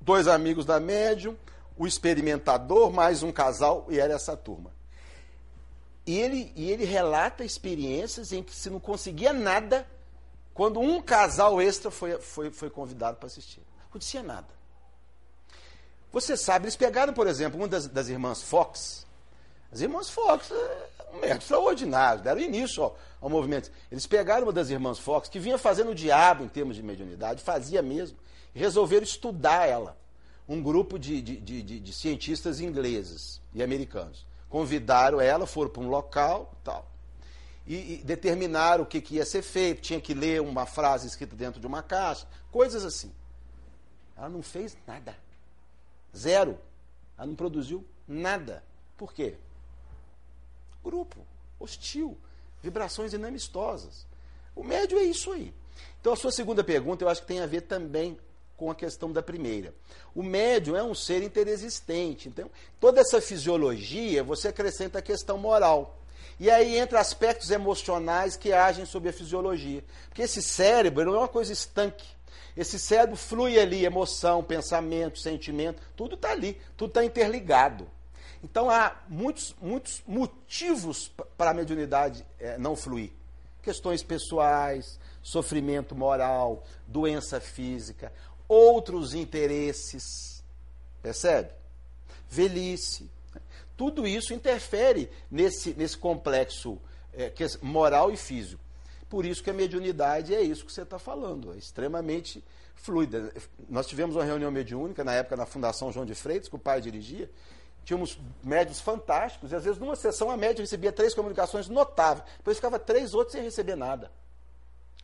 dois 0.00 0.26
amigos 0.26 0.64
da 0.64 0.80
médium, 0.80 1.36
o 1.76 1.86
experimentador, 1.86 2.90
mais 2.90 3.22
um 3.22 3.30
casal, 3.30 3.86
e 3.90 4.00
era 4.00 4.14
essa 4.14 4.36
turma. 4.36 4.72
E 6.06 6.18
ele, 6.18 6.52
e 6.56 6.70
ele 6.70 6.84
relata 6.84 7.44
experiências 7.44 8.32
em 8.32 8.42
que 8.42 8.54
se 8.54 8.70
não 8.70 8.80
conseguia 8.80 9.32
nada 9.32 9.86
quando 10.54 10.80
um 10.80 11.00
casal 11.00 11.60
extra 11.60 11.90
foi, 11.90 12.18
foi, 12.18 12.50
foi 12.50 12.70
convidado 12.70 13.18
para 13.18 13.26
assistir. 13.26 13.60
Não 13.78 13.86
acontecia 13.86 14.22
nada. 14.22 14.48
Você 16.12 16.36
sabe, 16.36 16.64
eles 16.64 16.76
pegaram, 16.76 17.12
por 17.12 17.26
exemplo, 17.26 17.58
uma 17.58 17.68
das, 17.68 17.86
das 17.86 18.08
irmãs 18.08 18.42
Fox. 18.42 19.06
As 19.70 19.80
irmãs 19.80 20.10
Fox, 20.10 20.50
é 20.50 20.89
um 21.12 21.20
método 21.20 21.40
extraordinário, 21.40 22.22
deram 22.22 22.40
início 22.40 22.82
ao, 22.82 22.98
ao 23.20 23.28
movimento. 23.28 23.70
Eles 23.90 24.06
pegaram 24.06 24.44
uma 24.44 24.52
das 24.52 24.70
irmãs 24.70 24.98
Fox, 24.98 25.28
que 25.28 25.38
vinha 25.38 25.58
fazendo 25.58 25.90
o 25.90 25.94
diabo 25.94 26.44
em 26.44 26.48
termos 26.48 26.76
de 26.76 26.82
mediunidade, 26.82 27.42
fazia 27.42 27.82
mesmo, 27.82 28.18
e 28.54 28.58
resolveram 28.58 29.04
estudar 29.04 29.66
ela. 29.66 29.96
Um 30.48 30.62
grupo 30.62 30.98
de, 30.98 31.20
de, 31.22 31.62
de, 31.62 31.80
de 31.80 31.92
cientistas 31.92 32.60
ingleses 32.60 33.40
e 33.54 33.62
americanos. 33.62 34.26
Convidaram 34.48 35.20
ela, 35.20 35.46
foram 35.46 35.70
para 35.70 35.82
um 35.82 35.88
local 35.88 36.52
tal. 36.64 36.90
E, 37.66 37.94
e, 37.94 37.96
determinaram 37.98 38.82
o 38.82 38.86
que, 38.86 39.00
que 39.00 39.14
ia 39.14 39.24
ser 39.24 39.42
feito, 39.42 39.80
tinha 39.80 40.00
que 40.00 40.12
ler 40.12 40.40
uma 40.40 40.66
frase 40.66 41.06
escrita 41.06 41.36
dentro 41.36 41.60
de 41.60 41.66
uma 41.66 41.82
caixa, 41.82 42.26
coisas 42.50 42.84
assim. 42.84 43.12
Ela 44.16 44.28
não 44.28 44.42
fez 44.42 44.76
nada. 44.86 45.16
Zero. 46.16 46.58
Ela 47.16 47.26
não 47.28 47.34
produziu 47.36 47.86
nada. 48.08 48.64
Por 48.96 49.12
quê? 49.12 49.36
Grupo 50.82 51.26
hostil 51.58 52.16
vibrações 52.62 53.12
inamistosas. 53.12 54.06
O 54.54 54.62
médio 54.62 54.98
é 54.98 55.02
isso 55.02 55.32
aí. 55.32 55.52
Então, 56.00 56.12
a 56.12 56.16
sua 56.16 56.32
segunda 56.32 56.62
pergunta 56.62 57.04
eu 57.04 57.08
acho 57.08 57.22
que 57.22 57.28
tem 57.28 57.40
a 57.40 57.46
ver 57.46 57.62
também 57.62 58.18
com 58.56 58.70
a 58.70 58.74
questão 58.74 59.10
da 59.10 59.22
primeira. 59.22 59.74
O 60.14 60.22
médio 60.22 60.76
é 60.76 60.82
um 60.82 60.94
ser 60.94 61.22
interexistente. 61.22 62.28
Então, 62.28 62.50
toda 62.78 63.00
essa 63.00 63.20
fisiologia, 63.20 64.22
você 64.22 64.48
acrescenta 64.48 64.98
a 64.98 65.02
questão 65.02 65.38
moral. 65.38 65.98
E 66.38 66.50
aí 66.50 66.76
entra 66.76 67.00
aspectos 67.00 67.50
emocionais 67.50 68.36
que 68.36 68.52
agem 68.52 68.84
sobre 68.84 69.10
a 69.10 69.12
fisiologia. 69.12 69.84
Porque 70.08 70.22
esse 70.22 70.42
cérebro 70.42 71.04
não 71.04 71.14
é 71.14 71.18
uma 71.18 71.28
coisa 71.28 71.52
estanque. 71.52 72.06
Esse 72.56 72.78
cérebro 72.78 73.16
flui 73.16 73.58
ali, 73.58 73.84
emoção, 73.84 74.42
pensamento, 74.42 75.18
sentimento, 75.18 75.80
tudo 75.96 76.14
está 76.14 76.30
ali, 76.30 76.60
tudo 76.76 76.90
está 76.90 77.04
interligado. 77.04 77.86
Então 78.42 78.70
há 78.70 78.96
muitos, 79.08 79.54
muitos 79.60 80.02
motivos 80.06 81.08
para 81.36 81.50
a 81.50 81.54
mediunidade 81.54 82.24
é, 82.38 82.56
não 82.58 82.74
fluir. 82.74 83.12
Questões 83.62 84.02
pessoais, 84.02 84.98
sofrimento 85.22 85.94
moral, 85.94 86.64
doença 86.86 87.40
física, 87.40 88.12
outros 88.48 89.14
interesses. 89.14 90.42
Percebe? 91.02 91.50
Velhice. 92.28 93.10
Tudo 93.76 94.06
isso 94.06 94.32
interfere 94.34 95.10
nesse, 95.30 95.74
nesse 95.74 95.96
complexo 95.96 96.78
é, 97.12 97.32
moral 97.62 98.10
e 98.10 98.16
físico. 98.16 98.62
Por 99.08 99.26
isso 99.26 99.42
que 99.42 99.50
a 99.50 99.54
mediunidade 99.54 100.34
é 100.34 100.40
isso 100.40 100.64
que 100.64 100.72
você 100.72 100.82
está 100.82 100.98
falando, 100.98 101.52
é 101.52 101.56
extremamente 101.56 102.44
fluida. 102.76 103.32
Nós 103.68 103.86
tivemos 103.86 104.16
uma 104.16 104.24
reunião 104.24 104.50
mediúnica 104.50 105.02
na 105.02 105.12
época 105.12 105.36
na 105.36 105.46
Fundação 105.46 105.92
João 105.92 106.06
de 106.06 106.14
Freitas, 106.14 106.48
que 106.48 106.54
o 106.54 106.58
pai 106.58 106.80
dirigia. 106.80 107.28
Tínhamos 107.84 108.18
médios 108.42 108.80
fantásticos, 108.80 109.52
e 109.52 109.56
às 109.56 109.64
vezes 109.64 109.78
numa 109.78 109.96
sessão 109.96 110.30
a 110.30 110.36
média 110.36 110.62
recebia 110.62 110.92
três 110.92 111.14
comunicações 111.14 111.68
notáveis, 111.68 112.26
depois 112.36 112.56
ficava 112.56 112.78
três 112.78 113.14
outros 113.14 113.32
sem 113.32 113.42
receber 113.42 113.76
nada. 113.76 114.10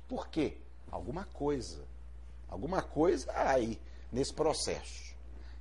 Por 0.06 0.28
quê? 0.28 0.58
Alguma 0.90 1.24
coisa. 1.24 1.84
Alguma 2.48 2.82
coisa 2.82 3.30
aí 3.34 3.80
nesse 4.12 4.32
processo. 4.32 5.14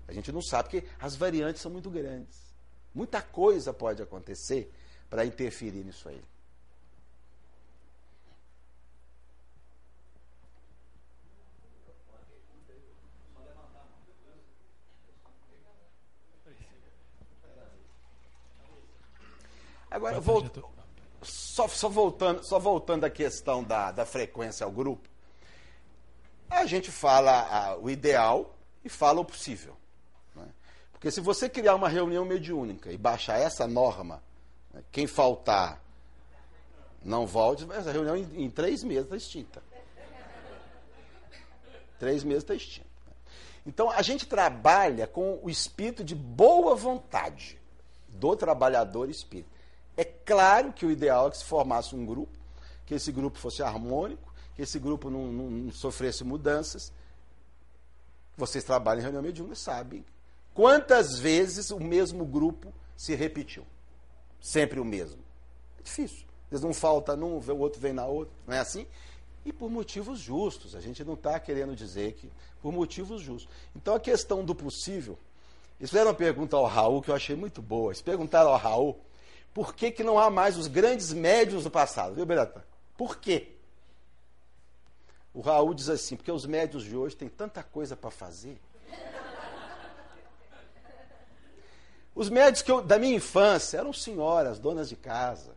A 0.08 0.14
gente 0.14 0.32
não 0.32 0.42
sabe, 0.42 0.70
porque 0.70 0.88
as 1.00 1.16
variantes 1.16 1.62
são 1.62 1.72
muito 1.72 1.90
grandes. 1.90 2.46
Muita 2.94 3.22
coisa 3.22 3.74
pode 3.74 4.02
acontecer 4.02 4.72
para 5.10 5.26
interferir 5.26 5.84
nisso 5.84 6.08
aí. 6.08 6.22
Agora, 19.96 20.22
só, 21.22 21.70
só, 21.70 21.88
voltando, 21.88 22.44
só 22.44 22.60
voltando 22.60 23.06
à 23.06 23.10
questão 23.10 23.64
da, 23.64 23.94
da 23.94 24.06
frequência 24.06 24.66
ao 24.66 24.72
grupo, 24.72 25.08
a 26.50 26.66
gente 26.66 26.92
fala 26.92 27.32
a, 27.32 27.78
o 27.78 27.90
ideal 27.90 28.54
e 28.84 28.90
fala 28.90 29.22
o 29.22 29.26
possível. 29.26 29.74
Né? 30.36 30.46
Porque 30.92 31.10
se 31.10 31.22
você 31.22 31.48
criar 31.48 31.76
uma 31.76 31.88
reunião 31.88 32.26
mediúnica 32.26 32.92
e 32.92 32.98
baixar 32.98 33.40
essa 33.40 33.66
norma, 33.66 34.22
né, 34.74 34.84
quem 34.92 35.08
faltar 35.08 35.82
não 37.02 37.26
volte, 37.26 37.66
essa 37.72 37.94
reunião 37.94 38.18
em, 38.18 38.44
em 38.44 38.50
três 38.50 38.84
meses 38.84 39.06
está 39.06 39.16
extinta. 39.16 39.64
Três 41.98 42.22
meses 42.22 42.44
está 42.44 42.54
extinta. 42.54 42.90
Então 43.66 43.90
a 43.90 44.02
gente 44.02 44.26
trabalha 44.26 45.08
com 45.08 45.40
o 45.42 45.50
espírito 45.50 46.04
de 46.04 46.14
boa 46.14 46.76
vontade 46.76 47.58
do 48.10 48.36
trabalhador 48.36 49.10
espírita. 49.10 49.55
É 49.98 50.04
claro 50.04 50.74
que 50.74 50.86
o 50.86 50.92
ideal 50.92 51.28
é 51.28 51.32
que 51.32 51.38
se 51.38 51.46
formasse 51.46 51.96
um 51.96 52.06
grupo, 52.06 52.38
que 52.86 52.94
esse 52.94 53.12
grupo 53.12 53.38
fosse 53.38 53.64
harmônico, 53.64 54.34
que 54.56 54.62
esse 54.62 54.80
grupo 54.80 55.10
não, 55.10 55.32
não, 55.32 55.50
não 55.50 55.72
sofresse 55.72 56.24
mudanças. 56.24 56.92
Vocês 58.38 58.64
trabalham 58.64 59.00
em 59.00 59.04
reunião 59.04 59.24
mediúnica 59.24 59.56
sabem 59.56 60.06
quantas 60.56 61.20
vezes 61.20 61.70
o 61.70 61.80
mesmo 61.80 62.26
grupo 62.26 62.74
se 62.96 63.14
repetiu. 63.14 63.68
Sempre 64.40 64.80
o 64.80 64.86
mesmo. 64.86 65.22
É 65.78 65.84
difícil. 65.84 66.26
Às 66.46 66.52
vezes 66.52 66.66
um 66.66 66.74
falta 66.74 67.16
num, 67.16 67.38
o 67.38 67.58
outro 67.58 67.80
vem 67.80 67.92
na 67.92 68.06
outra. 68.06 68.34
Não 68.48 68.56
é 68.56 68.60
assim? 68.60 68.88
E 69.44 69.52
por 69.52 69.70
motivos 69.70 70.20
justos. 70.20 70.76
A 70.76 70.80
gente 70.80 71.04
não 71.04 71.16
está 71.16 71.38
querendo 71.40 71.76
dizer 71.76 72.14
que. 72.14 72.32
Por 72.62 72.72
motivos 72.72 73.22
justos. 73.22 73.52
Então 73.76 73.94
a 73.94 74.00
questão 74.00 74.46
do 74.46 74.56
possível. 74.56 75.20
Eles 75.78 75.90
fizeram 75.90 76.12
uma 76.12 76.18
pergunta 76.18 76.56
ao 76.56 76.66
Raul 76.66 77.02
que 77.02 77.12
eu 77.12 77.16
achei 77.16 77.36
muito 77.36 77.62
boa. 77.62 77.92
Eles 77.92 78.02
perguntaram 78.02 78.50
ao 78.50 78.58
Raul 78.58 79.00
por 79.56 79.74
que, 79.74 79.90
que 79.90 80.04
não 80.04 80.20
há 80.20 80.30
mais 80.30 80.58
os 80.58 80.68
grandes 80.68 81.14
médios 81.14 81.64
do 81.64 81.72
passado, 81.72 82.14
viu, 82.14 82.26
Berata? 82.26 82.68
Por 82.98 83.16
quê? 83.16 83.54
O 85.34 85.40
Raul 85.40 85.74
diz 85.74 85.88
assim, 85.88 86.18
porque 86.18 86.30
os 86.30 86.46
médios 86.46 86.84
de 86.84 86.94
hoje 86.94 87.16
têm 87.16 87.30
tanta 87.30 87.64
coisa 87.64 87.96
para 87.96 88.12
fazer. 88.12 88.60
Os 92.14 92.30
médios 92.30 92.62
que 92.62 92.70
eu, 92.70 92.82
da 92.82 93.00
minha 93.00 93.16
infância 93.16 93.78
eram 93.78 93.94
senhoras, 93.94 94.60
donas 94.60 94.90
de 94.90 94.98
casa, 94.98 95.56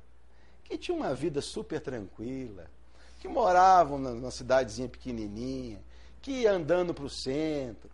que 0.63 0.79
tinham 0.79 0.99
uma 0.99 1.13
vida 1.13 1.43
super 1.43 1.81
tranquila, 1.81 2.71
que 3.19 3.27
moravam 3.27 3.99
na, 3.99 4.15
na 4.15 4.31
cidadezinha 4.31 4.89
pequenininha, 4.89 5.83
que 6.23 6.43
ia 6.43 6.53
andando 6.53 6.95
para 6.95 7.05
o 7.05 7.11
centro, 7.11 7.91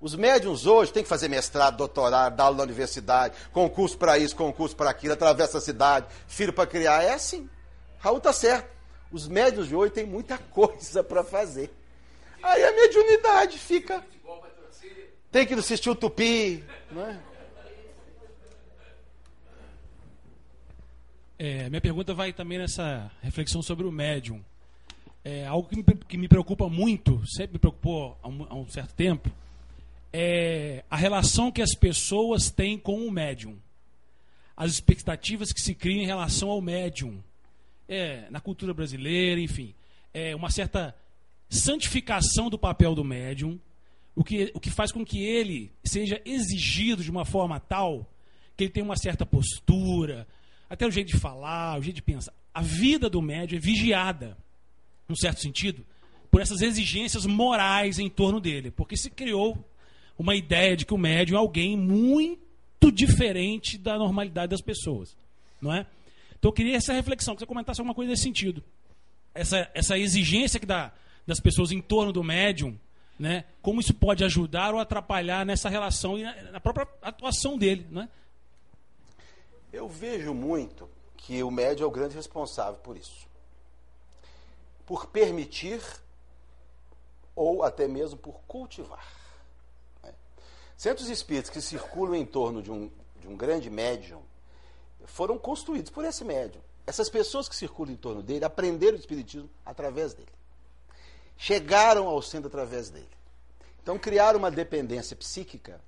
os 0.00 0.14
médiums 0.14 0.64
hoje 0.64 0.92
têm 0.92 1.02
que 1.02 1.08
fazer 1.08 1.28
mestrado, 1.28 1.76
doutorado, 1.76 2.36
dar 2.36 2.44
aula 2.44 2.58
na 2.58 2.62
universidade, 2.62 3.34
concurso 3.52 3.98
para 3.98 4.16
isso, 4.16 4.36
concurso 4.36 4.76
para 4.76 4.90
aquilo, 4.90 5.14
atravessa 5.14 5.58
a 5.58 5.60
cidade, 5.60 6.06
filho 6.28 6.52
para 6.52 6.68
criar. 6.68 7.02
É 7.02 7.14
assim. 7.14 7.48
Raul 7.98 8.18
está 8.18 8.32
certo. 8.32 8.70
Os 9.10 9.26
médiums 9.26 9.68
de 9.68 9.74
hoje 9.74 9.92
têm 9.92 10.06
muita 10.06 10.38
coisa 10.52 11.02
para 11.02 11.24
fazer. 11.24 11.70
Aí 12.42 12.62
a 12.62 12.72
mediunidade 12.72 13.58
fica. 13.58 14.04
Tem 15.32 15.46
que 15.46 15.54
assistir 15.54 15.90
o 15.90 15.96
tupi. 15.96 16.64
Não 16.92 17.02
é? 17.02 17.20
É, 21.40 21.68
minha 21.68 21.80
pergunta 21.80 22.14
vai 22.14 22.32
também 22.32 22.58
nessa 22.58 23.10
reflexão 23.20 23.62
sobre 23.62 23.86
o 23.86 23.92
médium. 23.92 24.44
É, 25.24 25.44
algo 25.46 25.68
que 25.68 25.76
me, 25.76 25.84
que 25.84 26.16
me 26.16 26.28
preocupa 26.28 26.68
muito, 26.68 27.24
sempre 27.26 27.54
me 27.54 27.58
preocupou 27.58 28.16
há 28.22 28.28
um, 28.28 28.46
há 28.48 28.54
um 28.54 28.68
certo 28.68 28.94
tempo, 28.94 29.30
é, 30.12 30.84
a 30.90 30.96
relação 30.96 31.50
que 31.50 31.62
as 31.62 31.74
pessoas 31.74 32.50
têm 32.50 32.78
com 32.78 33.06
o 33.06 33.10
médium. 33.10 33.58
As 34.56 34.72
expectativas 34.72 35.52
que 35.52 35.60
se 35.60 35.74
criam 35.74 36.02
em 36.02 36.06
relação 36.06 36.50
ao 36.50 36.60
médium. 36.60 37.22
É, 37.88 38.28
na 38.30 38.40
cultura 38.40 38.74
brasileira, 38.74 39.40
enfim. 39.40 39.74
É 40.12 40.34
uma 40.34 40.50
certa 40.50 40.94
santificação 41.48 42.50
do 42.50 42.58
papel 42.58 42.94
do 42.94 43.04
médium, 43.04 43.58
o 44.14 44.22
que, 44.22 44.50
o 44.54 44.60
que 44.60 44.70
faz 44.70 44.92
com 44.92 45.04
que 45.04 45.24
ele 45.24 45.72
seja 45.84 46.20
exigido 46.24 47.02
de 47.02 47.10
uma 47.10 47.24
forma 47.24 47.58
tal 47.58 48.06
que 48.56 48.64
ele 48.64 48.70
tenha 48.70 48.84
uma 48.84 48.96
certa 48.96 49.24
postura, 49.24 50.26
até 50.68 50.86
o 50.86 50.90
jeito 50.90 51.12
de 51.12 51.18
falar, 51.18 51.78
o 51.78 51.82
jeito 51.82 51.96
de 51.96 52.02
pensar. 52.02 52.32
A 52.52 52.60
vida 52.60 53.08
do 53.08 53.22
médium 53.22 53.56
é 53.56 53.60
vigiada, 53.60 54.36
num 55.08 55.14
certo 55.14 55.40
sentido, 55.40 55.86
por 56.30 56.40
essas 56.40 56.60
exigências 56.60 57.24
morais 57.24 57.98
em 57.98 58.10
torno 58.10 58.40
dele, 58.40 58.70
porque 58.70 58.96
se 58.96 59.08
criou 59.08 59.64
uma 60.18 60.34
ideia 60.34 60.76
de 60.76 60.84
que 60.84 60.92
o 60.92 60.98
médium 60.98 61.36
é 61.36 61.38
alguém 61.38 61.76
muito 61.76 62.90
diferente 62.92 63.78
da 63.78 63.96
normalidade 63.96 64.50
das 64.50 64.60
pessoas, 64.60 65.16
não 65.60 65.72
é? 65.72 65.86
Então 66.38 66.50
eu 66.50 66.52
queria 66.52 66.76
essa 66.76 66.92
reflexão, 66.92 67.34
que 67.34 67.40
você 67.40 67.46
comentasse 67.46 67.80
alguma 67.80 67.94
coisa 67.94 68.10
nesse 68.10 68.24
sentido. 68.24 68.62
Essa, 69.34 69.70
essa 69.72 69.96
exigência 69.96 70.58
que 70.58 70.66
dá 70.66 70.92
das 71.26 71.40
pessoas 71.40 71.70
em 71.70 71.80
torno 71.80 72.12
do 72.12 72.24
médium, 72.24 72.78
né? 73.18 73.44
Como 73.60 73.80
isso 73.80 73.94
pode 73.94 74.24
ajudar 74.24 74.74
ou 74.74 74.80
atrapalhar 74.80 75.44
nessa 75.44 75.68
relação 75.68 76.18
e 76.18 76.22
na, 76.22 76.60
própria 76.60 76.88
atuação 77.02 77.58
dele, 77.58 77.86
né? 77.90 78.08
Eu 79.72 79.88
vejo 79.88 80.32
muito 80.32 80.88
que 81.16 81.42
o 81.42 81.50
médium 81.50 81.84
é 81.84 81.88
o 81.88 81.90
grande 81.92 82.14
responsável 82.14 82.80
por 82.80 82.96
isso. 82.96 83.28
Por 84.86 85.06
permitir 85.06 85.80
ou 87.36 87.62
até 87.62 87.86
mesmo 87.86 88.16
por 88.16 88.40
cultivar. 88.46 89.17
Centros 90.78 91.08
espíritas 91.08 91.50
que 91.50 91.60
circulam 91.60 92.14
em 92.14 92.24
torno 92.24 92.62
de 92.62 92.70
um, 92.70 92.88
de 93.20 93.26
um 93.26 93.36
grande 93.36 93.68
médium 93.68 94.22
foram 95.06 95.36
construídos 95.36 95.90
por 95.90 96.04
esse 96.04 96.24
médium. 96.24 96.62
Essas 96.86 97.10
pessoas 97.10 97.48
que 97.48 97.56
circulam 97.56 97.92
em 97.92 97.96
torno 97.96 98.22
dele 98.22 98.44
aprenderam 98.44 98.96
o 98.96 99.00
espiritismo 99.00 99.50
através 99.66 100.14
dele. 100.14 100.30
Chegaram 101.36 102.06
ao 102.06 102.22
centro 102.22 102.46
através 102.46 102.90
dele. 102.90 103.08
Então 103.82 103.98
criaram 103.98 104.38
uma 104.38 104.52
dependência 104.52 105.16
psíquica 105.16 105.80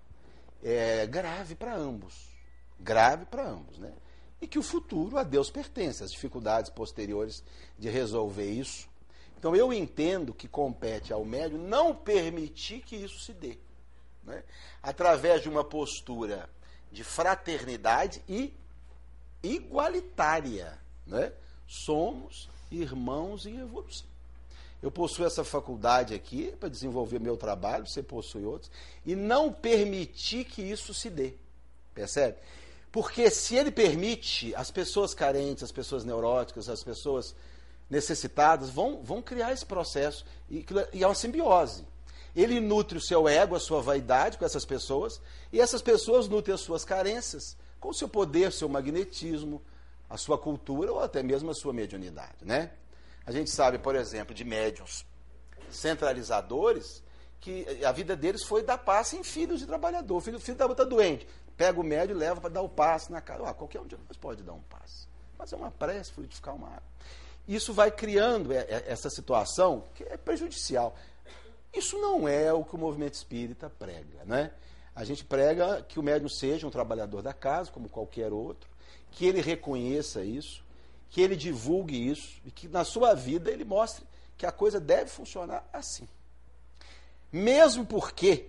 é, 0.60 1.06
grave 1.06 1.54
para 1.54 1.72
ambos. 1.72 2.28
Grave 2.80 3.26
para 3.26 3.48
ambos, 3.48 3.78
né? 3.78 3.92
E 4.40 4.46
que 4.48 4.58
o 4.58 4.62
futuro 4.62 5.18
a 5.18 5.22
Deus 5.22 5.52
pertence, 5.52 6.02
as 6.02 6.10
dificuldades 6.10 6.68
posteriores 6.68 7.44
de 7.78 7.88
resolver 7.88 8.50
isso. 8.50 8.88
Então 9.38 9.54
eu 9.54 9.72
entendo 9.72 10.34
que 10.34 10.48
compete 10.48 11.12
ao 11.12 11.24
médium 11.24 11.60
não 11.60 11.94
permitir 11.94 12.80
que 12.80 12.96
isso 12.96 13.20
se 13.20 13.32
dê 13.32 13.56
né? 14.24 14.42
através 14.82 15.42
de 15.42 15.48
uma 15.48 15.64
postura 15.64 16.48
de 16.90 17.04
fraternidade 17.04 18.22
e 18.28 18.54
igualitária. 19.42 20.78
Né? 21.06 21.32
Somos 21.66 22.48
irmãos 22.70 23.46
em 23.46 23.58
evolução. 23.58 24.08
Eu 24.82 24.90
possuo 24.90 25.26
essa 25.26 25.44
faculdade 25.44 26.14
aqui 26.14 26.54
para 26.58 26.68
desenvolver 26.68 27.18
meu 27.18 27.36
trabalho, 27.36 27.86
você 27.86 28.02
possui 28.02 28.44
outros, 28.44 28.70
e 29.04 29.14
não 29.14 29.52
permitir 29.52 30.44
que 30.44 30.62
isso 30.62 30.94
se 30.94 31.10
dê. 31.10 31.34
Percebe? 31.94 32.38
Porque 32.90 33.30
se 33.30 33.56
ele 33.56 33.70
permite, 33.70 34.54
as 34.54 34.70
pessoas 34.70 35.12
carentes, 35.12 35.62
as 35.62 35.70
pessoas 35.70 36.04
neuróticas, 36.04 36.68
as 36.68 36.82
pessoas 36.82 37.36
necessitadas 37.90 38.70
vão, 38.70 39.02
vão 39.02 39.20
criar 39.20 39.52
esse 39.52 39.66
processo 39.66 40.24
e, 40.48 40.64
e 40.92 41.02
é 41.02 41.06
uma 41.06 41.14
simbiose. 41.14 41.84
Ele 42.34 42.60
nutre 42.60 42.98
o 42.98 43.00
seu 43.00 43.28
ego, 43.28 43.54
a 43.54 43.60
sua 43.60 43.80
vaidade 43.82 44.38
com 44.38 44.44
essas 44.44 44.64
pessoas, 44.64 45.20
e 45.52 45.60
essas 45.60 45.82
pessoas 45.82 46.28
nutrem 46.28 46.54
as 46.54 46.60
suas 46.60 46.84
carências 46.84 47.56
com 47.78 47.88
o 47.88 47.94
seu 47.94 48.08
poder, 48.08 48.52
seu 48.52 48.68
magnetismo, 48.68 49.62
a 50.08 50.16
sua 50.16 50.36
cultura 50.36 50.92
ou 50.92 51.00
até 51.00 51.22
mesmo 51.22 51.50
a 51.50 51.54
sua 51.54 51.72
mediunidade, 51.72 52.42
né? 52.42 52.72
A 53.24 53.32
gente 53.32 53.50
sabe, 53.50 53.78
por 53.78 53.94
exemplo, 53.94 54.34
de 54.34 54.44
médiums 54.44 55.04
centralizadores 55.70 57.02
que 57.40 57.66
a 57.84 57.92
vida 57.92 58.14
deles 58.14 58.44
foi 58.44 58.62
dar 58.62 58.78
passe 58.78 59.16
em 59.16 59.24
filhos 59.24 59.60
de 59.60 59.66
trabalhador. 59.66 60.16
O 60.16 60.20
filho, 60.20 60.36
o 60.36 60.40
está 60.40 60.84
doente, 60.84 61.26
pega 61.56 61.80
o 61.80 61.84
médio 61.84 62.14
e 62.14 62.18
leva 62.18 62.40
para 62.40 62.50
dar 62.50 62.62
o 62.62 62.68
passe 62.68 63.10
na 63.10 63.20
casa. 63.20 63.44
Ah, 63.46 63.54
qualquer 63.54 63.80
um 63.80 63.86
de 63.86 63.96
nós 63.96 64.16
pode 64.16 64.42
dar 64.42 64.52
um 64.52 64.62
passe. 64.62 65.08
Fazer 65.38 65.56
uma 65.56 65.70
prece, 65.70 66.12
fluidificar 66.12 66.54
uma 66.54 66.68
água. 66.68 66.82
Isso 67.48 67.72
vai 67.72 67.90
criando 67.90 68.52
essa 68.52 69.08
situação 69.08 69.84
que 69.94 70.04
é 70.04 70.16
prejudicial. 70.16 70.94
Isso 71.72 71.98
não 71.98 72.28
é 72.28 72.52
o 72.52 72.64
que 72.64 72.74
o 72.74 72.78
movimento 72.78 73.14
espírita 73.14 73.70
prega, 73.70 74.24
né? 74.24 74.52
A 74.94 75.04
gente 75.04 75.24
prega 75.24 75.82
que 75.82 76.00
o 76.00 76.02
médium 76.02 76.28
seja 76.28 76.66
um 76.66 76.70
trabalhador 76.70 77.22
da 77.22 77.32
casa, 77.32 77.70
como 77.70 77.88
qualquer 77.88 78.32
outro, 78.32 78.68
que 79.12 79.24
ele 79.24 79.40
reconheça 79.40 80.24
isso, 80.24 80.64
que 81.08 81.20
ele 81.20 81.36
divulgue 81.36 82.08
isso 82.10 82.40
e 82.44 82.50
que 82.50 82.68
na 82.68 82.84
sua 82.84 83.14
vida 83.14 83.50
ele 83.50 83.64
mostre 83.64 84.04
que 84.36 84.46
a 84.46 84.52
coisa 84.52 84.80
deve 84.80 85.10
funcionar 85.10 85.68
assim. 85.72 86.08
Mesmo 87.32 87.86
porque 87.86 88.48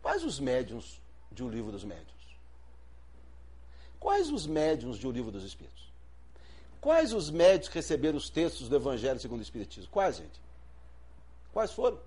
quais 0.00 0.22
os 0.22 0.38
médiums 0.38 1.00
de 1.30 1.42
O 1.42 1.48
Livro 1.48 1.72
dos 1.72 1.84
Médiuns? 1.84 2.12
Quais 3.98 4.30
os 4.30 4.46
médiums 4.46 4.98
de 4.98 5.06
O 5.06 5.10
Livro 5.10 5.30
dos 5.30 5.44
Espíritos? 5.44 5.90
Quais 6.80 7.12
os 7.12 7.30
médios 7.30 7.68
que 7.68 7.76
receberam 7.76 8.18
os 8.18 8.28
textos 8.28 8.68
do 8.68 8.74
Evangelho 8.74 9.20
segundo 9.20 9.40
o 9.40 9.44
Espiritismo? 9.44 9.90
Quais, 9.90 10.16
gente? 10.16 10.41
Quais 11.52 11.72
foram? 11.72 12.00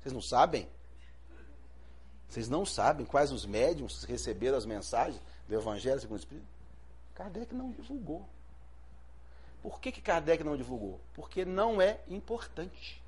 Vocês 0.00 0.12
não 0.12 0.22
sabem? 0.22 0.68
Vocês 2.28 2.48
não 2.48 2.64
sabem 2.64 3.06
quais 3.06 3.32
os 3.32 3.44
médiums 3.44 4.04
receberam 4.04 4.56
as 4.56 4.66
mensagens 4.66 5.20
do 5.48 5.54
Evangelho 5.54 6.00
segundo 6.00 6.16
o 6.16 6.20
Espírito? 6.20 6.46
Kardec 7.14 7.54
não 7.54 7.70
divulgou. 7.70 8.28
Por 9.62 9.80
que, 9.80 9.90
que 9.90 10.00
Kardec 10.00 10.44
não 10.44 10.56
divulgou? 10.56 11.00
Porque 11.14 11.44
não 11.44 11.80
é 11.80 11.98
importante. 12.08 13.02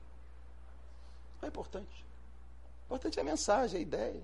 Não 1.40 1.46
é 1.46 1.48
importante. 1.48 2.04
O 2.82 2.86
importante 2.86 3.18
é 3.18 3.22
a 3.22 3.24
mensagem, 3.24 3.78
a 3.78 3.82
ideia. 3.82 4.22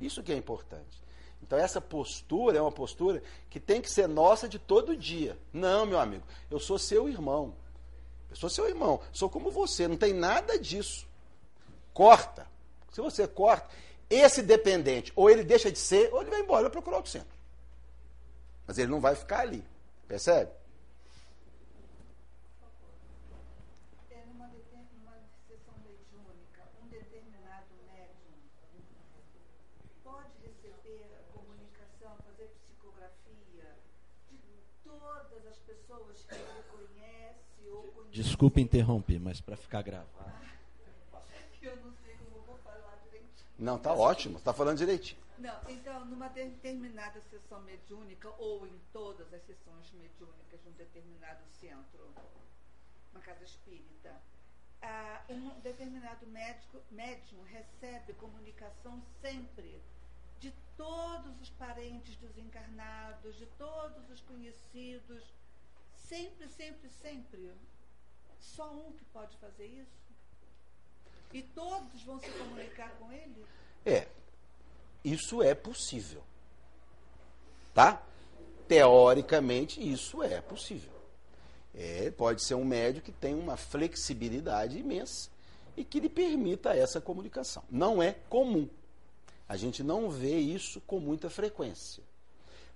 Isso 0.00 0.22
que 0.22 0.32
é 0.32 0.36
importante. 0.36 1.02
Então, 1.42 1.58
essa 1.58 1.80
postura 1.80 2.56
é 2.56 2.60
uma 2.60 2.72
postura 2.72 3.22
que 3.50 3.60
tem 3.60 3.82
que 3.82 3.90
ser 3.90 4.08
nossa 4.08 4.48
de 4.48 4.58
todo 4.58 4.96
dia. 4.96 5.38
Não, 5.52 5.84
meu 5.84 5.98
amigo, 5.98 6.24
eu 6.50 6.58
sou 6.58 6.78
seu 6.78 7.08
irmão. 7.08 7.54
Eu 8.36 8.40
sou 8.40 8.50
seu 8.50 8.68
irmão, 8.68 9.00
sou 9.12 9.30
como 9.30 9.50
você, 9.50 9.88
não 9.88 9.96
tem 9.96 10.12
nada 10.12 10.58
disso. 10.58 11.08
Corta. 11.94 12.46
Se 12.92 13.00
você 13.00 13.26
corta, 13.26 13.66
esse 14.10 14.42
dependente, 14.42 15.10
ou 15.16 15.30
ele 15.30 15.42
deixa 15.42 15.72
de 15.72 15.78
ser, 15.78 16.12
ou 16.12 16.20
ele 16.20 16.30
vai 16.30 16.40
embora, 16.40 16.62
vai 16.62 16.70
procurar 16.70 16.98
outro 16.98 17.10
centro. 17.10 17.34
Mas 18.66 18.76
ele 18.76 18.90
não 18.90 19.00
vai 19.00 19.14
ficar 19.14 19.40
ali. 19.40 19.64
Percebe? 20.06 20.50
Desculpe 38.16 38.62
interromper, 38.62 39.20
mas 39.20 39.42
para 39.42 39.58
ficar 39.58 39.82
gravado. 39.82 40.32
Eu 41.60 41.76
não 41.76 41.92
sei 42.02 42.16
como 42.16 42.46
vou 42.46 42.56
falar 42.64 42.98
direitinho. 43.04 43.46
Não, 43.58 43.78
tá 43.78 43.92
ótimo, 43.92 44.38
está 44.38 44.54
falando 44.54 44.78
direitinho. 44.78 45.20
Não, 45.36 45.60
então, 45.68 46.02
numa 46.06 46.28
determinada 46.28 47.20
sessão 47.30 47.60
mediúnica, 47.60 48.30
ou 48.38 48.66
em 48.66 48.80
todas 48.90 49.30
as 49.34 49.42
sessões 49.42 49.92
mediúnicas 49.92 50.62
de 50.62 50.68
um 50.70 50.72
determinado 50.72 51.44
centro, 51.60 52.08
uma 53.12 53.20
casa 53.20 53.44
espírita, 53.44 54.14
ah, 54.80 55.22
um 55.28 55.50
determinado 55.60 56.26
médico, 56.28 56.80
médium 56.90 57.42
recebe 57.42 58.14
comunicação 58.14 59.02
sempre 59.20 59.78
de 60.40 60.50
todos 60.74 61.38
os 61.42 61.50
parentes 61.50 62.16
desencarnados, 62.16 63.36
de 63.36 63.44
todos 63.58 64.08
os 64.08 64.22
conhecidos, 64.22 65.22
sempre, 65.96 66.48
sempre, 66.48 66.88
sempre. 66.88 67.52
Só 68.38 68.70
um 68.72 68.92
que 68.92 69.04
pode 69.06 69.36
fazer 69.36 69.66
isso? 69.66 70.06
E 71.32 71.42
todos 71.42 72.02
vão 72.02 72.18
se 72.18 72.30
comunicar 72.30 72.90
com 72.98 73.12
ele? 73.12 73.44
É. 73.84 74.06
Isso 75.04 75.42
é 75.42 75.54
possível. 75.54 76.22
Tá? 77.74 78.02
Teoricamente, 78.66 79.80
isso 79.80 80.22
é 80.22 80.40
possível. 80.40 80.90
É, 81.74 82.10
pode 82.10 82.42
ser 82.42 82.54
um 82.54 82.64
médio 82.64 83.02
que 83.02 83.12
tem 83.12 83.34
uma 83.34 83.56
flexibilidade 83.56 84.78
imensa 84.78 85.30
e 85.76 85.84
que 85.84 86.00
lhe 86.00 86.08
permita 86.08 86.74
essa 86.74 87.00
comunicação. 87.00 87.62
Não 87.70 88.02
é 88.02 88.14
comum. 88.30 88.68
A 89.48 89.56
gente 89.56 89.82
não 89.82 90.10
vê 90.10 90.38
isso 90.38 90.80
com 90.80 90.98
muita 90.98 91.28
frequência. 91.28 92.02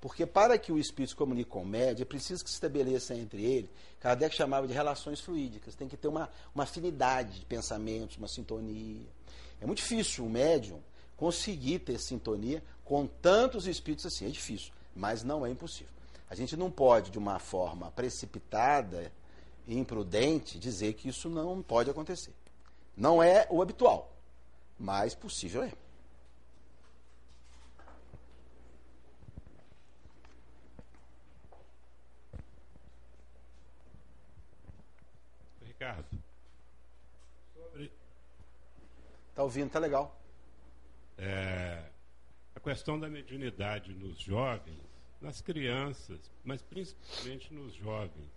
Porque 0.01 0.25
para 0.25 0.57
que 0.59 0.73
o 0.73 0.79
espírito 0.79 1.11
se 1.11 1.17
comunique 1.17 1.51
com 1.51 1.63
o 1.63 1.67
médio, 1.67 2.03
é 2.03 2.07
preciso 2.07 2.43
que 2.43 2.49
se 2.49 2.57
estabeleça 2.57 3.15
entre 3.15 3.45
ele, 3.45 3.71
Kardec 4.01 4.35
chamava 4.35 4.67
de 4.67 4.73
relações 4.73 5.21
fluídicas, 5.21 5.75
tem 5.75 5.89
que 5.89 5.97
ter 5.97 6.09
uma, 6.09 6.31
uma 6.55 6.65
afinidade 6.65 7.41
de 7.41 7.45
pensamentos, 7.45 8.17
uma 8.17 8.27
sintonia. 8.27 9.07
É 9.61 9.67
muito 9.67 9.79
difícil 9.79 10.25
o 10.25 10.31
médium 10.31 10.81
conseguir 11.19 11.81
ter 11.81 11.99
sintonia 11.99 12.63
com 12.83 13.07
tantos 13.07 13.67
espíritos 13.67 14.07
assim, 14.07 14.27
é 14.27 14.31
difícil, 14.31 14.73
mas 14.97 15.23
não 15.23 15.45
é 15.45 15.51
impossível. 15.51 15.93
A 16.31 16.35
gente 16.35 16.57
não 16.57 16.71
pode, 16.71 17.11
de 17.11 17.19
uma 17.19 17.39
forma 17.39 17.91
precipitada 17.91 19.13
e 19.67 19.79
imprudente, 19.79 20.59
dizer 20.59 20.95
que 20.95 21.11
isso 21.11 21.29
não 21.29 21.63
pode 21.63 21.91
acontecer. 21.91 22.33
Não 22.97 23.23
é 23.23 23.47
o 23.51 23.61
habitual, 23.61 24.17
mas 24.79 25.15
possível 25.15 25.63
é. 25.63 25.73
Ricardo. 35.81 36.23
Sobre. 37.55 37.90
Tá 39.35 39.43
ouvindo, 39.43 39.70
tá 39.70 39.78
legal. 39.78 40.20
É, 41.16 41.90
a 42.55 42.61
questão 42.61 43.01
da 43.01 43.09
mediunidade 43.09 43.94
nos 43.94 44.19
jovens, 44.19 44.78
nas 45.23 45.40
crianças, 45.40 46.31
mas 46.44 46.61
principalmente 46.61 47.55
nos 47.55 47.74
jovens. 47.74 48.31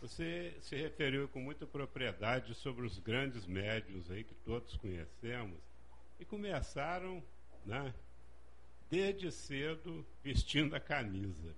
Você 0.00 0.56
se 0.62 0.74
referiu 0.76 1.28
com 1.28 1.40
muita 1.40 1.66
propriedade 1.66 2.54
sobre 2.54 2.86
os 2.86 2.98
grandes 2.98 3.44
médios 3.44 4.10
aí 4.10 4.24
que 4.24 4.34
todos 4.46 4.78
conhecemos 4.78 5.60
e 6.18 6.24
começaram, 6.24 7.22
né, 7.66 7.92
desde 8.88 9.30
cedo 9.30 10.06
vestindo 10.22 10.74
a 10.74 10.80
camisa. 10.80 11.54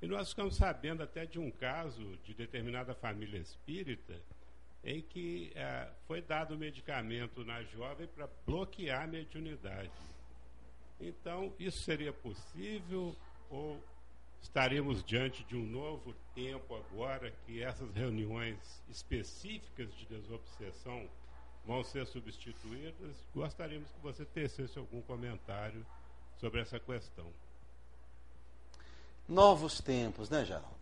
E 0.00 0.06
nós 0.06 0.30
ficamos 0.30 0.56
sabendo 0.56 1.02
até 1.02 1.24
de 1.24 1.38
um 1.38 1.50
caso 1.50 2.16
de 2.24 2.34
determinada 2.34 2.94
família 2.94 3.38
espírita 3.38 4.20
em 4.84 5.02
que 5.02 5.50
é, 5.54 5.88
foi 6.06 6.22
dado 6.22 6.56
medicamento 6.56 7.44
na 7.44 7.62
jovem 7.64 8.06
para 8.06 8.28
bloquear 8.46 9.02
a 9.02 9.06
mediunidade. 9.06 9.90
Então, 11.00 11.52
isso 11.58 11.82
seria 11.82 12.12
possível 12.12 13.16
ou 13.50 13.82
estaremos 14.40 15.02
diante 15.02 15.42
de 15.44 15.56
um 15.56 15.66
novo 15.66 16.14
tempo 16.34 16.76
agora 16.76 17.32
que 17.44 17.62
essas 17.62 17.92
reuniões 17.94 18.82
específicas 18.88 19.92
de 19.96 20.06
desobsessão 20.06 21.08
vão 21.64 21.82
ser 21.82 22.06
substituídas? 22.06 23.16
Gostaríamos 23.34 23.90
que 23.90 24.00
você 24.00 24.24
tecesse 24.24 24.78
algum 24.78 25.02
comentário 25.02 25.84
sobre 26.36 26.60
essa 26.60 26.78
questão. 26.78 27.32
Novos 29.28 29.80
tempos, 29.80 30.30
né, 30.30 30.44
Geraldo? 30.44 30.76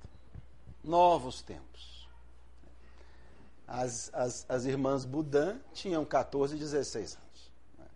Novos 0.83 1.43
tempos. 1.43 2.09
As, 3.67 4.11
as, 4.13 4.45
as 4.49 4.65
irmãs 4.67 5.05
Budan 5.05 5.59
tinham 5.73 6.05
14 6.05 6.55
e 6.55 6.59
16 6.59 7.17
anos. 7.17 7.51
Né? 7.79 7.87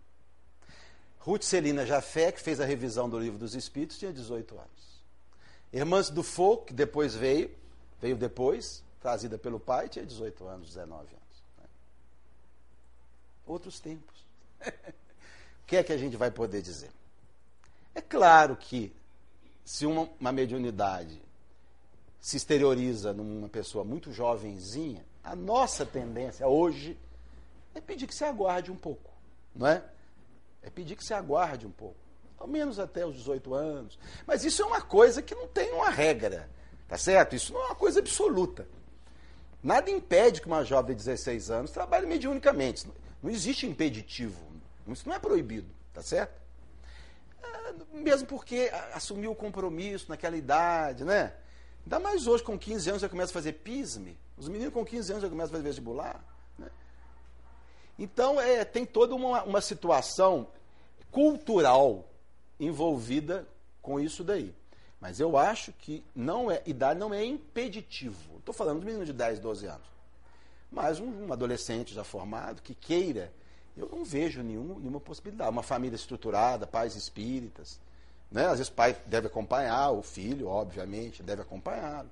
Ruth 1.19 1.43
Celina 1.43 1.85
Jafé, 1.85 2.31
que 2.31 2.41
fez 2.41 2.59
a 2.59 2.65
revisão 2.65 3.07
do 3.07 3.19
livro 3.19 3.37
dos 3.37 3.53
Espíritos, 3.53 3.99
tinha 3.99 4.11
18 4.11 4.55
anos. 4.55 5.03
Irmãs 5.71 6.09
do 6.09 6.23
Fogo, 6.23 6.65
que 6.65 6.73
depois 6.73 7.13
veio, 7.13 7.55
veio 8.01 8.17
depois, 8.17 8.83
trazida 8.99 9.37
pelo 9.37 9.59
pai, 9.59 9.87
tinha 9.87 10.05
18 10.05 10.47
anos, 10.47 10.67
19 10.69 10.97
anos. 10.99 11.43
Né? 11.59 11.65
Outros 13.45 13.79
tempos. 13.79 14.25
que 15.69 15.77
é 15.77 15.83
que 15.83 15.93
a 15.93 15.97
gente 15.97 16.17
vai 16.17 16.31
poder 16.31 16.63
dizer? 16.63 16.89
É 17.93 18.01
claro 18.01 18.57
que 18.57 18.91
se 19.63 19.85
uma, 19.85 20.09
uma 20.19 20.31
mediunidade 20.31 21.21
se 22.19 22.37
exterioriza 22.37 23.13
numa 23.13 23.47
pessoa 23.47 23.83
muito 23.83 24.11
jovenzinha, 24.11 25.05
a 25.23 25.35
nossa 25.35 25.85
tendência 25.85 26.47
hoje 26.47 26.97
é 27.73 27.79
pedir 27.79 28.07
que 28.07 28.15
se 28.15 28.23
aguarde 28.23 28.71
um 28.71 28.75
pouco, 28.75 29.11
não 29.55 29.67
é? 29.67 29.83
É 30.61 30.69
pedir 30.69 30.95
que 30.95 31.03
se 31.03 31.13
aguarde 31.13 31.65
um 31.65 31.71
pouco, 31.71 31.95
ao 32.37 32.47
menos 32.47 32.79
até 32.79 33.05
os 33.05 33.15
18 33.15 33.53
anos. 33.53 33.99
Mas 34.25 34.43
isso 34.43 34.61
é 34.61 34.65
uma 34.65 34.81
coisa 34.81 35.21
que 35.21 35.35
não 35.35 35.47
tem 35.47 35.71
uma 35.71 35.89
regra, 35.89 36.49
tá 36.87 36.97
certo? 36.97 37.35
Isso 37.35 37.53
não 37.53 37.61
é 37.61 37.65
uma 37.67 37.75
coisa 37.75 37.99
absoluta. 37.99 38.67
Nada 39.61 39.89
impede 39.91 40.41
que 40.41 40.47
uma 40.47 40.63
jovem 40.63 40.95
de 40.95 41.03
16 41.03 41.51
anos 41.51 41.71
trabalhe 41.71 42.07
mediunicamente. 42.07 42.87
Não 43.21 43.29
existe 43.29 43.67
impeditivo. 43.67 44.49
Isso 44.87 45.07
não 45.07 45.15
é 45.15 45.19
proibido, 45.19 45.69
tá 45.93 46.01
certo? 46.01 46.39
É, 47.43 47.97
mesmo 47.97 48.27
porque 48.27 48.71
assumiu 48.93 49.31
o 49.31 49.35
compromisso 49.35 50.07
naquela 50.09 50.37
idade, 50.37 51.03
né? 51.03 51.33
Ainda 51.83 51.99
mais 51.99 52.27
hoje, 52.27 52.43
com 52.43 52.57
15 52.57 52.89
anos, 52.89 53.01
já 53.01 53.09
começa 53.09 53.31
a 53.31 53.33
fazer 53.33 53.53
PISME. 53.53 54.17
Os 54.37 54.47
meninos 54.47 54.73
com 54.73 54.85
15 54.85 55.11
anos 55.11 55.23
já 55.23 55.29
começam 55.29 55.49
a 55.49 55.57
fazer 55.57 55.63
vestibular. 55.63 56.23
Né? 56.57 56.69
Então, 57.97 58.39
é, 58.39 58.63
tem 58.63 58.85
toda 58.85 59.15
uma, 59.15 59.43
uma 59.43 59.61
situação 59.61 60.47
cultural 61.11 62.07
envolvida 62.59 63.47
com 63.81 63.99
isso 63.99 64.23
daí. 64.23 64.53
Mas 64.99 65.19
eu 65.19 65.37
acho 65.37 65.71
que 65.71 66.03
não 66.13 66.51
é, 66.51 66.61
idade 66.65 66.99
não 66.99 67.13
é 67.13 67.23
impeditivo. 67.23 68.37
Estou 68.37 68.53
falando 68.53 68.77
dos 68.77 68.85
meninos 68.85 69.07
de 69.07 69.13
10, 69.13 69.39
12 69.39 69.65
anos. 69.65 69.87
Mas 70.71 70.99
um, 70.99 71.25
um, 71.25 71.33
adolescente 71.33 71.93
já 71.93 72.03
formado 72.03 72.61
que 72.61 72.75
queira, 72.75 73.33
eu 73.79 73.89
não 73.89 74.03
vejo 74.03 74.43
nenhum, 74.43 74.77
nenhuma 74.77 74.99
possibilidade. 74.99 75.49
Uma 75.49 75.63
família 75.63 75.95
estruturada, 75.95 76.67
pais 76.67 76.95
espíritas, 76.95 77.79
né? 78.31 78.45
Às 78.45 78.57
vezes 78.57 78.67
o 78.67 78.73
pai 78.73 78.95
deve 79.05 79.27
acompanhar, 79.27 79.91
o 79.91 80.01
filho, 80.01 80.47
obviamente, 80.47 81.23
deve 81.23 81.41
acompanhá-lo. 81.41 82.09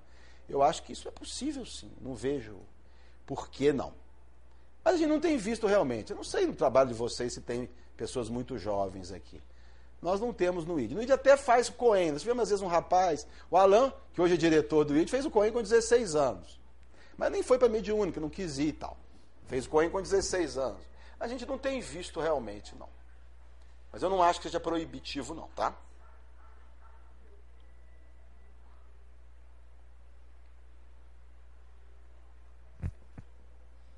Eu 0.48 0.64
acho 0.64 0.84
que 0.84 0.94
isso 0.94 1.08
é 1.08 1.12
possível 1.12 1.66
sim. 1.66 1.92
Não 2.02 2.16
vejo 2.16 2.56
por 3.26 3.50
que 3.50 3.74
não. 3.74 3.94
Mas 4.84 4.96
a 4.96 4.98
gente 4.98 5.10
não 5.10 5.20
tem 5.20 5.38
visto 5.38 5.68
realmente. 5.68 6.12
Eu 6.12 6.16
não 6.16 6.24
sei 6.24 6.46
no 6.46 6.56
trabalho 6.56 6.90
de 6.90 6.96
vocês 6.96 7.34
se 7.34 7.42
tem 7.42 7.70
pessoas 7.98 8.30
muito 8.30 8.58
jovens 8.58 9.12
aqui. 9.12 9.42
Nós 10.02 10.22
não 10.22 10.32
temos 10.32 10.64
no 10.64 10.80
ID. 10.80 10.92
No 10.92 11.02
ID 11.02 11.12
até 11.12 11.36
faz 11.36 11.70
Coen. 11.70 12.14
Nós 12.14 12.22
tivemos 12.22 12.44
às 12.44 12.50
vezes 12.50 12.64
um 12.64 12.68
rapaz, 12.68 13.28
o 13.52 13.58
Alan, 13.58 13.92
que 14.14 14.22
hoje 14.22 14.36
é 14.36 14.38
diretor 14.38 14.86
do 14.86 14.96
ID, 14.96 15.10
fez 15.10 15.26
o 15.26 15.32
Coen 15.32 15.52
com 15.52 15.62
16 15.62 16.16
anos. 16.16 16.58
Mas 17.18 17.32
nem 17.32 17.44
foi 17.44 17.58
para 17.58 17.68
mediúnica, 17.68 18.22
não 18.22 18.30
quis 18.30 18.60
ir 18.60 18.68
e 18.68 18.74
tal. 18.74 18.96
Fez 19.48 19.66
o 19.66 19.70
Coen 19.70 19.90
com 19.90 20.02
16 20.02 20.58
anos. 20.58 20.82
A 21.20 21.28
gente 21.28 21.46
não 21.46 21.58
tem 21.58 21.82
visto 21.82 22.20
realmente, 22.20 22.76
não. 22.76 22.90
Mas 23.92 24.04
eu 24.04 24.10
não 24.10 24.22
acho 24.22 24.40
que 24.40 24.48
seja 24.48 24.60
proibitivo, 24.60 25.34
não, 25.34 25.48
tá? 25.50 25.76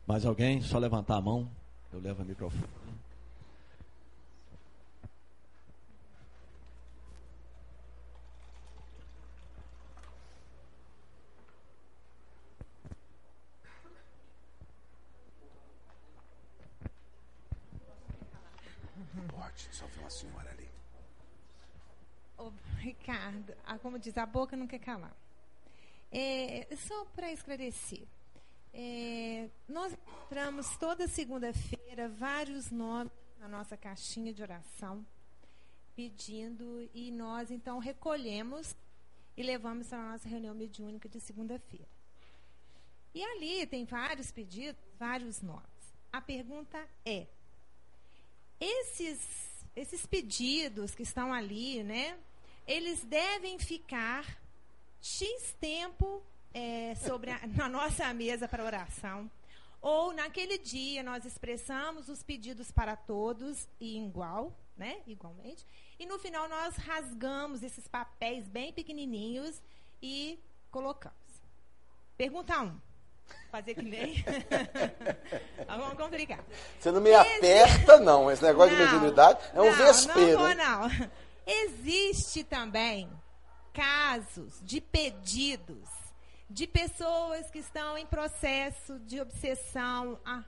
Mais 0.08 0.26
alguém? 0.26 0.62
Só 0.62 0.80
levantar 0.80 1.18
a 1.18 1.22
mão. 1.22 1.50
Eu 1.94 2.00
levo 2.00 2.24
o 2.24 2.26
microfone. 2.26 2.79
Só 19.72 19.86
vi 19.88 20.00
uma 20.00 20.10
senhora 20.10 20.50
ali. 20.52 20.70
Ricardo, 22.80 23.54
ah, 23.66 23.78
como 23.78 24.00
diz, 24.00 24.18
a 24.18 24.26
boca 24.26 24.56
não 24.56 24.66
quer 24.66 24.80
calar. 24.80 25.16
É, 26.12 26.68
só 26.76 27.06
para 27.06 27.32
esclarecer, 27.32 28.08
é, 28.74 29.50
nós 29.68 29.94
encontramos 29.94 30.78
toda 30.78 31.08
segunda-feira 31.08 32.08
vários 32.10 32.72
nomes 32.72 33.12
na 33.40 33.48
nossa 33.48 33.78
caixinha 33.78 34.34
de 34.34 34.42
oração, 34.42 35.06
pedindo, 35.96 36.90
e 36.94 37.12
nós 37.12 37.52
então 37.52 37.80
recolhemos 37.80 38.76
e 39.36 39.44
levamos 39.44 39.88
para 39.88 40.00
a 40.00 40.12
nossa 40.12 40.28
reunião 40.28 40.56
mediúnica 40.56 41.08
de 41.08 41.20
segunda-feira. 41.20 41.88
E 43.14 43.24
ali 43.24 43.66
tem 43.68 43.86
vários 43.86 44.32
pedidos, 44.32 44.82
vários 44.98 45.42
nomes. 45.42 45.68
A 46.12 46.22
pergunta 46.22 46.88
é: 47.06 47.28
esses, 48.60 49.20
esses 49.76 50.06
pedidos 50.06 50.94
que 50.94 51.04
estão 51.04 51.34
ali, 51.34 51.84
né? 51.84 52.18
Eles 52.68 53.04
devem 53.04 53.58
ficar 53.58 54.26
X 55.02 55.56
tempo 55.60 56.22
é, 56.54 56.96
sobre 56.96 57.32
a, 57.32 57.40
na 57.56 57.70
nossa 57.70 58.14
mesa 58.14 58.48
para 58.48 58.64
oração. 58.64 59.30
Ou 59.82 60.14
naquele 60.14 60.58
dia 60.58 61.02
nós 61.02 61.24
expressamos 61.26 62.10
os 62.10 62.22
pedidos 62.22 62.70
para 62.70 62.96
todos 62.98 63.68
e 63.80 63.98
igual, 63.98 64.54
né? 64.76 65.02
Igualmente. 65.08 65.66
E 65.98 66.06
no 66.06 66.20
final 66.20 66.50
nós 66.50 66.76
rasgamos 66.76 67.64
esses 67.64 67.88
papéis 67.88 68.48
bem 68.48 68.74
pequenininhos 68.74 69.62
e 70.02 70.38
colocamos. 70.70 71.16
Pergunta 72.18 72.60
1. 72.60 72.66
Um. 72.66 72.89
Fazer 73.52 73.74
que 73.74 73.82
nem. 73.82 74.24
Vamos 75.68 75.98
complicar. 75.98 76.44
Você 76.80 76.92
não 76.92 77.02
me 77.02 77.10
Esse... 77.10 77.38
aperta, 77.38 78.00
não. 78.00 78.32
Esse 78.32 78.44
negócio 78.44 78.78
não, 78.78 78.86
de 78.86 78.92
mediunidade 78.92 79.40
é 79.54 79.62
um 79.62 79.66
não, 79.66 79.74
vespeiro. 79.74 80.40
Não, 80.40 80.56
não, 80.56 80.90
não. 80.90 81.10
Existe 81.46 82.44
também 82.44 83.10
casos 83.74 84.60
de 84.62 84.80
pedidos 84.80 85.90
de 86.50 86.66
pessoas 86.66 87.50
que 87.52 87.60
estão 87.60 87.98
em 87.98 88.06
processo 88.06 89.00
de 89.00 89.20
obsessão. 89.20 90.20
Ah, 90.26 90.44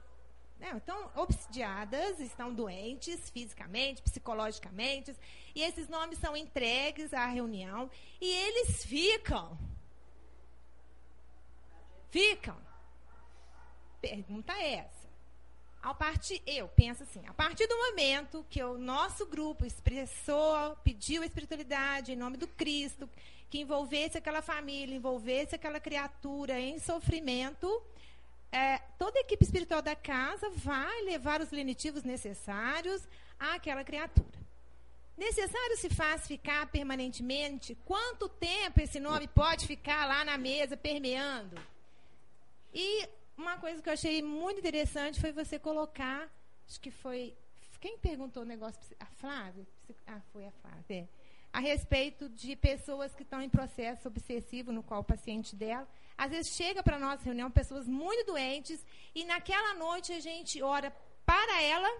né, 0.58 0.74
estão 0.76 1.10
obsidiadas, 1.16 2.20
estão 2.20 2.54
doentes 2.54 3.30
fisicamente, 3.30 4.00
psicologicamente, 4.00 5.14
e 5.54 5.62
esses 5.62 5.88
nomes 5.88 6.18
são 6.18 6.36
entregues 6.36 7.12
à 7.12 7.26
reunião 7.26 7.90
e 8.20 8.26
eles 8.26 8.84
ficam. 8.84 9.58
Ficam. 12.10 12.56
Pergunta 14.02 14.52
é 14.52 14.74
essa. 14.74 15.02
A 15.80 15.94
partir, 15.94 16.42
eu 16.46 16.68
penso 16.68 17.04
assim, 17.04 17.22
a 17.26 17.32
partir 17.32 17.66
do 17.66 17.76
momento 17.76 18.44
que 18.50 18.62
o 18.62 18.76
nosso 18.76 19.26
grupo 19.26 19.64
expressou, 19.64 20.76
pediu 20.84 21.22
a 21.22 21.26
espiritualidade 21.26 22.12
em 22.12 22.16
nome 22.16 22.36
do 22.36 22.48
Cristo, 22.48 23.08
que 23.48 23.60
envolvesse 23.60 24.18
aquela 24.18 24.42
família, 24.42 24.94
envolvesse 24.94 25.54
aquela 25.54 25.78
criatura 25.80 26.58
em 26.58 26.78
sofrimento, 26.78 27.82
é, 28.50 28.78
toda 28.98 29.18
a 29.18 29.22
equipe 29.22 29.44
espiritual 29.44 29.80
da 29.80 29.96
casa 29.96 30.50
vai 30.50 31.02
levar 31.02 31.40
os 31.40 31.50
lenitivos 31.50 32.02
necessários 32.02 33.02
àquela 33.38 33.84
criatura. 33.84 34.42
Necessário 35.16 35.76
se 35.76 35.90
faz 35.90 36.26
ficar 36.26 36.66
permanentemente? 36.66 37.76
Quanto 37.84 38.28
tempo 38.28 38.80
esse 38.80 38.98
nome 38.98 39.28
pode 39.28 39.66
ficar 39.66 40.06
lá 40.06 40.24
na 40.24 40.36
mesa 40.36 40.76
permeando? 40.76 41.56
E 42.74 43.08
uma 43.42 43.58
coisa 43.58 43.82
que 43.82 43.88
eu 43.88 43.92
achei 43.92 44.22
muito 44.22 44.60
interessante 44.60 45.20
foi 45.20 45.32
você 45.32 45.58
colocar, 45.58 46.30
acho 46.68 46.80
que 46.80 46.90
foi. 46.90 47.34
Quem 47.80 47.98
perguntou 47.98 48.42
o 48.44 48.46
negócio? 48.46 48.80
A 49.00 49.06
Flávia? 49.06 49.66
Ah, 50.06 50.20
foi 50.32 50.46
a 50.46 50.52
Flávia. 50.52 50.84
É 50.90 51.22
a 51.52 51.60
respeito 51.60 52.28
de 52.30 52.56
pessoas 52.56 53.14
que 53.14 53.22
estão 53.22 53.42
em 53.42 53.48
processo 53.48 54.08
obsessivo, 54.08 54.72
no 54.72 54.82
qual 54.82 55.00
o 55.00 55.04
paciente 55.04 55.54
dela. 55.54 55.86
Às 56.16 56.30
vezes 56.30 56.54
chega 56.54 56.82
para 56.82 56.96
a 56.96 56.98
nossa 56.98 57.24
reunião 57.24 57.50
pessoas 57.50 57.86
muito 57.86 58.26
doentes 58.26 58.84
e 59.14 59.24
naquela 59.24 59.74
noite 59.74 60.12
a 60.12 60.20
gente 60.20 60.62
ora 60.62 60.90
para 61.26 61.60
ela 61.62 61.90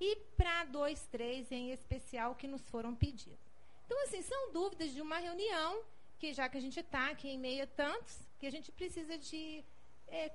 e 0.00 0.16
para 0.36 0.64
dois, 0.64 1.06
três 1.06 1.50
em 1.52 1.70
especial 1.70 2.34
que 2.34 2.48
nos 2.48 2.62
foram 2.68 2.94
pedidos. 2.94 3.38
Então, 3.84 4.02
assim, 4.02 4.20
são 4.22 4.52
dúvidas 4.52 4.92
de 4.92 5.00
uma 5.00 5.18
reunião 5.18 5.82
que 6.18 6.32
já 6.32 6.48
que 6.48 6.58
a 6.58 6.60
gente 6.60 6.80
está 6.80 7.10
aqui 7.10 7.28
em 7.28 7.38
meio 7.38 7.64
a 7.64 7.66
tantos, 7.68 8.18
que 8.38 8.46
a 8.46 8.50
gente 8.50 8.72
precisa 8.72 9.16
de 9.16 9.62
é, 10.08 10.32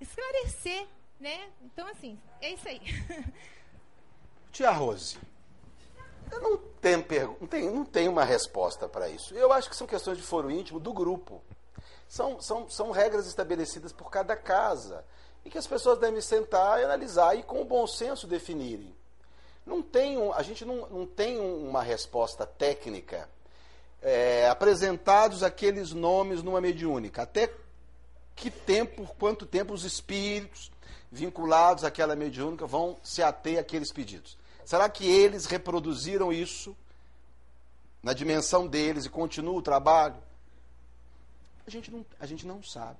esclarecer, 0.00 0.86
né? 1.18 1.48
Então, 1.62 1.86
assim, 1.88 2.18
é 2.40 2.52
isso 2.52 2.68
aí. 2.68 2.80
Tia 4.52 4.70
Rose, 4.70 5.18
eu 6.30 6.40
não 6.40 6.56
tenho, 6.80 7.36
não 7.40 7.46
tenho, 7.46 7.74
não 7.74 7.84
tenho 7.84 8.10
uma 8.10 8.24
resposta 8.24 8.88
para 8.88 9.08
isso. 9.08 9.34
Eu 9.34 9.52
acho 9.52 9.68
que 9.68 9.76
são 9.76 9.86
questões 9.86 10.18
de 10.18 10.24
foro 10.24 10.50
íntimo 10.50 10.80
do 10.80 10.92
grupo. 10.92 11.42
São, 12.08 12.40
são, 12.40 12.68
são 12.68 12.90
regras 12.90 13.26
estabelecidas 13.26 13.92
por 13.92 14.10
cada 14.10 14.36
casa 14.36 15.04
e 15.44 15.50
que 15.50 15.58
as 15.58 15.66
pessoas 15.66 15.98
devem 15.98 16.20
sentar 16.20 16.80
e 16.80 16.84
analisar 16.84 17.36
e 17.36 17.42
com 17.42 17.64
bom 17.64 17.86
senso 17.86 18.26
definirem. 18.26 18.94
Não 19.64 19.82
tem 19.82 20.16
um, 20.16 20.32
a 20.32 20.42
gente 20.42 20.64
não, 20.64 20.88
não 20.88 21.06
tem 21.06 21.38
uma 21.38 21.82
resposta 21.82 22.46
técnica 22.46 23.28
é, 24.00 24.48
apresentados 24.48 25.42
aqueles 25.42 25.92
nomes 25.92 26.42
numa 26.42 26.60
mediúnica. 26.60 27.22
Até 27.22 27.52
que 28.36 28.50
tempo, 28.50 29.06
por 29.06 29.16
quanto 29.16 29.46
tempo 29.46 29.72
os 29.72 29.84
espíritos 29.84 30.70
vinculados 31.10 31.82
àquela 31.82 32.14
mediúnica 32.14 32.66
vão 32.66 32.98
se 33.02 33.22
ater 33.22 33.58
àqueles 33.58 33.90
pedidos. 33.90 34.36
Será 34.64 34.88
que 34.88 35.06
eles 35.06 35.46
reproduziram 35.46 36.32
isso 36.32 36.76
na 38.02 38.12
dimensão 38.12 38.66
deles 38.66 39.06
e 39.06 39.08
continuam 39.08 39.56
o 39.56 39.62
trabalho? 39.62 40.16
A 41.66 41.70
gente 41.70 41.90
não, 41.90 42.04
a 42.20 42.26
gente 42.26 42.46
não 42.46 42.62
sabe. 42.62 42.98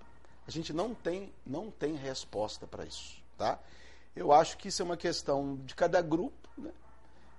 A 0.49 0.51
gente 0.51 0.73
não 0.73 0.95
tem, 0.95 1.33
não 1.45 1.71
tem 1.71 1.95
resposta 1.95 2.67
para 2.67 2.85
isso. 2.85 3.17
Tá? 3.37 3.59
Eu 4.15 4.33
acho 4.33 4.57
que 4.57 4.69
isso 4.69 4.81
é 4.81 4.85
uma 4.85 4.97
questão 4.97 5.57
de 5.65 5.75
cada 5.75 6.01
grupo 6.01 6.49
né? 6.57 6.71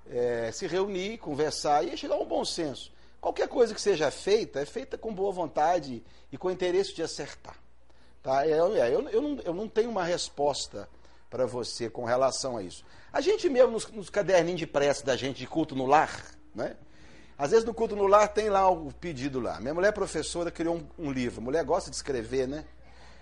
é, 0.09 0.51
se 0.51 0.67
reunir, 0.67 1.17
conversar 1.17 1.83
e 1.85 1.97
chegar 1.97 2.15
a 2.15 2.19
um 2.19 2.25
bom 2.25 2.45
senso. 2.45 2.91
Qualquer 3.19 3.47
coisa 3.47 3.73
que 3.73 3.81
seja 3.81 4.11
feita 4.11 4.59
é 4.59 4.65
feita 4.65 4.97
com 4.97 5.13
boa 5.13 5.31
vontade 5.31 6.03
e 6.31 6.37
com 6.37 6.51
interesse 6.51 6.93
de 6.93 7.01
acertar. 7.01 7.57
Tá? 8.21 8.47
Eu, 8.47 8.75
é, 8.75 8.93
eu, 8.93 9.07
eu, 9.09 9.21
não, 9.21 9.39
eu 9.43 9.53
não 9.53 9.67
tenho 9.67 9.89
uma 9.89 10.03
resposta 10.03 10.89
para 11.29 11.45
você 11.45 11.89
com 11.89 12.05
relação 12.05 12.57
a 12.57 12.63
isso. 12.63 12.83
A 13.11 13.21
gente 13.21 13.49
mesmo, 13.49 13.71
nos, 13.71 13.87
nos 13.91 14.09
caderninhos 14.09 14.59
de 14.59 14.67
prece 14.67 15.05
da 15.05 15.15
gente 15.15 15.37
de 15.37 15.47
culto 15.47 15.75
no 15.75 15.85
lar, 15.85 16.23
né? 16.53 16.75
Às 17.37 17.51
vezes 17.51 17.65
no 17.65 17.73
culto 17.73 17.95
no 17.95 18.07
lar 18.07 18.27
tem 18.29 18.49
lá 18.49 18.67
o 18.69 18.91
pedido 18.91 19.39
lá. 19.39 19.59
Minha 19.59 19.73
mulher 19.73 19.91
professora 19.93 20.49
criou 20.49 20.77
um, 20.77 21.07
um 21.07 21.11
livro. 21.11 21.39
A 21.39 21.43
mulher 21.43 21.63
gosta 21.63 21.89
de 21.89 21.95
escrever, 21.95 22.47
né? 22.47 22.65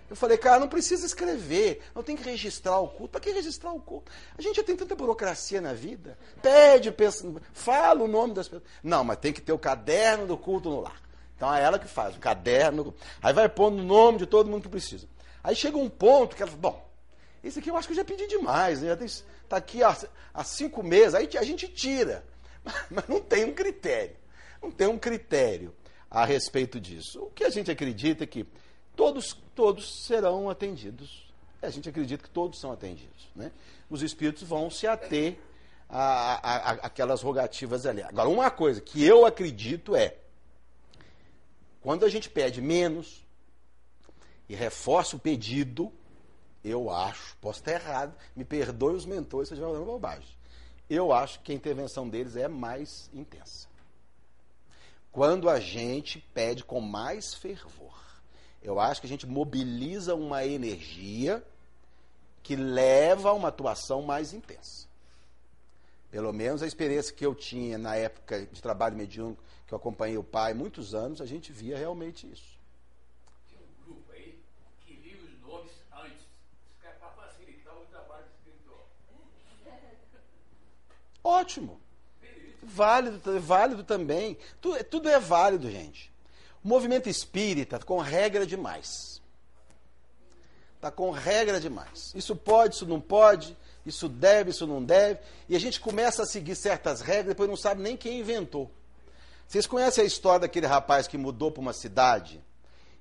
Eu 0.10 0.16
falei, 0.16 0.38
cara, 0.38 0.60
não 0.60 0.68
precisa 0.68 1.06
escrever, 1.06 1.82
não 1.94 2.04
tem 2.04 2.16
que 2.16 2.24
registrar 2.24 2.80
o 2.80 2.88
culto. 2.88 3.12
Para 3.12 3.22
que 3.22 3.32
registrar 3.32 3.74
o 3.74 3.80
culto? 3.80 4.12
A 4.38 4.42
gente 4.42 4.56
já 4.56 4.64
tem 4.64 4.76
tanta 4.76 4.96
burocracia 4.96 5.60
na 5.60 5.74
vida. 5.74 6.18
Pede, 6.42 6.92
pensa, 6.92 7.28
fala 7.52 8.04
o 8.04 8.08
nome 8.08 8.34
das 8.34 8.48
pessoas. 8.48 8.70
Não, 8.84 9.04
mas 9.04 9.18
tem 9.18 9.34
que 9.34 9.42
ter 9.42 9.52
o 9.52 9.58
caderno 9.58 10.28
do 10.28 10.38
culto 10.38 10.70
no 10.70 10.82
lar. 10.82 11.02
Então 11.36 11.54
é 11.54 11.62
ela 11.62 11.78
que 11.78 11.88
faz, 11.88 12.16
o 12.16 12.20
caderno. 12.20 12.94
Aí 13.22 13.34
vai 13.34 13.50
pondo 13.50 13.80
o 13.82 13.84
nome 13.84 14.20
de 14.20 14.26
todo 14.26 14.50
mundo 14.50 14.64
que 14.64 14.70
precisa. 14.70 15.08
Aí 15.44 15.56
chega 15.56 15.78
um 15.78 15.90
ponto 15.90 16.36
que 16.36 16.42
ela 16.42 16.52
fala, 16.52 16.62
bom, 16.62 16.90
esse 17.44 17.60
aqui 17.60 17.70
eu 17.70 17.78
acho 17.78 17.88
que 17.88 17.94
eu 17.94 17.98
já 17.98 18.06
pedi 18.06 18.28
demais, 18.28 18.82
né? 18.82 18.98
Está 19.04 19.58
aqui 19.58 19.84
há, 19.84 19.96
há 20.34 20.44
cinco 20.44 20.82
meses, 20.82 21.14
aí 21.14 21.30
a 21.38 21.44
gente 21.44 21.68
tira. 21.68 22.26
Mas 22.90 23.08
não 23.08 23.22
tem 23.22 23.46
um 23.46 23.54
critério. 23.54 24.16
Não 24.62 24.72
tem 24.72 24.88
um 24.88 24.98
critério 24.98 25.76
a 26.10 26.26
respeito 26.26 26.80
disso. 26.80 27.22
O 27.24 27.30
que 27.30 27.44
a 27.44 27.50
gente 27.50 27.70
acredita 27.70 28.24
é 28.24 28.28
que 28.28 28.48
todos, 28.96 29.34
todos 29.54 30.06
serão 30.06 30.50
atendidos. 30.50 31.26
A 31.62 31.70
gente 31.70 31.90
acredita 31.90 32.24
que 32.24 32.30
todos 32.30 32.60
são 32.60 32.72
atendidos. 32.72 33.30
Né? 33.36 33.52
Os 33.90 34.02
espíritos 34.02 34.44
vão 34.44 34.70
se 34.70 34.88
ater 34.88 35.38
a, 35.90 36.00
a, 36.00 36.56
a, 36.56 36.72
aquelas 36.86 37.22
rogativas 37.22 37.86
ali. 37.86 38.02
Agora, 38.02 38.30
uma 38.30 38.50
coisa 38.50 38.82
que 38.82 39.04
eu 39.04 39.26
acredito 39.26 39.96
é, 39.96 40.18
quando 41.86 42.04
a 42.04 42.10
gente 42.10 42.28
pede 42.28 42.64
menos 42.64 43.24
e 44.50 44.56
reforça 44.56 45.16
o 45.16 45.20
pedido, 45.20 45.94
eu 46.64 46.90
acho, 46.90 47.38
posso 47.38 47.60
estar 47.60 47.74
errado, 47.74 48.16
me 48.36 48.44
perdoe 48.44 48.96
os 48.96 49.06
mentores 49.06 49.50
se 49.50 49.54
eu 49.54 49.58
estiver 49.58 49.72
falando 49.72 49.86
bobagem. 49.86 50.36
Eu 50.90 51.14
acho 51.14 51.42
que 51.42 51.52
a 51.52 51.56
intervenção 51.56 52.10
deles 52.10 52.36
é 52.36 52.48
mais 52.48 53.08
intensa. 53.14 53.68
Quando 55.12 55.48
a 55.48 55.60
gente 55.60 56.18
pede 56.34 56.64
com 56.64 56.82
mais 56.82 57.36
fervor. 57.36 57.96
Eu 58.64 58.80
acho 58.80 59.00
que 59.00 59.06
a 59.06 59.10
gente 59.10 59.28
mobiliza 59.28 60.16
uma 60.16 60.44
energia 60.44 61.46
que 62.42 62.56
leva 62.56 63.30
a 63.30 63.34
uma 63.34 63.50
atuação 63.50 64.02
mais 64.02 64.34
intensa. 64.34 64.88
Pelo 66.10 66.34
menos 66.34 66.64
a 66.64 66.68
experiência 66.68 67.14
que 67.14 67.24
eu 67.24 67.36
tinha 67.36 67.78
na 67.78 67.96
época 67.96 68.48
de 68.48 68.60
trabalho 68.60 68.98
mediúnico, 68.98 69.44
que 69.68 69.74
eu 69.74 69.78
acompanhei 69.78 70.18
o 70.18 70.24
pai 70.24 70.54
muitos 70.54 70.94
anos, 70.94 71.22
a 71.22 71.26
gente 71.26 71.52
via 71.52 71.78
realmente 71.78 72.32
isso. 72.32 72.60
Tem 73.50 73.58
um 73.58 73.86
grupo 73.86 74.12
aí 74.12 74.40
que 74.82 74.94
lia 74.94 75.18
os 75.18 75.42
nomes 75.42 75.72
antes, 75.92 76.26
para 76.80 77.10
facilitar 77.10 77.76
o 77.76 77.86
trabalho 77.86 78.26
espiritual. 78.28 78.88
Ótimo. 81.24 81.82
Válido, 82.62 83.40
válido 83.40 83.84
também. 83.84 84.38
Tudo, 84.60 84.84
tudo 84.84 85.10
é 85.10 85.20
válido, 85.20 85.70
gente. 85.70 86.12
O 86.64 86.68
movimento 86.68 87.08
espírita 87.08 87.80
com 87.80 88.00
regra 88.00 88.46
demais. 88.46 89.22
Está 90.76 90.92
com 90.92 91.10
regra 91.12 91.60
demais. 91.60 92.12
Isso 92.14 92.36
pode, 92.36 92.76
isso 92.76 92.86
não 92.86 93.00
pode, 93.00 93.56
isso 93.86 94.10
deve, 94.10 94.50
isso 94.50 94.68
não 94.68 94.84
deve. 94.84 95.20
E 95.48 95.56
a 95.56 95.60
gente 95.60 95.80
começa 95.80 96.24
a 96.24 96.26
seguir 96.26 96.56
certas 96.56 97.02
regras, 97.02 97.30
depois 97.30 97.50
não 97.50 97.58
sabe 97.58 97.82
nem 97.82 97.96
quem 97.96 98.20
inventou. 98.20 98.70
Vocês 99.48 99.68
conhecem 99.68 100.04
a 100.04 100.08
história 100.08 100.42
daquele 100.42 100.66
rapaz 100.66 101.08
que 101.08 101.18
mudou 101.18 101.52
para 101.52 101.62
uma 101.62 101.74
cidade 101.74 102.42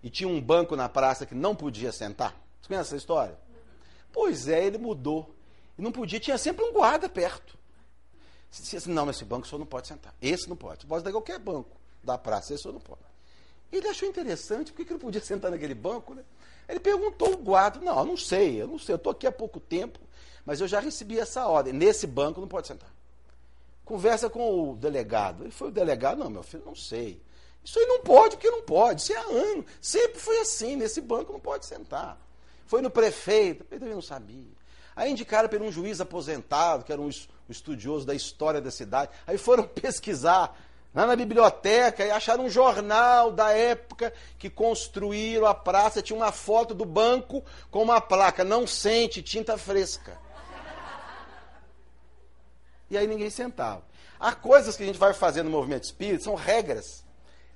e 0.03 0.11
tinha 0.11 0.29
um 0.29 0.41
banco 0.41 0.77
na 0.77 0.89
praça 0.89 1.25
que 1.25 1.35
não 1.35 1.55
podia 1.55 1.91
sentar? 1.91 2.31
Vocês 2.31 2.69
conhecem 2.69 2.89
essa 2.89 2.97
história? 2.97 3.39
Pois 4.12 4.49
é, 4.49 4.65
ele 4.65 4.79
mudou. 4.79 5.35
E 5.77 5.83
não 5.83 5.91
podia, 5.91 6.21
tinha 6.21 6.39
sempre 6.39 6.65
um 6.65 6.73
guarda 6.73 7.09
perto. 7.09 7.59
Não, 8.87 9.11
esse 9.11 9.25
banco 9.25 9.47
o 9.47 9.49
senhor 9.49 9.59
não 9.59 9.66
pode 9.66 9.89
sentar. 9.89 10.15
Esse 10.23 10.49
não 10.49 10.57
pode. 10.57 10.83
Você 10.83 10.87
pode 10.87 11.05
dar 11.05 11.11
qualquer 11.11 11.39
banco 11.39 11.77
da 12.03 12.16
praça, 12.16 12.55
esse 12.55 12.61
o 12.61 12.62
senhor 12.62 12.75
não 12.75 12.81
pode. 12.81 13.01
Ele 13.73 13.89
achou 13.89 14.09
interessante, 14.09 14.73
por 14.73 14.85
que 14.85 14.93
não 14.93 15.01
podia 15.01 15.21
sentar 15.25 15.51
naquele 15.51 15.75
banco? 15.75 16.15
Né? 16.15 16.23
Ele 16.69 16.79
perguntou 16.79 17.33
ao 17.33 17.37
guarda, 17.37 17.81
não, 17.81 17.99
eu 17.99 18.05
não 18.05 18.16
sei, 18.16 18.62
eu 18.62 18.69
não 18.69 18.79
sei, 18.79 18.95
eu 18.95 18.97
estou 18.97 19.11
aqui 19.11 19.27
há 19.27 19.33
pouco 19.33 19.59
tempo, 19.59 19.99
mas 20.47 20.61
eu 20.61 20.69
já 20.69 20.79
recebi 20.79 21.19
essa 21.19 21.47
ordem, 21.47 21.73
nesse 21.73 22.07
banco 22.07 22.41
não 22.41 22.49
pode 22.49 22.69
sentar. 22.69 22.93
Conversa 23.85 24.31
com 24.31 24.70
o 24.70 24.77
delegado. 24.77 25.44
Ele 25.44 25.51
foi 25.51 25.69
o 25.69 25.73
delegado, 25.73 26.19
não, 26.19 26.31
meu 26.31 26.43
filho, 26.43 26.65
não 26.65 26.74
sei. 26.74 27.20
Isso 27.65 27.78
aí 27.78 27.86
não 27.86 28.01
pode, 28.01 28.36
porque 28.36 28.51
não 28.51 28.62
pode. 28.62 29.02
Isso 29.02 29.12
é 29.12 29.16
há 29.16 29.23
ano. 29.23 29.65
Sempre 29.81 30.19
foi 30.19 30.39
assim, 30.40 30.77
nesse 30.77 31.01
banco 31.01 31.32
não 31.32 31.40
pode 31.40 31.66
sentar. 31.66 32.19
Foi 32.66 32.81
no 32.81 32.90
prefeito, 32.90 33.65
ele 33.70 33.81
também 33.81 33.94
não 33.94 34.02
sabia. 34.02 34.52
Aí 34.97 35.11
indicaram 35.11 35.48
para 35.48 35.62
um 35.62 35.73
juiz 35.73 36.01
aposentado, 36.01 36.85
que 36.85 36.93
era 36.93 37.01
um 37.01 37.11
estudioso 37.48 38.06
da 38.06 38.15
história 38.15 38.61
da 38.61 38.70
cidade. 38.70 39.11
Aí 39.27 39.36
foram 39.36 39.65
pesquisar 39.69 40.56
lá 40.94 41.06
na 41.06 41.16
biblioteca 41.16 42.05
e 42.05 42.11
acharam 42.11 42.44
um 42.44 42.51
jornal 42.51 43.32
da 43.32 43.51
época 43.51 44.12
que 44.39 44.48
construíram 44.48 45.47
a 45.47 45.55
praça, 45.55 46.01
tinha 46.01 46.16
uma 46.16 46.31
foto 46.31 46.73
do 46.73 46.85
banco 46.85 47.44
com 47.70 47.82
uma 47.82 48.01
placa, 48.01 48.44
não 48.44 48.66
sente 48.66 49.20
tinta 49.20 49.59
fresca. 49.59 50.16
E 52.95 52.99
aí 52.99 53.09
ninguém 53.09 53.29
sentava. 53.29 53.83
Há 54.21 54.33
coisas 54.33 54.77
que 54.77 54.85
a 54.85 54.87
gente 54.87 54.99
vai 54.99 55.12
fazer 55.12 55.43
no 55.43 55.51
movimento 55.51 55.83
espírita, 55.83 56.23
são 56.23 56.37
regras. 56.37 57.05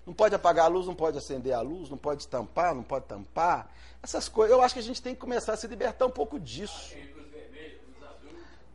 Não 0.05 0.12
pode 0.12 0.35
apagar 0.35 0.65
a 0.65 0.69
luz, 0.69 0.85
não 0.85 0.97
pode 0.97 1.16
acender 1.16 1.52
a 1.52 1.60
luz, 1.60 1.89
não 1.89 1.97
pode 1.97 2.27
tampar, 2.27 2.74
não 2.74 2.82
pode 2.82 3.05
tampar. 3.05 3.70
Essas 4.02 4.28
coisas, 4.28 4.56
eu 4.56 4.60
acho 4.60 4.74
que 4.74 4.81
a 4.81 4.82
gente 4.82 5.01
tem 5.01 5.15
que 5.15 5.20
começar 5.20 5.52
a 5.52 5.56
se 5.56 5.69
libertar 5.69 6.06
um 6.06 6.10
pouco 6.10 6.40
disso. 6.40 6.93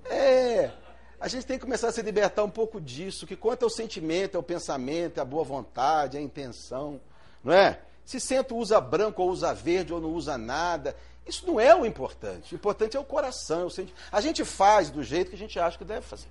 É, 0.06 0.72
a 1.20 1.28
gente 1.28 1.46
tem 1.46 1.58
que 1.58 1.66
começar 1.66 1.90
a 1.90 1.92
se 1.92 2.02
libertar 2.02 2.44
um 2.46 2.50
pouco 2.50 2.80
disso, 2.80 3.28
que 3.28 3.36
quanto 3.36 3.64
ao 3.64 3.70
sentimento, 3.70 4.38
ao 4.38 4.44
pensamento, 4.44 5.20
à 5.20 5.26
boa 5.26 5.44
vontade, 5.44 6.18
à 6.18 6.22
intenção, 6.22 7.02
não 7.44 7.52
é? 7.52 7.82
Se 8.06 8.22
sento 8.22 8.56
usa 8.56 8.80
branco 8.80 9.22
ou 9.22 9.30
usa 9.30 9.54
verde 9.54 9.94
ou 9.94 10.00
não 10.00 10.12
usa 10.12 10.38
nada, 10.38 10.96
isso 11.28 11.46
não 11.46 11.60
é 11.60 11.76
o 11.76 11.86
importante. 11.86 12.54
O 12.54 12.56
importante 12.56 12.96
é 12.96 13.00
o 13.00 13.04
coração. 13.04 13.68
A 14.12 14.22
gente 14.22 14.46
faz 14.46 14.90
do 14.90 15.04
jeito 15.04 15.30
que 15.30 15.36
a 15.36 15.40
gente 15.40 15.60
acha 15.60 15.78
que 15.78 15.86
deve 15.86 16.02
fazer. 16.06 16.28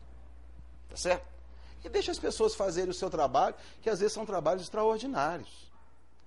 Tá 0.93 0.97
certo? 0.98 1.27
E 1.82 1.89
deixa 1.89 2.12
as 2.12 2.19
pessoas 2.19 2.55
fazerem 2.55 2.90
o 2.90 2.94
seu 2.94 3.09
trabalho, 3.09 3.55
que 3.81 3.89
às 3.89 4.01
vezes 4.01 4.12
são 4.12 4.27
trabalhos 4.27 4.62
extraordinários. 4.62 5.73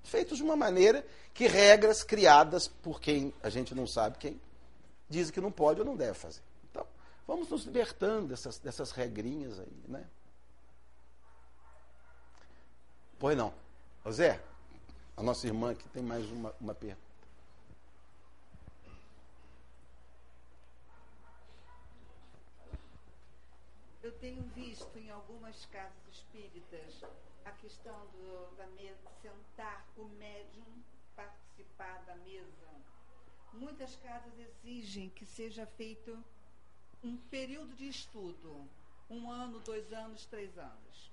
Feitos 0.03 0.37
de 0.37 0.43
uma 0.43 0.55
maneira 0.55 1.05
que 1.35 1.45
regras 1.47 2.03
criadas 2.03 2.67
por 2.67 2.99
quem 2.99 3.31
a 3.43 3.49
gente 3.49 3.75
não 3.75 3.85
sabe 3.85 4.17
quem, 4.17 4.41
dizem 5.07 5.31
que 5.31 5.39
não 5.39 5.51
pode 5.51 5.79
ou 5.79 5.85
não 5.85 5.95
deve 5.95 6.15
fazer. 6.15 6.41
Vamos 7.27 7.47
nos 7.49 7.63
libertando 7.63 8.27
dessas, 8.27 8.57
dessas 8.59 8.91
regrinhas 8.91 9.59
aí, 9.59 9.83
né? 9.87 10.05
Pois 13.19 13.37
não. 13.37 13.53
Zé, 14.11 14.41
a 15.15 15.23
nossa 15.23 15.47
irmã 15.47 15.71
aqui 15.71 15.87
tem 15.89 16.03
mais 16.03 16.25
uma, 16.31 16.53
uma 16.59 16.75
pergunta. 16.75 17.04
Eu 24.05 24.11
tenho 24.19 24.43
visto 24.49 24.99
em 24.99 25.09
algumas 25.09 25.65
casas 25.65 26.07
espíritas 26.11 27.03
a 27.43 27.49
questão 27.53 28.05
do, 28.11 28.55
da 28.55 28.67
mesa, 28.67 29.09
sentar 29.19 29.83
o 29.97 30.05
médium 30.09 30.83
participar 31.15 32.03
da 32.05 32.15
mesa. 32.17 32.69
Muitas 33.51 33.95
casas 33.95 34.37
exigem 34.37 35.09
que 35.09 35.25
seja 35.25 35.65
feito 35.65 36.23
um 37.03 37.17
período 37.17 37.73
de 37.73 37.87
estudo, 37.87 38.69
um 39.09 39.31
ano, 39.31 39.59
dois 39.61 39.91
anos, 39.91 40.27
três 40.27 40.55
anos. 40.55 41.11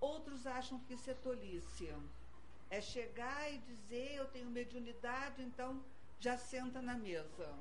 Outros 0.00 0.46
acham 0.46 0.78
que 0.78 0.94
isso 0.94 1.10
é 1.10 1.14
tolice. 1.14 1.94
É 2.70 2.80
chegar 2.80 3.52
e 3.52 3.58
dizer 3.58 4.14
eu 4.14 4.26
tenho 4.28 4.48
mediunidade, 4.48 5.42
então 5.42 5.84
já 6.18 6.38
senta 6.38 6.80
na 6.80 6.94
mesa. 6.94 7.54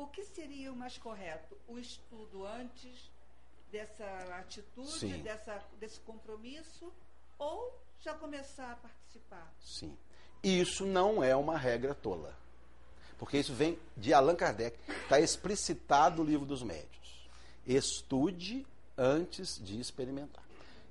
O 0.00 0.06
que 0.06 0.24
seria 0.24 0.72
o 0.72 0.76
mais 0.76 0.96
correto? 0.96 1.54
O 1.68 1.78
estudo 1.78 2.46
antes 2.46 3.10
dessa 3.70 4.06
atitude, 4.38 5.18
dessa, 5.18 5.62
desse 5.78 6.00
compromisso, 6.00 6.90
ou 7.38 7.78
já 8.00 8.14
começar 8.14 8.72
a 8.72 8.76
participar? 8.76 9.52
Sim. 9.60 9.94
Isso 10.42 10.86
não 10.86 11.22
é 11.22 11.36
uma 11.36 11.58
regra 11.58 11.94
tola. 11.94 12.34
Porque 13.18 13.36
isso 13.36 13.52
vem 13.52 13.78
de 13.94 14.14
Allan 14.14 14.36
Kardec, 14.36 14.78
está 15.02 15.20
explicitado 15.20 16.24
no 16.24 16.30
livro 16.30 16.46
dos 16.46 16.62
médios. 16.62 17.28
Estude 17.66 18.66
antes 18.96 19.62
de 19.62 19.78
experimentar. 19.78 20.42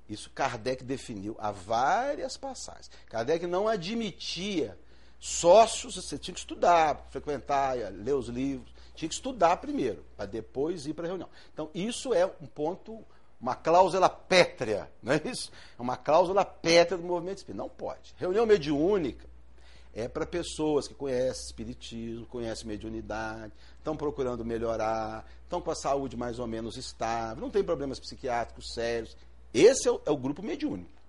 Isso 0.08 0.30
Kardec 0.30 0.84
definiu 0.84 1.34
a 1.40 1.50
várias 1.50 2.36
passagens. 2.36 2.88
Kardec 3.08 3.44
não 3.44 3.66
admitia 3.66 4.78
sócios, 5.18 5.96
você 5.96 6.16
tinha 6.16 6.32
que 6.32 6.40
estudar, 6.40 7.08
frequentar, 7.10 7.76
ler 7.92 8.14
os 8.14 8.28
livros, 8.28 8.72
tinha 9.00 9.08
que 9.08 9.14
estudar 9.14 9.56
primeiro, 9.56 10.04
para 10.14 10.26
depois 10.26 10.86
ir 10.86 10.92
para 10.92 11.06
a 11.06 11.08
reunião. 11.08 11.28
Então, 11.52 11.70
isso 11.74 12.12
é 12.12 12.26
um 12.26 12.46
ponto, 12.46 13.02
uma 13.40 13.54
cláusula 13.54 14.10
pétrea, 14.10 14.90
não 15.02 15.14
é 15.14 15.20
isso? 15.24 15.50
É 15.78 15.82
uma 15.82 15.96
cláusula 15.96 16.44
pétrea 16.44 16.98
do 16.98 17.04
movimento 17.04 17.38
espírita. 17.38 17.62
Não 17.62 17.68
pode. 17.68 18.14
Reunião 18.18 18.44
mediúnica 18.44 19.26
é 19.94 20.06
para 20.06 20.26
pessoas 20.26 20.86
que 20.86 20.94
conhecem 20.94 21.46
espiritismo, 21.46 22.26
conhecem 22.26 22.66
mediunidade, 22.66 23.52
estão 23.78 23.96
procurando 23.96 24.44
melhorar, 24.44 25.26
estão 25.42 25.62
com 25.62 25.70
a 25.70 25.74
saúde 25.74 26.14
mais 26.16 26.38
ou 26.38 26.46
menos 26.46 26.76
estável, 26.76 27.42
não 27.42 27.50
tem 27.50 27.64
problemas 27.64 27.98
psiquiátricos 27.98 28.74
sérios. 28.74 29.16
Esse 29.52 29.88
é 29.88 29.90
o, 29.90 30.00
é 30.04 30.10
o 30.10 30.16
grupo 30.16 30.42
mediúnico. 30.42 31.00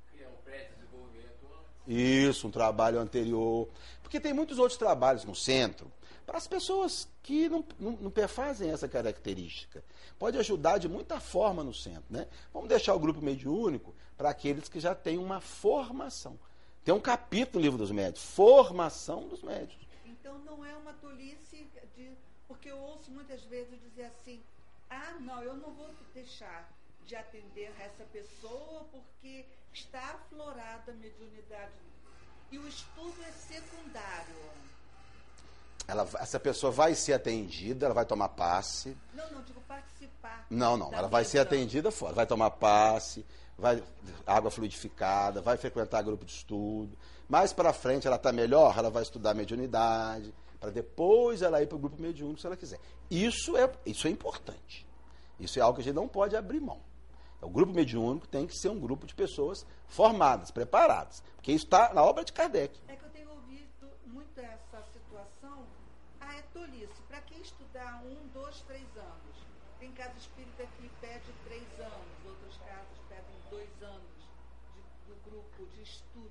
Isso, 1.86 2.48
um 2.48 2.52
trabalho 2.52 3.00
anterior. 3.00 3.68
Porque 4.02 4.20
tem 4.20 4.34
muitos 4.34 4.58
outros 4.58 4.78
trabalhos 4.78 5.26
no 5.26 5.36
centro 5.36 5.92
para 6.32 6.38
as 6.38 6.48
pessoas 6.48 7.10
que 7.22 7.50
não, 7.50 7.62
não, 7.78 7.92
não 7.92 8.10
perfazem 8.10 8.72
essa 8.72 8.88
característica. 8.88 9.84
Pode 10.18 10.38
ajudar 10.38 10.78
de 10.78 10.88
muita 10.88 11.20
forma 11.20 11.62
no 11.62 11.74
centro. 11.74 12.06
Né? 12.10 12.26
Vamos 12.54 12.70
deixar 12.70 12.96
o 12.96 13.00
grupo 13.00 13.22
mediúnico 13.22 13.94
para 14.16 14.30
aqueles 14.30 14.70
que 14.70 14.80
já 14.80 14.96
têm 14.96 15.18
uma 15.18 15.42
formação. 15.42 16.40
Tem 16.86 16.94
um 16.94 17.02
capítulo 17.02 17.56
no 17.56 17.62
livro 17.62 17.78
dos 17.78 17.92
médios, 17.92 18.24
formação 18.24 19.28
dos 19.28 19.44
médios. 19.44 19.78
Então 20.06 20.40
não 20.46 20.64
é 20.64 20.74
uma 20.78 20.94
tolice 20.94 21.68
de. 21.98 22.14
Porque 22.48 22.72
eu 22.72 22.78
ouço 22.78 23.12
muitas 23.12 23.44
vezes 23.44 23.78
dizer 23.82 24.06
assim, 24.06 24.42
ah 24.90 25.18
não, 25.20 25.44
eu 25.44 25.56
não 25.58 25.74
vou 25.74 25.90
deixar 26.14 26.72
de 27.06 27.14
atender 27.14 27.74
essa 27.78 28.06
pessoa 28.06 28.86
porque 28.90 29.46
está 29.74 30.14
aflorada 30.14 30.94
a 30.94 30.96
mediunidade. 30.96 31.74
E 32.50 32.58
o 32.58 32.66
estudo 32.66 33.22
é 33.22 33.32
secundário. 33.34 34.72
Ela, 35.92 36.08
essa 36.20 36.40
pessoa 36.40 36.72
vai 36.72 36.96
ser 36.96 37.12
atendida, 37.12 37.86
ela 37.86 37.94
vai 37.94 38.06
tomar 38.06 38.30
passe. 38.30 38.96
Não, 39.14 39.30
não, 39.30 39.42
digo 39.44 39.60
participar. 39.68 40.46
Não, 40.50 40.78
não, 40.78 40.94
ela 40.94 41.10
vai 41.10 41.26
ser 41.26 41.40
atendida 41.40 41.92
fora, 41.92 42.14
vai 42.14 42.26
tomar 42.26 42.52
passe, 42.52 43.26
vai 43.58 43.84
água 44.26 44.50
fluidificada, 44.50 45.42
vai 45.42 45.58
frequentar 45.58 46.02
grupo 46.02 46.24
de 46.24 46.32
estudo. 46.32 46.98
Mais 47.28 47.52
para 47.52 47.74
frente 47.74 48.08
ela 48.08 48.16
está 48.16 48.32
melhor, 48.32 48.78
ela 48.78 48.90
vai 48.90 49.04
estudar 49.04 49.34
mediunidade, 49.34 50.34
para 50.62 50.70
depois 50.70 51.42
ela 51.42 51.62
ir 51.62 51.68
para 51.68 51.76
o 51.76 51.80
grupo 51.80 52.02
mediúnico 52.02 52.40
se 52.40 52.48
ela 52.48 52.56
quiser. 52.56 52.80
Isso 53.10 53.58
é, 53.58 53.70
isso 53.86 54.08
é 54.08 54.12
importante. 54.12 54.88
Isso 55.38 55.60
é 55.60 55.62
algo 55.62 55.76
que 55.76 55.82
a 55.82 55.84
gente 55.84 55.96
não 55.96 56.08
pode 56.08 56.38
abrir 56.38 56.62
mão. 56.62 56.80
O 57.42 57.50
grupo 57.50 57.74
mediúnico 57.74 58.28
tem 58.28 58.46
que 58.46 58.56
ser 58.56 58.70
um 58.70 58.80
grupo 58.80 59.08
de 59.08 59.16
pessoas 59.16 59.66
formadas, 59.88 60.52
preparadas. 60.52 61.24
Porque 61.36 61.52
isso 61.52 61.66
está 61.66 61.92
na 61.94 62.04
obra 62.04 62.24
de 62.24 62.32
Kardec. 62.32 62.80
É 62.88 62.96
que 62.96 63.04
eu 63.04 63.10
tenho 63.10 63.32
ouvido 63.32 63.90
muito 64.06 64.40
essa 64.40 64.84
situação. 64.94 65.66
Ah, 66.20 66.36
é 66.38 66.44
tolice. 66.54 67.02
Para 67.08 67.20
que 67.22 67.34
estudar 67.42 68.04
um, 68.06 68.28
dois, 68.52 68.62
três 68.68 68.98
anos? 68.98 69.36
Tem 69.80 69.92
casa 69.94 70.14
espírita 70.20 70.64
que 70.78 70.90
pede 71.00 71.34
três 71.46 71.64
anos, 71.80 72.26
outros 72.26 72.58
casos 72.58 72.98
pedem 73.10 73.36
dois 73.50 73.70
anos 73.82 74.02
de- 74.76 75.14
do 75.14 75.30
grupo 75.32 75.66
de 75.76 75.82
estudo. 75.82 76.30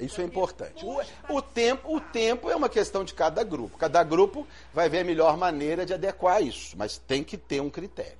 Isso 0.00 0.20
é 0.20 0.24
Pra 0.24 0.32
importante. 0.32 0.84
O, 0.84 1.34
o 1.36 1.42
tempo, 1.42 1.94
o 1.96 2.00
tempo 2.00 2.48
é 2.50 2.56
uma 2.56 2.68
questão 2.68 3.04
de 3.04 3.12
cada 3.12 3.44
grupo. 3.44 3.76
Cada 3.76 4.02
grupo 4.02 4.46
vai 4.72 4.88
ver 4.88 5.00
a 5.00 5.04
melhor 5.04 5.36
maneira 5.36 5.84
de 5.84 5.92
adequar 5.92 6.42
isso, 6.42 6.76
mas 6.78 6.96
tem 6.96 7.22
que 7.22 7.36
ter 7.36 7.60
um 7.60 7.68
critério. 7.68 8.18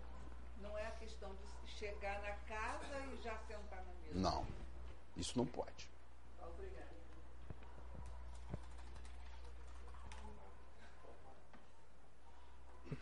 Não 0.60 0.76
é 0.76 0.86
a 0.86 0.90
questão 0.92 1.30
de 1.30 1.72
chegar 1.78 2.20
na 2.20 2.32
casa 2.54 2.98
e 3.12 3.22
já 3.22 3.34
sentar 3.48 3.78
na 3.78 3.92
mesa. 4.06 4.20
Não, 4.20 4.46
isso 5.16 5.32
não 5.38 5.46
pode. 5.46 5.81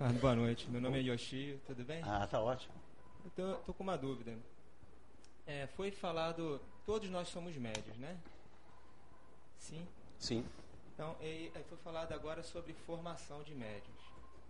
Ricardo, 0.01 0.18
boa 0.18 0.35
noite. 0.35 0.70
Meu 0.70 0.81
nome 0.81 0.98
é 0.98 1.02
Yoshi, 1.02 1.60
tudo 1.66 1.85
bem? 1.85 2.01
Ah, 2.02 2.27
tá 2.27 2.40
ótimo. 2.40 2.72
Eu 3.22 3.31
tô, 3.32 3.55
tô 3.64 3.74
com 3.74 3.82
uma 3.82 3.98
dúvida. 3.98 4.35
É, 5.47 5.66
foi 5.77 5.90
falado, 5.90 6.59
todos 6.86 7.10
nós 7.10 7.28
somos 7.28 7.55
médios, 7.55 7.98
né? 7.98 8.16
Sim. 9.59 9.86
Sim. 10.18 10.43
Então, 10.94 11.14
e, 11.20 11.52
aí 11.55 11.62
foi 11.68 11.77
falado 11.85 12.12
agora 12.12 12.43
sobre 12.43 12.72
formação 12.72 13.43
de 13.43 13.55
médios. 13.55 13.98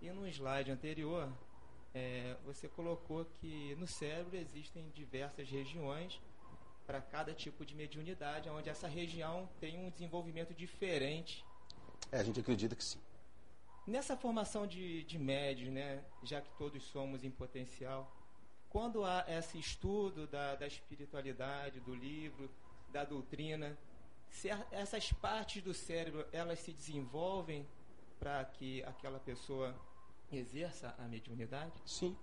E 0.01 0.09
no 0.11 0.25
slide 0.29 0.71
anterior, 0.71 1.29
é, 1.93 2.37
você 2.47 2.69
colocou 2.69 3.25
que 3.41 3.75
no 3.75 3.89
cérebro 3.89 4.37
existem 4.37 4.89
diversas 4.95 5.51
regiões 5.51 6.21
para 6.87 7.01
cada 7.01 7.35
tipo 7.35 7.67
de 7.67 7.75
mediunidade, 7.75 8.49
onde 8.49 8.69
essa 8.69 8.87
região 8.87 9.49
tem 9.59 9.77
um 9.77 9.91
desenvolvimento 9.91 10.55
diferente 10.55 11.45
É, 12.13 12.21
a 12.21 12.23
gente 12.23 12.39
acredita 12.39 12.77
que 12.77 12.85
sim. 12.85 13.01
Nessa 13.91 14.17
formação 14.17 14.69
de, 14.69 15.03
de 15.03 15.19
médios, 15.19 15.69
né, 15.73 16.01
já 16.23 16.41
que 16.41 16.49
todos 16.57 16.81
somos 16.85 17.25
em 17.25 17.31
potencial, 17.31 18.09
quando 18.69 19.05
há 19.05 19.25
esse 19.27 19.59
estudo 19.59 20.29
da, 20.29 20.55
da 20.55 20.65
espiritualidade, 20.65 21.81
do 21.81 21.93
livro, 21.93 22.49
da 22.93 23.03
doutrina, 23.05 23.77
se 24.31 24.49
a- 24.49 24.65
essas 24.71 25.13
partes 25.13 25.61
do 25.61 25.75
cérebro 25.75 26.25
elas 26.31 26.61
se 26.61 26.73
desenvolvem 26.73 27.67
para 28.21 28.45
que 28.45 28.81
aquela 28.85 29.19
pessoa 29.19 29.75
exerça 30.31 30.95
a 30.97 31.09
mediunidade? 31.09 31.73
Sim. 31.85 32.17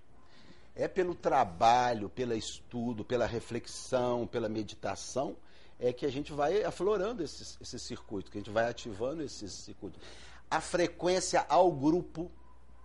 É 0.74 0.88
pelo 0.88 1.14
trabalho, 1.14 2.08
pelo 2.08 2.34
estudo, 2.34 3.04
pela 3.04 3.26
reflexão, 3.26 4.26
pela 4.26 4.48
meditação, 4.48 5.36
é 5.78 5.92
que 5.92 6.06
a 6.06 6.10
gente 6.10 6.32
vai 6.32 6.64
aflorando 6.64 7.22
esses, 7.22 7.58
esses 7.60 7.82
circuitos, 7.82 8.32
que 8.32 8.38
a 8.38 8.42
gente 8.42 8.52
vai 8.52 8.70
ativando 8.70 9.22
esses 9.22 9.52
circuitos. 9.52 10.02
A 10.50 10.62
frequência 10.62 11.46
ao 11.50 11.72
grupo, 11.72 12.32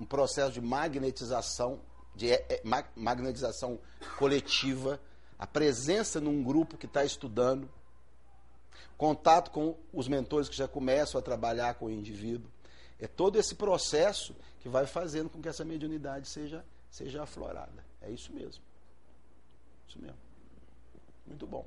um 0.01 0.05
processo 0.05 0.53
de 0.53 0.61
magnetização, 0.61 1.81
de 2.15 2.31
é, 2.31 2.45
é, 2.49 2.61
ma- 2.65 2.85
magnetização 2.97 3.79
coletiva, 4.19 5.01
a 5.39 5.47
presença 5.47 6.21
num 6.21 6.43
grupo 6.43 6.77
que 6.77 6.87
está 6.87 7.05
estudando, 7.05 7.69
contato 8.97 9.51
com 9.51 9.77
os 9.93 10.07
mentores 10.09 10.49
que 10.49 10.57
já 10.57 10.69
começam 10.69 11.19
a 11.19 11.23
trabalhar 11.23 11.75
com 11.75 11.87
o 11.87 11.91
indivíduo. 11.91 12.51
É 12.99 13.07
todo 13.09 13.39
esse 13.39 13.55
processo 13.55 14.35
que 14.61 14.69
vai 14.69 14.87
fazendo 14.87 15.29
com 15.29 15.41
que 15.43 15.49
essa 15.49 15.65
mediunidade 15.65 16.29
seja, 16.29 16.65
seja 16.91 17.23
aflorada. 17.23 17.85
É 18.01 18.11
isso 18.11 18.33
mesmo. 18.33 18.63
Isso 19.89 20.01
mesmo. 20.01 20.19
Muito 21.27 21.47
bom. 21.47 21.67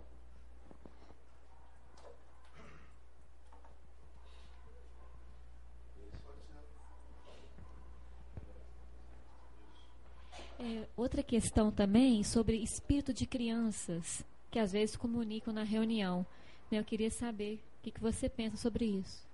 É, 10.59 10.85
outra 10.95 11.21
questão 11.21 11.71
também 11.71 12.23
sobre 12.23 12.57
espírito 12.57 13.13
de 13.13 13.25
crianças 13.25 14.23
que 14.49 14.57
às 14.59 14.71
vezes 14.71 14.95
comunicam 14.95 15.53
na 15.53 15.63
reunião. 15.63 16.25
né? 16.71 16.79
Eu 16.79 16.83
queria 16.85 17.11
saber 17.11 17.55
o 17.79 17.83
que, 17.83 17.91
que 17.91 17.99
você 18.01 18.29
pensa 18.29 18.55
sobre 18.57 18.85
isso. 18.85 19.25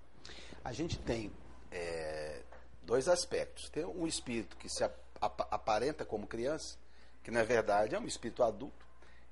A 0.63 0.73
gente 0.73 0.97
tem 0.99 1.31
é, 1.71 2.41
dois 2.83 3.07
aspectos. 3.07 3.69
Tem 3.69 3.85
um 3.85 4.07
espírito 4.07 4.57
que 4.57 4.67
se 4.67 4.83
ap- 4.83 4.97
ap- 5.21 5.47
aparenta 5.53 6.03
como 6.05 6.25
criança, 6.25 6.75
que 7.23 7.29
na 7.29 7.43
verdade 7.43 7.93
é 7.95 7.99
um 7.99 8.07
espírito 8.07 8.41
adulto, 8.43 8.85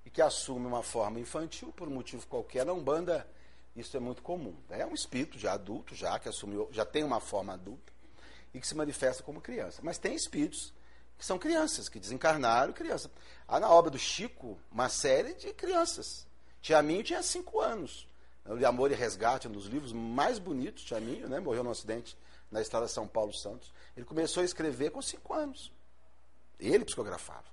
e 0.06 0.10
que 0.12 0.22
assume 0.22 0.66
uma 0.68 0.84
forma 0.84 1.20
infantil 1.20 1.72
por 1.74 1.88
um 1.88 1.92
motivo 1.92 2.26
qualquer. 2.28 2.66
Na 2.66 2.74
Umbanda, 2.74 3.28
isso 3.76 3.98
é 3.98 4.00
muito 4.00 4.22
comum. 4.22 4.56
É 4.70 4.86
um 4.86 4.94
espírito 4.94 5.38
já 5.40 5.54
adulto, 5.54 5.96
já 5.96 6.18
que 6.20 6.30
assumiu, 6.30 6.70
já 6.72 6.86
tem 6.86 7.04
uma 7.04 7.20
forma 7.20 7.54
adulta, 7.54 7.92
e 8.54 8.60
que 8.60 8.68
se 8.68 8.76
manifesta 8.76 9.24
como 9.24 9.42
criança. 9.42 9.82
Mas 9.84 9.98
tem 9.98 10.14
espíritos 10.16 10.72
que 11.20 11.26
são 11.26 11.38
crianças, 11.38 11.90
que 11.90 12.00
desencarnaram 12.00 12.72
criança. 12.72 13.12
Há 13.46 13.60
na 13.60 13.70
obra 13.70 13.92
do 13.92 14.00
Chico 14.00 14.58
uma 14.72 14.88
série 14.88 15.34
de 15.34 15.54
crianças. 15.54 16.26
Tiaminho 16.62 17.04
tinha 17.04 17.22
cinco 17.22 17.60
anos. 17.60 18.08
De 18.58 18.64
Amor 18.64 18.90
e 18.90 18.96
Resgate, 18.96 19.48
um 19.48 19.52
dos 19.52 19.66
livros 19.66 19.92
mais 19.92 20.40
bonitos, 20.40 20.84
Tiaminho, 20.86 21.28
né? 21.28 21.42
morreu 21.42 21.62
num 21.62 21.72
acidente 21.72 22.18
na 22.50 22.62
estrada 22.62 22.88
São 22.88 23.06
Paulo 23.06 23.34
Santos. 23.34 23.72
Ele 23.98 24.06
começou 24.06 24.42
a 24.42 24.46
escrever 24.46 24.92
com 24.92 25.02
cinco 25.02 25.34
anos. 25.34 25.74
Ele 26.58 26.86
psicografava. 26.86 27.46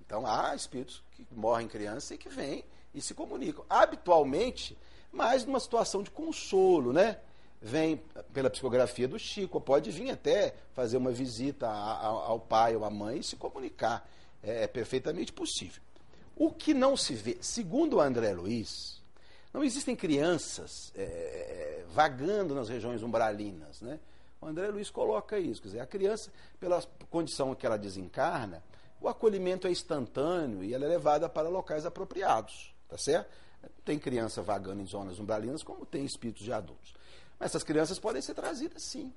Então 0.00 0.26
há 0.26 0.54
espíritos 0.56 1.02
que 1.12 1.26
morrem 1.30 1.68
criança 1.68 2.14
e 2.14 2.18
que 2.18 2.30
vêm 2.30 2.64
e 2.94 3.02
se 3.02 3.12
comunicam. 3.12 3.64
Habitualmente, 3.68 4.76
mais 5.12 5.44
numa 5.44 5.60
situação 5.60 6.02
de 6.02 6.10
consolo, 6.10 6.94
né? 6.94 7.20
Vem 7.64 8.02
pela 8.32 8.50
psicografia 8.50 9.06
do 9.06 9.18
Chico, 9.18 9.60
pode 9.60 9.90
vir 9.92 10.10
até 10.10 10.52
fazer 10.74 10.96
uma 10.96 11.12
visita 11.12 11.68
ao 11.68 12.40
pai 12.40 12.74
ou 12.74 12.84
à 12.84 12.90
mãe 12.90 13.20
e 13.20 13.22
se 13.22 13.36
comunicar. 13.36 14.08
É, 14.42 14.64
é 14.64 14.66
perfeitamente 14.66 15.32
possível. 15.32 15.80
O 16.34 16.50
que 16.50 16.74
não 16.74 16.96
se 16.96 17.14
vê, 17.14 17.38
segundo 17.40 18.00
André 18.00 18.32
Luiz, 18.32 19.00
não 19.52 19.62
existem 19.62 19.94
crianças 19.94 20.92
é, 20.96 21.02
é, 21.02 21.84
vagando 21.92 22.52
nas 22.54 22.68
regiões 22.68 23.02
umbralinas. 23.02 23.80
Né? 23.80 24.00
O 24.40 24.46
André 24.46 24.68
Luiz 24.68 24.90
coloca 24.90 25.38
isso. 25.38 25.62
Quer 25.62 25.68
dizer, 25.68 25.80
a 25.80 25.86
criança, 25.86 26.32
pela 26.58 26.82
condição 27.10 27.54
que 27.54 27.64
ela 27.64 27.78
desencarna, 27.78 28.60
o 29.00 29.08
acolhimento 29.08 29.68
é 29.68 29.70
instantâneo 29.70 30.64
e 30.64 30.74
ela 30.74 30.84
é 30.84 30.88
levada 30.88 31.28
para 31.28 31.48
locais 31.48 31.84
apropriados, 31.84 32.74
tá 32.88 32.96
certo? 32.96 33.30
Tem 33.84 33.98
criança 33.98 34.42
vagando 34.42 34.80
em 34.80 34.86
zonas 34.86 35.18
umbralinas, 35.18 35.62
como 35.62 35.84
tem 35.84 36.04
espíritos 36.04 36.44
de 36.44 36.52
adultos. 36.52 36.94
Essas 37.42 37.64
crianças 37.64 37.98
podem 37.98 38.22
ser 38.22 38.34
trazidas 38.34 38.84
sim. 38.84 39.12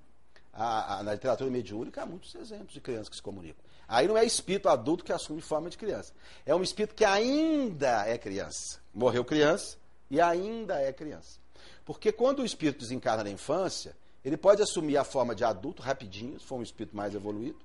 A, 0.52 0.97
a, 0.97 1.03
na 1.03 1.14
literatura 1.14 1.49
mediúnica 1.49 2.02
há 2.02 2.06
muitos 2.07 2.34
exemplos 2.34 2.73
de 2.73 2.81
crianças 2.81 3.10
que 3.10 3.15
se 3.15 3.22
comunicam. 3.22 3.64
Aí 3.88 4.07
não 4.07 4.18
é 4.18 4.26
espírito 4.26 4.68
adulto 4.68 5.03
que 5.03 5.14
assume 5.14 5.41
forma 5.41 5.69
de 5.69 5.77
criança. 5.77 6.11
É 6.43 6.56
um 6.56 6.64
espírito 6.64 6.95
que 6.95 7.06
ainda 7.06 8.07
é 8.07 8.18
criança. 8.18 8.80
Morreu 8.91 9.23
criança 9.23 9.77
e 10.10 10.19
ainda 10.19 10.81
é 10.81 10.91
criança. 10.91 11.39
Porque 11.85 12.11
quando 12.11 12.39
o 12.39 12.45
espírito 12.45 12.80
desencarna 12.80 13.26
na 13.26 13.30
infância, 13.30 13.95
ele 14.23 14.38
pode 14.38 14.60
assumir 14.60 14.97
a 14.97 15.03
forma 15.03 15.35
de 15.35 15.43
adulto 15.43 15.84
rapidinho, 15.84 16.39
se 16.39 16.47
for 16.47 16.56
um 16.56 16.64
espírito 16.64 16.95
mais 16.97 17.14
evoluído. 17.14 17.60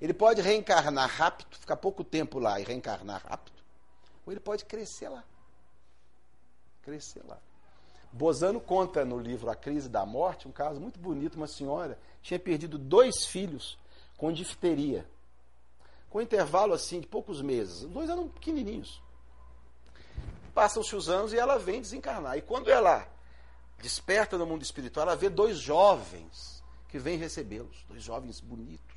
Ele 0.00 0.14
pode 0.14 0.40
reencarnar 0.40 1.08
rápido, 1.08 1.56
ficar 1.58 1.76
pouco 1.76 2.04
tempo 2.04 2.38
lá 2.38 2.60
e 2.60 2.64
reencarnar 2.64 3.26
rápido. 3.26 3.56
Ou 4.24 4.32
ele 4.32 4.40
pode 4.40 4.64
crescer 4.66 5.08
lá. 5.08 5.24
Crescer 6.82 7.24
lá. 7.26 7.40
Bozano 8.12 8.60
conta 8.60 9.04
no 9.04 9.18
livro 9.18 9.50
A 9.50 9.54
Crise 9.54 9.88
da 9.88 10.06
Morte 10.06 10.48
um 10.48 10.52
caso 10.52 10.80
muito 10.80 10.98
bonito. 10.98 11.36
Uma 11.36 11.46
senhora 11.46 11.98
tinha 12.22 12.38
perdido 12.38 12.78
dois 12.78 13.26
filhos 13.26 13.78
com 14.16 14.32
difteria. 14.32 15.06
Com 16.08 16.20
intervalo 16.20 16.72
assim 16.72 17.00
de 17.00 17.06
poucos 17.06 17.42
meses. 17.42 17.82
Os 17.82 17.90
dois 17.90 18.08
eram 18.08 18.28
pequenininhos. 18.28 19.02
Passam-se 20.54 20.96
os 20.96 21.08
anos 21.08 21.32
e 21.32 21.38
ela 21.38 21.58
vem 21.58 21.80
desencarnar. 21.80 22.38
E 22.38 22.42
quando 22.42 22.70
ela 22.70 23.06
desperta 23.78 24.38
no 24.38 24.46
mundo 24.46 24.62
espiritual, 24.62 25.06
ela 25.06 25.16
vê 25.16 25.28
dois 25.28 25.58
jovens 25.58 26.62
que 26.88 26.98
vêm 26.98 27.18
recebê-los, 27.18 27.84
dois 27.88 28.02
jovens 28.02 28.40
bonitos. 28.40 28.96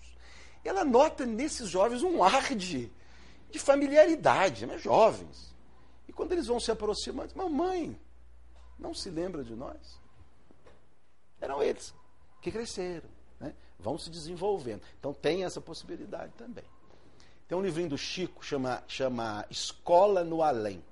Ela 0.63 0.85
nota 0.85 1.25
nesses 1.25 1.69
jovens 1.69 2.03
um 2.03 2.23
ar 2.23 2.55
de, 2.55 2.91
de 3.49 3.59
familiaridade, 3.59 4.65
né? 4.65 4.77
jovens. 4.77 5.53
E 6.07 6.13
quando 6.13 6.31
eles 6.31 6.47
vão 6.47 6.59
se 6.59 6.71
aproximando, 6.71 7.35
mamãe, 7.35 7.99
não 8.79 8.93
se 8.93 9.09
lembra 9.09 9.43
de 9.43 9.55
nós? 9.55 9.99
Eram 11.41 11.61
eles 11.61 11.93
que 12.41 12.51
cresceram, 12.51 13.09
né? 13.39 13.53
vão 13.79 13.97
se 13.97 14.09
desenvolvendo. 14.09 14.81
Então 14.99 15.13
tem 15.13 15.43
essa 15.43 15.61
possibilidade 15.61 16.33
também. 16.37 16.63
Tem 17.47 17.57
um 17.57 17.61
livrinho 17.61 17.89
do 17.89 17.97
Chico, 17.97 18.45
chama, 18.45 18.83
chama 18.87 19.45
Escola 19.49 20.23
no 20.23 20.43
Além. 20.43 20.83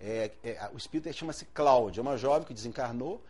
É, 0.00 0.30
é, 0.44 0.70
o 0.72 0.76
espírito 0.76 1.12
chama-se 1.12 1.44
Cláudia, 1.46 2.00
é 2.00 2.02
uma 2.02 2.16
jovem 2.16 2.46
que 2.46 2.54
desencarnou 2.54 3.22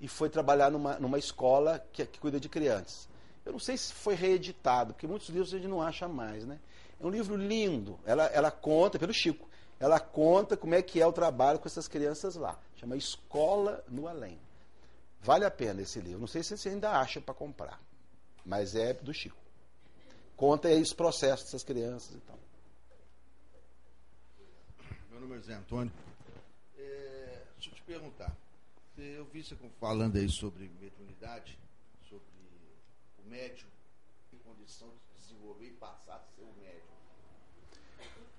e 0.00 0.08
foi 0.08 0.28
trabalhar 0.28 0.70
numa, 0.70 0.98
numa 0.98 1.18
escola 1.18 1.84
que, 1.92 2.04
que, 2.06 2.18
cuida 2.18 2.38
de 2.38 2.48
crianças. 2.48 3.08
Eu 3.44 3.52
não 3.52 3.58
sei 3.58 3.76
se 3.76 3.92
foi 3.92 4.14
reeditado, 4.14 4.94
porque 4.94 5.06
muitos 5.06 5.28
livros 5.28 5.52
a 5.52 5.58
gente 5.58 5.68
não 5.68 5.82
acha 5.82 6.08
mais, 6.08 6.44
né? 6.44 6.60
É 7.00 7.06
um 7.06 7.10
livro 7.10 7.36
lindo. 7.36 7.98
Ela, 8.04 8.26
ela 8.26 8.50
conta, 8.50 8.98
pelo 8.98 9.12
Chico, 9.12 9.48
ela 9.82 9.98
conta 10.00 10.56
como 10.56 10.74
é 10.74 10.82
que 10.82 11.00
é 11.00 11.06
o 11.06 11.12
trabalho 11.12 11.58
com 11.58 11.66
essas 11.66 11.88
crianças 11.88 12.36
lá. 12.36 12.58
Chama 12.76 12.96
Escola 12.96 13.84
no 13.88 14.06
Além. 14.06 14.38
Vale 15.20 15.44
a 15.44 15.50
pena 15.50 15.82
esse 15.82 16.00
livro. 16.00 16.20
Não 16.20 16.26
sei 16.26 16.42
se 16.42 16.56
você 16.56 16.68
ainda 16.68 16.98
acha 16.98 17.20
para 17.20 17.34
comprar, 17.34 17.80
mas 18.44 18.74
é 18.74 18.94
do 18.94 19.12
Chico. 19.12 19.36
Conta 20.36 20.68
aí 20.68 20.80
os 20.80 20.92
processos 20.92 21.46
dessas 21.46 21.62
crianças 21.62 22.14
e 22.16 22.20
tal. 22.20 22.38
Meu 25.10 25.20
nome 25.20 25.36
é 25.36 25.40
Zé 25.40 25.54
Antônio 25.54 25.92
perguntar. 27.92 28.34
Eu 28.96 29.26
vi 29.26 29.44
você 29.44 29.54
falando 29.78 30.16
aí 30.16 30.28
sobre 30.28 30.68
mediunidade, 30.80 31.58
sobre 32.08 32.26
o 33.18 33.28
médium 33.28 33.68
em 34.32 34.38
condição 34.38 34.88
de 34.88 35.20
desenvolver 35.20 35.66
e 35.66 35.72
passar 35.72 36.14
a 36.14 36.20
ser 36.20 36.42
o 36.42 36.52
médium. 36.58 37.01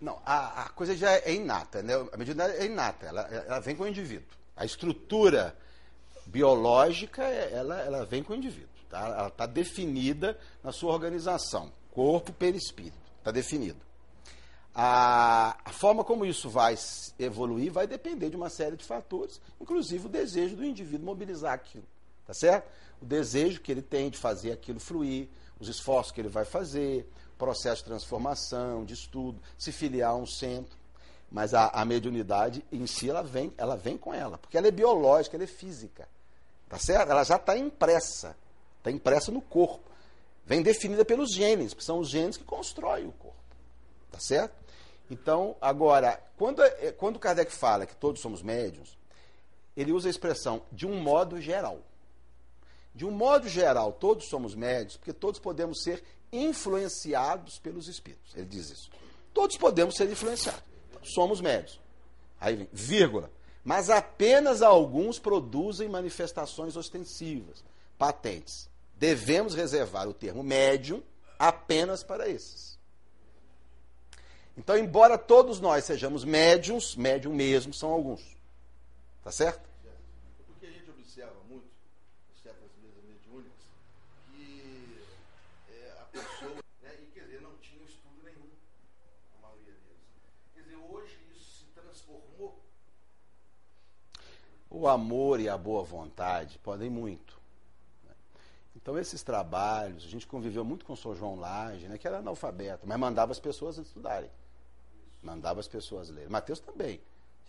Não, 0.04 0.22
a, 0.26 0.64
a 0.64 0.70
coisa 0.70 0.98
já 0.98 1.14
é 1.14 1.34
inata, 1.34 1.82
né? 1.82 1.94
A 2.12 2.18
mediunidade 2.18 2.58
é 2.58 2.66
inata, 2.66 3.06
ela, 3.06 3.22
ela 3.22 3.60
vem 3.62 3.74
com 3.74 3.84
o 3.84 3.88
indivíduo. 3.88 4.28
A 4.54 4.66
estrutura 4.66 5.58
biológica, 6.26 7.24
ela, 7.24 7.80
ela 7.80 8.06
vem 8.06 8.22
com 8.22 8.34
o 8.34 8.36
indivíduo. 8.36 8.68
Tá? 8.90 9.00
Ela 9.00 9.28
está 9.30 9.46
definida 9.46 10.38
na 10.62 10.74
sua 10.74 10.92
organização, 10.92 11.72
corpo, 11.90 12.34
perispírito, 12.34 12.98
está 13.20 13.32
definido. 13.32 13.80
A, 14.76 15.56
a, 15.64 15.72
forma 15.72 16.04
como 16.04 16.26
isso 16.26 16.50
vai 16.50 16.76
evoluir 17.18 17.72
vai 17.72 17.88
depender 17.88 18.30
de 18.30 18.36
uma 18.36 18.50
série 18.50 18.76
de 18.76 18.84
fatores, 18.84 19.40
inclusive 19.62 20.08
o 20.08 20.10
desejo 20.10 20.58
do 20.58 20.66
indivíduo 20.66 21.06
mobilizar 21.06 21.54
aquilo. 21.54 21.86
Tá 22.28 22.34
certo? 22.34 22.70
O 23.02 23.06
desejo 23.06 23.62
que 23.62 23.72
ele 23.72 23.82
tem 23.82 24.10
de 24.10 24.18
fazer 24.18 24.52
aquilo 24.52 24.82
fluir, 24.82 25.30
os 25.62 25.70
esforços 25.70 26.12
que 26.12 26.20
ele 26.20 26.28
vai 26.28 26.44
fazer, 26.44 27.08
processo 27.44 27.82
de 27.82 27.90
transformação, 27.90 28.86
de 28.86 28.94
estudo, 28.94 29.42
se 29.58 29.74
filiar 29.74 30.12
a 30.12 30.16
um 30.16 30.26
centro. 30.26 30.78
Mas 31.30 31.54
a, 31.54 31.68
a 31.68 31.84
mediunidade 31.84 32.64
em 32.72 32.88
si, 32.88 33.10
ela 33.10 33.22
vem, 33.22 33.54
ela 33.58 33.76
vem 33.76 33.98
com 33.98 34.14
ela, 34.14 34.38
porque 34.38 34.58
ela 34.58 34.68
é 34.68 34.72
biológica, 34.72 35.36
ela 35.36 35.44
é 35.44 35.48
física. 35.48 36.08
Tá 36.70 36.80
certo? 36.80 37.12
Ela 37.12 37.24
já 37.26 37.36
está 37.36 37.58
impressa. 37.58 38.38
Está 38.78 38.90
impressa 38.90 39.30
no 39.30 39.42
corpo. 39.42 39.92
Vem 40.46 40.62
definida 40.62 41.04
pelos 41.04 41.34
genes, 41.34 41.74
que 41.74 41.84
são 41.84 42.00
os 42.00 42.10
genes 42.10 42.38
que 42.38 42.46
constroem 42.46 43.08
o 43.08 43.12
corpo. 43.12 43.38
Tá 44.10 44.20
certo? 44.20 44.56
Então, 45.12 45.58
agora, 45.60 46.22
quando, 46.38 46.64
é, 46.64 46.94
quando 46.94 47.20
Kardec 47.20 47.52
fala 47.52 47.86
que 47.86 47.96
todos 47.96 48.22
somos 48.22 48.42
médios, 48.42 48.98
ele 49.76 49.92
usa 49.92 50.08
a 50.08 50.12
expressão 50.12 50.62
de 50.72 50.88
um 50.88 50.98
modo 51.02 51.42
geral. 51.42 51.80
De 52.96 53.06
um 53.06 53.12
modo 53.12 53.50
geral, 53.50 53.92
todos 53.92 54.30
somos 54.30 54.56
médios, 54.56 54.96
porque 54.96 55.12
todos 55.12 55.40
podemos 55.40 55.82
ser 55.84 56.04
influenciados 56.34 57.60
pelos 57.60 57.88
espíritos. 57.88 58.36
Ele 58.36 58.46
diz 58.46 58.70
isso. 58.70 58.90
Todos 59.34 59.56
podemos 59.58 59.96
ser 59.96 60.10
influenciados. 60.10 60.64
Somos 61.04 61.40
médios. 61.40 61.80
Aí 62.42 62.56
vem, 62.56 62.70
vírgula. 62.74 63.32
Mas 63.64 63.90
apenas 63.90 64.62
alguns 64.62 65.20
produzem 65.20 65.88
manifestações 65.88 66.76
ostensivas, 66.76 67.64
patentes. 67.98 68.70
Devemos 68.98 69.56
reservar 69.56 70.08
o 70.08 70.14
termo 70.14 70.44
médium 70.44 71.02
apenas 71.40 72.04
para 72.04 72.28
esses. 72.28 72.78
Então, 74.56 74.78
embora 74.78 75.18
todos 75.18 75.60
nós 75.60 75.84
sejamos 75.84 76.24
médiums, 76.24 76.96
médium 76.96 77.34
mesmo 77.34 77.74
são 77.74 77.90
alguns. 77.90 78.22
Tá 79.24 79.32
certo? 79.32 79.68
Porque 80.46 80.66
a 80.68 80.70
gente 80.70 80.90
observa 80.90 81.36
muito, 81.50 81.66
certas 82.44 82.70
mesas 82.82 83.04
mediúnicas, 83.04 83.66
que 84.32 85.00
é, 85.70 85.92
a 86.02 86.06
pessoa, 86.06 86.56
né, 86.82 86.96
e 87.02 87.06
quer 87.14 87.24
dizer, 87.24 87.42
não 87.42 87.56
tinha 87.58 87.84
estudo 87.84 88.22
nenhum, 88.24 88.50
a 89.38 89.48
maioria 89.48 89.74
deles. 89.74 90.04
Quer 90.54 90.62
dizer, 90.62 90.76
hoje 90.76 91.18
isso 91.32 91.60
se 91.60 91.66
transformou. 91.74 92.60
O 94.74 94.88
amor 94.88 95.40
e 95.40 95.48
a 95.48 95.56
boa 95.56 95.84
vontade 95.84 96.58
podem 96.58 96.90
muito. 96.90 97.40
Né? 98.04 98.12
Então, 98.76 98.98
esses 98.98 99.22
trabalhos, 99.22 100.04
a 100.04 100.08
gente 100.08 100.26
conviveu 100.26 100.66
muito 100.66 100.84
com 100.84 100.94
o 100.94 100.98
Sr. 100.98 101.16
João 101.16 101.40
Lage, 101.40 101.88
né, 101.88 101.96
que 101.96 102.08
era 102.08 102.18
analfabeto, 102.18 102.88
mas 102.88 103.00
mandava 103.00 103.32
as 103.32 103.40
pessoas 103.40 103.78
estudarem. 103.78 104.32
Mandava 105.22 105.60
as 105.60 105.68
pessoas 105.68 106.10
lerem. 106.10 106.28
Mateus 106.28 106.60
também. 106.60 107.00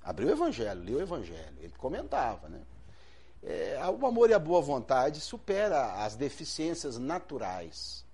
Abriu 0.02 0.28
o 0.28 0.32
Evangelho, 0.32 0.82
leu 0.82 0.98
o 0.98 1.00
Evangelho. 1.00 1.56
Ele 1.60 1.72
comentava, 1.78 2.46
né? 2.50 2.60
É, 3.42 3.78
o 3.88 4.06
amor 4.06 4.28
e 4.28 4.34
a 4.34 4.38
boa 4.38 4.60
vontade 4.60 5.18
supera 5.20 6.04
as 6.04 6.16
deficiências 6.16 6.98
naturais 6.98 8.04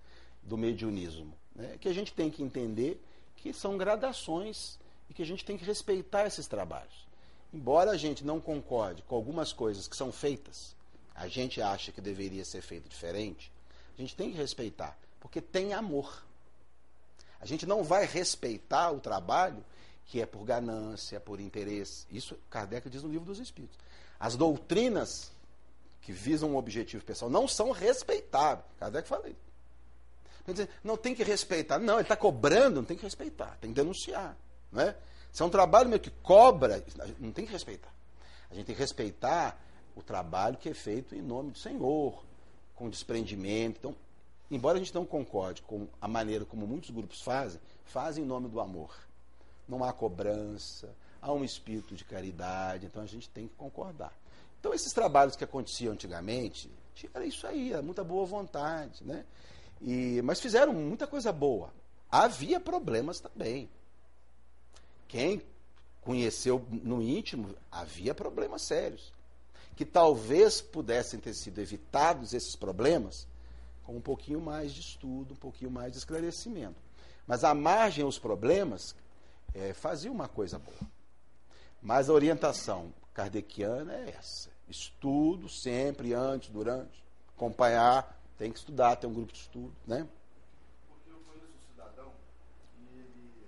do 0.40 0.56
mediunismo. 0.56 1.34
Né? 1.52 1.76
Que 1.80 1.88
a 1.88 1.92
gente 1.92 2.14
tem 2.14 2.30
que 2.30 2.44
entender 2.44 3.04
que 3.34 3.52
são 3.52 3.76
gradações 3.76 4.78
e 5.08 5.14
que 5.14 5.22
a 5.22 5.26
gente 5.26 5.44
tem 5.44 5.58
que 5.58 5.64
respeitar 5.64 6.26
esses 6.26 6.46
trabalhos. 6.46 7.09
Embora 7.52 7.90
a 7.90 7.96
gente 7.96 8.24
não 8.24 8.40
concorde 8.40 9.02
com 9.02 9.14
algumas 9.14 9.52
coisas 9.52 9.88
que 9.88 9.96
são 9.96 10.12
feitas, 10.12 10.74
a 11.14 11.26
gente 11.28 11.60
acha 11.60 11.90
que 11.90 12.00
deveria 12.00 12.44
ser 12.44 12.62
feito 12.62 12.88
diferente, 12.88 13.50
a 13.98 14.00
gente 14.00 14.14
tem 14.14 14.30
que 14.30 14.36
respeitar, 14.36 14.96
porque 15.18 15.40
tem 15.40 15.72
amor. 15.72 16.24
A 17.40 17.46
gente 17.46 17.66
não 17.66 17.82
vai 17.82 18.06
respeitar 18.06 18.90
o 18.90 19.00
trabalho 19.00 19.64
que 20.06 20.20
é 20.20 20.26
por 20.26 20.44
ganância, 20.44 21.20
por 21.20 21.40
interesse. 21.40 22.06
Isso 22.10 22.36
Kardec 22.50 22.88
diz 22.90 23.02
no 23.02 23.10
livro 23.10 23.26
dos 23.26 23.38
Espíritos. 23.38 23.78
As 24.18 24.36
doutrinas 24.36 25.30
que 26.02 26.12
visam 26.12 26.50
um 26.50 26.56
objetivo 26.56 27.04
pessoal 27.04 27.30
não 27.30 27.46
são 27.46 27.70
respeitáveis. 27.70 28.66
Kardec 28.78 29.08
fala 29.08 29.28
isso. 29.28 29.50
Não 30.82 30.96
tem 30.96 31.14
que 31.14 31.22
respeitar. 31.22 31.78
Não, 31.78 31.94
ele 31.94 32.02
está 32.02 32.16
cobrando, 32.16 32.76
não 32.76 32.84
tem 32.84 32.96
que 32.96 33.04
respeitar, 33.04 33.56
tem 33.60 33.70
que 33.70 33.76
denunciar. 33.76 34.36
Não 34.72 34.82
é? 34.82 34.96
Se 35.32 35.42
é 35.42 35.44
um 35.44 35.50
trabalho 35.50 35.88
meio 35.88 36.00
que 36.00 36.10
cobra, 36.10 36.82
não 37.18 37.32
tem 37.32 37.46
que 37.46 37.52
respeitar. 37.52 37.92
A 38.50 38.54
gente 38.54 38.66
tem 38.66 38.74
que 38.74 38.80
respeitar 38.80 39.58
o 39.94 40.02
trabalho 40.02 40.56
que 40.56 40.68
é 40.68 40.74
feito 40.74 41.14
em 41.14 41.22
nome 41.22 41.52
do 41.52 41.58
Senhor, 41.58 42.24
com 42.74 42.88
desprendimento. 42.88 43.78
Então, 43.78 43.96
embora 44.50 44.76
a 44.76 44.78
gente 44.78 44.94
não 44.94 45.04
concorde 45.04 45.62
com 45.62 45.86
a 46.00 46.08
maneira 46.08 46.44
como 46.44 46.66
muitos 46.66 46.90
grupos 46.90 47.22
fazem, 47.22 47.60
fazem 47.84 48.24
em 48.24 48.26
nome 48.26 48.48
do 48.48 48.60
amor. 48.60 48.96
Não 49.68 49.84
há 49.84 49.92
cobrança, 49.92 50.92
há 51.22 51.32
um 51.32 51.44
espírito 51.44 51.94
de 51.94 52.04
caridade, 52.04 52.86
então 52.86 53.02
a 53.02 53.06
gente 53.06 53.28
tem 53.28 53.46
que 53.46 53.54
concordar. 53.54 54.12
Então, 54.58 54.74
esses 54.74 54.92
trabalhos 54.92 55.36
que 55.36 55.44
aconteciam 55.44 55.92
antigamente, 55.92 56.70
era 57.14 57.24
isso 57.24 57.46
aí, 57.46 57.72
era 57.72 57.82
muita 57.82 58.04
boa 58.04 58.26
vontade, 58.26 59.04
né? 59.04 59.24
E, 59.80 60.20
mas 60.22 60.40
fizeram 60.40 60.72
muita 60.72 61.06
coisa 61.06 61.32
boa. 61.32 61.72
havia 62.10 62.60
problemas 62.60 63.20
também. 63.20 63.70
Quem 65.10 65.42
conheceu 66.00 66.64
no 66.70 67.02
íntimo, 67.02 67.52
havia 67.70 68.14
problemas 68.14 68.62
sérios. 68.62 69.12
Que 69.74 69.84
talvez 69.84 70.60
pudessem 70.60 71.18
ter 71.18 71.34
sido 71.34 71.58
evitados 71.58 72.32
esses 72.32 72.54
problemas 72.54 73.26
com 73.82 73.96
um 73.96 74.00
pouquinho 74.00 74.40
mais 74.40 74.72
de 74.72 74.80
estudo, 74.80 75.34
um 75.34 75.36
pouquinho 75.36 75.70
mais 75.70 75.90
de 75.92 75.98
esclarecimento. 75.98 76.76
Mas 77.26 77.42
a 77.42 77.52
margem 77.54 78.04
os 78.04 78.18
problemas 78.18 78.94
é, 79.52 79.72
fazia 79.74 80.12
uma 80.12 80.28
coisa 80.28 80.58
boa. 80.60 80.78
Mas 81.82 82.08
a 82.08 82.12
orientação 82.12 82.92
kardeciana 83.12 83.92
é 83.94 84.10
essa. 84.16 84.48
Estudo 84.68 85.48
sempre, 85.48 86.14
antes, 86.14 86.50
durante, 86.50 87.02
acompanhar, 87.34 88.16
tem 88.38 88.52
que 88.52 88.58
estudar, 88.60 88.94
tem 88.94 89.10
um 89.10 89.14
grupo 89.14 89.32
de 89.32 89.40
estudo, 89.40 89.74
né? 89.86 90.06
Porque 90.88 91.10
eu 91.10 91.16
conheço 91.26 91.48
um 91.56 91.72
cidadão 91.72 92.12
e 92.78 92.98
ele 93.00 93.46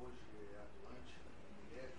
hoje 0.00 0.16
é 0.54 0.60
atuante 0.60 1.14
como 1.48 1.74
médico 1.74 1.98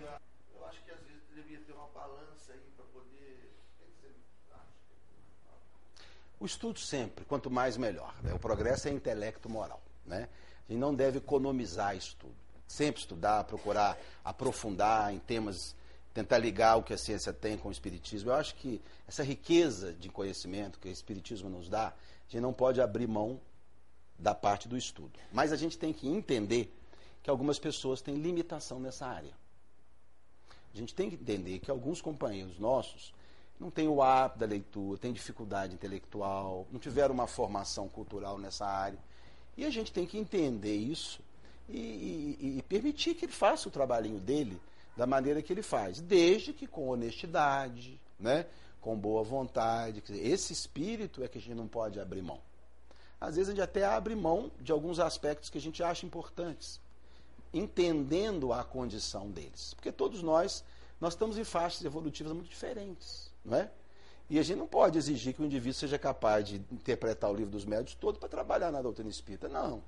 e 0.00 0.04
a- 0.06 0.20
eu 0.56 0.66
acho 0.66 0.82
que 0.84 0.90
às 0.90 1.00
vezes 1.00 1.22
deveria 1.34 1.60
ter 1.66 1.72
uma 1.72 1.88
balança 1.88 2.52
aí 2.52 2.60
para 2.76 2.84
poder. 2.86 3.50
O 3.80 3.84
que 3.84 4.00
você 4.00 4.08
acha? 4.52 4.64
O 6.40 6.46
estudo 6.46 6.80
sempre, 6.80 7.26
quanto 7.26 7.50
mais 7.50 7.76
melhor. 7.76 8.14
né? 8.22 8.32
O 8.32 8.38
progresso 8.38 8.88
é 8.88 8.90
intelecto 8.90 9.46
moral. 9.48 9.82
Né? 10.06 10.26
A 10.66 10.72
gente 10.72 10.80
não 10.80 10.94
deve 10.94 11.18
economizar 11.18 11.94
estudo. 11.94 12.34
Sempre 12.66 13.02
estudar, 13.02 13.44
procurar 13.44 13.98
aprofundar 14.24 15.12
em 15.12 15.18
temas, 15.18 15.76
tentar 16.14 16.38
ligar 16.38 16.76
o 16.76 16.82
que 16.82 16.94
a 16.94 16.98
ciência 16.98 17.32
tem 17.32 17.58
com 17.58 17.68
o 17.68 17.72
espiritismo. 17.72 18.30
Eu 18.30 18.36
acho 18.36 18.54
que 18.54 18.80
essa 19.06 19.22
riqueza 19.22 19.92
de 19.92 20.08
conhecimento 20.08 20.78
que 20.78 20.88
o 20.88 20.90
espiritismo 20.90 21.50
nos 21.50 21.68
dá, 21.68 21.88
a 21.88 21.92
gente 22.30 22.40
não 22.40 22.54
pode 22.54 22.80
abrir 22.80 23.06
mão 23.06 23.38
da 24.18 24.34
parte 24.34 24.66
do 24.66 24.78
estudo. 24.78 25.18
Mas 25.32 25.52
a 25.52 25.56
gente 25.56 25.76
tem 25.76 25.92
que 25.92 26.08
entender 26.08 26.74
que 27.22 27.28
algumas 27.28 27.58
pessoas 27.58 28.00
têm 28.00 28.14
limitação 28.14 28.80
nessa 28.80 29.06
área. 29.06 29.34
A 30.72 30.76
gente 30.76 30.94
tem 30.94 31.10
que 31.10 31.16
entender 31.16 31.58
que 31.58 31.70
alguns 31.70 32.00
companheiros 32.00 32.58
nossos 32.58 33.12
não 33.60 33.70
têm 33.70 33.86
o 33.86 34.02
hábito 34.02 34.40
da 34.40 34.46
leitura, 34.46 34.98
têm 34.98 35.12
dificuldade 35.12 35.74
intelectual, 35.74 36.66
não 36.72 36.80
tiveram 36.80 37.14
uma 37.14 37.26
formação 37.26 37.88
cultural 37.88 38.38
nessa 38.38 38.66
área. 38.66 38.98
E 39.56 39.64
a 39.66 39.70
gente 39.70 39.92
tem 39.92 40.06
que 40.06 40.16
entender 40.16 40.74
isso 40.74 41.20
e, 41.68 41.78
e- 42.40 42.58
e 42.58 42.62
permitir 42.62 43.14
que 43.14 43.26
ele 43.26 43.32
faça 43.32 43.68
o 43.68 43.70
trabalhinho 43.70 44.18
dele 44.18 44.58
da 44.96 45.06
maneira 45.06 45.42
que 45.42 45.52
ele 45.52 45.62
faz, 45.62 46.00
desde 46.00 46.52
que 46.54 46.66
com 46.66 46.88
honestidade, 46.88 48.00
né? 48.18 48.46
com 48.80 48.96
boa 48.96 49.22
vontade. 49.22 50.02
Esse 50.08 50.52
espírito 50.54 51.22
é 51.22 51.28
que 51.28 51.36
a 51.36 51.40
gente 51.40 51.54
não 51.54 51.68
pode 51.68 52.00
abrir 52.00 52.22
mão. 52.22 52.40
Às 53.20 53.36
vezes 53.36 53.50
a 53.50 53.52
gente 53.52 53.62
até 53.62 53.84
abre 53.84 54.14
mão 54.16 54.50
de 54.58 54.72
alguns 54.72 54.98
aspectos 54.98 55.50
que 55.50 55.58
a 55.58 55.60
gente 55.60 55.82
acha 55.82 56.06
importantes 56.06 56.80
entendendo 57.52 58.52
a 58.52 58.62
condição 58.64 59.30
deles. 59.30 59.74
Porque 59.74 59.90
todos 59.92 60.22
nós, 60.22 60.64
nós 61.00 61.14
estamos 61.14 61.36
em 61.36 61.44
faixas 61.44 61.84
evolutivas 61.84 62.32
muito 62.32 62.48
diferentes, 62.48 63.29
não 63.44 63.56
é? 63.56 63.70
E 64.28 64.38
a 64.38 64.42
gente 64.42 64.58
não 64.58 64.66
pode 64.66 64.96
exigir 64.96 65.34
que 65.34 65.42
o 65.42 65.44
indivíduo 65.44 65.74
seja 65.74 65.98
capaz 65.98 66.46
de 66.46 66.56
interpretar 66.70 67.30
o 67.30 67.34
livro 67.34 67.50
dos 67.50 67.64
médios 67.64 67.94
todo 67.94 68.18
para 68.18 68.28
trabalhar 68.28 68.70
na 68.70 68.80
doutrina 68.80 69.10
espírita. 69.10 69.48
Não, 69.48 69.82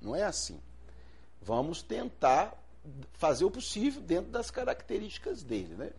não 0.00 0.14
é 0.14 0.24
assim. 0.24 0.60
Vamos 1.40 1.82
tentar 1.82 2.60
fazer 3.12 3.44
o 3.44 3.50
possível 3.50 4.02
dentro 4.02 4.30
das 4.30 4.50
características 4.50 5.42
dele, 5.42 5.74
né? 5.76 5.90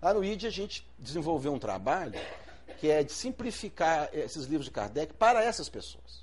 Lá 0.00 0.14
no 0.14 0.24
ID 0.24 0.44
a 0.44 0.50
gente 0.50 0.86
desenvolveu 0.98 1.52
um 1.52 1.58
trabalho 1.58 2.18
que 2.78 2.90
é 2.90 3.02
de 3.02 3.12
simplificar 3.12 4.08
esses 4.12 4.44
livros 4.44 4.66
de 4.66 4.70
Kardec 4.70 5.14
para 5.14 5.42
essas 5.42 5.68
pessoas. 5.68 6.22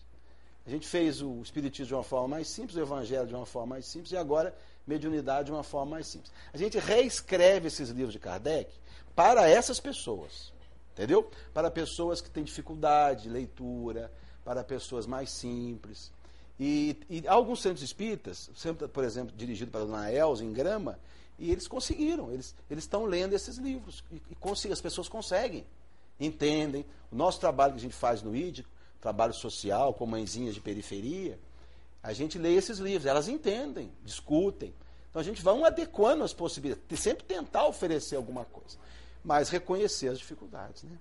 A 0.65 0.69
gente 0.69 0.87
fez 0.87 1.21
o 1.21 1.41
Espiritismo 1.41 1.87
de 1.87 1.93
uma 1.95 2.03
forma 2.03 2.27
mais 2.27 2.47
simples, 2.47 2.75
o 2.75 2.81
Evangelho 2.81 3.27
de 3.27 3.33
uma 3.33 3.45
forma 3.45 3.75
mais 3.75 3.85
simples 3.85 4.11
e 4.11 4.17
agora 4.17 4.55
mediunidade 4.85 5.45
de 5.45 5.51
uma 5.51 5.63
forma 5.63 5.91
mais 5.91 6.07
simples. 6.07 6.31
A 6.53 6.57
gente 6.57 6.77
reescreve 6.77 7.67
esses 7.67 7.89
livros 7.89 8.13
de 8.13 8.19
Kardec 8.19 8.71
para 9.19 9.49
essas 9.49 9.81
pessoas, 9.81 10.53
entendeu? 10.93 11.29
Para 11.53 11.69
pessoas 11.69 12.21
que 12.21 12.29
têm 12.29 12.41
dificuldade 12.41 13.23
de 13.23 13.29
leitura, 13.29 14.09
para 14.45 14.63
pessoas 14.63 15.05
mais 15.05 15.29
simples. 15.29 16.09
E, 16.57 16.95
e 17.09 17.27
alguns 17.27 17.61
centros 17.61 17.83
espíritas, 17.83 18.49
por 18.93 19.03
exemplo, 19.03 19.35
dirigido 19.35 19.71
para 19.71 19.81
a 19.81 19.83
dona 19.83 20.09
Elza, 20.09 20.45
em 20.45 20.53
Grama, 20.53 20.97
e 21.37 21.51
eles 21.51 21.67
conseguiram, 21.67 22.31
eles, 22.31 22.55
estão 22.69 23.03
lendo 23.03 23.33
esses 23.33 23.57
livros. 23.57 24.05
E, 24.09 24.21
e 24.69 24.71
as 24.71 24.79
pessoas 24.79 25.09
conseguem, 25.09 25.67
entendem. 26.17 26.85
O 27.11 27.15
nosso 27.17 27.41
trabalho 27.41 27.73
que 27.73 27.79
a 27.79 27.81
gente 27.81 27.95
faz 27.95 28.21
no 28.21 28.33
ID, 28.33 28.61
trabalho 29.01 29.33
social, 29.33 29.93
com 29.93 30.05
mãezinhas 30.05 30.55
de 30.55 30.61
periferia, 30.61 31.37
a 32.01 32.13
gente 32.13 32.37
lê 32.37 32.53
esses 32.53 32.79
livros, 32.79 33.05
elas 33.05 33.27
entendem, 33.27 33.91
discutem. 34.01 34.73
Então 35.09 35.19
a 35.19 35.25
gente 35.25 35.41
vai 35.41 35.53
um 35.53 35.65
adequando 35.65 36.23
as 36.23 36.31
possibilidades, 36.31 37.01
sempre 37.01 37.25
tentar 37.25 37.65
oferecer 37.65 38.15
alguma 38.15 38.45
coisa, 38.45 38.77
mas 39.29 39.49
reconhecer 39.49 40.07
as 40.07 40.17
dificuldades. 40.17 40.81
Né? 40.81 40.97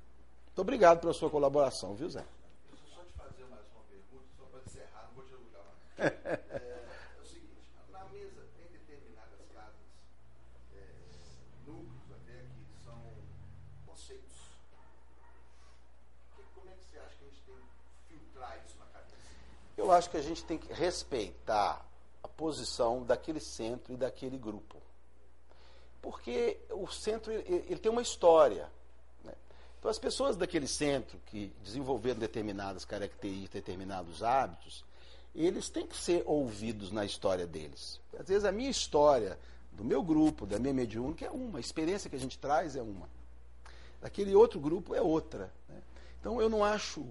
Muito 0.48 0.58
obrigado 0.58 1.00
pela 1.00 1.14
sua 1.14 1.30
colaboração, 1.30 1.94
viu, 1.94 2.10
Zé? 2.10 2.22
Deixa 2.68 2.84
eu 2.84 2.94
só 2.94 3.00
te 3.02 3.12
fazer 3.14 3.44
mais 3.46 3.64
uma 3.72 3.82
pergunta, 3.88 4.26
só 4.36 4.44
para 4.44 4.60
encerrar, 4.66 5.08
não 5.08 5.14
vou 5.14 5.24
te 5.24 5.32
alugar 5.32 5.62
mais. 5.64 5.78
É, 6.28 6.84
é 7.16 7.22
o 7.22 7.24
seguinte, 7.24 7.72
na 7.90 8.04
mesa 8.04 8.44
tem 8.54 8.66
determinadas 8.70 9.40
casas, 9.54 9.80
é, 10.76 10.84
núcleos 11.66 12.12
até 12.20 12.44
que 12.52 12.84
são 12.84 13.00
conceitos. 13.86 14.36
Como 16.54 16.68
é 16.68 16.72
que 16.74 16.84
você 16.84 16.98
acha 16.98 17.16
que 17.16 17.24
a 17.24 17.28
gente 17.28 17.42
tem 17.46 17.56
que 17.56 18.08
filtrar 18.08 18.62
isso 18.66 18.76
na 18.78 18.84
cabeça? 18.92 19.16
Eu 19.74 19.90
acho 19.90 20.10
que 20.10 20.16
a 20.18 20.22
gente 20.22 20.44
tem 20.44 20.58
que 20.58 20.70
respeitar 20.74 21.82
a 22.22 22.28
posição 22.28 23.04
daquele 23.04 23.40
centro 23.40 23.94
e 23.94 23.96
daquele 23.96 24.36
grupo. 24.36 24.87
Porque 26.00 26.58
o 26.70 26.86
centro 26.88 27.32
ele, 27.32 27.76
tem 27.78 27.90
uma 27.90 28.02
história. 28.02 28.68
né? 29.24 29.32
Então, 29.78 29.90
as 29.90 29.98
pessoas 29.98 30.36
daquele 30.36 30.66
centro 30.66 31.18
que 31.26 31.52
desenvolveram 31.62 32.18
determinadas 32.18 32.84
características, 32.84 33.60
determinados 33.60 34.22
hábitos, 34.22 34.84
eles 35.34 35.68
têm 35.68 35.86
que 35.86 35.96
ser 35.96 36.22
ouvidos 36.26 36.90
na 36.90 37.04
história 37.04 37.46
deles. 37.46 38.00
Às 38.18 38.26
vezes, 38.26 38.44
a 38.44 38.52
minha 38.52 38.70
história, 38.70 39.38
do 39.72 39.84
meu 39.84 40.02
grupo, 40.02 40.46
da 40.46 40.58
minha 40.58 40.74
mediúnica, 40.74 41.26
é 41.26 41.30
uma, 41.30 41.58
a 41.58 41.60
experiência 41.60 42.08
que 42.10 42.16
a 42.16 42.20
gente 42.20 42.38
traz 42.38 42.76
é 42.76 42.82
uma. 42.82 43.08
Daquele 44.00 44.34
outro 44.34 44.58
grupo 44.58 44.94
é 44.94 45.00
outra. 45.00 45.52
né? 45.68 45.82
Então, 46.20 46.40
eu 46.40 46.48
não 46.48 46.64
acho 46.64 47.06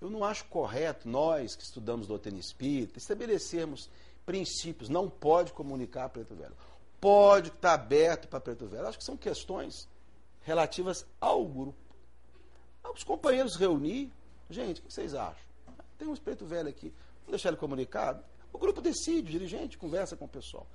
eu 0.00 0.08
não 0.08 0.24
acho 0.24 0.44
correto 0.44 1.08
nós 1.08 1.56
que 1.56 1.62
estudamos 1.64 2.06
doutrina 2.06 2.38
espírita 2.38 2.98
estabelecermos 2.98 3.90
princípios. 4.24 4.88
Não 4.88 5.10
pode 5.10 5.52
comunicar 5.52 6.08
preto 6.08 6.34
velho. 6.34 6.54
Pode 7.00 7.48
estar 7.48 7.74
aberto 7.74 8.28
para 8.28 8.40
preto 8.40 8.66
velho. 8.66 8.86
Acho 8.86 8.98
que 8.98 9.04
são 9.04 9.16
questões 9.16 9.88
relativas 10.42 11.06
ao 11.20 11.44
grupo. 11.46 11.78
Os 12.94 13.04
companheiros 13.04 13.54
reunir. 13.54 14.10
Gente, 14.50 14.80
o 14.80 14.84
que 14.84 14.92
vocês 14.92 15.14
acham? 15.14 15.46
Tem 15.98 16.08
uns 16.08 16.18
preto 16.18 16.44
velho 16.46 16.68
aqui. 16.68 16.92
Vamos 17.20 17.30
deixar 17.30 17.50
ele 17.50 17.58
comunicado? 17.58 18.24
O 18.52 18.58
grupo 18.58 18.80
decide, 18.80 19.28
o 19.28 19.32
dirigente 19.32 19.76
conversa 19.76 20.16
com 20.16 20.24
o 20.24 20.28
pessoal. 20.28 20.66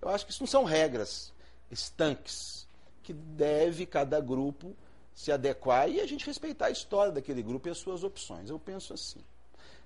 Eu 0.00 0.08
acho 0.10 0.26
que 0.26 0.32
isso 0.32 0.42
não 0.42 0.46
são 0.46 0.64
regras 0.64 1.32
estanques 1.70 2.68
que 3.02 3.12
deve 3.12 3.86
cada 3.86 4.20
grupo 4.20 4.76
se 5.14 5.32
adequar 5.32 5.88
e 5.88 6.00
a 6.00 6.06
gente 6.06 6.26
respeitar 6.26 6.66
a 6.66 6.70
história 6.70 7.12
daquele 7.12 7.42
grupo 7.42 7.68
e 7.68 7.70
as 7.70 7.78
suas 7.78 8.04
opções. 8.04 8.50
Eu 8.50 8.58
penso 8.58 8.92
assim. 8.92 9.24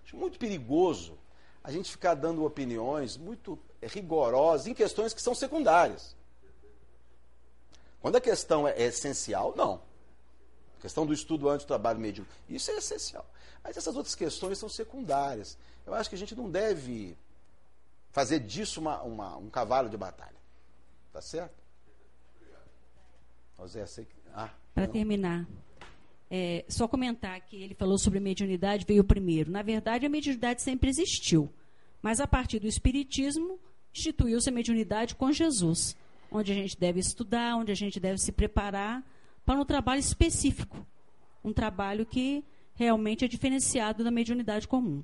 Acho 0.04 0.16
muito 0.16 0.38
perigoso 0.38 1.18
a 1.62 1.70
gente 1.70 1.90
ficar 1.90 2.14
dando 2.14 2.44
opiniões 2.44 3.16
muito 3.16 3.58
rigorosas 3.82 4.66
em 4.66 4.74
questões 4.74 5.12
que 5.14 5.20
são 5.22 5.34
secundárias. 5.34 6.14
Quando 8.00 8.16
a 8.16 8.20
questão 8.20 8.66
é 8.68 8.80
essencial, 8.82 9.54
não. 9.56 9.80
A 10.78 10.82
questão 10.82 11.04
do 11.06 11.12
estudo 11.12 11.48
antes 11.48 11.64
do 11.64 11.68
trabalho 11.68 11.98
médium, 11.98 12.24
isso 12.48 12.70
é 12.70 12.76
essencial. 12.76 13.26
Mas 13.64 13.76
essas 13.76 13.96
outras 13.96 14.14
questões 14.14 14.58
são 14.58 14.68
secundárias. 14.68 15.58
Eu 15.84 15.94
acho 15.94 16.08
que 16.08 16.14
a 16.14 16.18
gente 16.18 16.34
não 16.36 16.48
deve 16.50 17.16
fazer 18.12 18.38
disso 18.40 18.80
uma, 18.80 19.02
uma- 19.02 19.36
um 19.36 19.50
cavalo 19.50 19.88
de 19.88 19.96
batalha. 19.96 20.36
Tá 21.12 21.20
certo? 21.20 21.54
Zé, 23.66 23.86
sei 23.86 24.04
que. 24.04 24.14
Ah, 24.34 24.50
Para 24.74 24.86
terminar, 24.86 25.46
é, 26.30 26.64
só 26.68 26.86
comentar 26.86 27.40
que 27.40 27.56
ele 27.62 27.74
falou 27.74 27.98
sobre 27.98 28.20
mediunidade, 28.20 28.84
veio 28.86 29.02
primeiro. 29.02 29.50
Na 29.50 29.62
verdade, 29.62 30.04
a 30.04 30.08
mediunidade 30.10 30.60
sempre 30.62 30.90
existiu. 30.90 31.50
Mas 32.06 32.20
a 32.20 32.26
partir 32.28 32.60
do 32.60 32.68
Espiritismo, 32.68 33.58
instituiu-se 33.92 34.48
a 34.48 34.52
mediunidade 34.52 35.16
com 35.16 35.32
Jesus, 35.32 35.96
onde 36.30 36.52
a 36.52 36.54
gente 36.54 36.78
deve 36.78 37.00
estudar, 37.00 37.56
onde 37.56 37.72
a 37.72 37.74
gente 37.74 37.98
deve 37.98 38.18
se 38.18 38.30
preparar 38.30 39.04
para 39.44 39.60
um 39.60 39.64
trabalho 39.64 39.98
específico. 39.98 40.86
Um 41.42 41.52
trabalho 41.52 42.06
que 42.06 42.44
realmente 42.74 43.24
é 43.24 43.28
diferenciado 43.28 44.04
da 44.04 44.12
mediunidade 44.12 44.68
comum. 44.68 45.02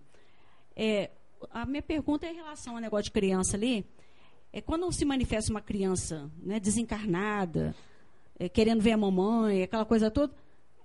É, 0.76 1.10
a 1.50 1.66
minha 1.66 1.82
pergunta 1.82 2.24
é 2.24 2.30
em 2.30 2.36
relação 2.36 2.76
ao 2.76 2.80
negócio 2.80 3.06
de 3.06 3.10
criança 3.10 3.56
ali. 3.56 3.84
É 4.52 4.60
quando 4.60 4.88
se 4.92 5.04
manifesta 5.04 5.50
uma 5.50 5.60
criança 5.60 6.30
né, 6.40 6.60
desencarnada, 6.60 7.74
é, 8.38 8.48
querendo 8.48 8.80
ver 8.80 8.92
a 8.92 8.96
mamãe, 8.96 9.64
aquela 9.64 9.84
coisa 9.84 10.08
toda, 10.08 10.32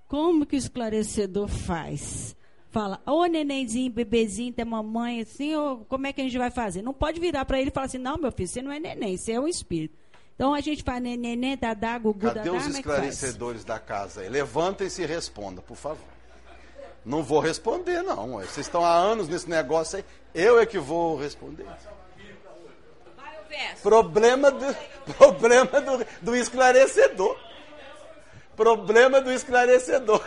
como 0.08 0.48
que 0.48 0.56
o 0.56 0.58
esclarecedor 0.58 1.48
faz? 1.48 2.36
Fala, 2.78 3.02
ô 3.08 3.26
nenenzinho, 3.26 3.92
bebezinho, 3.92 4.54
tem 4.54 4.64
mamãe, 4.64 5.22
assim, 5.22 5.56
ou 5.56 5.78
como 5.90 6.06
é 6.06 6.14
que 6.14 6.22
a 6.22 6.24
gente 6.24 6.38
vai 6.38 6.52
fazer? 6.52 6.84
Não 6.84 6.94
pode 6.94 7.20
virar 7.20 7.44
para 7.44 7.60
ele 7.60 7.72
e 7.72 7.74
falar 7.74 7.88
assim, 7.88 7.98
não, 7.98 8.20
meu 8.20 8.32
filho, 8.32 8.48
você 8.48 8.62
não 8.62 8.72
é 8.72 8.80
neném, 8.80 9.18
você 9.18 9.32
é 9.32 9.40
um 9.40 9.48
espírito. 9.48 9.98
Então 10.36 10.54
a 10.54 10.62
gente 10.62 10.84
faz 10.84 11.02
neném, 11.02 11.58
dadá, 11.58 11.98
gugu, 11.98 12.20
Cadê 12.20 12.42
dadá, 12.42 12.52
os 12.52 12.64
como 12.64 12.76
é 12.76 12.80
esclarecedores 12.80 13.66
da 13.66 13.80
casa 13.80 14.22
aí? 14.22 14.30
Levantem-se 14.30 15.02
e 15.02 15.06
respondam, 15.08 15.64
por 15.64 15.76
favor. 15.76 16.06
Não 17.04 17.24
vou 17.24 17.40
responder, 17.40 18.04
não. 18.04 18.36
ué. 18.36 18.46
Vocês 18.46 18.68
estão 18.68 18.86
há 18.86 18.94
anos 18.94 19.28
nesse 19.28 19.50
negócio 19.50 19.98
aí. 19.98 20.06
Eu 20.36 20.60
é 20.60 20.66
que 20.66 20.78
vou 20.78 21.18
responder. 21.18 21.66
Problema 23.82 24.52
do, 24.52 24.76
problema 25.18 25.82
do, 25.82 26.06
do 26.22 26.36
esclarecedor. 26.36 27.36
Problema 28.56 29.20
do 29.20 29.32
esclarecedor. 29.32 30.22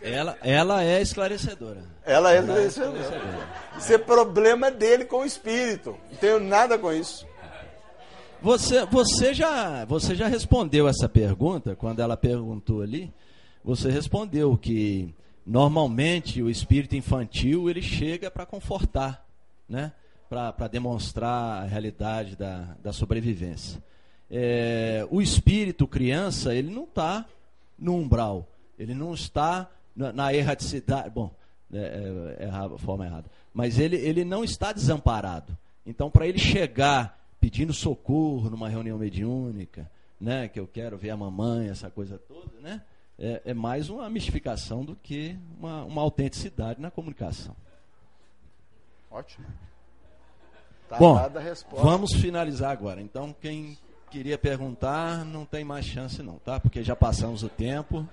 Ela, 0.00 0.36
ela 0.42 0.82
é 0.84 1.00
esclarecedora. 1.00 1.82
Ela 2.04 2.32
é 2.32 2.38
Ela 2.38 2.58
é 2.58 2.66
esclarecedora. 2.66 3.00
esclarecedora. 3.00 3.48
Isso 3.78 3.92
é 3.92 3.98
problema 3.98 4.70
dele 4.70 5.04
com 5.04 5.18
o 5.18 5.24
espírito. 5.24 5.96
Não 6.10 6.18
tenho 6.18 6.40
nada 6.40 6.78
com 6.78 6.92
isso. 6.92 7.26
Você, 8.42 8.86
você, 8.86 9.34
já, 9.34 9.84
você 9.84 10.14
já 10.14 10.26
respondeu 10.26 10.88
essa 10.88 11.08
pergunta, 11.08 11.76
quando 11.76 12.00
ela 12.00 12.16
perguntou 12.16 12.80
ali, 12.80 13.12
você 13.62 13.90
respondeu 13.90 14.56
que 14.56 15.14
normalmente 15.44 16.42
o 16.42 16.48
espírito 16.48 16.96
infantil 16.96 17.68
ele 17.68 17.82
chega 17.82 18.30
para 18.30 18.46
confortar, 18.46 19.26
né? 19.68 19.92
para 20.28 20.68
demonstrar 20.68 21.62
a 21.62 21.66
realidade 21.66 22.36
da, 22.36 22.76
da 22.82 22.92
sobrevivência. 22.92 23.82
É, 24.30 25.04
o 25.10 25.20
espírito 25.20 25.88
criança, 25.88 26.54
ele 26.54 26.72
não 26.72 26.84
está 26.84 27.26
no 27.76 27.96
umbral, 27.96 28.46
ele 28.80 28.94
não 28.94 29.12
está 29.12 29.70
na, 29.94 30.10
na 30.10 30.32
erraticidade, 30.32 31.10
bom, 31.10 31.30
é, 31.70 32.38
é, 32.40 32.46
é 32.46 32.48
a 32.48 32.78
forma 32.78 33.04
errada, 33.04 33.30
mas 33.52 33.78
ele, 33.78 33.96
ele 33.96 34.24
não 34.24 34.42
está 34.42 34.72
desamparado. 34.72 35.56
Então, 35.84 36.10
para 36.10 36.26
ele 36.26 36.38
chegar 36.38 37.18
pedindo 37.38 37.74
socorro 37.74 38.48
numa 38.48 38.70
reunião 38.70 38.96
mediúnica, 38.98 39.90
né, 40.18 40.48
que 40.48 40.58
eu 40.58 40.66
quero 40.66 40.96
ver 40.96 41.10
a 41.10 41.16
mamãe, 41.16 41.68
essa 41.68 41.90
coisa 41.90 42.18
toda, 42.18 42.58
né, 42.60 42.80
é, 43.18 43.42
é 43.44 43.54
mais 43.54 43.90
uma 43.90 44.08
mistificação 44.08 44.82
do 44.82 44.96
que 44.96 45.36
uma, 45.58 45.84
uma 45.84 46.00
autenticidade 46.00 46.80
na 46.80 46.90
comunicação. 46.90 47.54
Ótimo. 49.10 49.46
Tá 50.88 50.96
Bom, 50.96 51.18
vamos 51.72 52.14
finalizar 52.14 52.72
agora. 52.72 53.00
Então, 53.02 53.34
quem 53.40 53.76
queria 54.10 54.38
perguntar, 54.38 55.24
não 55.24 55.44
tem 55.44 55.64
mais 55.64 55.84
chance 55.84 56.22
não, 56.22 56.38
tá? 56.38 56.58
Porque 56.58 56.82
já 56.82 56.96
passamos 56.96 57.42
o 57.42 57.48
tempo. 57.48 58.08